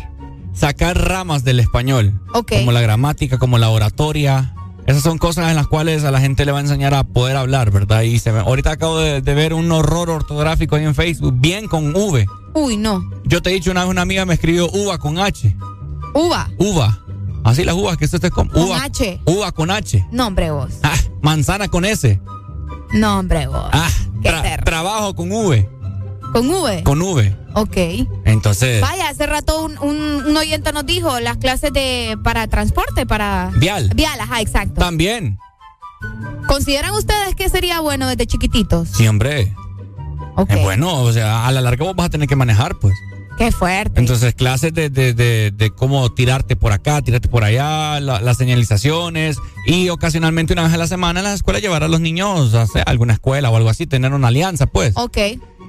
[0.53, 2.19] Sacar ramas del español.
[2.33, 2.53] Ok.
[2.59, 4.53] Como la gramática, como la oratoria.
[4.87, 7.37] Esas son cosas en las cuales a la gente le va a enseñar a poder
[7.37, 8.01] hablar, ¿verdad?
[8.01, 11.67] Y se me- ahorita acabo de, de ver un horror ortográfico ahí en Facebook, bien
[11.67, 12.25] con V.
[12.55, 13.07] Uy, no.
[13.25, 15.55] Yo te he dicho una vez una amiga me escribió uva con H.
[16.15, 16.49] Uva.
[16.57, 16.99] Uva.
[17.43, 18.49] Así las uvas que te come.
[18.49, 19.21] Con Uva, H.
[19.25, 20.05] uva con H.
[20.11, 20.71] No, hombre, vos.
[20.83, 22.19] Ah, manzana con S.
[22.91, 23.69] No, hombre, vos.
[23.71, 23.89] Ah,
[24.23, 25.69] tra- trabajo con V.
[26.31, 26.83] Con V.
[26.83, 27.35] Con V.
[27.55, 27.77] Ok.
[28.25, 33.05] Entonces, Vaya, hace rato un, un, un oyente nos dijo las clases de para transporte,
[33.05, 33.51] para...
[33.55, 33.89] Vial.
[33.95, 34.79] Vial, ajá, exacto.
[34.79, 35.37] también.
[36.47, 38.89] ¿Consideran ustedes que sería bueno desde chiquititos?
[38.89, 39.53] Sí, hombre.
[40.35, 40.51] Ok.
[40.51, 42.93] Es bueno, o sea, a la larga vos vas a tener que manejar, pues.
[43.37, 43.99] Qué fuerte.
[43.99, 48.37] Entonces, clases de, de, de, de cómo tirarte por acá, tirarte por allá, la- las
[48.37, 52.53] señalizaciones y ocasionalmente una vez a la semana en la escuela llevar a los niños
[52.53, 54.91] a hacer alguna escuela o algo así, tener una alianza, pues.
[54.95, 55.17] Ok.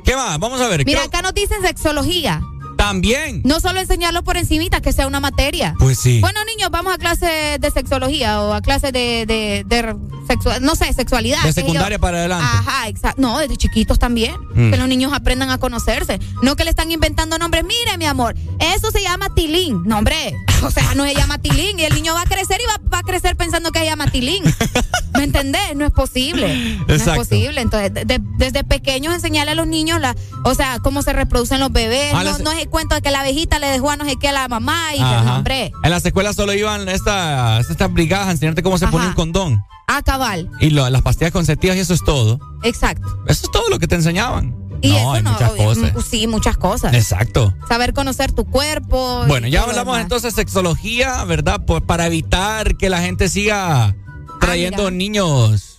[0.04, 0.38] ¿Qué más?
[0.38, 0.84] Vamos a ver.
[0.84, 2.40] Mira, ¿qué- acá nos dicen sexología.
[2.80, 3.42] También.
[3.44, 5.74] No solo enseñarlo por encimita, que sea una materia.
[5.78, 6.20] Pues sí.
[6.20, 9.94] Bueno, niños, vamos a clase de sexología o a clase de, de, de
[10.26, 11.42] sexua- no sé, sexualidad.
[11.42, 12.46] De secundaria para adelante.
[12.50, 13.20] Ajá, exacto.
[13.20, 14.34] No, desde chiquitos también.
[14.54, 14.70] Mm.
[14.70, 16.18] Que los niños aprendan a conocerse.
[16.42, 17.64] No que le están inventando nombres.
[17.64, 19.82] Mire, mi amor, eso se llama tilín.
[19.84, 21.78] No, hombre, o sea, no se llama tilín.
[21.78, 24.06] Y el niño va a crecer y va, va a crecer pensando que se llama
[24.10, 24.42] tilín.
[25.14, 25.76] ¿Me entendés?
[25.76, 26.78] No es posible.
[26.86, 27.60] No es posible.
[27.60, 31.60] Entonces, de- de- desde pequeños enseñarle a los niños, la, o sea, cómo se reproducen
[31.60, 32.12] los bebés.
[32.14, 34.28] Ah, no, no es cuento de que la abejita le dejó a no sé qué
[34.28, 34.94] a la mamá.
[34.94, 35.36] Y Ajá.
[35.36, 35.72] hombre.
[35.82, 38.92] En las escuelas solo iban estas, estas brigadas a enseñarte cómo se Ajá.
[38.92, 39.62] pone un condón.
[39.88, 40.48] Ah, cabal.
[40.60, 42.38] Y lo- las pastillas conceptivas y eso es todo.
[42.62, 43.06] Exacto.
[43.26, 44.56] Eso es todo lo que te enseñaban.
[44.82, 45.92] Y no, eso hay no, muchas cosas.
[46.08, 46.94] Sí, muchas cosas.
[46.94, 47.52] Exacto.
[47.68, 49.24] Saber conocer tu cuerpo.
[49.26, 51.60] Bueno, ya hablamos entonces de sexología, ¿verdad?
[51.66, 53.94] Pues para evitar que la gente siga
[54.40, 54.90] trayendo mira.
[54.92, 55.69] niños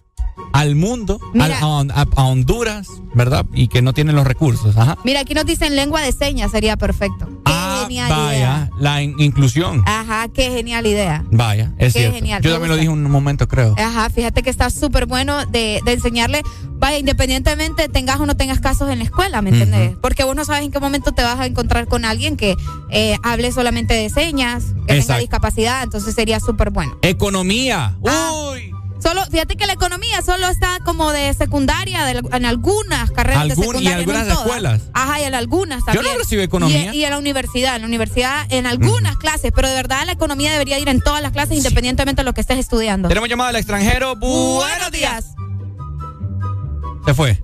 [0.53, 1.57] al mundo, Mira.
[1.59, 3.45] al- a, Honduras, ¿verdad?
[3.53, 4.75] Y que no tienen los recursos.
[4.77, 4.97] Ajá.
[5.03, 7.27] Mira, aquí nos dicen lengua de señas, sería perfecto.
[7.45, 7.51] Qué
[7.87, 8.55] genial idea.
[8.55, 9.83] Ah, Vaya, la in- inclusión.
[9.85, 11.23] Ajá, qué genial idea.
[11.31, 12.15] Vaya, es Qué cierto.
[12.17, 13.75] genial, Yo también lo dije un momento, creo.
[13.77, 16.43] Ajá, fíjate que está súper bueno de, de enseñarle,
[16.79, 19.97] vaya, independientemente tengas o no tengas casos en la escuela, ¿me entiendes?
[20.01, 22.55] Porque vos no sabes en qué momento te vas a encontrar con alguien que
[22.89, 26.97] eh, hable solamente de señas, que tenga discapacidad, entonces sería súper bueno.
[27.01, 27.97] Economía.
[28.07, 28.31] Ah.
[29.01, 33.51] Solo, fíjate que la economía solo está como de secundaria, de- en algunas carreras de
[33.51, 33.89] Algún- y secundaria.
[33.89, 34.45] no en algunas todas.
[34.45, 34.81] escuelas.
[34.93, 36.05] Ajá, y en algunas Yo también.
[36.13, 36.93] no recibo economía.
[36.93, 40.11] Y, y en la universidad, en la universidad, en algunas clases, pero de verdad la
[40.11, 43.07] economía debería ir en todas las clases, independientemente de lo que estés estudiando.
[43.07, 44.15] Tenemos llamada al extranjero.
[44.17, 45.25] Buenos días.
[47.05, 47.41] Se fue.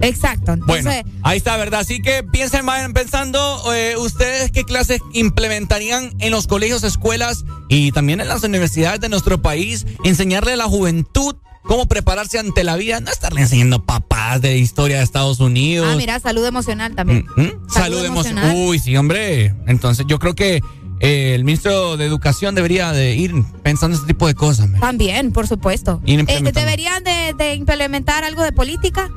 [0.00, 0.52] Exacto.
[0.52, 1.80] Entonces, Bueno, ahí está, ¿verdad?
[1.80, 7.92] Así que piensen, vayan pensando eh, ustedes qué clases implementarían en los colegios, escuelas y
[7.92, 12.76] también en las universidades de nuestro país, enseñarle a la juventud cómo prepararse ante la
[12.76, 15.88] vida, no estarle enseñando papás de historia de Estados Unidos.
[15.90, 17.26] ah, mira, salud emocional también.
[17.36, 17.68] ¿Mm?
[17.68, 18.54] Salud emocional.
[18.56, 19.54] Uy, sí, hombre.
[19.66, 20.62] Entonces yo creo que
[21.00, 24.68] eh, el ministro de Educación debería de ir pensando este tipo de cosas.
[24.80, 26.00] También, por supuesto.
[26.06, 26.24] Eh.
[26.52, 29.10] ¿Deberían de, de implementar algo de política?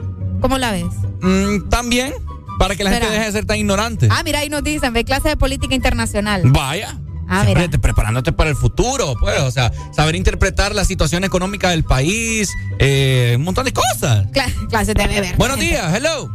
[0.43, 0.83] ¿Cómo la ves?
[1.21, 2.11] Mm, También,
[2.59, 4.09] para que la gente deje de ser tan ignorante.
[4.11, 6.41] Ah, mira, ahí nos dicen, ve clase de política internacional.
[6.47, 6.97] Vaya.
[7.29, 7.71] Ah, Siempre mira.
[7.71, 12.51] te- preparándote para el futuro, pues, o sea, saber interpretar la situación económica del país,
[12.77, 14.27] eh, un montón de cosas.
[14.33, 15.35] Cla- clases de beber.
[15.37, 16.29] Buenos días, hello.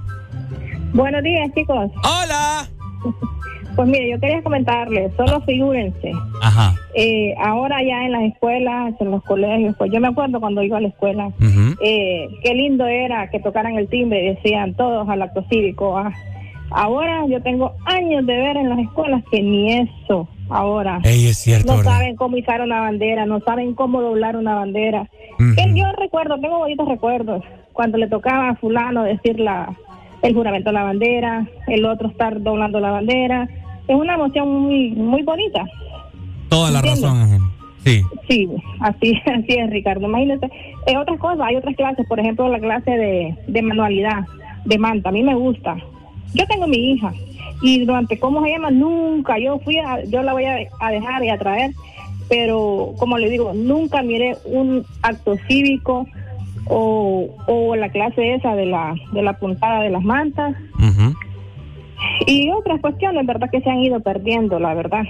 [0.95, 1.91] Buenos días, chicos.
[2.03, 2.67] Hola.
[3.77, 6.75] Pues mire, yo quería comentarles, solo figúrense, Ajá.
[7.01, 10.78] Eh, ahora ya en las escuelas, en los colegios, pues yo me acuerdo cuando iba
[10.78, 11.31] a la escuela,
[11.81, 15.97] eh, qué lindo era que tocaran el timbre y decían todos al acto cívico.
[15.97, 16.12] ah.
[16.70, 21.01] Ahora yo tengo años de ver en las escuelas que ni eso ahora.
[21.05, 21.93] Ey, es cierto, no ¿verdad?
[21.93, 25.09] saben cómo izar una bandera, no saben cómo doblar una bandera.
[25.39, 29.73] Que yo recuerdo, tengo bonitos recuerdos, cuando le tocaba a fulano decir la,
[30.23, 33.49] el juramento de la bandera, el otro estar doblando la bandera.
[33.86, 35.65] Es una emoción muy, muy bonita.
[36.49, 37.17] Toda la razón.
[37.17, 37.41] Ángel.
[37.85, 38.02] Sí.
[38.28, 38.49] Sí,
[38.81, 40.07] así, así es, Ricardo.
[40.07, 40.47] Imagínese.
[40.86, 44.25] Eh, otras cosas, hay otras clases, por ejemplo, la clase de, de manualidad,
[44.65, 45.09] de manta.
[45.09, 45.77] A mí me gusta.
[46.35, 47.12] Yo tengo mi hija
[47.62, 49.39] y durante cómo se llama, nunca.
[49.39, 51.73] Yo fui a, yo la voy a, a dejar y a traer,
[52.28, 56.07] pero como le digo, nunca miré un acto cívico
[56.67, 60.55] o, o la clase esa de la, de la puntada de las mantas
[62.27, 65.05] y otras cuestiones, verdad, que se han ido perdiendo, la verdad.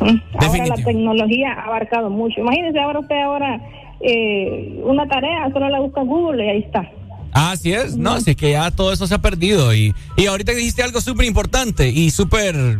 [0.00, 2.40] Ahora la tecnología ha abarcado mucho.
[2.40, 3.60] Imagínese ahora usted ahora
[4.00, 6.90] eh, una tarea, solo la busca en Google y ahí está.
[7.32, 9.74] Así es, no, si es que ya todo eso se ha perdido.
[9.74, 12.78] Y, y ahorita dijiste algo súper importante y súper,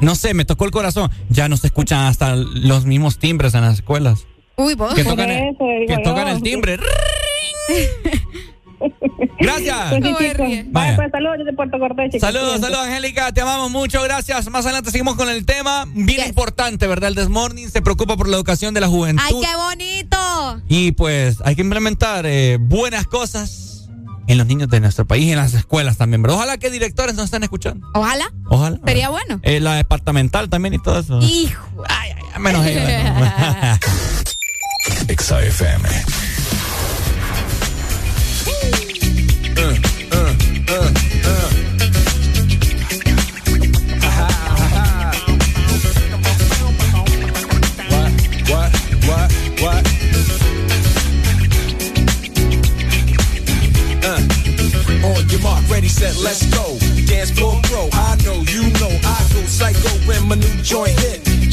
[0.00, 1.10] no sé, me tocó el corazón.
[1.28, 4.26] Ya no se escuchan hasta los mismos timbres en las escuelas.
[4.56, 4.94] Uy, vos.
[4.94, 5.56] Que tocan, el,
[5.86, 6.78] que tocan el timbre.
[7.66, 7.88] Sí,
[10.70, 12.20] Vaya, pues saludos desde Puerto Cortés, chicos.
[12.20, 13.32] Saludos, saludos, Angélica.
[13.32, 14.02] Te amamos mucho.
[14.02, 14.48] Gracias.
[14.50, 15.86] Más adelante seguimos con el tema.
[15.94, 17.08] Bien importante, ¿verdad?
[17.08, 19.22] El Desmorning se preocupa por la educación de la juventud.
[19.24, 20.62] ¡Ay, qué bonito!
[20.68, 23.88] Y pues hay que implementar eh, buenas cosas
[24.26, 26.38] en los niños de nuestro país y en las escuelas también, ¿verdad?
[26.38, 27.86] Ojalá que directores nos estén escuchando.
[27.94, 28.32] Ojalá.
[28.48, 28.78] Ojalá.
[28.84, 29.40] Sería bueno.
[29.42, 31.20] Eh, la departamental también y todo eso.
[31.20, 31.64] Hijo.
[31.88, 33.78] Ay, ay, ay, menos ella.
[35.06, 36.23] FM.
[55.94, 56.76] Set, let's go.
[57.06, 61.33] Dance floor pro, I know, you know, I go psycho when my new joint hit.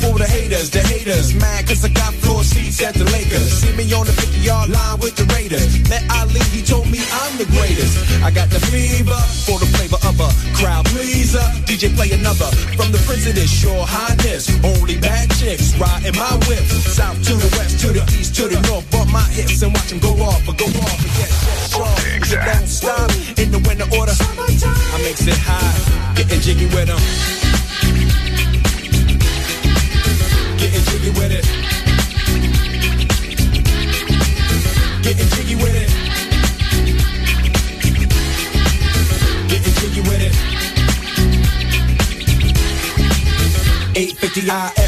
[0.00, 1.34] For the haters, the haters.
[1.34, 3.62] Mad cause I got floor seats at the Lakers.
[3.62, 5.88] See me on the 50 yard line with the Raiders.
[5.88, 7.98] Met Ali, he told me I'm the greatest.
[8.22, 11.42] I got the fever for the flavor of a crowd pleaser.
[11.66, 12.98] DJ play another from the
[13.34, 14.48] this Your Highness.
[14.64, 16.62] Only bad chicks riding my whip.
[16.86, 18.88] South to the west, to the east, to the north.
[18.90, 21.30] Bump my hips and watch them go off or go off and get
[21.66, 21.98] strong.
[22.44, 24.14] Don't stop in the winter order.
[24.14, 27.00] I makes it high, getting jiggy with them.
[31.10, 31.44] With it.
[35.04, 35.88] With it.
[40.08, 40.48] With it.
[43.98, 44.40] 850
[44.80, 44.87] IS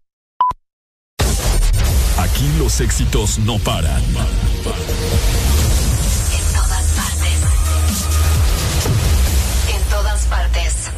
[2.41, 4.01] Aquí los éxitos no paran.
[4.01, 4.13] En
[6.55, 7.37] todas partes.
[9.69, 10.89] En todas partes.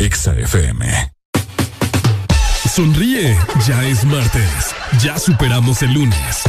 [0.00, 1.12] EXA FM.
[2.74, 4.74] Sonríe, ya es martes.
[5.00, 6.42] Ya superamos el lunes.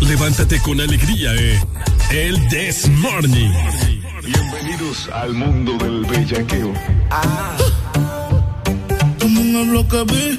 [0.00, 1.60] Levántate con alegría en
[2.12, 3.50] El This Morning.
[4.24, 6.72] Bienvenidos al mundo del bellaqueo.
[9.18, 10.38] Como en el bloque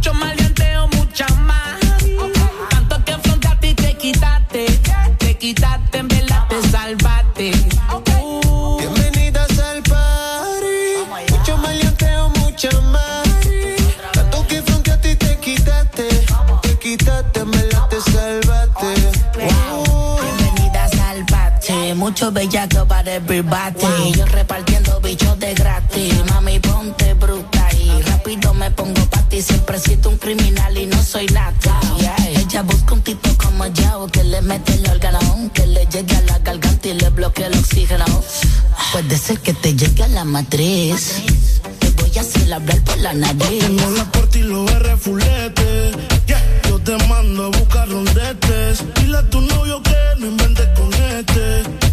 [0.00, 1.78] Mucho maleanteo, mucha más.
[2.70, 4.64] Tanto que afrontaste y te quitaste.
[5.18, 7.52] Te quitaste, en verdad te salvaste.
[8.14, 8.78] Uh.
[8.78, 11.36] Bienvenidas al party.
[11.36, 13.28] Mucho maleanteo, mucha más.
[14.14, 16.08] Tanto que fronteaste y te quitaste.
[16.62, 18.94] Te quitaste, me la te salvaste.
[19.36, 21.92] Bienvenidas al party.
[21.94, 24.12] Mucho bellaco para everybody.
[24.16, 26.24] Yo repartiendo bichos de gratis.
[26.30, 29.42] Mami, ponte bruta y rápido me pongo pa' ti.
[29.42, 31.80] Siempre siento un criminal y no soy nata.
[32.28, 36.22] Ella busca un tipo como yo que le mete el órgano, que le llegue a
[36.22, 38.04] la garganta y le bloquee el oxígeno.
[38.92, 41.22] Puede ser que te llegue a la matriz.
[41.78, 43.60] Te voy a hacer hablar por la nariz.
[43.60, 45.92] Tengo la puerta y los R fulete.
[46.26, 48.84] Yeah, yo te mando a buscar rondetes.
[48.94, 51.89] Dile a tu novio que no inventes con este.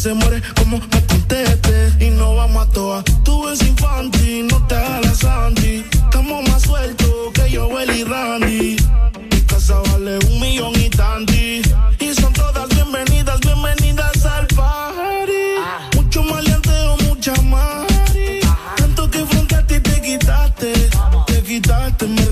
[0.00, 1.92] Se muere como me conteste.
[2.00, 3.04] Y no vamos a toa.
[3.22, 5.84] Tú ves infantil, no te hagas la Sandy.
[5.92, 8.76] Estamos más sueltos que yo, y Randy.
[9.30, 11.60] Mi casa vale un millón y tanti.
[11.98, 15.96] Y son todas bienvenidas, bienvenidas al party.
[15.96, 18.40] Mucho maleanteo, mucha mari.
[18.78, 20.72] Tanto que frente a ti te quitaste.
[21.26, 22.29] Te quitaste, en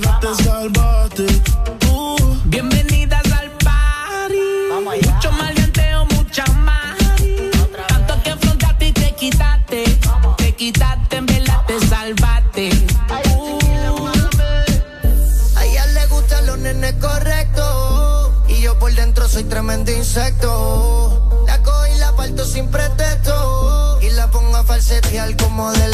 [25.58, 25.87] como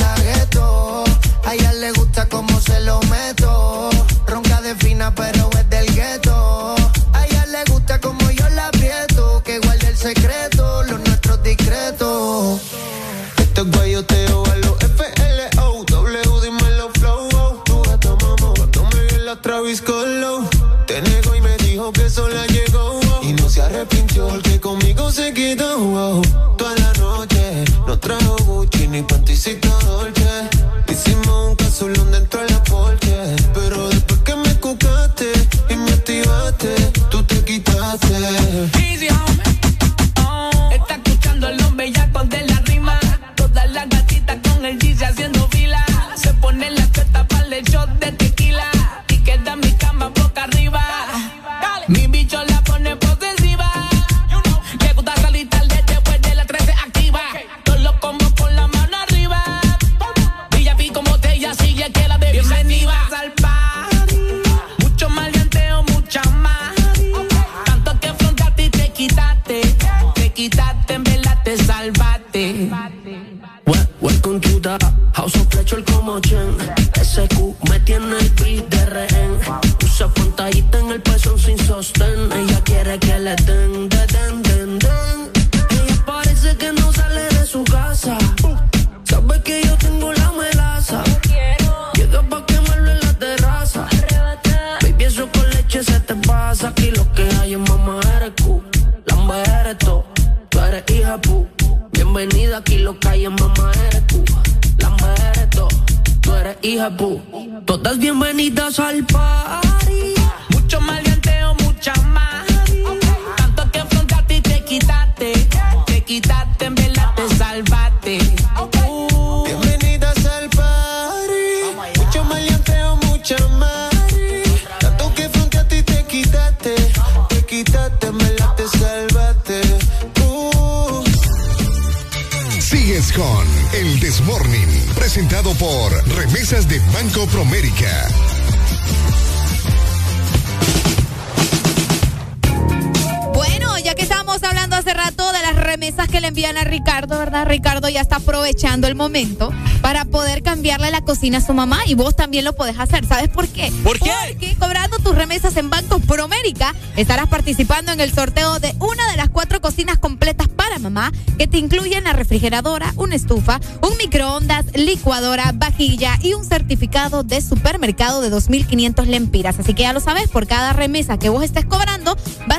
[151.55, 153.07] mamá y vos también lo podés hacer.
[153.07, 153.73] ¿Sabes por qué?
[153.83, 154.11] ¿Por qué?
[154.31, 159.17] Porque cobrando tus remesas en Banco Promérica estarás participando en el sorteo de una de
[159.17, 164.67] las cuatro cocinas completas para mamá que te incluyen la refrigeradora, una estufa, un microondas,
[164.75, 169.59] licuadora, vajilla y un certificado de supermercado de 2.500 lempiras.
[169.59, 171.84] Así que ya lo sabes, por cada remesa que vos estés cobrando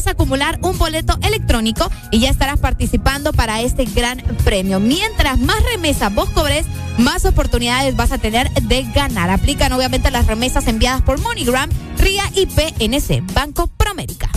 [0.08, 4.80] acumular un boleto electrónico y ya estarás participando para este gran premio.
[4.80, 6.66] Mientras más remesas vos cobres,
[6.98, 9.30] más oportunidades vas a tener de ganar.
[9.30, 14.30] Aplican obviamente las remesas enviadas por MoneyGram, RIA y PNC, Banco Promérica.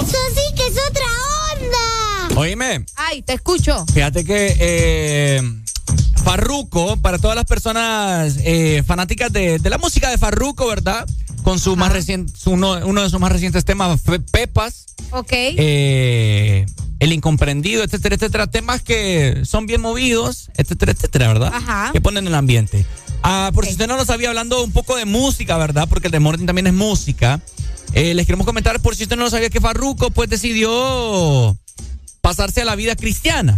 [0.00, 1.04] Eso sí que es otra
[2.30, 2.40] onda.
[2.40, 3.84] Oíme, Ay, te escucho.
[3.92, 5.42] fíjate que eh,
[6.24, 11.06] Farruko, para todas las personas eh, fanáticas de, de la música de Farruko, ¿verdad?
[11.42, 14.86] Con su más reciente, su- uno, uno de sus más recientes temas, Pepas.
[15.12, 15.30] Ok.
[15.32, 16.66] eh,
[16.98, 21.52] el incomprendido, etcétera, etcétera, temas que son bien movidos, etcétera, etcétera, ¿verdad?
[21.54, 21.90] Ajá.
[21.92, 22.86] Que ponen el ambiente.
[23.22, 25.88] Ah, por si usted no lo sabía, hablando un poco de música, ¿verdad?
[25.88, 27.40] Porque el de Morning también es música.
[27.94, 31.56] eh, les queremos comentar, por si usted no lo sabía, que Farruko pues decidió
[32.20, 33.56] pasarse a la vida cristiana.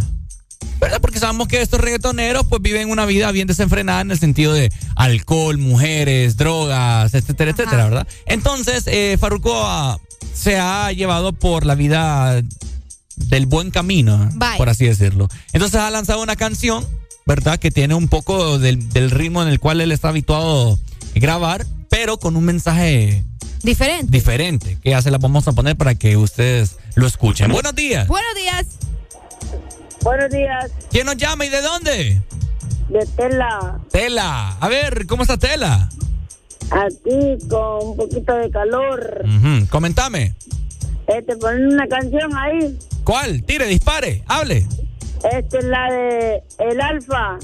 [0.79, 0.99] ¿Verdad?
[0.99, 4.71] Porque sabemos que estos reggaetoneros pues viven una vida bien desenfrenada en el sentido de
[4.95, 8.07] alcohol, mujeres, drogas, etcétera, etcétera, ¿verdad?
[8.25, 9.97] Entonces, eh, Farruko ah,
[10.33, 12.41] se ha llevado por la vida
[13.15, 15.27] del buen camino, por así decirlo.
[15.53, 16.85] Entonces ha lanzado una canción,
[17.25, 17.59] ¿verdad?
[17.59, 21.65] Que tiene un poco del, del ritmo en el cual él está habituado a grabar,
[21.89, 23.23] pero con un mensaje
[23.63, 24.11] Diferente.
[24.11, 27.51] diferente, que ya se la vamos a poner para que ustedes lo escuchen.
[27.51, 28.07] Buenos días.
[28.07, 28.65] Buenos días.
[30.01, 32.21] Buenos días, ¿Quién nos llama y de dónde?
[32.89, 33.79] de Tela.
[33.91, 34.55] Tela.
[34.59, 35.89] A ver, ¿cómo está Tela?
[36.71, 39.23] Aquí con un poquito de calor.
[39.69, 40.33] Comentame.
[41.07, 42.77] Este, ponen una canción ahí.
[43.03, 43.43] ¿Cuál?
[43.43, 44.65] Tire, dispare, hable.
[45.31, 47.37] Esta es la de El Alfa.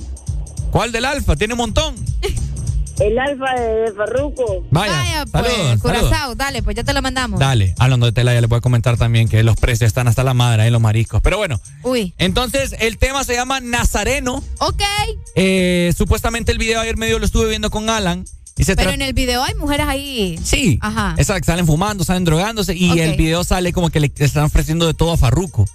[0.72, 1.36] ¿Cuál del Alfa?
[1.36, 1.96] Tiene un montón.
[3.00, 4.64] El Alfa de, de Farruko.
[4.70, 6.38] Vaya, Vaya, pues, saludos, Curazao, saludos.
[6.38, 7.40] dale, pues ya te lo mandamos.
[7.40, 10.36] Dale, hablando de Tela, ya le puedo comentar también que los precios están hasta la
[10.36, 11.20] madre en los mariscos.
[11.24, 12.14] Pero bueno, Uy.
[12.20, 14.44] entonces el tema se llama Nazareno.
[14.60, 14.84] Ok.
[15.36, 18.24] Eh, supuestamente el video ayer medio lo estuve viendo con Alan.
[18.76, 20.40] Pero en el video hay mujeres ahí.
[20.44, 20.78] Sí.
[20.82, 21.16] Ajá.
[21.18, 24.94] Exacto, salen fumando, salen drogándose y el video sale como que le están ofreciendo de
[24.94, 25.66] todo a Farruko.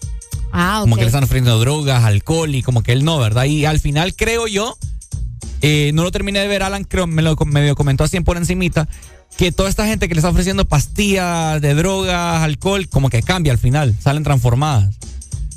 [0.52, 3.44] Ah, Como que le están ofreciendo drogas, alcohol y como que él no, ¿verdad?
[3.44, 4.78] Y al final creo yo,
[5.60, 8.88] eh, no lo terminé de ver, Alan, creo me lo medio comentó así por encimita,
[9.36, 13.52] que toda esta gente que le está ofreciendo pastillas de drogas, alcohol, como que cambia
[13.52, 14.94] al final, salen transformadas.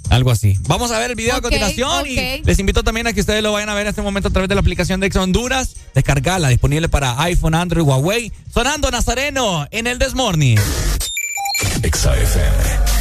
[0.10, 0.58] Algo así.
[0.68, 3.52] Vamos a ver el video a continuación y les invito también a que ustedes lo
[3.52, 5.76] vayan a ver en este momento a través de la aplicación de Ex Honduras.
[5.94, 8.32] Descargala, disponible para iPhone, Android, Huawei.
[8.54, 10.60] Sonando Nazareno en el Desmorning.
[11.84, 12.99] XFM.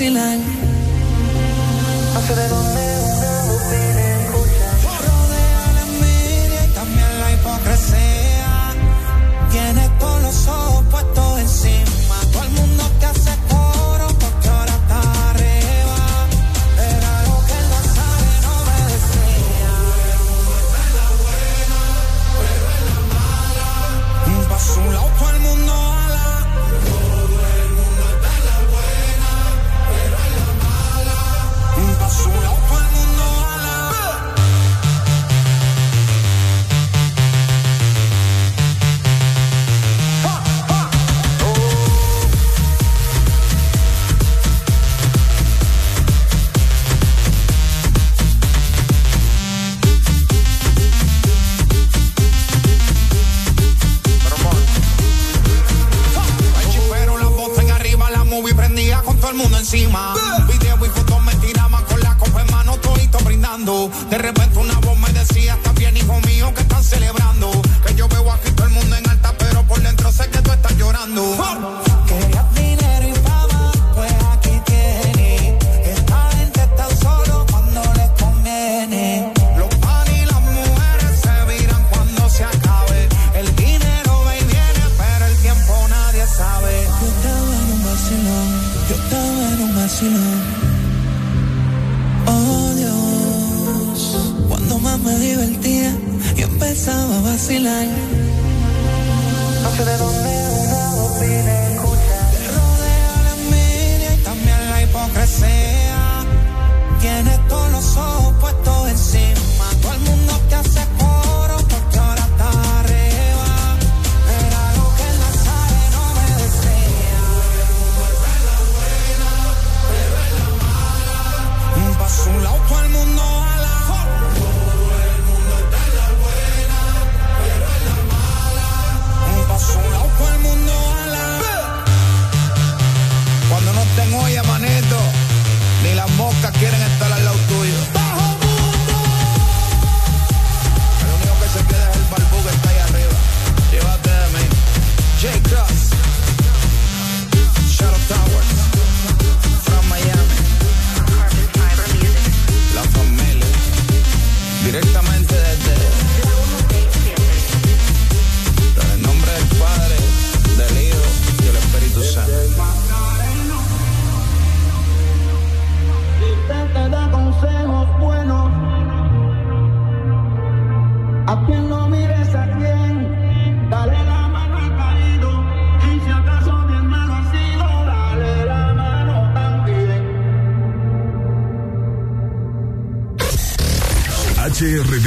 [0.00, 0.38] Empezaba a vacilar.
[2.34, 2.91] de donde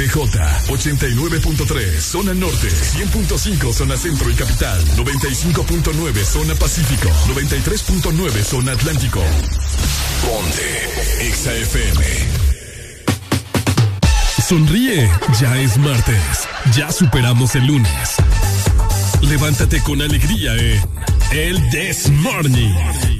[0.06, 9.22] HRDJ 89.3 Zona Norte 100.5 Zona Centro y Capital 95.9 Zona Pacífico 93.9 Zona Atlántico
[10.22, 12.04] Ponte XAFM.
[14.48, 15.10] Sonríe,
[15.40, 16.48] ya es martes.
[16.72, 18.16] Ya superamos el lunes.
[19.22, 20.80] Levántate con alegría en
[21.32, 23.15] El This Morning.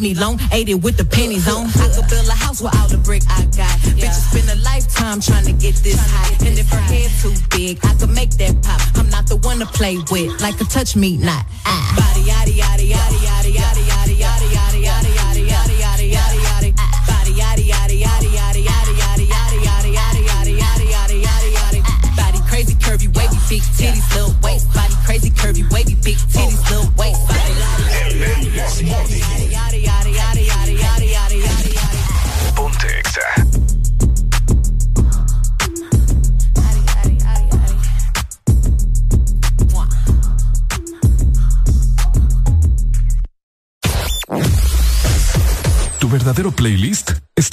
[0.00, 1.66] Me long, ate it with the pennies on.
[1.66, 3.76] I could build a house with all the brick I got.
[3.92, 4.08] Yeah.
[4.08, 6.46] Bitches spend a lifetime trying to get this high.
[6.46, 8.80] And if her head too big, I could make that pop.
[8.96, 11.44] I'm not the one to play with, like a touch me not.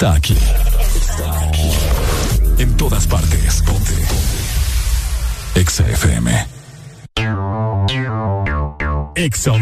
[0.00, 0.36] está aquí.
[2.58, 3.62] En todas partes.
[3.62, 3.92] Ponte.
[5.54, 6.46] Exa FM.
[9.14, 9.52] Exa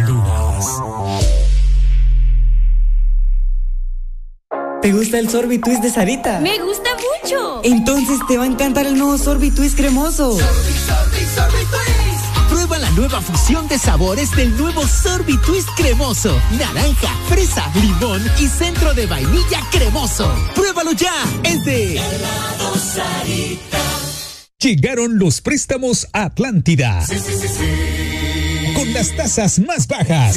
[4.80, 6.40] ¿Te gusta el sorbitwist de Sarita?
[6.40, 7.60] Me gusta mucho.
[7.64, 10.38] Entonces te va a encantar el nuevo sorbitwist cremoso.
[12.98, 16.36] Nueva fusión de sabores del nuevo Sorbi Twist cremoso.
[16.58, 20.28] Naranja, fresa, limón y centro de vainilla cremoso.
[20.52, 21.14] Pruébalo ya.
[21.44, 22.00] Es de
[24.58, 27.06] Llegaron los préstamos a Atlántida.
[27.06, 28.74] Sí, sí, sí, sí.
[28.74, 30.36] Con las tasas más bajas.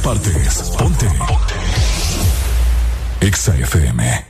[0.00, 0.70] Partes.
[0.76, 1.06] Ponte.
[3.20, 4.29] Exa FM.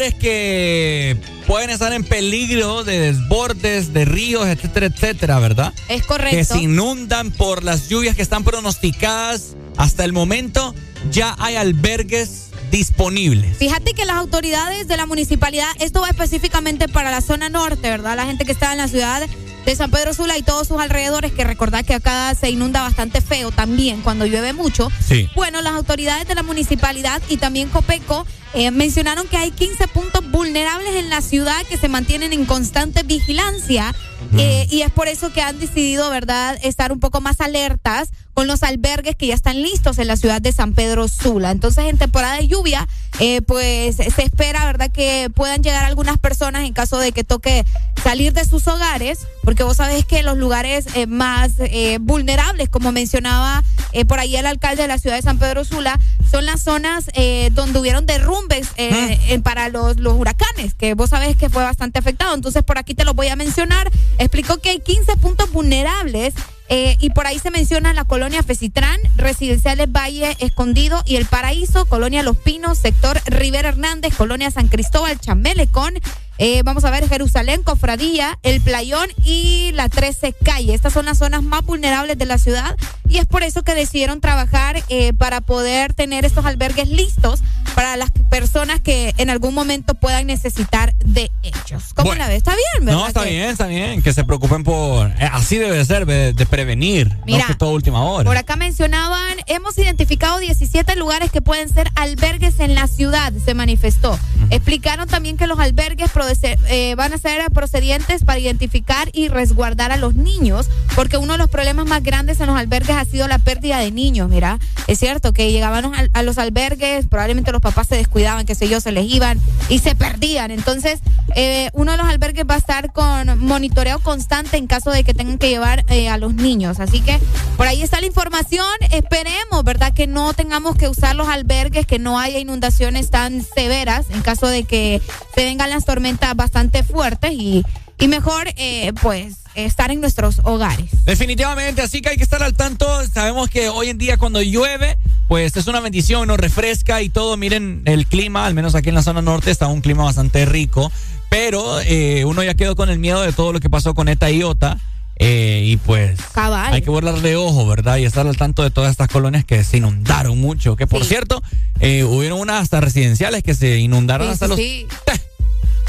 [0.00, 5.74] Sectores que pueden estar en peligro de desbordes, de ríos, etcétera, etcétera, ¿verdad?
[5.88, 6.36] Es correcto.
[6.36, 10.74] Que se inundan por las lluvias que están pronosticadas hasta el momento.
[11.10, 13.56] Ya hay albergues disponibles.
[13.58, 18.16] Fíjate que las autoridades de la municipalidad, esto va específicamente para la zona norte, ¿verdad?
[18.16, 19.28] La gente que está en la ciudad
[19.66, 23.20] de San Pedro Sula y todos sus alrededores, que recordad que acá se inunda bastante
[23.20, 24.90] feo también cuando llueve mucho.
[25.06, 25.28] Sí.
[25.34, 30.28] Bueno, las autoridades de la municipalidad y también Copeco eh, mencionaron que hay 15 puntos
[30.30, 33.94] vulnerables en la ciudad que se mantienen en constante vigilancia
[34.36, 38.46] eh, y es por eso que han decidido, ¿verdad?, estar un poco más alertas con
[38.46, 41.50] los albergues que ya están listos en la ciudad de San Pedro Sula.
[41.50, 42.88] Entonces, en temporada de lluvia,
[43.18, 47.64] eh, pues se espera, ¿verdad?, que puedan llegar algunas personas en caso de que toque
[48.02, 52.92] salir de sus hogares, porque vos sabés que los lugares eh, más eh, vulnerables, como
[52.92, 53.62] mencionaba
[54.06, 55.98] por ahí el alcalde de la ciudad de San Pedro Sula,
[56.30, 57.06] son las zonas
[57.52, 58.39] donde hubieron derrumbes
[58.76, 62.34] eh, eh, para los, los huracanes, que vos sabés que fue bastante afectado.
[62.34, 63.90] Entonces, por aquí te lo voy a mencionar.
[64.18, 66.34] Explicó que hay 15 puntos vulnerables
[66.68, 71.86] eh, y por ahí se menciona la colonia Fecitrán, Residenciales Valle Escondido y El Paraíso,
[71.86, 75.94] Colonia Los Pinos, sector Rivera Hernández, Colonia San Cristóbal, Chamelecón.
[76.40, 80.74] Eh, vamos a ver Jerusalén, Cofradía, El Playón y la 13 Calle.
[80.74, 82.76] Estas son las zonas más vulnerables de la ciudad
[83.08, 87.40] y es por eso que decidieron trabajar eh, para poder tener estos albergues listos
[87.74, 91.92] para las personas que en algún momento puedan necesitar de ellos.
[91.94, 92.22] ¿Cómo Bueno.
[92.24, 92.38] la ves?
[92.38, 93.00] Está bien, ¿verdad?
[93.00, 94.02] No, está Que- bien, está bien.
[94.02, 95.08] Que se preocupen por.
[95.10, 97.16] eh, así debe ser, de, de prevenir.
[97.26, 98.24] Mira, no que todo última hora.
[98.24, 103.52] Por acá mencionaban, hemos identificado 17 lugares que pueden ser albergues en la ciudad, se
[103.54, 104.18] manifestó.
[104.50, 106.10] Explicaron también que los albergues
[106.42, 111.38] eh, van a ser procedientes para identificar y resguardar a los niños, porque uno de
[111.38, 114.58] los problemas más grandes en los albergues ha sido la pérdida de niños, mira.
[114.86, 118.68] Es cierto que llegaban a, a los albergues, probablemente los papás se descuidaban, qué sé
[118.68, 120.50] yo, se les iban y se perdían.
[120.50, 121.00] Entonces,
[121.36, 125.14] eh, uno de los albergues va a estar con monitoreo constante en caso de que
[125.14, 126.80] tengan que llevar eh, a los niños.
[126.80, 127.18] Así que
[127.56, 128.66] por ahí está la información.
[128.90, 129.92] Esperemos, ¿verdad?
[129.94, 134.46] Que no tengamos que usar los albergues, que no haya inundaciones tan severas en caso
[134.46, 135.00] de que
[135.34, 137.62] se vengan las tormentas bastante fuertes y,
[137.98, 140.86] y mejor, eh, pues, estar en nuestros hogares.
[141.04, 142.86] Definitivamente, así que hay que estar al tanto.
[143.12, 144.96] Sabemos que hoy en día cuando llueve,
[145.28, 147.36] pues es una bendición, nos refresca y todo.
[147.36, 150.90] Miren, el clima, al menos aquí en la zona norte, está un clima bastante rico.
[151.28, 154.30] Pero eh, uno ya quedó con el miedo de todo lo que pasó con ETA
[154.30, 154.78] y OTA.
[155.16, 156.72] eh, y pues Cabal.
[156.72, 157.98] hay que de ojo, ¿verdad?
[157.98, 160.74] Y estar al tanto de todas estas colonias que se inundaron mucho.
[160.76, 161.42] Que por cierto,
[161.78, 165.20] eh, hubieron unas hasta residenciales que se inundaron Sí, hasta sí, los...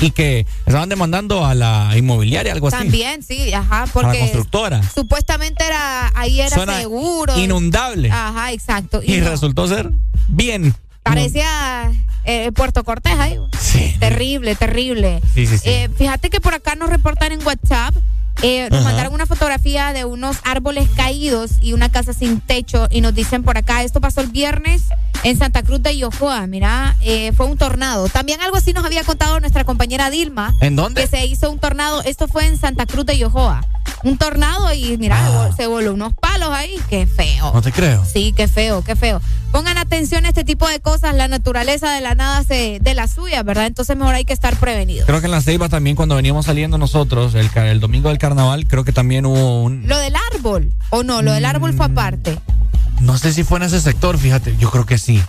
[0.02, 0.08] sí.
[0.08, 2.78] Y que estaban demandando a la inmobiliaria, algo así.
[2.78, 4.82] También, sí, ajá, A la porque constructora.
[4.94, 7.38] supuestamente era ahí era Zona seguro.
[7.40, 8.12] inundable.
[8.12, 9.02] Ajá, exacto.
[9.04, 9.30] Y no.
[9.30, 9.92] resultó ser
[10.28, 10.76] bien.
[11.04, 11.92] Parecía
[12.26, 13.38] eh, Puerto Cortés ahí.
[14.00, 15.22] Terrible, terrible.
[15.34, 15.70] Sí, sí, sí.
[15.70, 17.96] Eh, fíjate que por acá nos reportan en WhatsApp.
[18.42, 23.02] Eh, nos mandaron una fotografía de unos árboles caídos y una casa sin techo y
[23.02, 24.84] nos dicen por acá, esto pasó el viernes
[25.24, 28.10] en Santa Cruz de Yojoa, mira, eh, fue un tornado.
[28.10, 30.56] También algo así nos había contado nuestra compañera Dilma.
[30.62, 31.02] ¿En dónde?
[31.02, 33.62] Que se hizo un tornado, esto fue en Santa Cruz de Yojoa.
[34.04, 35.50] Un tornado y mira, Ah.
[35.56, 36.76] se voló unos palos ahí.
[36.90, 37.52] Qué feo.
[37.54, 38.04] No te creo.
[38.06, 39.22] Sí, qué feo, qué feo.
[39.52, 41.14] Pongan atención a este tipo de cosas.
[41.16, 43.66] La naturaleza de la nada se de la suya, ¿verdad?
[43.68, 45.06] Entonces mejor hay que estar prevenidos.
[45.06, 48.66] Creo que en la Ceiba también cuando veníamos saliendo nosotros, el, el domingo del carnaval,
[48.68, 49.88] creo que también hubo un...
[49.88, 51.78] Lo del árbol, o no, lo del árbol Mm.
[51.78, 52.40] fue aparte.
[53.02, 55.22] No sé si fue en ese sector, fíjate, yo creo que sí.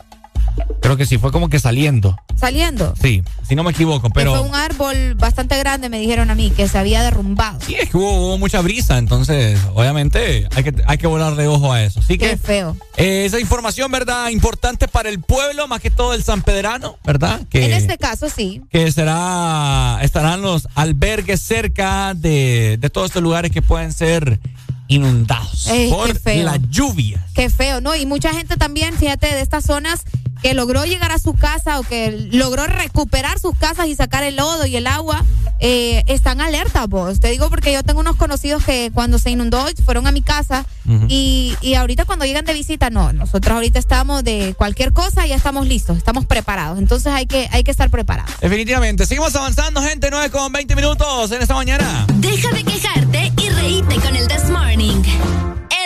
[0.80, 2.16] Creo que sí, fue como que saliendo.
[2.36, 2.92] Saliendo.
[3.00, 4.42] Sí, si no me equivoco, Que fue pero...
[4.42, 7.60] un árbol bastante grande, me dijeron a mí, que se había derrumbado.
[7.64, 11.72] Sí, es que hubo, hubo mucha brisa, entonces obviamente hay que, hay que volarle ojo
[11.72, 12.00] a eso.
[12.00, 12.76] Así Qué que feo.
[12.96, 14.28] eh, esa información, ¿verdad?
[14.30, 17.40] Importante para el pueblo, más que todo el San Pedrano, ¿verdad?
[17.48, 18.62] Que, En este caso, sí.
[18.70, 24.40] que será, estarán los albergues cerca de, de todos estos lugares que pueden ser
[24.88, 26.44] inundados Ey, por feo.
[26.44, 27.24] la lluvia.
[27.34, 27.94] Qué feo, ¿no?
[27.94, 30.02] Y mucha gente también, fíjate, de estas zonas
[30.42, 34.36] que logró llegar a su casa o que logró recuperar sus casas y sacar el
[34.36, 35.24] lodo y el agua,
[35.60, 37.20] eh, están alertas, vos.
[37.20, 40.66] Te digo porque yo tengo unos conocidos que cuando se inundó fueron a mi casa
[41.08, 45.36] y, y ahorita cuando llegan de visita, no, nosotros ahorita estamos de cualquier cosa, ya
[45.36, 46.78] estamos listos, estamos preparados.
[46.78, 48.32] Entonces hay que, hay que estar preparados.
[48.40, 49.06] Definitivamente.
[49.06, 50.08] Seguimos avanzando, gente.
[50.10, 52.06] 9 con 20 minutos en esta mañana.
[52.14, 55.02] Deja de quejarte y reíte con el This Morning.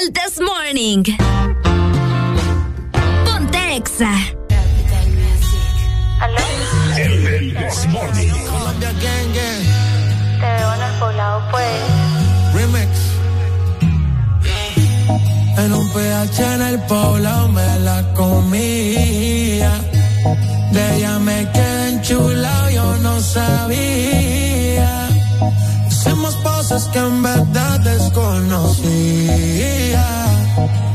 [0.01, 1.02] El This Morning.
[3.25, 4.35] Ponte Exa.
[6.97, 8.33] El This Morning.
[8.47, 9.65] Colombia Gang Gang.
[10.41, 11.67] Te veo en el poblado, pues.
[12.55, 12.91] Remix.
[15.59, 19.73] En un PH en el poblado me la comía.
[20.73, 25.09] De ella me quedé enchulado, yo no sabía.
[25.89, 28.86] Hicimos cosas que en verdad desconocía.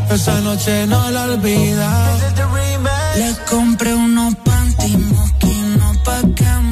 [0.09, 2.17] Esa noche no la olvida.
[3.16, 4.35] Le compré unos
[6.03, 6.70] pa' que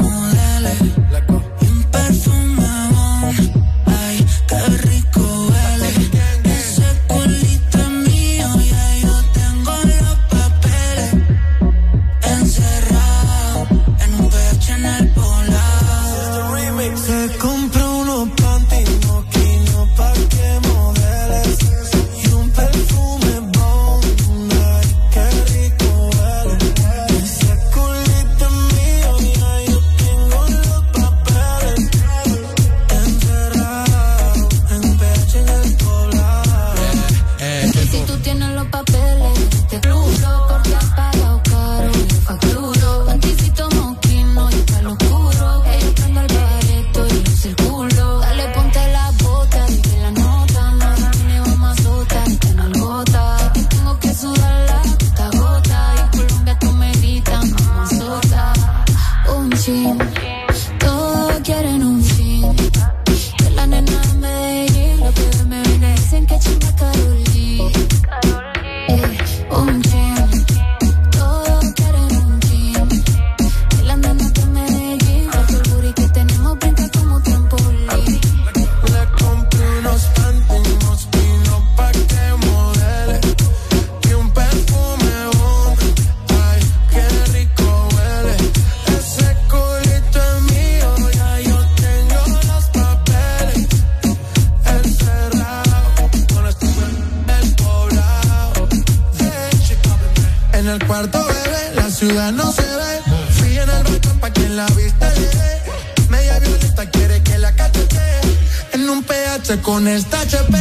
[102.00, 103.02] ciudad no se ve.
[103.38, 105.52] Fui en el balcón pa' quien la vista llegue.
[106.10, 108.22] Media violeta quiere que la cachete.
[108.72, 110.58] En un PH con esta HP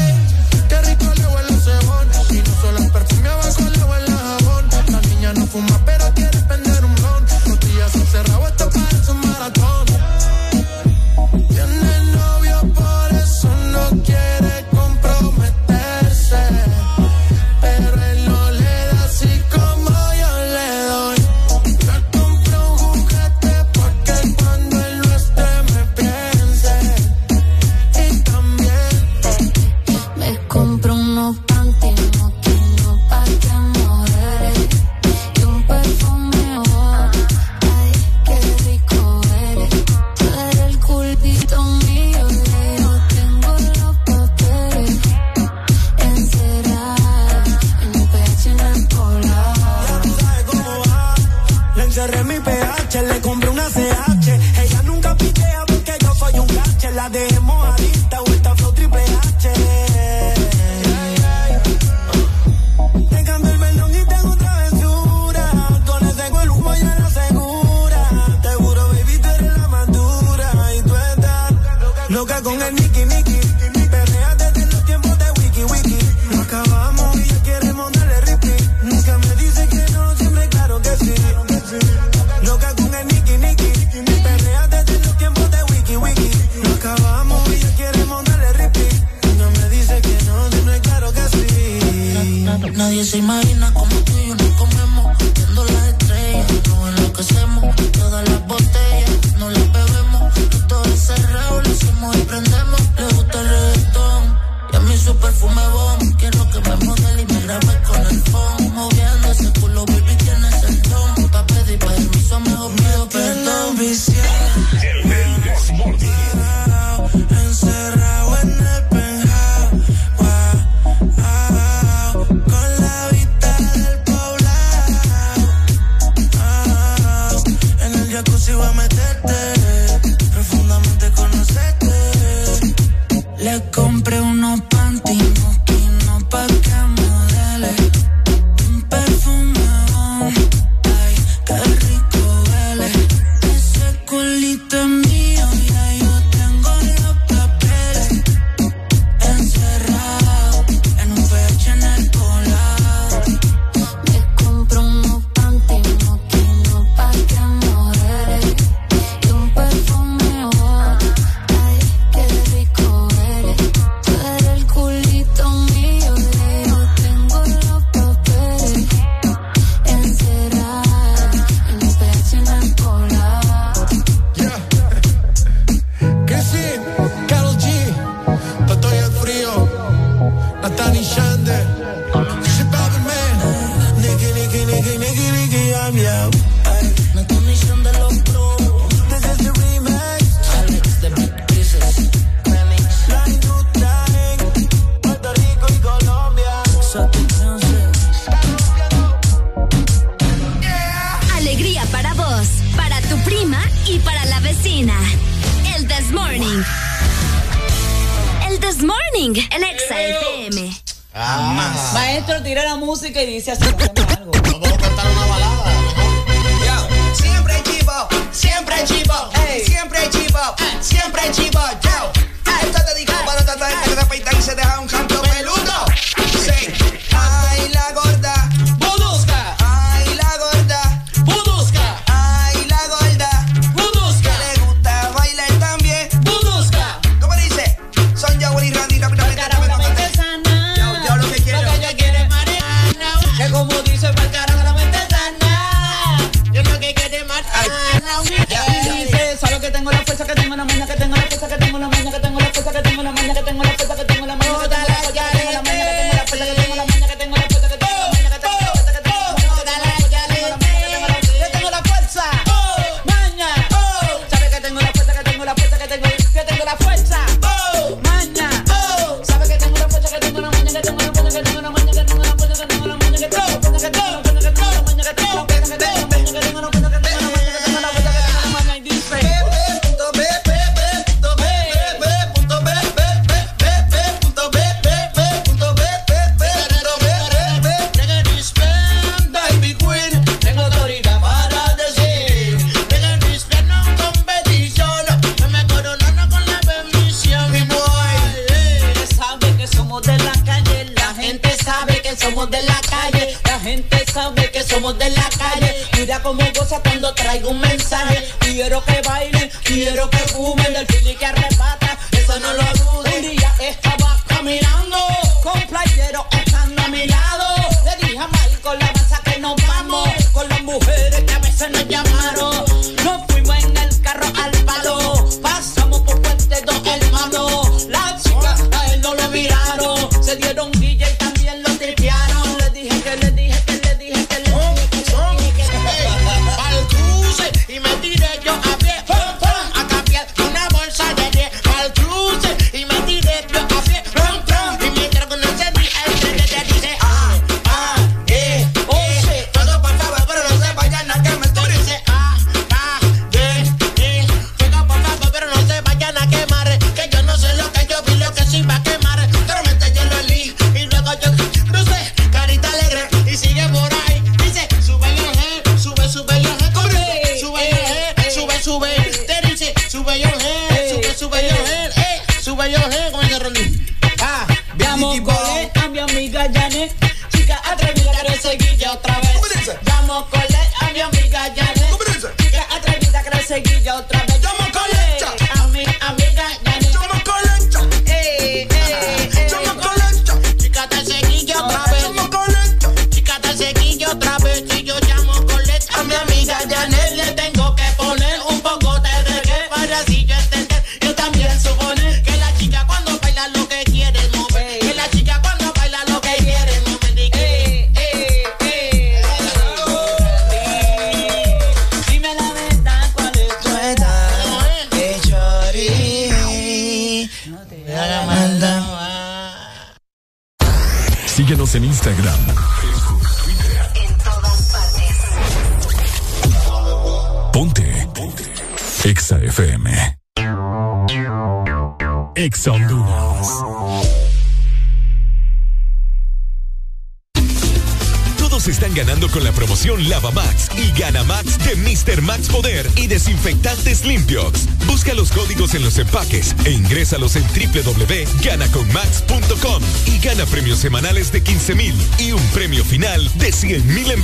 [453.77, 454.18] Mile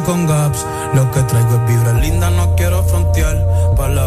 [0.00, 0.66] con gaps.
[0.94, 3.36] Lo que traigo es vibra linda, no quiero frontear.
[3.76, 4.06] Para la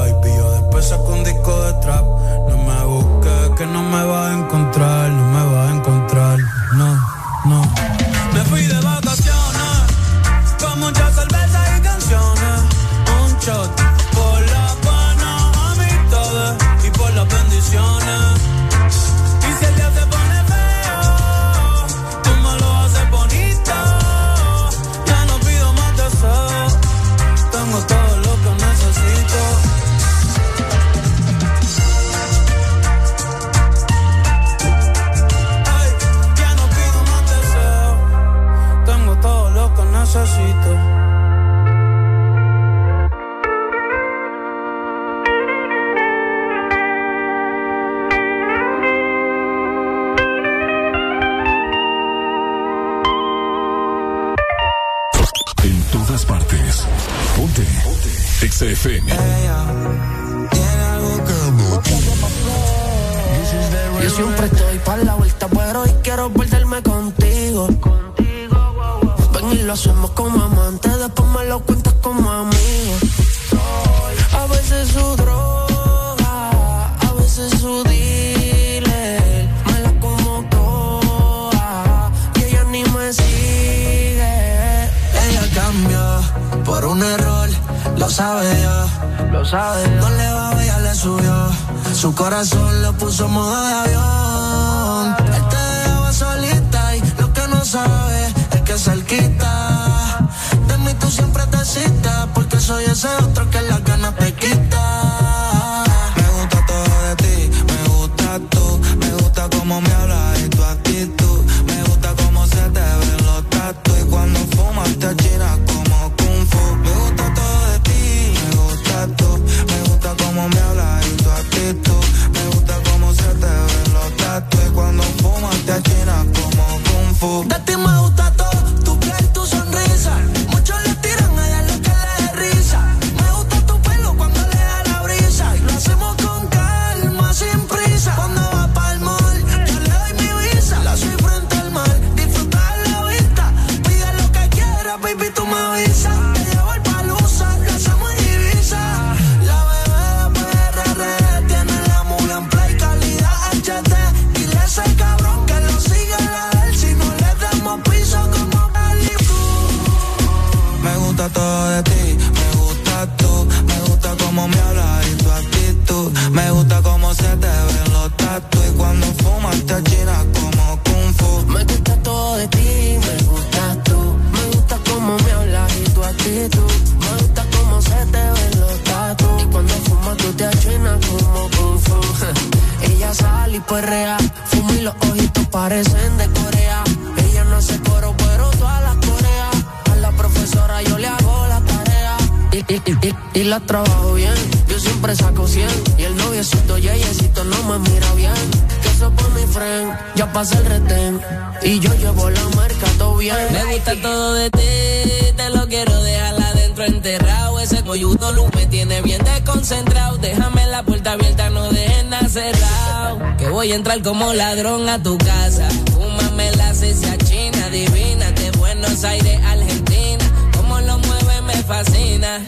[214.05, 215.67] como ladrón a tu casa.
[215.91, 220.23] Fúmame la cecia china, divina, de Buenos Aires, Argentina.
[220.55, 222.39] Como lo mueve me fascina.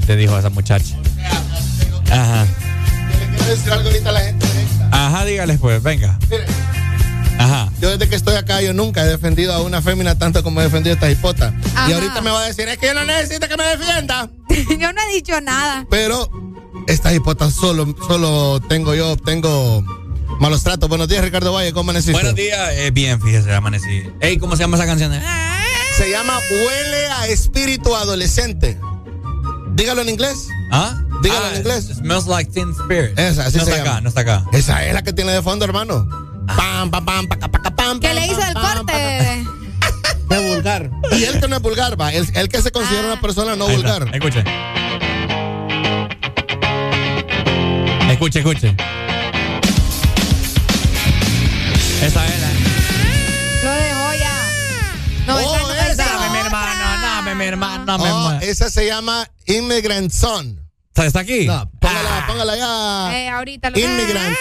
[0.00, 0.96] Te, te dijo esa muchacha.
[2.10, 2.46] Ajá.
[3.36, 4.46] Quiero decir algo ahorita a la gente.
[4.90, 6.18] Ajá, dígales pues, venga.
[6.30, 6.44] Mire,
[7.38, 7.70] Ajá.
[7.80, 10.64] yo desde que estoy acá, yo nunca he defendido a una fémina tanto como he
[10.64, 11.52] defendido a esta hipota.
[11.74, 11.90] Ajá.
[11.90, 14.30] Y ahorita me va a decir, es que yo no necesito que me defienda.
[14.78, 15.84] Yo no he dicho nada.
[15.90, 16.30] Pero
[16.86, 19.82] esta hipota solo, solo tengo yo, tengo
[20.38, 20.88] malos tratos.
[20.88, 22.12] Buenos días, Ricardo Valle, ¿cómo amaneciste?
[22.12, 22.70] Buenos días.
[22.74, 24.04] Eh, bien, fíjese, amanecí.
[24.20, 25.12] Ey, ¿cómo se llama esa canción?
[25.96, 28.78] Se llama Huele a espíritu adolescente.
[29.74, 30.48] Dígalo en inglés.
[30.70, 30.94] ¿Ah?
[31.22, 31.84] Dígalo Ah, en inglés.
[31.96, 33.18] Smells like teen spirit.
[33.18, 33.90] Esa, así no se está llama.
[33.92, 34.44] acá, no está acá.
[34.52, 36.08] Esa es la que tiene de fondo, hermano.
[36.46, 38.00] Pam, pam, pam, paca, paca, pam.
[38.00, 39.44] ¿Qué pam, le hizo pam, el pam, corte?
[40.28, 40.90] De vulgar.
[41.12, 42.12] Y él que no es vulgar, va.
[42.12, 44.14] Él, él que se considera una persona no Ahí está, vulgar.
[44.14, 44.44] Escuche.
[48.10, 48.76] Escuche, escuche.
[52.02, 52.48] Esa es la.
[53.64, 54.34] Lo dejó ya.
[55.26, 59.26] No, esa no es Dame, mi hermano, dame, mi hermano, dame, Oh, esa se llama
[59.46, 60.60] Immigrant Son.
[60.94, 61.46] ¿Está aquí?
[61.46, 63.18] No, póngala, póngala ya.
[63.18, 64.36] Eh, ahorita lo Immigrant.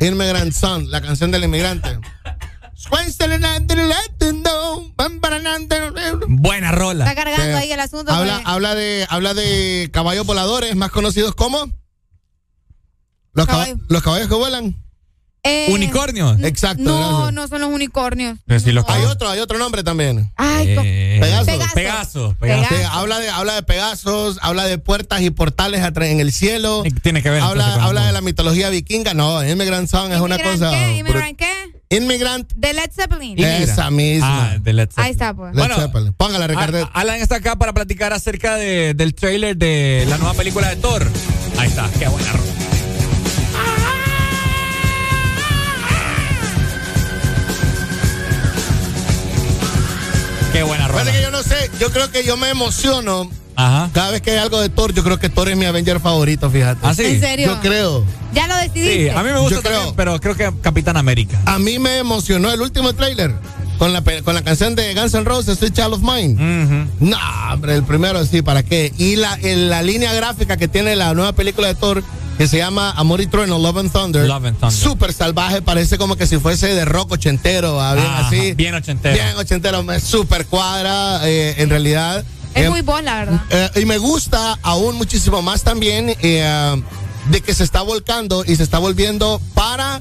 [0.00, 1.98] Immigrant Son, la canción del inmigrante.
[6.28, 7.08] Buena rola.
[7.08, 8.12] Está cargando ahí el asunto.
[8.12, 8.46] Habla, pues.
[8.46, 11.58] habla de, habla de caballos voladores, más conocidos como
[13.32, 13.76] los, caba- Caballo.
[13.88, 14.75] los caballos que vuelan.
[15.86, 16.40] Eh, Unicornios.
[16.42, 16.82] Exacto.
[16.82, 17.32] No, gracias.
[17.34, 18.38] no son los unicornios.
[18.46, 20.32] Pero sí los Hay otro, hay otro nombre también.
[20.36, 21.44] Ay, Eh, Pegaso.
[21.46, 21.74] Pegaso.
[21.74, 22.36] Pegaso.
[22.40, 22.74] Pegaso.
[22.74, 26.82] Sí, habla de, habla de Pegasos, habla de puertas y portales en el cielo.
[27.02, 27.40] Tiene que ver.
[27.42, 29.14] Habla, habla de la mitología vikinga.
[29.14, 30.70] No, Immigrant Song es una ¿Inmigrant cosa.
[30.72, 30.96] ¿Qué?
[30.98, 31.52] ¿Inmigrant qué?
[31.88, 33.38] Immigrant, De Led Zeppelin.
[33.38, 34.50] esa misma.
[34.54, 35.12] Ah, de Led Ahí Zeppelin.
[35.12, 35.54] está, pues.
[35.54, 36.12] Led Bueno, Zeppelin.
[36.14, 36.82] Póngala, Ricardo.
[36.92, 40.76] A- Alan está acá para platicar acerca de- del trailer de la nueva película de
[40.76, 41.08] Thor.
[41.58, 42.52] Ahí está, qué buena rola.
[51.06, 53.90] Fíjate que yo no sé, yo creo que yo me emociono Ajá.
[53.92, 54.92] cada vez que hay algo de Thor.
[54.94, 56.80] Yo creo que Thor es mi Avenger favorito, fíjate.
[56.82, 57.04] ¿Ah, sí?
[57.04, 57.46] ¿En serio?
[57.48, 58.04] Yo creo.
[58.34, 59.12] Ya lo Sí, decidiste.
[59.12, 59.94] a mí me gusta Yo creo.
[59.96, 61.40] pero creo que Capitán América.
[61.46, 63.34] A mí me emocionó el último trailer
[63.78, 66.88] con la, con la canción de Guns N' Roses, Sweet Child of Mine.
[67.00, 67.16] No,
[67.52, 68.92] hombre, el primero sí, ¿para qué?
[68.98, 72.02] Y la, en la línea gráfica que tiene la nueva película de Thor,
[72.38, 74.26] que se llama Amor y Trueno, Love and Thunder.
[74.26, 74.72] Love and Thunder.
[74.78, 78.52] Súper salvaje, parece como que si fuese de rock ochentero, ah, bien Ajá, así.
[78.52, 79.14] bien ochentero.
[79.14, 82.24] Bien ochentero, me súper cuadra, eh, en realidad.
[82.54, 83.40] Es Eh, muy vos, la verdad.
[83.50, 86.82] eh, y me gusta aún muchísimo más también eh,
[87.30, 90.00] de que se está volcando y se está volviendo para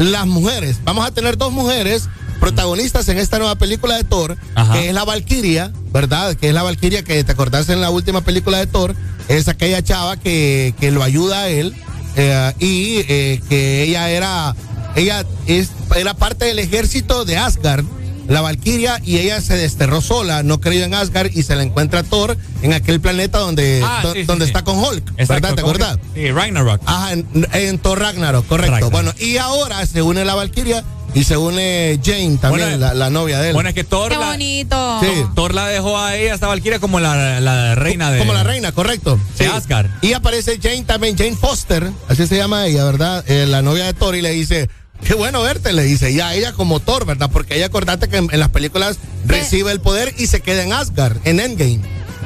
[0.00, 0.78] las mujeres.
[0.84, 2.08] Vamos a tener dos mujeres
[2.40, 4.72] protagonistas en esta nueva película de Thor, Ajá.
[4.72, 6.34] que es la Valkyria, ¿verdad?
[6.36, 8.96] Que es la Valkyria que te acordás en la última película de Thor,
[9.28, 11.74] es aquella chava que, que lo ayuda a él
[12.16, 14.56] eh, y eh, que ella era,
[14.96, 17.84] ella es, era parte del ejército de Asgard.
[18.30, 22.02] La Valkyria y ella se desterró sola, no creyó en Asgard y se la encuentra
[22.04, 24.50] Thor en aquel planeta donde, Ah, do- sí, sí, donde sí.
[24.50, 25.54] está con Hulk, Exacto, ¿verdad?
[25.56, 26.06] ¿Te ¿cómo que- acuerdas?
[26.14, 26.80] Sí, Ragnarok.
[26.86, 28.72] Ajá, en, en Thor Ragnarok, correcto.
[28.72, 28.92] Ragnarok.
[28.92, 33.10] Bueno, y ahora se une la Valkyria y se une Jane también, Bueno, la, la
[33.10, 33.54] novia de él.
[33.54, 35.00] Bueno, es que Thor Qué la, bonito.
[35.00, 35.08] Sí.
[35.34, 38.20] Thor la dejó a ella, esta Valkyria, como la, la reina de.
[38.20, 39.18] Como la reina, correcto.
[39.36, 39.88] De Asgard.
[40.02, 43.24] Y aparece Jane también, Jane Foster, así se llama ella, ¿verdad?
[43.28, 44.70] Eh, la novia de Thor y le dice,
[45.04, 46.10] qué bueno verte, le dice.
[46.10, 47.30] Y a ella como Thor, ¿verdad?
[47.32, 50.72] Porque ella, acordate que en, en las películas recibe el poder y se queda en
[50.72, 51.80] Asgard, en Endgame.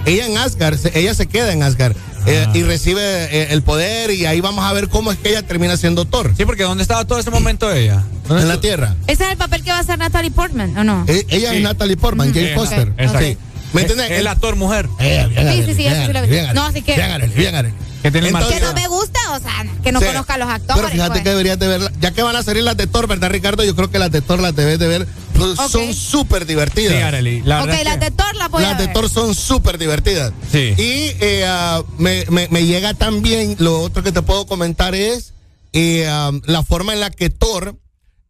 [0.06, 1.96] Ella en Asgard, se- ella se queda en Asgard
[2.26, 2.52] eh, Ah.
[2.54, 5.76] y recibe eh, el poder y ahí vamos a ver cómo es que ella termina
[5.76, 6.32] siendo Thor.
[6.36, 8.02] Sí, porque ¿dónde estaba todo ese momento ella?
[8.28, 8.60] ¿Dónde En la?
[8.60, 8.96] Tierra.
[9.06, 11.04] ¿Ese es el papel que va a hacer Natalie Portman, o no?
[11.08, 11.56] E- Ella Sí.
[11.56, 12.92] es Natalie Portman, Jane Sí, Foster.
[12.98, 13.18] exacto.
[13.20, 13.38] Sí.
[13.72, 14.10] ¿Me entiendes?
[14.12, 14.88] El actor mujer.
[15.00, 17.74] Eh, bien, Sí, sí, sí, bien, No, así que- Bien, Arely, bien, Arely.
[18.02, 20.06] Que tiene Entonces- Que no me gusta, o sea, que no Sí.
[20.06, 20.76] conozca a los actores.
[20.76, 21.22] Pero fíjate pues.
[21.22, 21.92] que deberías de verla.
[22.00, 23.64] Ya que van a salir las de Thor, ¿verdad, Ricardo?
[23.64, 25.06] Yo creo que las de Thor las debes de ver.
[25.34, 25.58] Pues.
[25.70, 26.94] Son súper divertidas.
[26.94, 27.42] Sí, Arely.
[27.42, 28.88] La Ok, las de Thor las voy a Las de.
[28.88, 30.32] Thor son súper divertidas.
[30.50, 30.74] Sí.
[30.78, 35.32] Y eh, ah, me, me- me llega también, lo otro que te puedo comentar es
[35.72, 37.76] eh, ah, la forma en la que Thor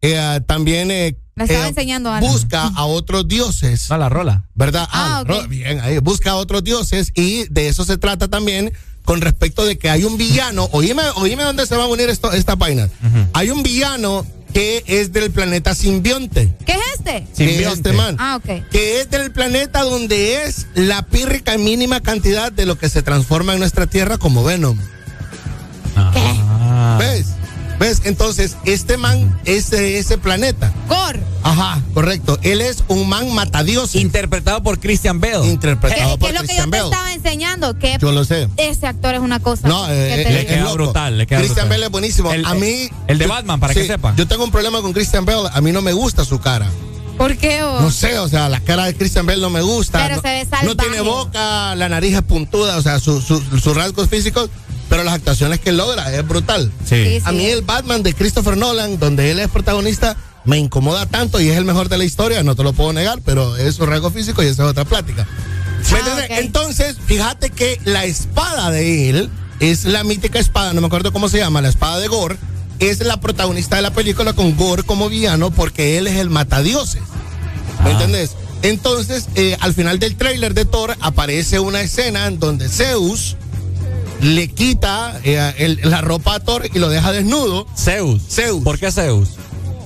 [0.01, 2.27] eh, ah, también eh, Me estaba eh, enseñando algo.
[2.29, 3.89] busca a otros dioses.
[3.91, 4.45] No, la rola.
[4.55, 4.89] ¿Verdad?
[4.91, 8.73] Ah, ro- bien, ahí busca a otros dioses y de eso se trata también
[9.05, 10.69] con respecto de que hay un villano.
[10.73, 12.91] Oíme, oíme dónde se van a unir esto, estas vainas.
[13.33, 16.55] Hay un villano que es del planeta simbionte.
[16.65, 17.27] ¿Qué es este?
[17.37, 17.91] Que es Simbionte.
[17.91, 18.17] este man.
[18.19, 18.69] Ah, ok.
[18.71, 23.53] Que es del planeta donde es la pírrica mínima cantidad de lo que se transforma
[23.53, 24.79] en nuestra Tierra como Venom.
[25.97, 26.97] Ah.
[26.99, 27.27] ¿Ves?
[27.79, 28.03] ¿Ves?
[28.05, 30.73] Entonces, este man es de ese planeta.
[30.89, 31.21] Gore.
[31.43, 32.39] Ajá, correcto.
[32.43, 33.95] Él es un man matadios.
[33.95, 35.47] Interpretado por Christian Bale.
[35.47, 37.79] Interpretado ¿Qué, por qué es lo que yo te estaba enseñando?
[37.79, 38.49] Que Yo lo sé.
[38.57, 39.69] ese actor es una cosa.
[39.69, 40.49] No, que eh, eh, le digo.
[40.49, 41.69] queda brutal, le queda Christian brutal.
[41.77, 42.33] Bale es buenísimo.
[42.33, 42.89] El- a mí.
[43.09, 44.15] el de yo- Batman, para que sepa.
[44.17, 45.51] Yo tengo un problema con Christian Bale.
[45.53, 46.71] A mí no me gusta su cara.
[47.19, 47.63] ¿Por qué?
[47.63, 47.81] vos?
[47.83, 50.03] No sé, o sea, la cara de Christian Bale no me gusta.
[50.03, 50.89] Pero no, se ve no salvaje.
[50.89, 54.51] tiene boca, la nariz es puntuda, o sea, su- su- sus rasgos físicos,
[54.95, 56.71] pero las actuaciones que logra es brutal.
[56.89, 57.05] Sí.
[57.19, 61.41] Sí, A mí el Batman de Christopher Nolan, donde él es protagonista, me incomoda tanto
[61.41, 63.87] y es el mejor de la historia, no te lo puedo negar, pero es su
[63.87, 65.27] rasgo físico y esa es otra plática.
[65.91, 66.27] ¿Me Ah.
[66.39, 71.29] Entonces, fíjate que la espada de él es la mítica espada, no me acuerdo cómo
[71.29, 72.37] se llama, la espada de Gore,
[72.79, 77.03] es la protagonista de la película con Gore como villano porque él es el matadioses.
[77.83, 77.93] ¿Me Ah.
[77.95, 78.31] entendés?
[78.63, 83.37] Entonces, eh, al final del tráiler de Thor aparece una escena en donde Zeus
[84.25, 87.67] le quita eh, el- la ropa a Thor y lo deja desnudo.
[87.77, 88.23] Zeus.
[88.31, 88.63] Zeus.
[88.65, 89.29] ¿Por qué Zeus?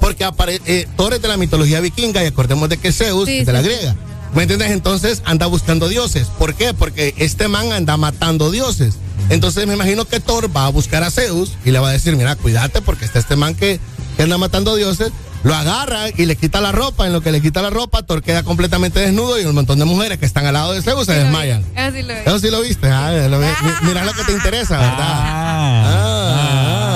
[0.00, 3.39] Porque apare- eh, Thor es de la mitología vikinga y acordemos de que Zeus Sí,
[3.39, 3.97] es de la griega.
[4.34, 4.70] ¿Me entiendes?
[4.70, 6.28] Entonces anda buscando dioses.
[6.39, 6.74] ¿Por qué?
[6.74, 8.94] Porque este man anda matando dioses.
[9.31, 12.15] Entonces me imagino que Thor va a buscar a Zeus y le va a decir,
[12.16, 13.81] mira, cuídate porque está este man que,
[14.16, 15.12] que anda matando dioses.
[15.44, 17.07] Lo agarra y le quita la ropa.
[17.07, 19.84] En lo que le quita la ropa, Thor queda completamente desnudo y un montón de
[19.84, 21.65] mujeres que están al lado de Zeus se Sí desmayan.
[21.76, 22.20] Eso sí lo vi.
[22.26, 22.89] Eso sí lo viste.
[22.90, 23.47] Ah, lo vi.
[23.47, 24.97] Mi- Mira lo que te interesa, ¿verdad?
[24.98, 26.88] Ah, Ah, ah,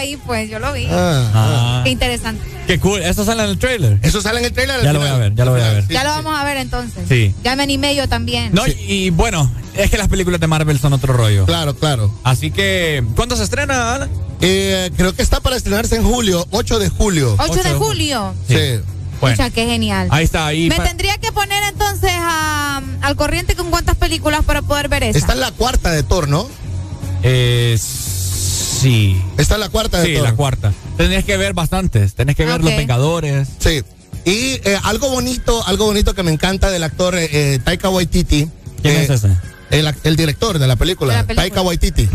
[0.00, 0.86] ahí, pues yo lo vi.
[0.90, 1.32] Ah, ah.
[1.34, 2.42] Ah, Qué interesante.
[2.66, 3.00] qué cool.
[3.02, 3.98] ¿Eso sale en el trailer?
[4.02, 4.82] Eso sale en el trailer.
[4.82, 5.86] Ya lo voy a ver, ya lo voy a ver.
[5.86, 6.16] Sí, ya lo sí.
[6.22, 7.04] vamos a ver entonces.
[7.08, 7.34] Sí.
[7.44, 8.50] Ya me animé yo también.
[8.52, 11.46] No, y, y bueno, es que las películas de Marvel son otro rollo.
[11.46, 12.12] Claro, claro.
[12.24, 14.10] Así que, ¿cuándo se estrena, Alan?
[14.40, 17.34] Eh, creo que está para estrenarse en julio, 8 de julio.
[17.38, 18.34] 8 8 de julio.
[18.48, 18.54] Sí.
[19.20, 20.08] Bueno, Escucha, qué genial.
[20.10, 20.46] ahí está.
[20.46, 25.02] Ahí Me tendría que poner entonces a- al corriente con cuántas películas para poder ver
[25.02, 25.18] esa.
[25.18, 26.48] Esta es la cuarta de Thor, ¿no?
[27.22, 27.99] Eh, sí.
[29.36, 30.22] Esta es la cuarta de Sí, Thor.
[30.22, 30.72] la cuarta.
[30.96, 32.14] Tenés que ver bastantes.
[32.14, 32.62] Tenés que ver.
[32.62, 33.48] Los Vengadores.
[33.58, 33.82] Sí.
[34.24, 38.48] Y eh, algo bonito, algo bonito que me encanta del actor eh, eh, Taika Waititi.
[38.82, 39.28] ¿Quién eh, es ese?
[39.70, 41.42] El, director de la película, De la película.
[41.42, 42.08] Taika Waititi.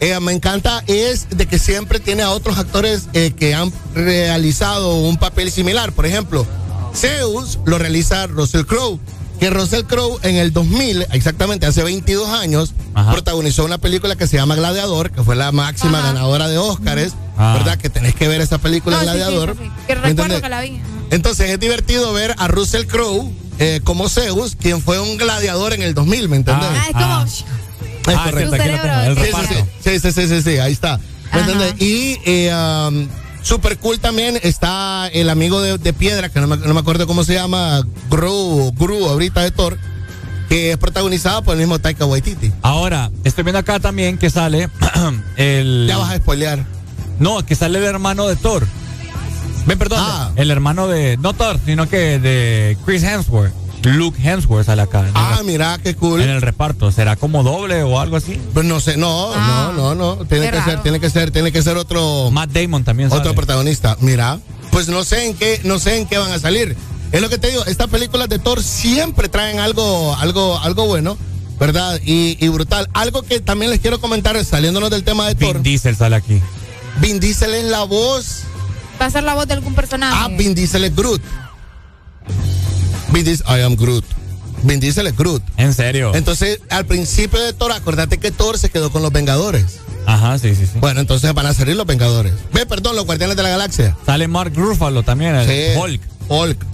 [0.00, 4.94] Eh, me encanta es de que siempre tiene a otros actores eh, que han realizado
[4.96, 5.92] un papel similar.
[5.92, 6.46] Por ejemplo,
[6.94, 8.98] Zeus lo realiza Russell Crowe.
[9.40, 13.10] Que Russell Crowe en el 2000, exactamente hace 22 años, Ajá.
[13.12, 16.08] protagonizó una película que se llama Gladiador, que fue la máxima Ajá.
[16.12, 17.14] ganadora de Óscares.
[17.36, 17.54] Ah.
[17.58, 17.76] ¿Verdad?
[17.78, 19.56] Que tenés que ver esa película No, sí, Gladiador.
[19.58, 19.70] sí, sí.
[19.88, 20.42] Que ¿Me recuerdo entendés?
[20.42, 20.80] que la vi.
[21.10, 25.82] Entonces es divertido ver a Russell Crowe eh, como Zeus, quien fue un gladiador en
[25.82, 26.68] el 2000, ¿me entendés?
[26.70, 27.04] Ah, es como.
[27.04, 27.24] Ah.
[27.26, 28.54] Es Ah, correcto.
[28.54, 29.54] cierto, aquí lo cerebro, tengo, el sí,
[29.84, 30.98] Sí, sí, sí, sí, sí, sí, sí, ahí está.
[30.98, 31.50] ¿Me Ajá.
[31.52, 31.74] entiendes?
[31.80, 32.52] Y eh,
[32.88, 33.08] um,
[33.42, 37.06] super cool también está el amigo de, de Piedra, que no me, no me acuerdo
[37.06, 39.78] cómo se llama, Gru, Gru ahorita de Thor,
[40.48, 42.52] que es protagonizado por el mismo Taika Waititi.
[42.62, 44.68] Ahora, estoy viendo acá también que sale
[45.36, 45.86] el.
[45.88, 46.64] Ya vas a spoilear.
[47.18, 48.66] No, que sale el hermano de Thor.
[49.66, 49.98] Ven, perdón.
[50.02, 50.32] Ah.
[50.36, 51.16] El hermano de.
[51.16, 53.61] No Thor, sino que de Chris Hemsworth.
[53.84, 55.00] Luke Hemsworth sale acá.
[55.00, 56.20] en Ah, mira, qué cool.
[56.22, 56.92] En el reparto.
[56.92, 58.40] ¿Será como doble o algo así?
[58.54, 60.24] Pues no sé, no, Ah, no, no, no.
[60.26, 62.30] Tiene que ser, tiene que ser, tiene que ser otro.
[62.30, 63.20] Matt Damon también sale.
[63.20, 63.96] Otro protagonista.
[64.00, 64.38] Mira,
[64.70, 66.76] pues no sé en qué, no sé en qué van a salir.
[67.10, 71.18] Es lo que te digo, estas películas de Thor siempre traen algo, algo, algo bueno,
[71.60, 72.00] ¿verdad?
[72.04, 72.88] Y, y brutal.
[72.94, 75.54] Algo que también les quiero comentar, saliéndonos del tema de Thor.
[75.54, 76.40] Vin Diesel sale aquí.
[77.00, 78.44] Vin Diesel es la voz.
[79.00, 80.16] Va a ser la voz de algún personaje.
[80.18, 81.20] Ah, Vin Diesel es Groot.
[83.12, 84.04] Diesel, I am Groot.
[84.64, 85.42] Vin Diesel es Groot.
[85.56, 86.12] En serio.
[86.14, 89.78] Entonces, al principio de Thor, acordate que Thor se quedó con los Vengadores.
[90.06, 90.78] Ajá, sí, sí, sí.
[90.80, 92.32] Bueno, entonces van a salir los Vengadores.
[92.52, 93.96] Ve, perdón, los Guardianes de la Galaxia.
[94.06, 95.78] Sale Mark Ruffalo también, el Sí.
[95.78, 96.00] Hulk.
[96.28, 96.66] Hulk.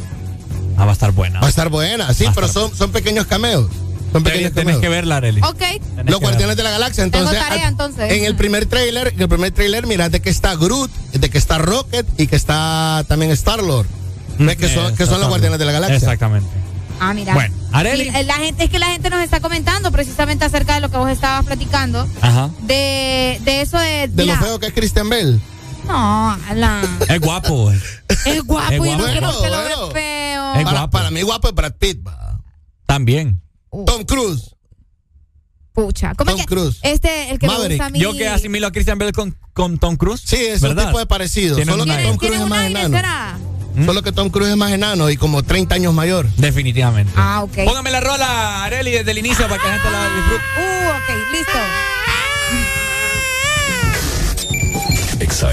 [0.76, 1.40] Ah, va a estar buena.
[1.40, 3.68] Va a estar buena, sí, pero son, son pequeños cameos.
[4.12, 4.80] Son pequeños Tenés, cameos.
[4.80, 5.42] que verla, Arely.
[5.42, 5.58] Ok.
[5.58, 7.30] Tenés Los que Guardianes de la Galaxia, entonces.
[7.32, 8.12] Tengo tarea, entonces.
[8.12, 11.36] En el primer tráiler, en el primer tráiler, mira de que está Groot, de que
[11.36, 13.86] está Rocket y que está también Star Lord.
[14.38, 15.28] ¿Ves que son, Eh, que son los.
[15.28, 15.96] Guardianes de la Galaxia?
[15.96, 16.48] Exactamente.
[17.00, 17.32] Ah, mira.
[17.34, 18.10] Bueno, Areli.
[18.24, 21.08] la gente, es que la gente nos está comentando precisamente acerca de lo que vos
[21.10, 22.08] estabas platicando.
[22.20, 22.50] Ajá.
[22.62, 24.08] De, de eso de.
[24.08, 25.40] De lo feo que es Christian Bell.
[25.86, 26.98] No, Alan.
[27.08, 27.70] Es guapo.
[27.72, 29.04] Es guapo, Es yo no guapo.
[29.04, 30.54] quiero que lo Bueno, vea feo.
[30.54, 30.90] Es Para, guapo.
[30.90, 32.06] para mí guapo es Brad Pitt.
[32.06, 32.40] va.
[32.84, 33.40] También.
[33.70, 34.54] Tom Cruise.
[35.72, 36.14] Pucha.
[36.16, 36.78] ¿Cómo Tom es que Cruise.
[36.82, 37.68] Este, el que Maverick.
[37.68, 38.00] me gusta a mí.
[38.00, 40.22] Yo que asimilo a Christian Bell con, con Tom Cruise.
[40.24, 40.86] Sí, es un ¿verdad?
[40.86, 41.56] tipo de parecido.
[41.64, 42.02] Solo un que.
[42.02, 43.38] Tom Cruise ¿Tiene es un más enano.
[43.84, 46.26] Solo que Tom Cruise es más enano y como 30 años mayor.
[46.36, 47.12] Definitivamente.
[47.16, 47.64] Ah, ok.
[47.64, 50.44] Póngame la rola, Areli, desde el inicio para que la gente la disfrute.
[50.58, 51.58] Uh, ok, listo.
[55.20, 55.52] Exa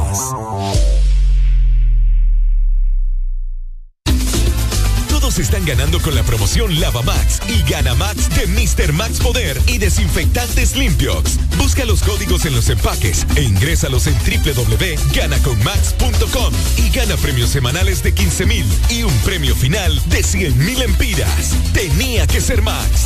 [5.71, 8.91] Ganando con la promoción Lava Max y Gana Max de Mr.
[8.91, 11.39] Max Poder y desinfectantes limpios.
[11.57, 18.13] Busca los códigos en los empaques e ingrésalos en www.ganaconmax.com y gana premios semanales de
[18.13, 21.55] 15 mil y un premio final de 100 mil empiras.
[21.71, 23.05] Tenía que ser Max.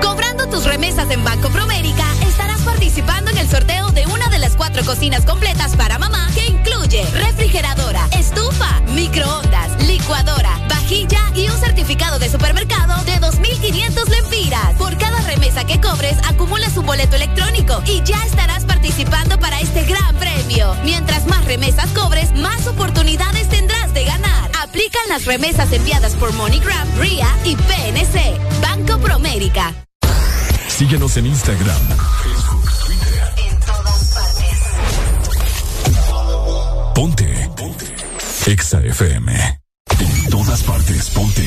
[0.00, 4.54] Cobrando tus remesas en Banco Promérica, estarás participando en el sorteo de una de las
[4.54, 10.61] cuatro cocinas completas para mamá que incluye refrigeradora, estufa, microondas, licuadora,
[10.92, 14.76] y un certificado de supermercado de 2.500 lempiras.
[14.76, 19.84] Por cada remesa que cobres, acumulas un boleto electrónico y ya estarás participando para este
[19.84, 20.76] gran premio.
[20.84, 24.50] Mientras más remesas cobres, más oportunidades tendrás de ganar.
[24.62, 28.38] Aplican las remesas enviadas por MoneyGram, RIA y PNC.
[28.60, 29.72] Banco Promérica.
[30.68, 31.80] Síguenos en Instagram,
[32.22, 33.32] Facebook, Twitter.
[33.48, 34.58] En todas partes.
[36.94, 37.50] Ponte.
[37.56, 37.94] Ponte.
[38.46, 39.61] Exa FM.
[41.10, 41.42] Ponte.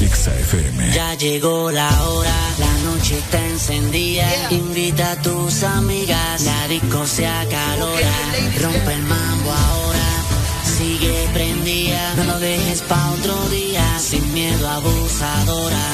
[0.00, 0.92] Exa FM.
[0.92, 4.26] Ya llegó la hora, la noche está encendida.
[4.50, 8.12] Invita a tus amigas, la disco se acalora.
[8.60, 10.08] Rompe el mambo ahora,
[10.76, 12.14] sigue prendida.
[12.16, 15.84] No lo dejes pa' otro día, sin miedo abusadora.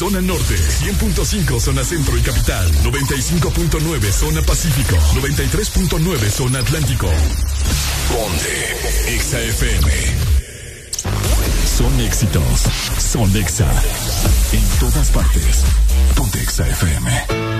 [0.00, 7.06] zona norte, 100.5 zona centro y capital, 95.9 zona pacífico, 93.9 zona atlántico.
[8.08, 9.92] Ponte Exa FM.
[11.76, 12.62] Son éxitos,
[12.98, 13.70] son Exa.
[14.54, 15.64] En todas partes,
[16.16, 17.59] Ponte Exa FM.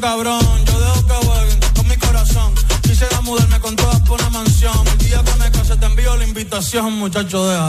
[0.00, 0.40] cabrón.
[0.66, 2.54] Yo dejo que jueguen con mi corazón.
[2.82, 4.86] Quisiera mudarme con todas por una mansión.
[4.86, 7.68] El día que me case te envío la invitación, muchacho, deja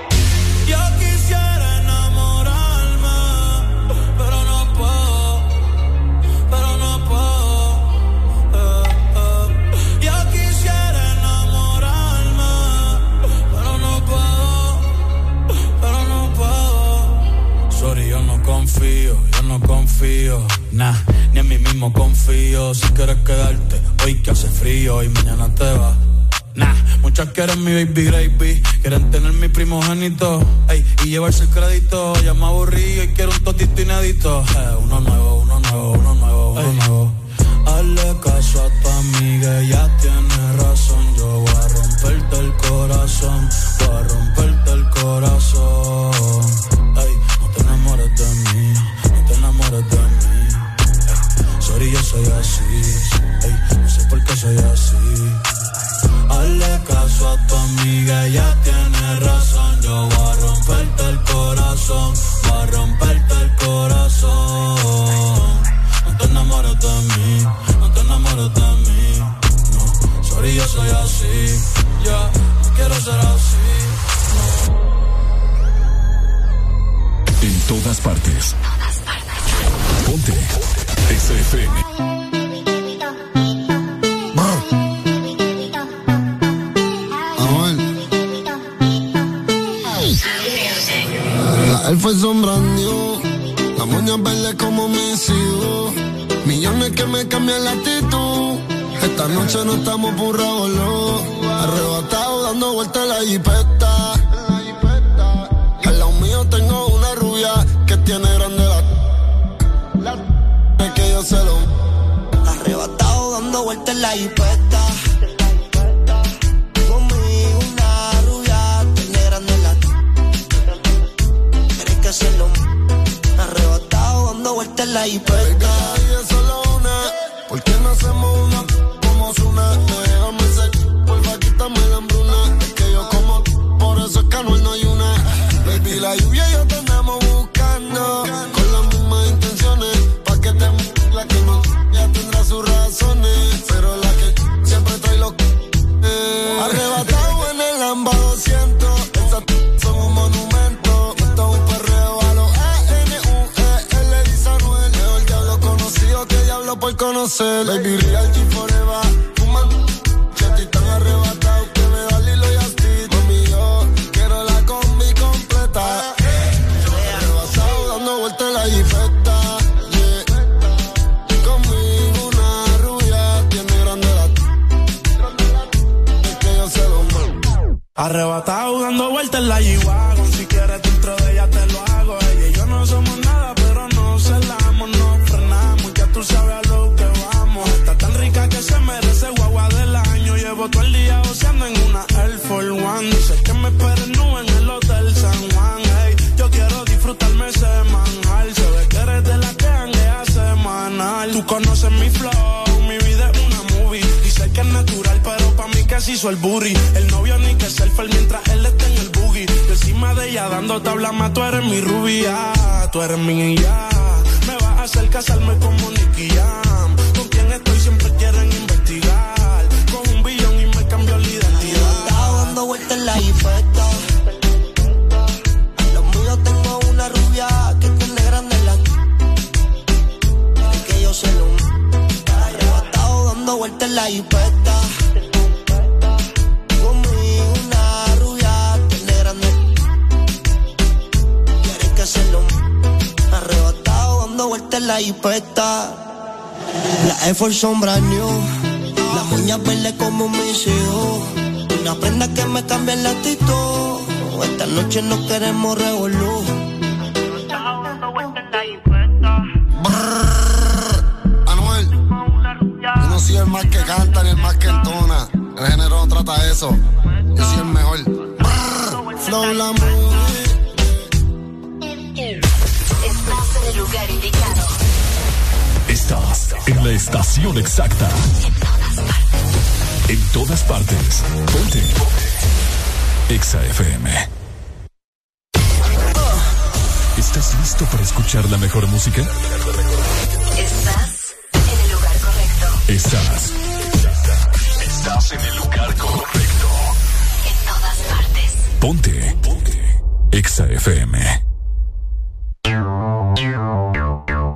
[27.71, 28.61] mi baby gravy.
[28.81, 32.13] Quieren tener mi primogénito ey, y llevarse el crédito.
[32.23, 34.43] Ya me aburrí y quiero un totito inédito.
[34.57, 34.70] Eh.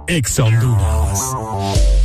[0.08, 2.05] Exa Honduras.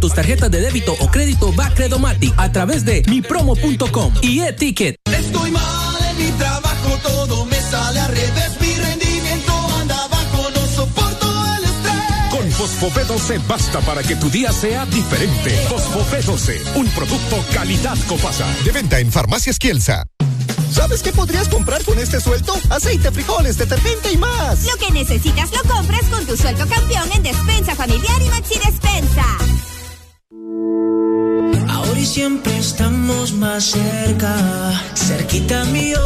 [0.00, 4.96] tus tarjetas de débito o crédito Bacredomatic a través de mipromo.com y e-ticket.
[5.12, 10.66] Estoy mal en mi trabajo, todo me sale al revés, mi rendimiento anda bajo, no
[10.66, 11.26] soporto
[11.58, 12.30] el estrés.
[12.30, 15.50] Con Fosfopé 12 basta para que tu día sea diferente.
[15.68, 18.46] Fosfopé 12, un producto calidad Copasa.
[18.64, 20.06] De venta en Farmacias Kielsa.
[20.72, 22.54] ¿Sabes qué podrías comprar con este suelto?
[22.70, 24.64] Aceite, frijoles, detergente y más.
[24.64, 29.59] Lo que necesitas lo compras con tu sueldo campeón en Despensa Familiar y Maxi Despensa.
[32.10, 34.34] Siempre estamos más cerca,
[34.96, 36.00] cerquita mío,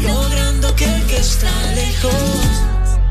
[0.00, 2.14] logrando que el que está lejos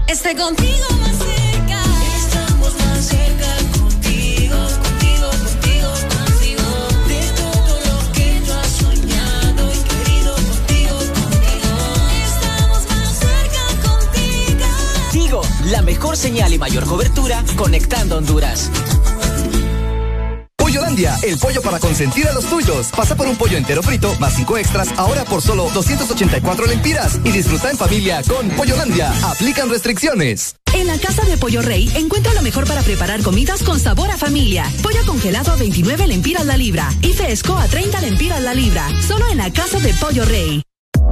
[0.08, 1.84] esté contigo más cerca.
[2.16, 6.68] Estamos más cerca contigo, contigo, contigo, contigo.
[7.10, 11.72] De todo lo que tú has soñado y querido contigo, contigo.
[12.24, 14.68] Estamos más cerca contigo.
[15.12, 18.72] Tigo, la mejor señal y mayor cobertura conectando Honduras.
[20.92, 22.88] El pollo para consentir a los tuyos.
[22.88, 27.18] Pasa por un pollo entero frito más cinco extras, ahora por solo 284 lempiras.
[27.24, 29.10] Y disfruta en familia con Pollolandia.
[29.24, 30.56] Aplican restricciones.
[30.74, 34.18] En la Casa de Pollo Rey encuentra lo mejor para preparar comidas con sabor a
[34.18, 34.70] familia.
[34.84, 38.90] Pollo congelado a 29 lempiras la libra y fresco a 30 lempiras la libra.
[39.08, 40.62] Solo en la Casa de Pollo Rey.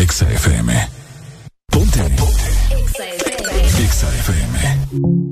[0.00, 0.02] Ponte.
[0.02, 0.70] Exa FM.
[1.70, 2.00] Ponte.
[3.84, 5.29] Exa FM.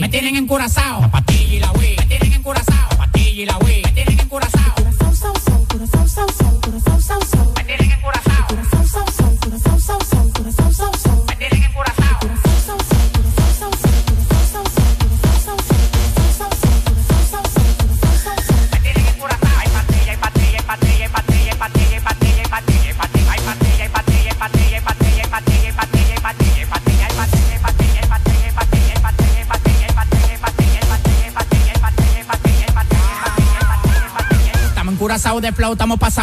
[0.00, 0.87] Me tienen encurazado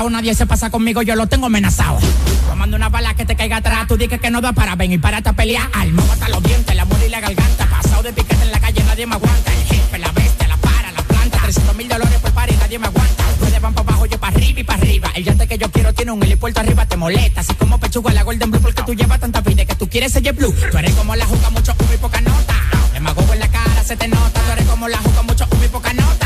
[0.09, 1.99] nadie se pasa conmigo, yo lo tengo amenazado.
[2.47, 4.97] Tomando una bala que te caiga atrás, tú dices que no da para ven y
[4.97, 5.69] párate a pelear.
[5.73, 7.65] Alma hasta los dientes, la muerte y la garganta.
[7.67, 9.53] Pasado de piquete en la calle, nadie me aguanta.
[9.53, 11.39] El jefe, la bestia, la para, la planta.
[11.41, 13.23] 300 mil dólares por par nadie me aguanta.
[13.39, 15.11] Ustedes van para abajo, yo para arriba y para arriba.
[15.15, 17.41] El yate que yo quiero tiene un helipuerto arriba, te molesta.
[17.41, 20.33] Así como pechuga la Golden Blue, porque tú llevas tanta vida que tú quieres ser
[20.33, 20.53] Blue.
[20.71, 22.55] Tú eres como la juca, mucho humo y poca nota.
[22.93, 24.41] Demagogo en la cara, se te nota.
[24.41, 26.24] Tú eres como la juca, mucho humo y poca nota.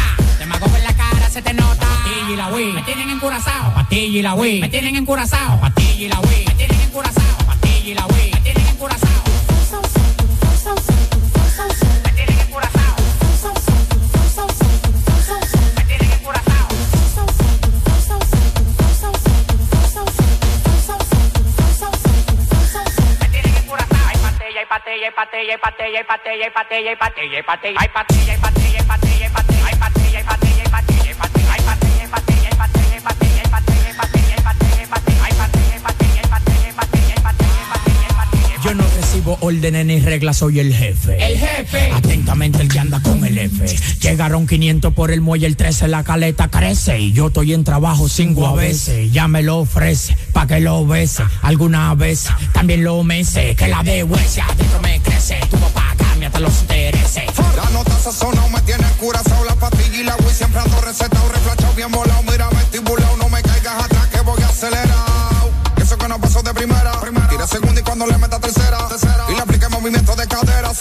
[2.40, 3.74] La Wii, me tienen encurazao.
[3.74, 5.60] Patilla y la Wii, me tienen encurazao.
[5.60, 7.38] Patilla y la Wii, me tienen encurazao.
[7.46, 9.10] Patilla y la Wii, me tienen encurazao.
[24.70, 27.90] Patella, patella, patella, patella, hay patella, hay patella, hay patella, hay patella, hay patella, hay
[27.90, 28.59] patella, hay patella,
[39.50, 41.18] órdenes ni reglas, soy el jefe.
[41.26, 41.92] El jefe.
[41.92, 43.66] Atentamente el que anda con el F.
[44.00, 47.00] Llegaron 500 por el muelle, el 13 la caleta crece.
[47.00, 49.12] Y yo estoy en trabajo cinco a veces.
[49.12, 51.24] Ya me lo ofrece, pa' que lo bese.
[51.42, 53.56] Alguna vez también lo mece.
[53.56, 55.40] Que la de huesia adentro me crece.
[55.50, 57.24] Tú vas pa' acá, hasta los intereses.
[57.56, 61.74] La nota sazonao me tiene curazao La pastilla y la Wii siempre ando recetado Reflachado
[61.74, 62.09] bien volado,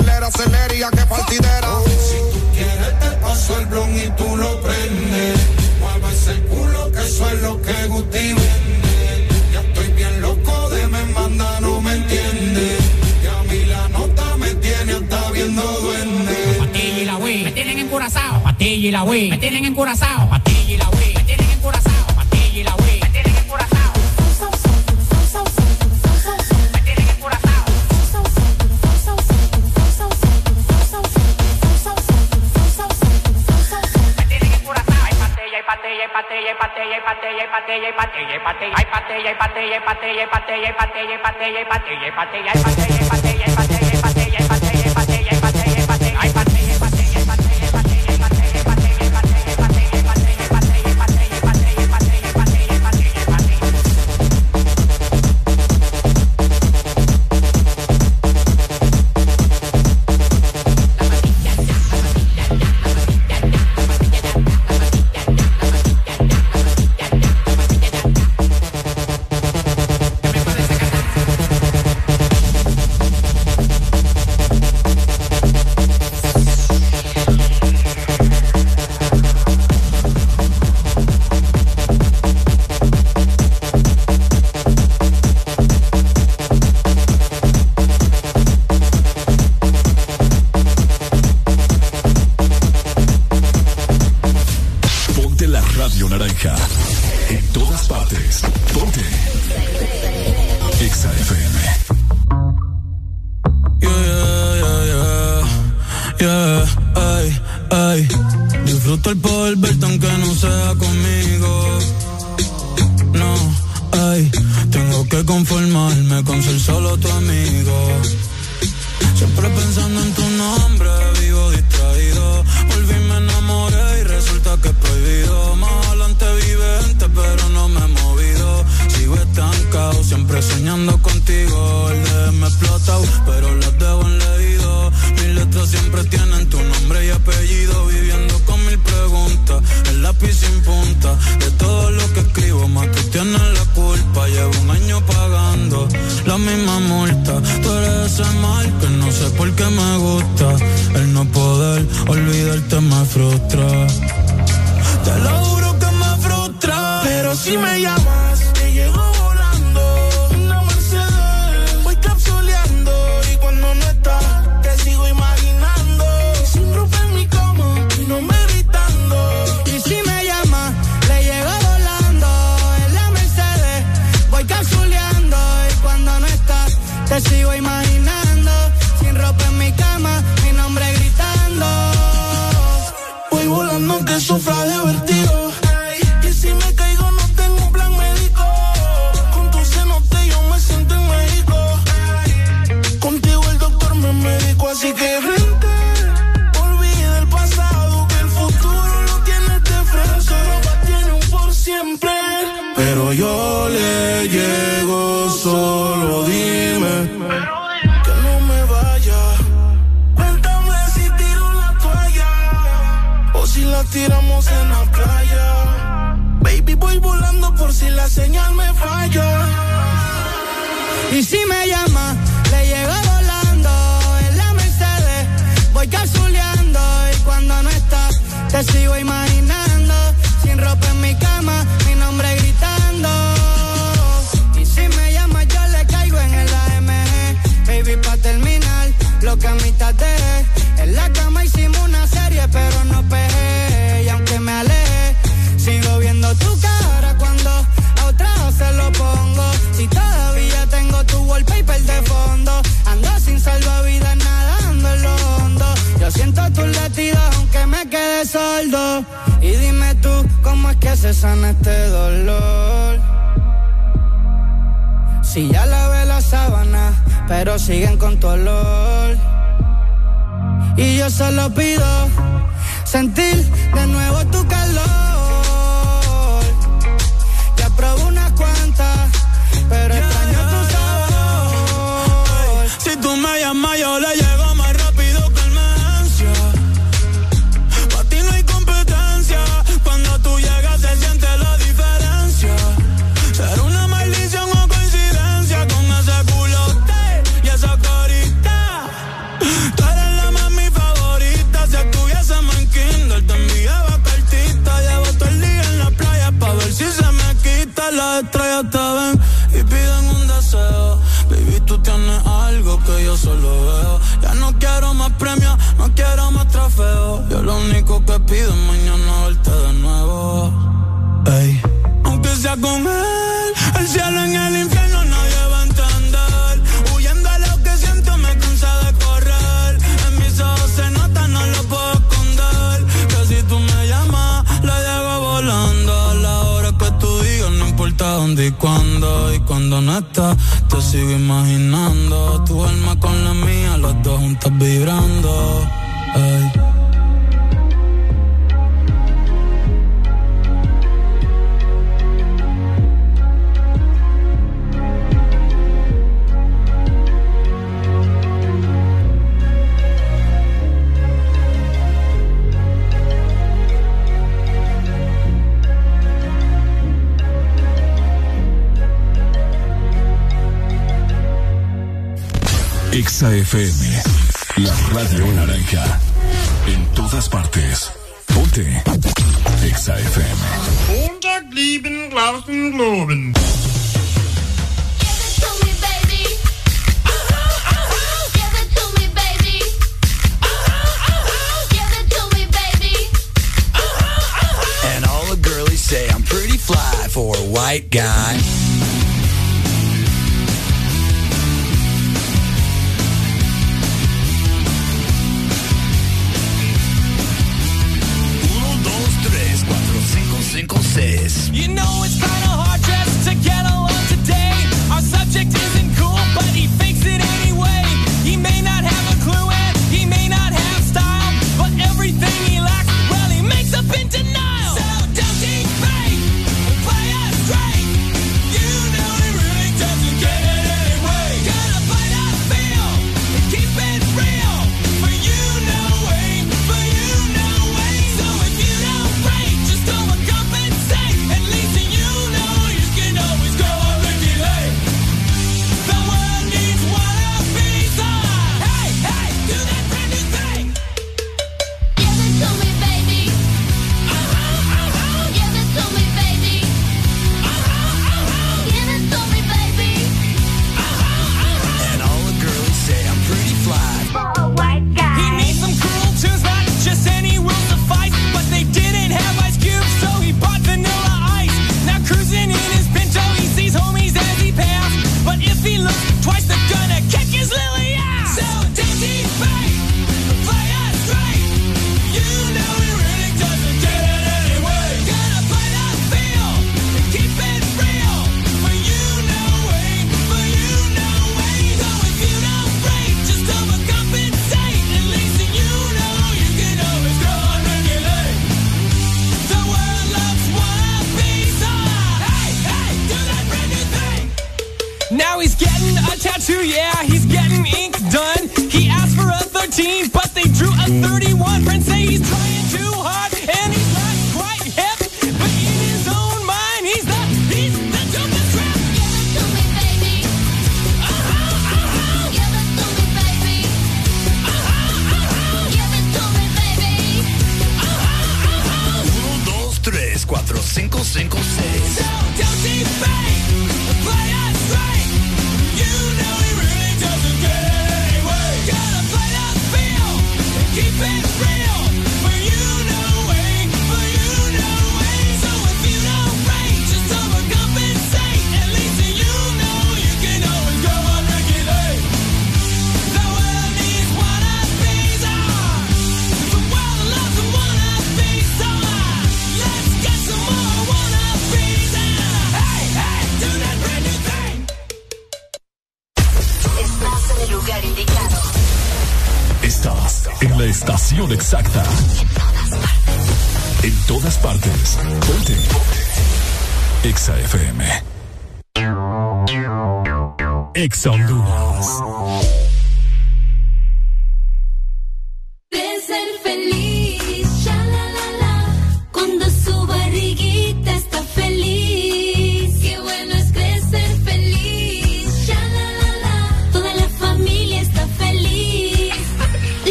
[0.00, 4.34] Acelera, acelera y a que partidera Si tú quieres te paso el blon y tú
[4.34, 5.40] lo prendes.
[5.78, 9.28] Mueve ese culo que eso es lo que Guti vende.
[9.52, 12.78] Ya estoy bien loco de me manda, no me entiende.
[13.22, 16.56] Y a mí la nota me tiene hasta viendo duende.
[16.60, 18.42] Patilla y la Wii me tienen encurazao.
[18.42, 20.30] Patilla y la Wii me tienen encurazao.
[37.70, 41.58] Patella, hay patella, hay patella, hay patella, hay patella, hay patella, hay patella, hay patella,
[41.58, 43.09] hay patella, hay patella, hay patella,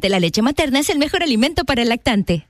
[0.00, 2.49] Durante la leche materna es el mejor alimento para el lactante.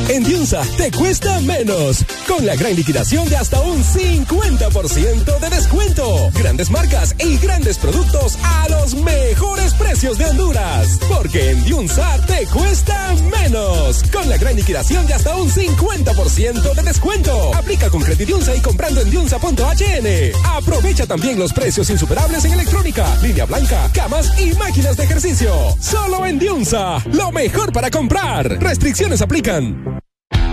[0.11, 2.03] En Diunsa te cuesta menos.
[2.27, 6.29] Con la gran liquidación de hasta un 50% de descuento.
[6.33, 10.99] Grandes marcas y grandes productos a los mejores precios de Honduras.
[11.07, 14.03] Porque en Diunsa te cuesta menos.
[14.11, 17.55] Con la gran liquidación de hasta un 50% de descuento.
[17.55, 20.07] Aplica con Creditunsa y comprando en diunsa.hn.
[20.43, 25.53] Aprovecha también los precios insuperables en electrónica, línea blanca, camas y máquinas de ejercicio.
[25.79, 27.01] Solo en Diunsa.
[27.13, 28.61] Lo mejor para comprar.
[28.61, 30.00] Restricciones aplican.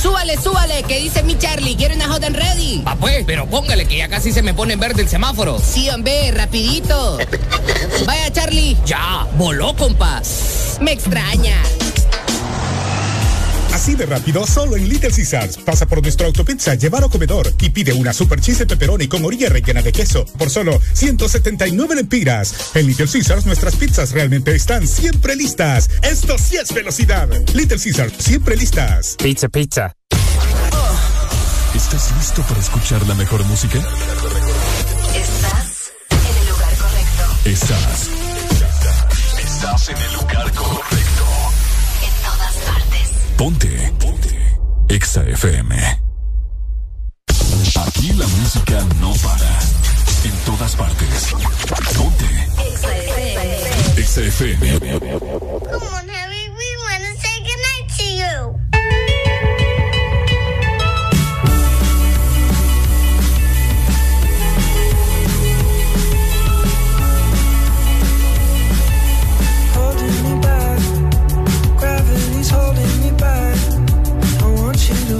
[0.00, 2.82] Súbale, súbale, que dice mi Charlie, quiero una hot and ready.
[2.86, 5.58] Ah, pues, pero póngale que ya casi se me pone en verde el semáforo.
[5.58, 7.18] Sí, hombre, rapidito.
[8.06, 8.78] Vaya, Charlie.
[8.86, 10.78] Ya, voló, compas.
[10.80, 11.56] Me extraña.
[13.80, 15.56] Así de rápido, solo en Little Caesars.
[15.56, 19.48] Pasa por nuestro autopizza, llevar o comedor y pide una super cheese pepperoni con orilla
[19.48, 22.72] rellena de queso por solo 179 lempiras.
[22.74, 25.88] En Little Caesars, nuestras pizzas realmente están siempre listas.
[26.02, 27.26] Esto sí es velocidad.
[27.54, 29.16] Little Caesars, siempre listas.
[29.16, 29.94] Pizza, pizza.
[31.74, 33.78] ¿Estás listo para escuchar la mejor música?
[35.14, 37.48] Estás en el lugar correcto.
[37.48, 38.10] Estás.
[39.38, 41.09] Estás en el lugar correcto.
[43.40, 43.68] Ponte.
[43.98, 44.36] Ponte.
[44.90, 45.74] Exa FM.
[47.86, 49.58] Aquí la música no para.
[50.24, 51.32] En todas partes.
[51.96, 52.26] Ponte.
[52.70, 53.96] Exa FM.
[53.96, 54.98] Exa FM.
[55.00, 58.59] Come on, Harry, we want to say goodnight to you.
[74.90, 75.19] You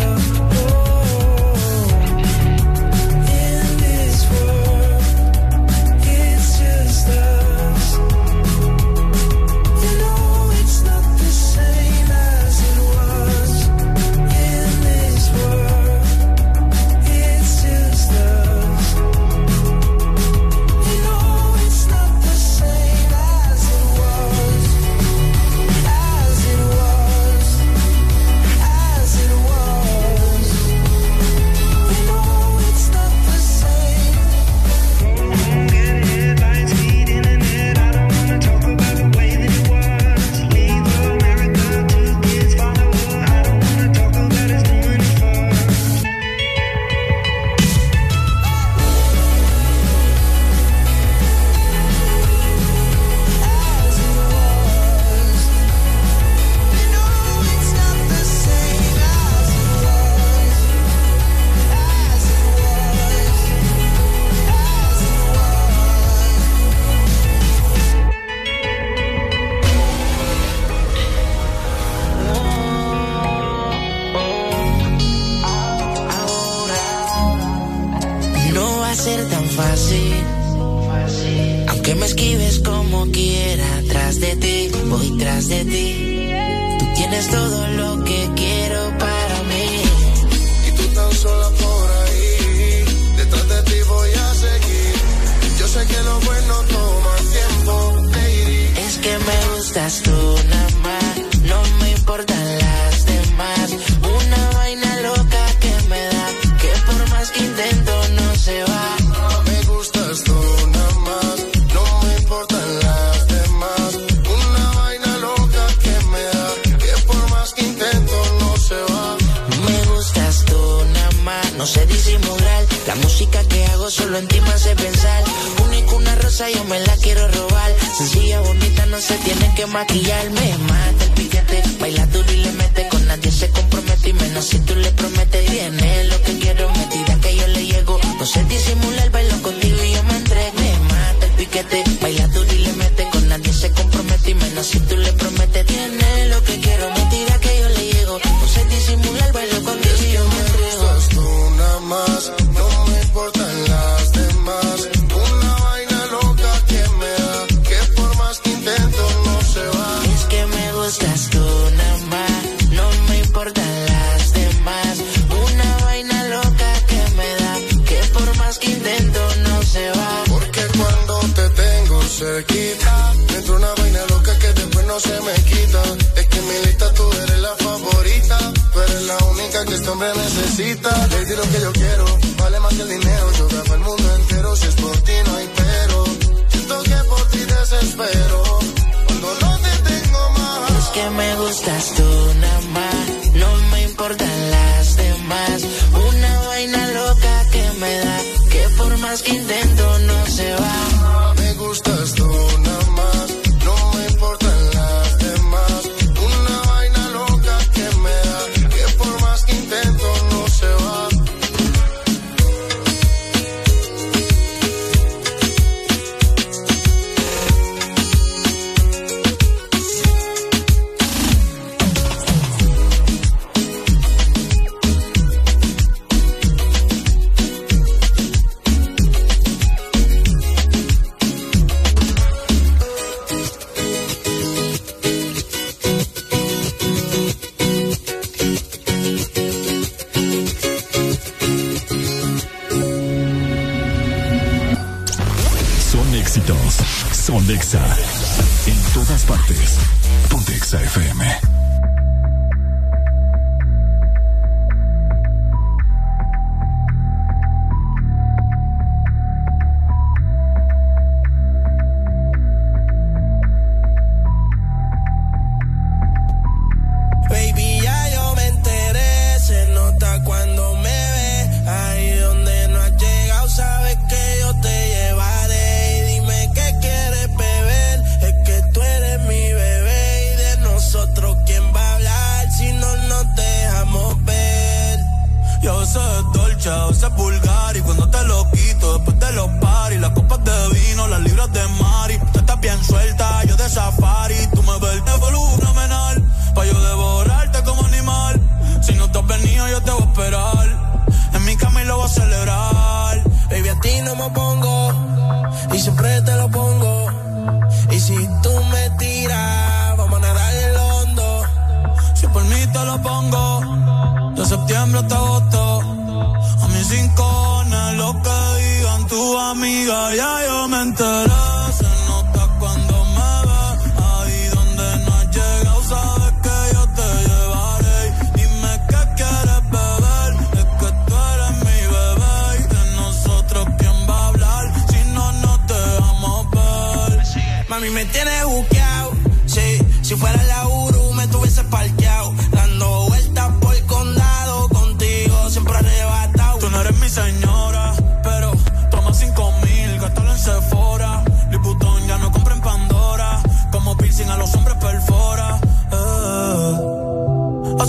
[320.67, 321.31] me enteré.
[321.77, 323.63] Se nota cuando me ve,
[324.09, 328.01] ahí donde no has llegado, sabes que yo te llevaré.
[328.35, 332.35] Dime qué quieres beber, es que tú eres mi bebé.
[332.59, 334.63] Y de nosotros, ¿quién va a hablar?
[334.89, 337.67] Si no, no te vamos a ver.
[337.69, 338.70] Mami, me tienes buscando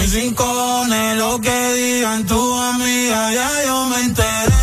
[0.00, 4.59] mis rincones, lo que digan tu amiga, ya yo me enteré.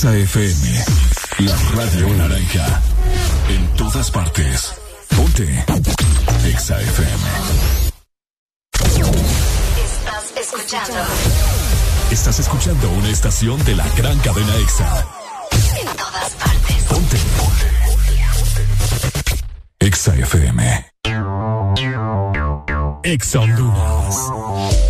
[0.00, 0.84] Exa FM.
[1.40, 2.80] La radio naranja.
[3.50, 4.72] En todas partes.
[5.14, 5.62] Ponte.
[6.46, 7.24] Exa FM.
[9.84, 10.94] Estás escuchando.
[12.10, 15.06] Estás escuchando una estación de la gran cadena Exa.
[15.78, 16.82] En todas partes.
[16.88, 17.18] Ponte.
[19.80, 20.92] Exa FM.
[23.02, 24.89] Exa Honduras.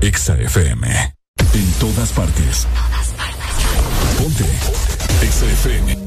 [0.00, 0.86] Exa FM.
[1.54, 2.66] En todas partes.
[4.16, 4.44] Ponte.
[5.22, 5.98] Exa FM.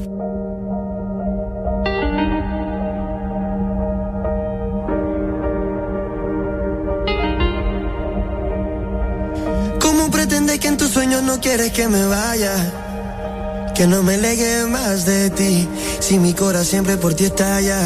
[9.78, 13.72] ¿Cómo pretendes que en tus sueños no quieres que me vaya?
[13.74, 15.68] Que no me legue más de ti,
[16.00, 17.78] si mi corazón siempre por ti estalla.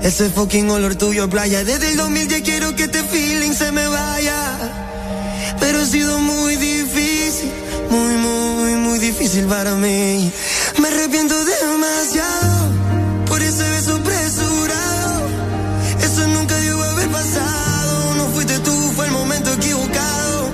[0.00, 1.64] Ese fucking olor tuyo, playa.
[1.64, 4.84] Desde el 2000 ya quiero que este feeling se me vaya.
[5.60, 7.50] Pero ha sido muy difícil,
[7.90, 10.32] muy, muy, muy difícil para mí.
[10.80, 12.70] Me arrepiento demasiado
[13.26, 15.28] por ese beso apresurado.
[16.02, 18.14] Eso nunca debió haber pasado.
[18.16, 20.50] No fuiste tú, fue el momento equivocado.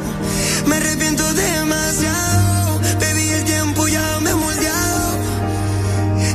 [0.67, 2.81] Me arrepiento demasiado.
[3.01, 5.19] Baby, el tiempo ya me ha moldeado.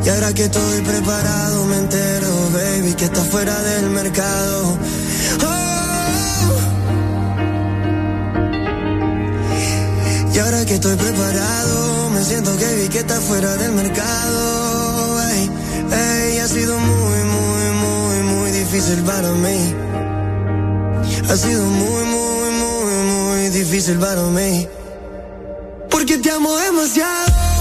[0.05, 4.77] Y ahora que estoy preparado, me entero, baby, que está fuera del mercado.
[10.75, 15.21] Estoy preparado, me siento que vi que está fuera del mercado.
[15.29, 15.49] Ey,
[15.91, 19.73] ey, ha sido muy, muy, muy, muy difícil para mí.
[21.29, 24.67] Ha sido muy, muy, muy, muy difícil para mí.
[25.89, 27.54] Porque te amo demasiado.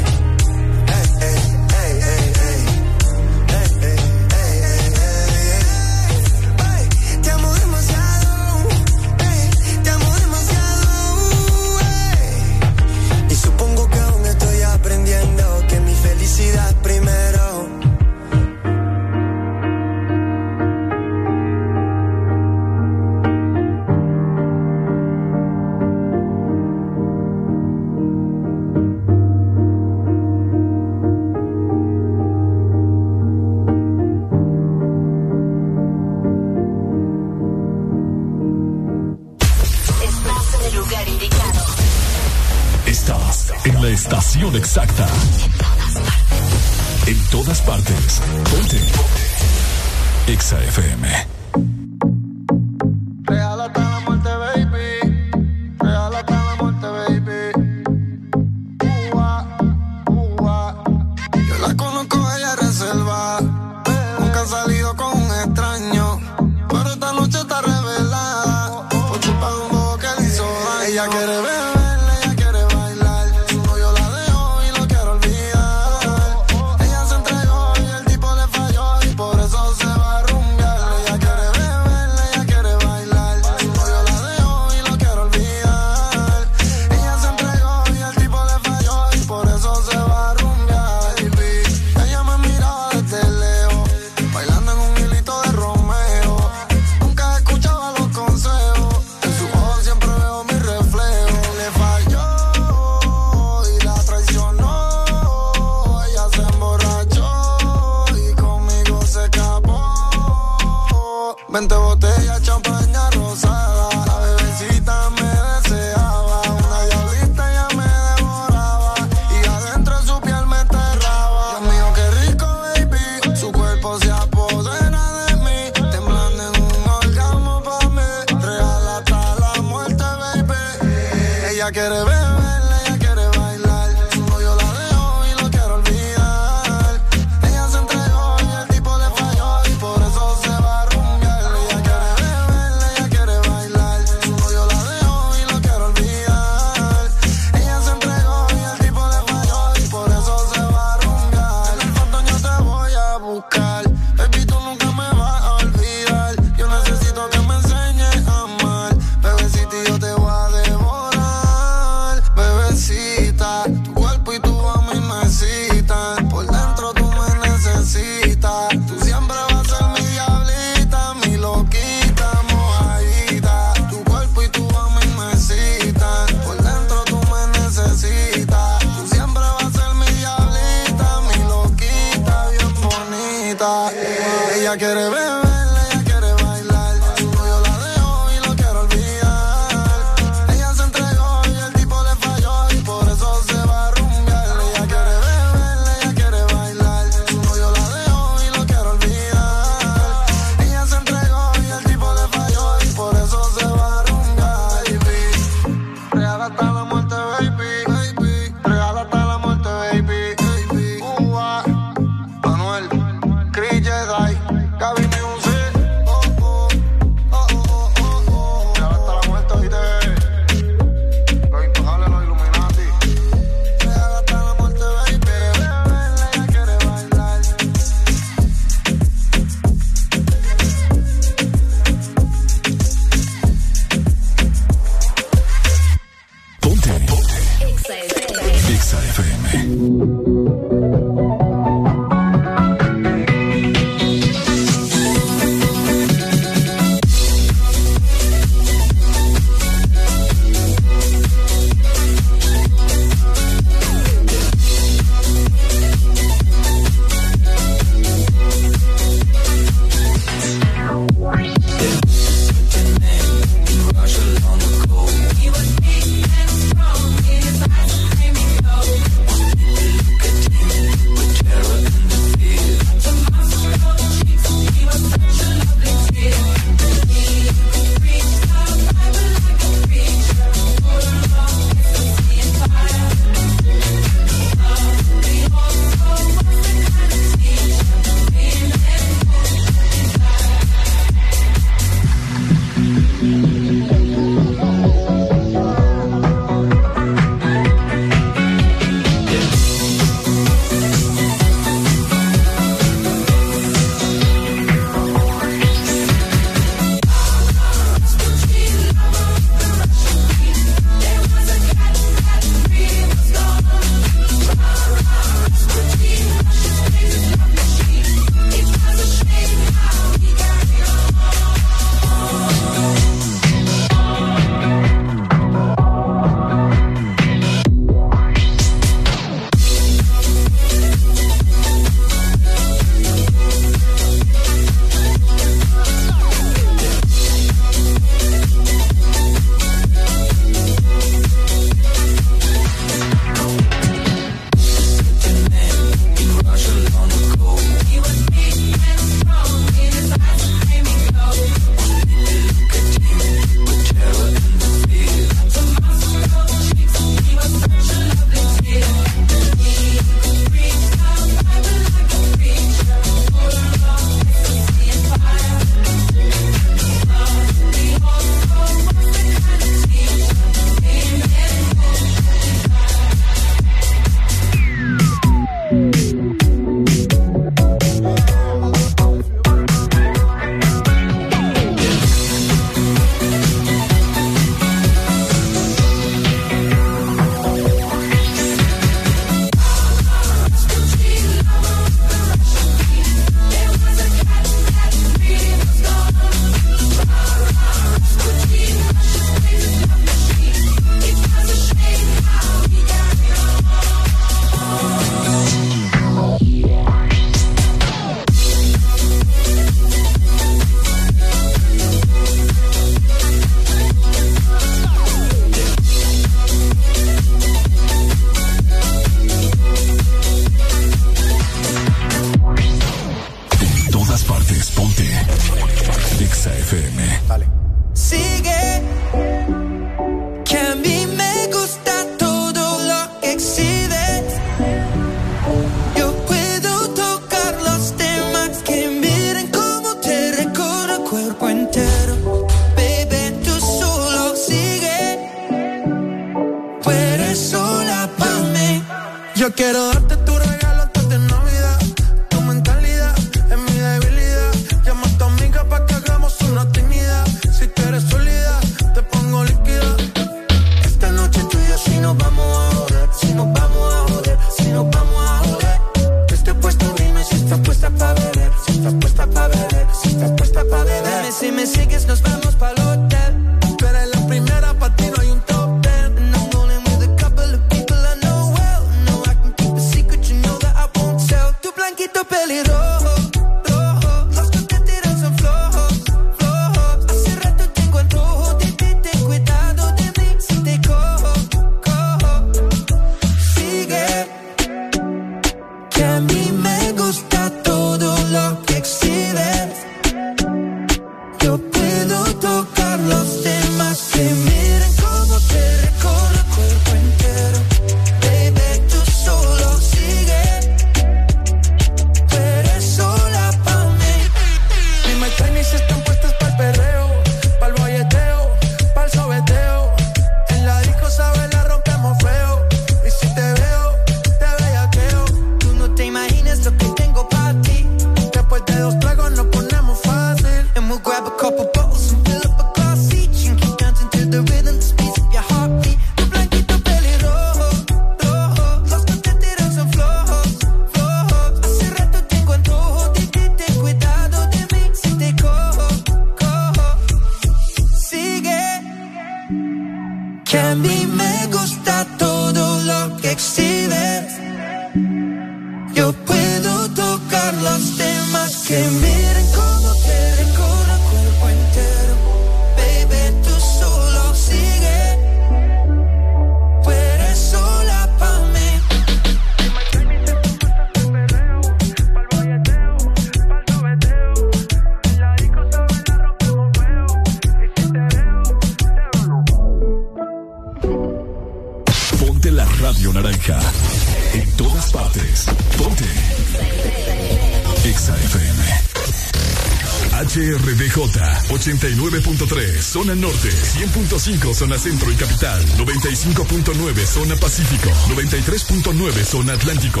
[593.02, 600.00] zona norte, 100.5 zona centro y capital, 95.9 zona pacífico, 93.9 zona atlántico.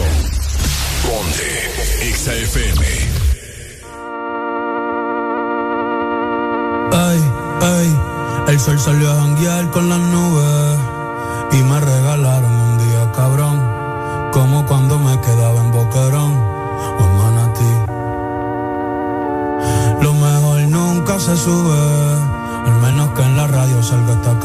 [1.02, 2.86] Ponte XAFM.
[6.92, 7.20] Ay,
[7.62, 7.96] ay,
[8.52, 10.78] el sol salió a janguear con las nubes
[11.54, 17.16] y me regalaron un día cabrón, como cuando me quedaba en Boquerón oh, o en
[17.18, 17.72] Manatí.
[20.04, 21.91] Lo mejor nunca se sube
[23.92, 24.41] salga tapado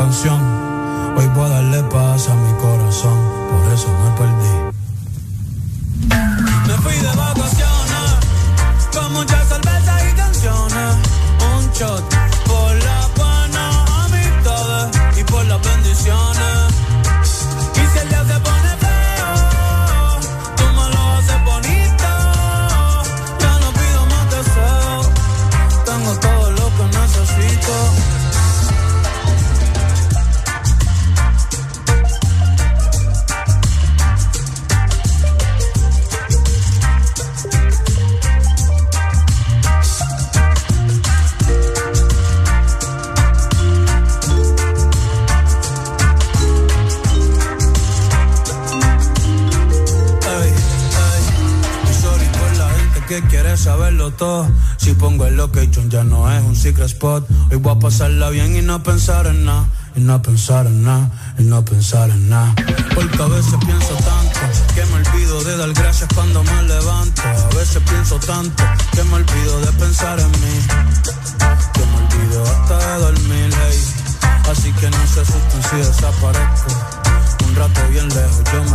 [56.67, 59.65] Hoy voy a pasarla bien y no pensar en nada.
[59.95, 62.53] Y no pensar en nada, y no pensar en nada.
[62.93, 64.39] Porque a veces pienso tanto
[64.75, 67.21] que me olvido de dar gracias cuando me levanto.
[67.23, 70.59] A veces pienso tanto que me olvido de pensar en mí.
[71.73, 73.79] Que me olvido hasta de dormir, hey.
[74.51, 76.69] Así que no se asusten si desaparezco.
[77.47, 78.65] Un rato bien lejos yo me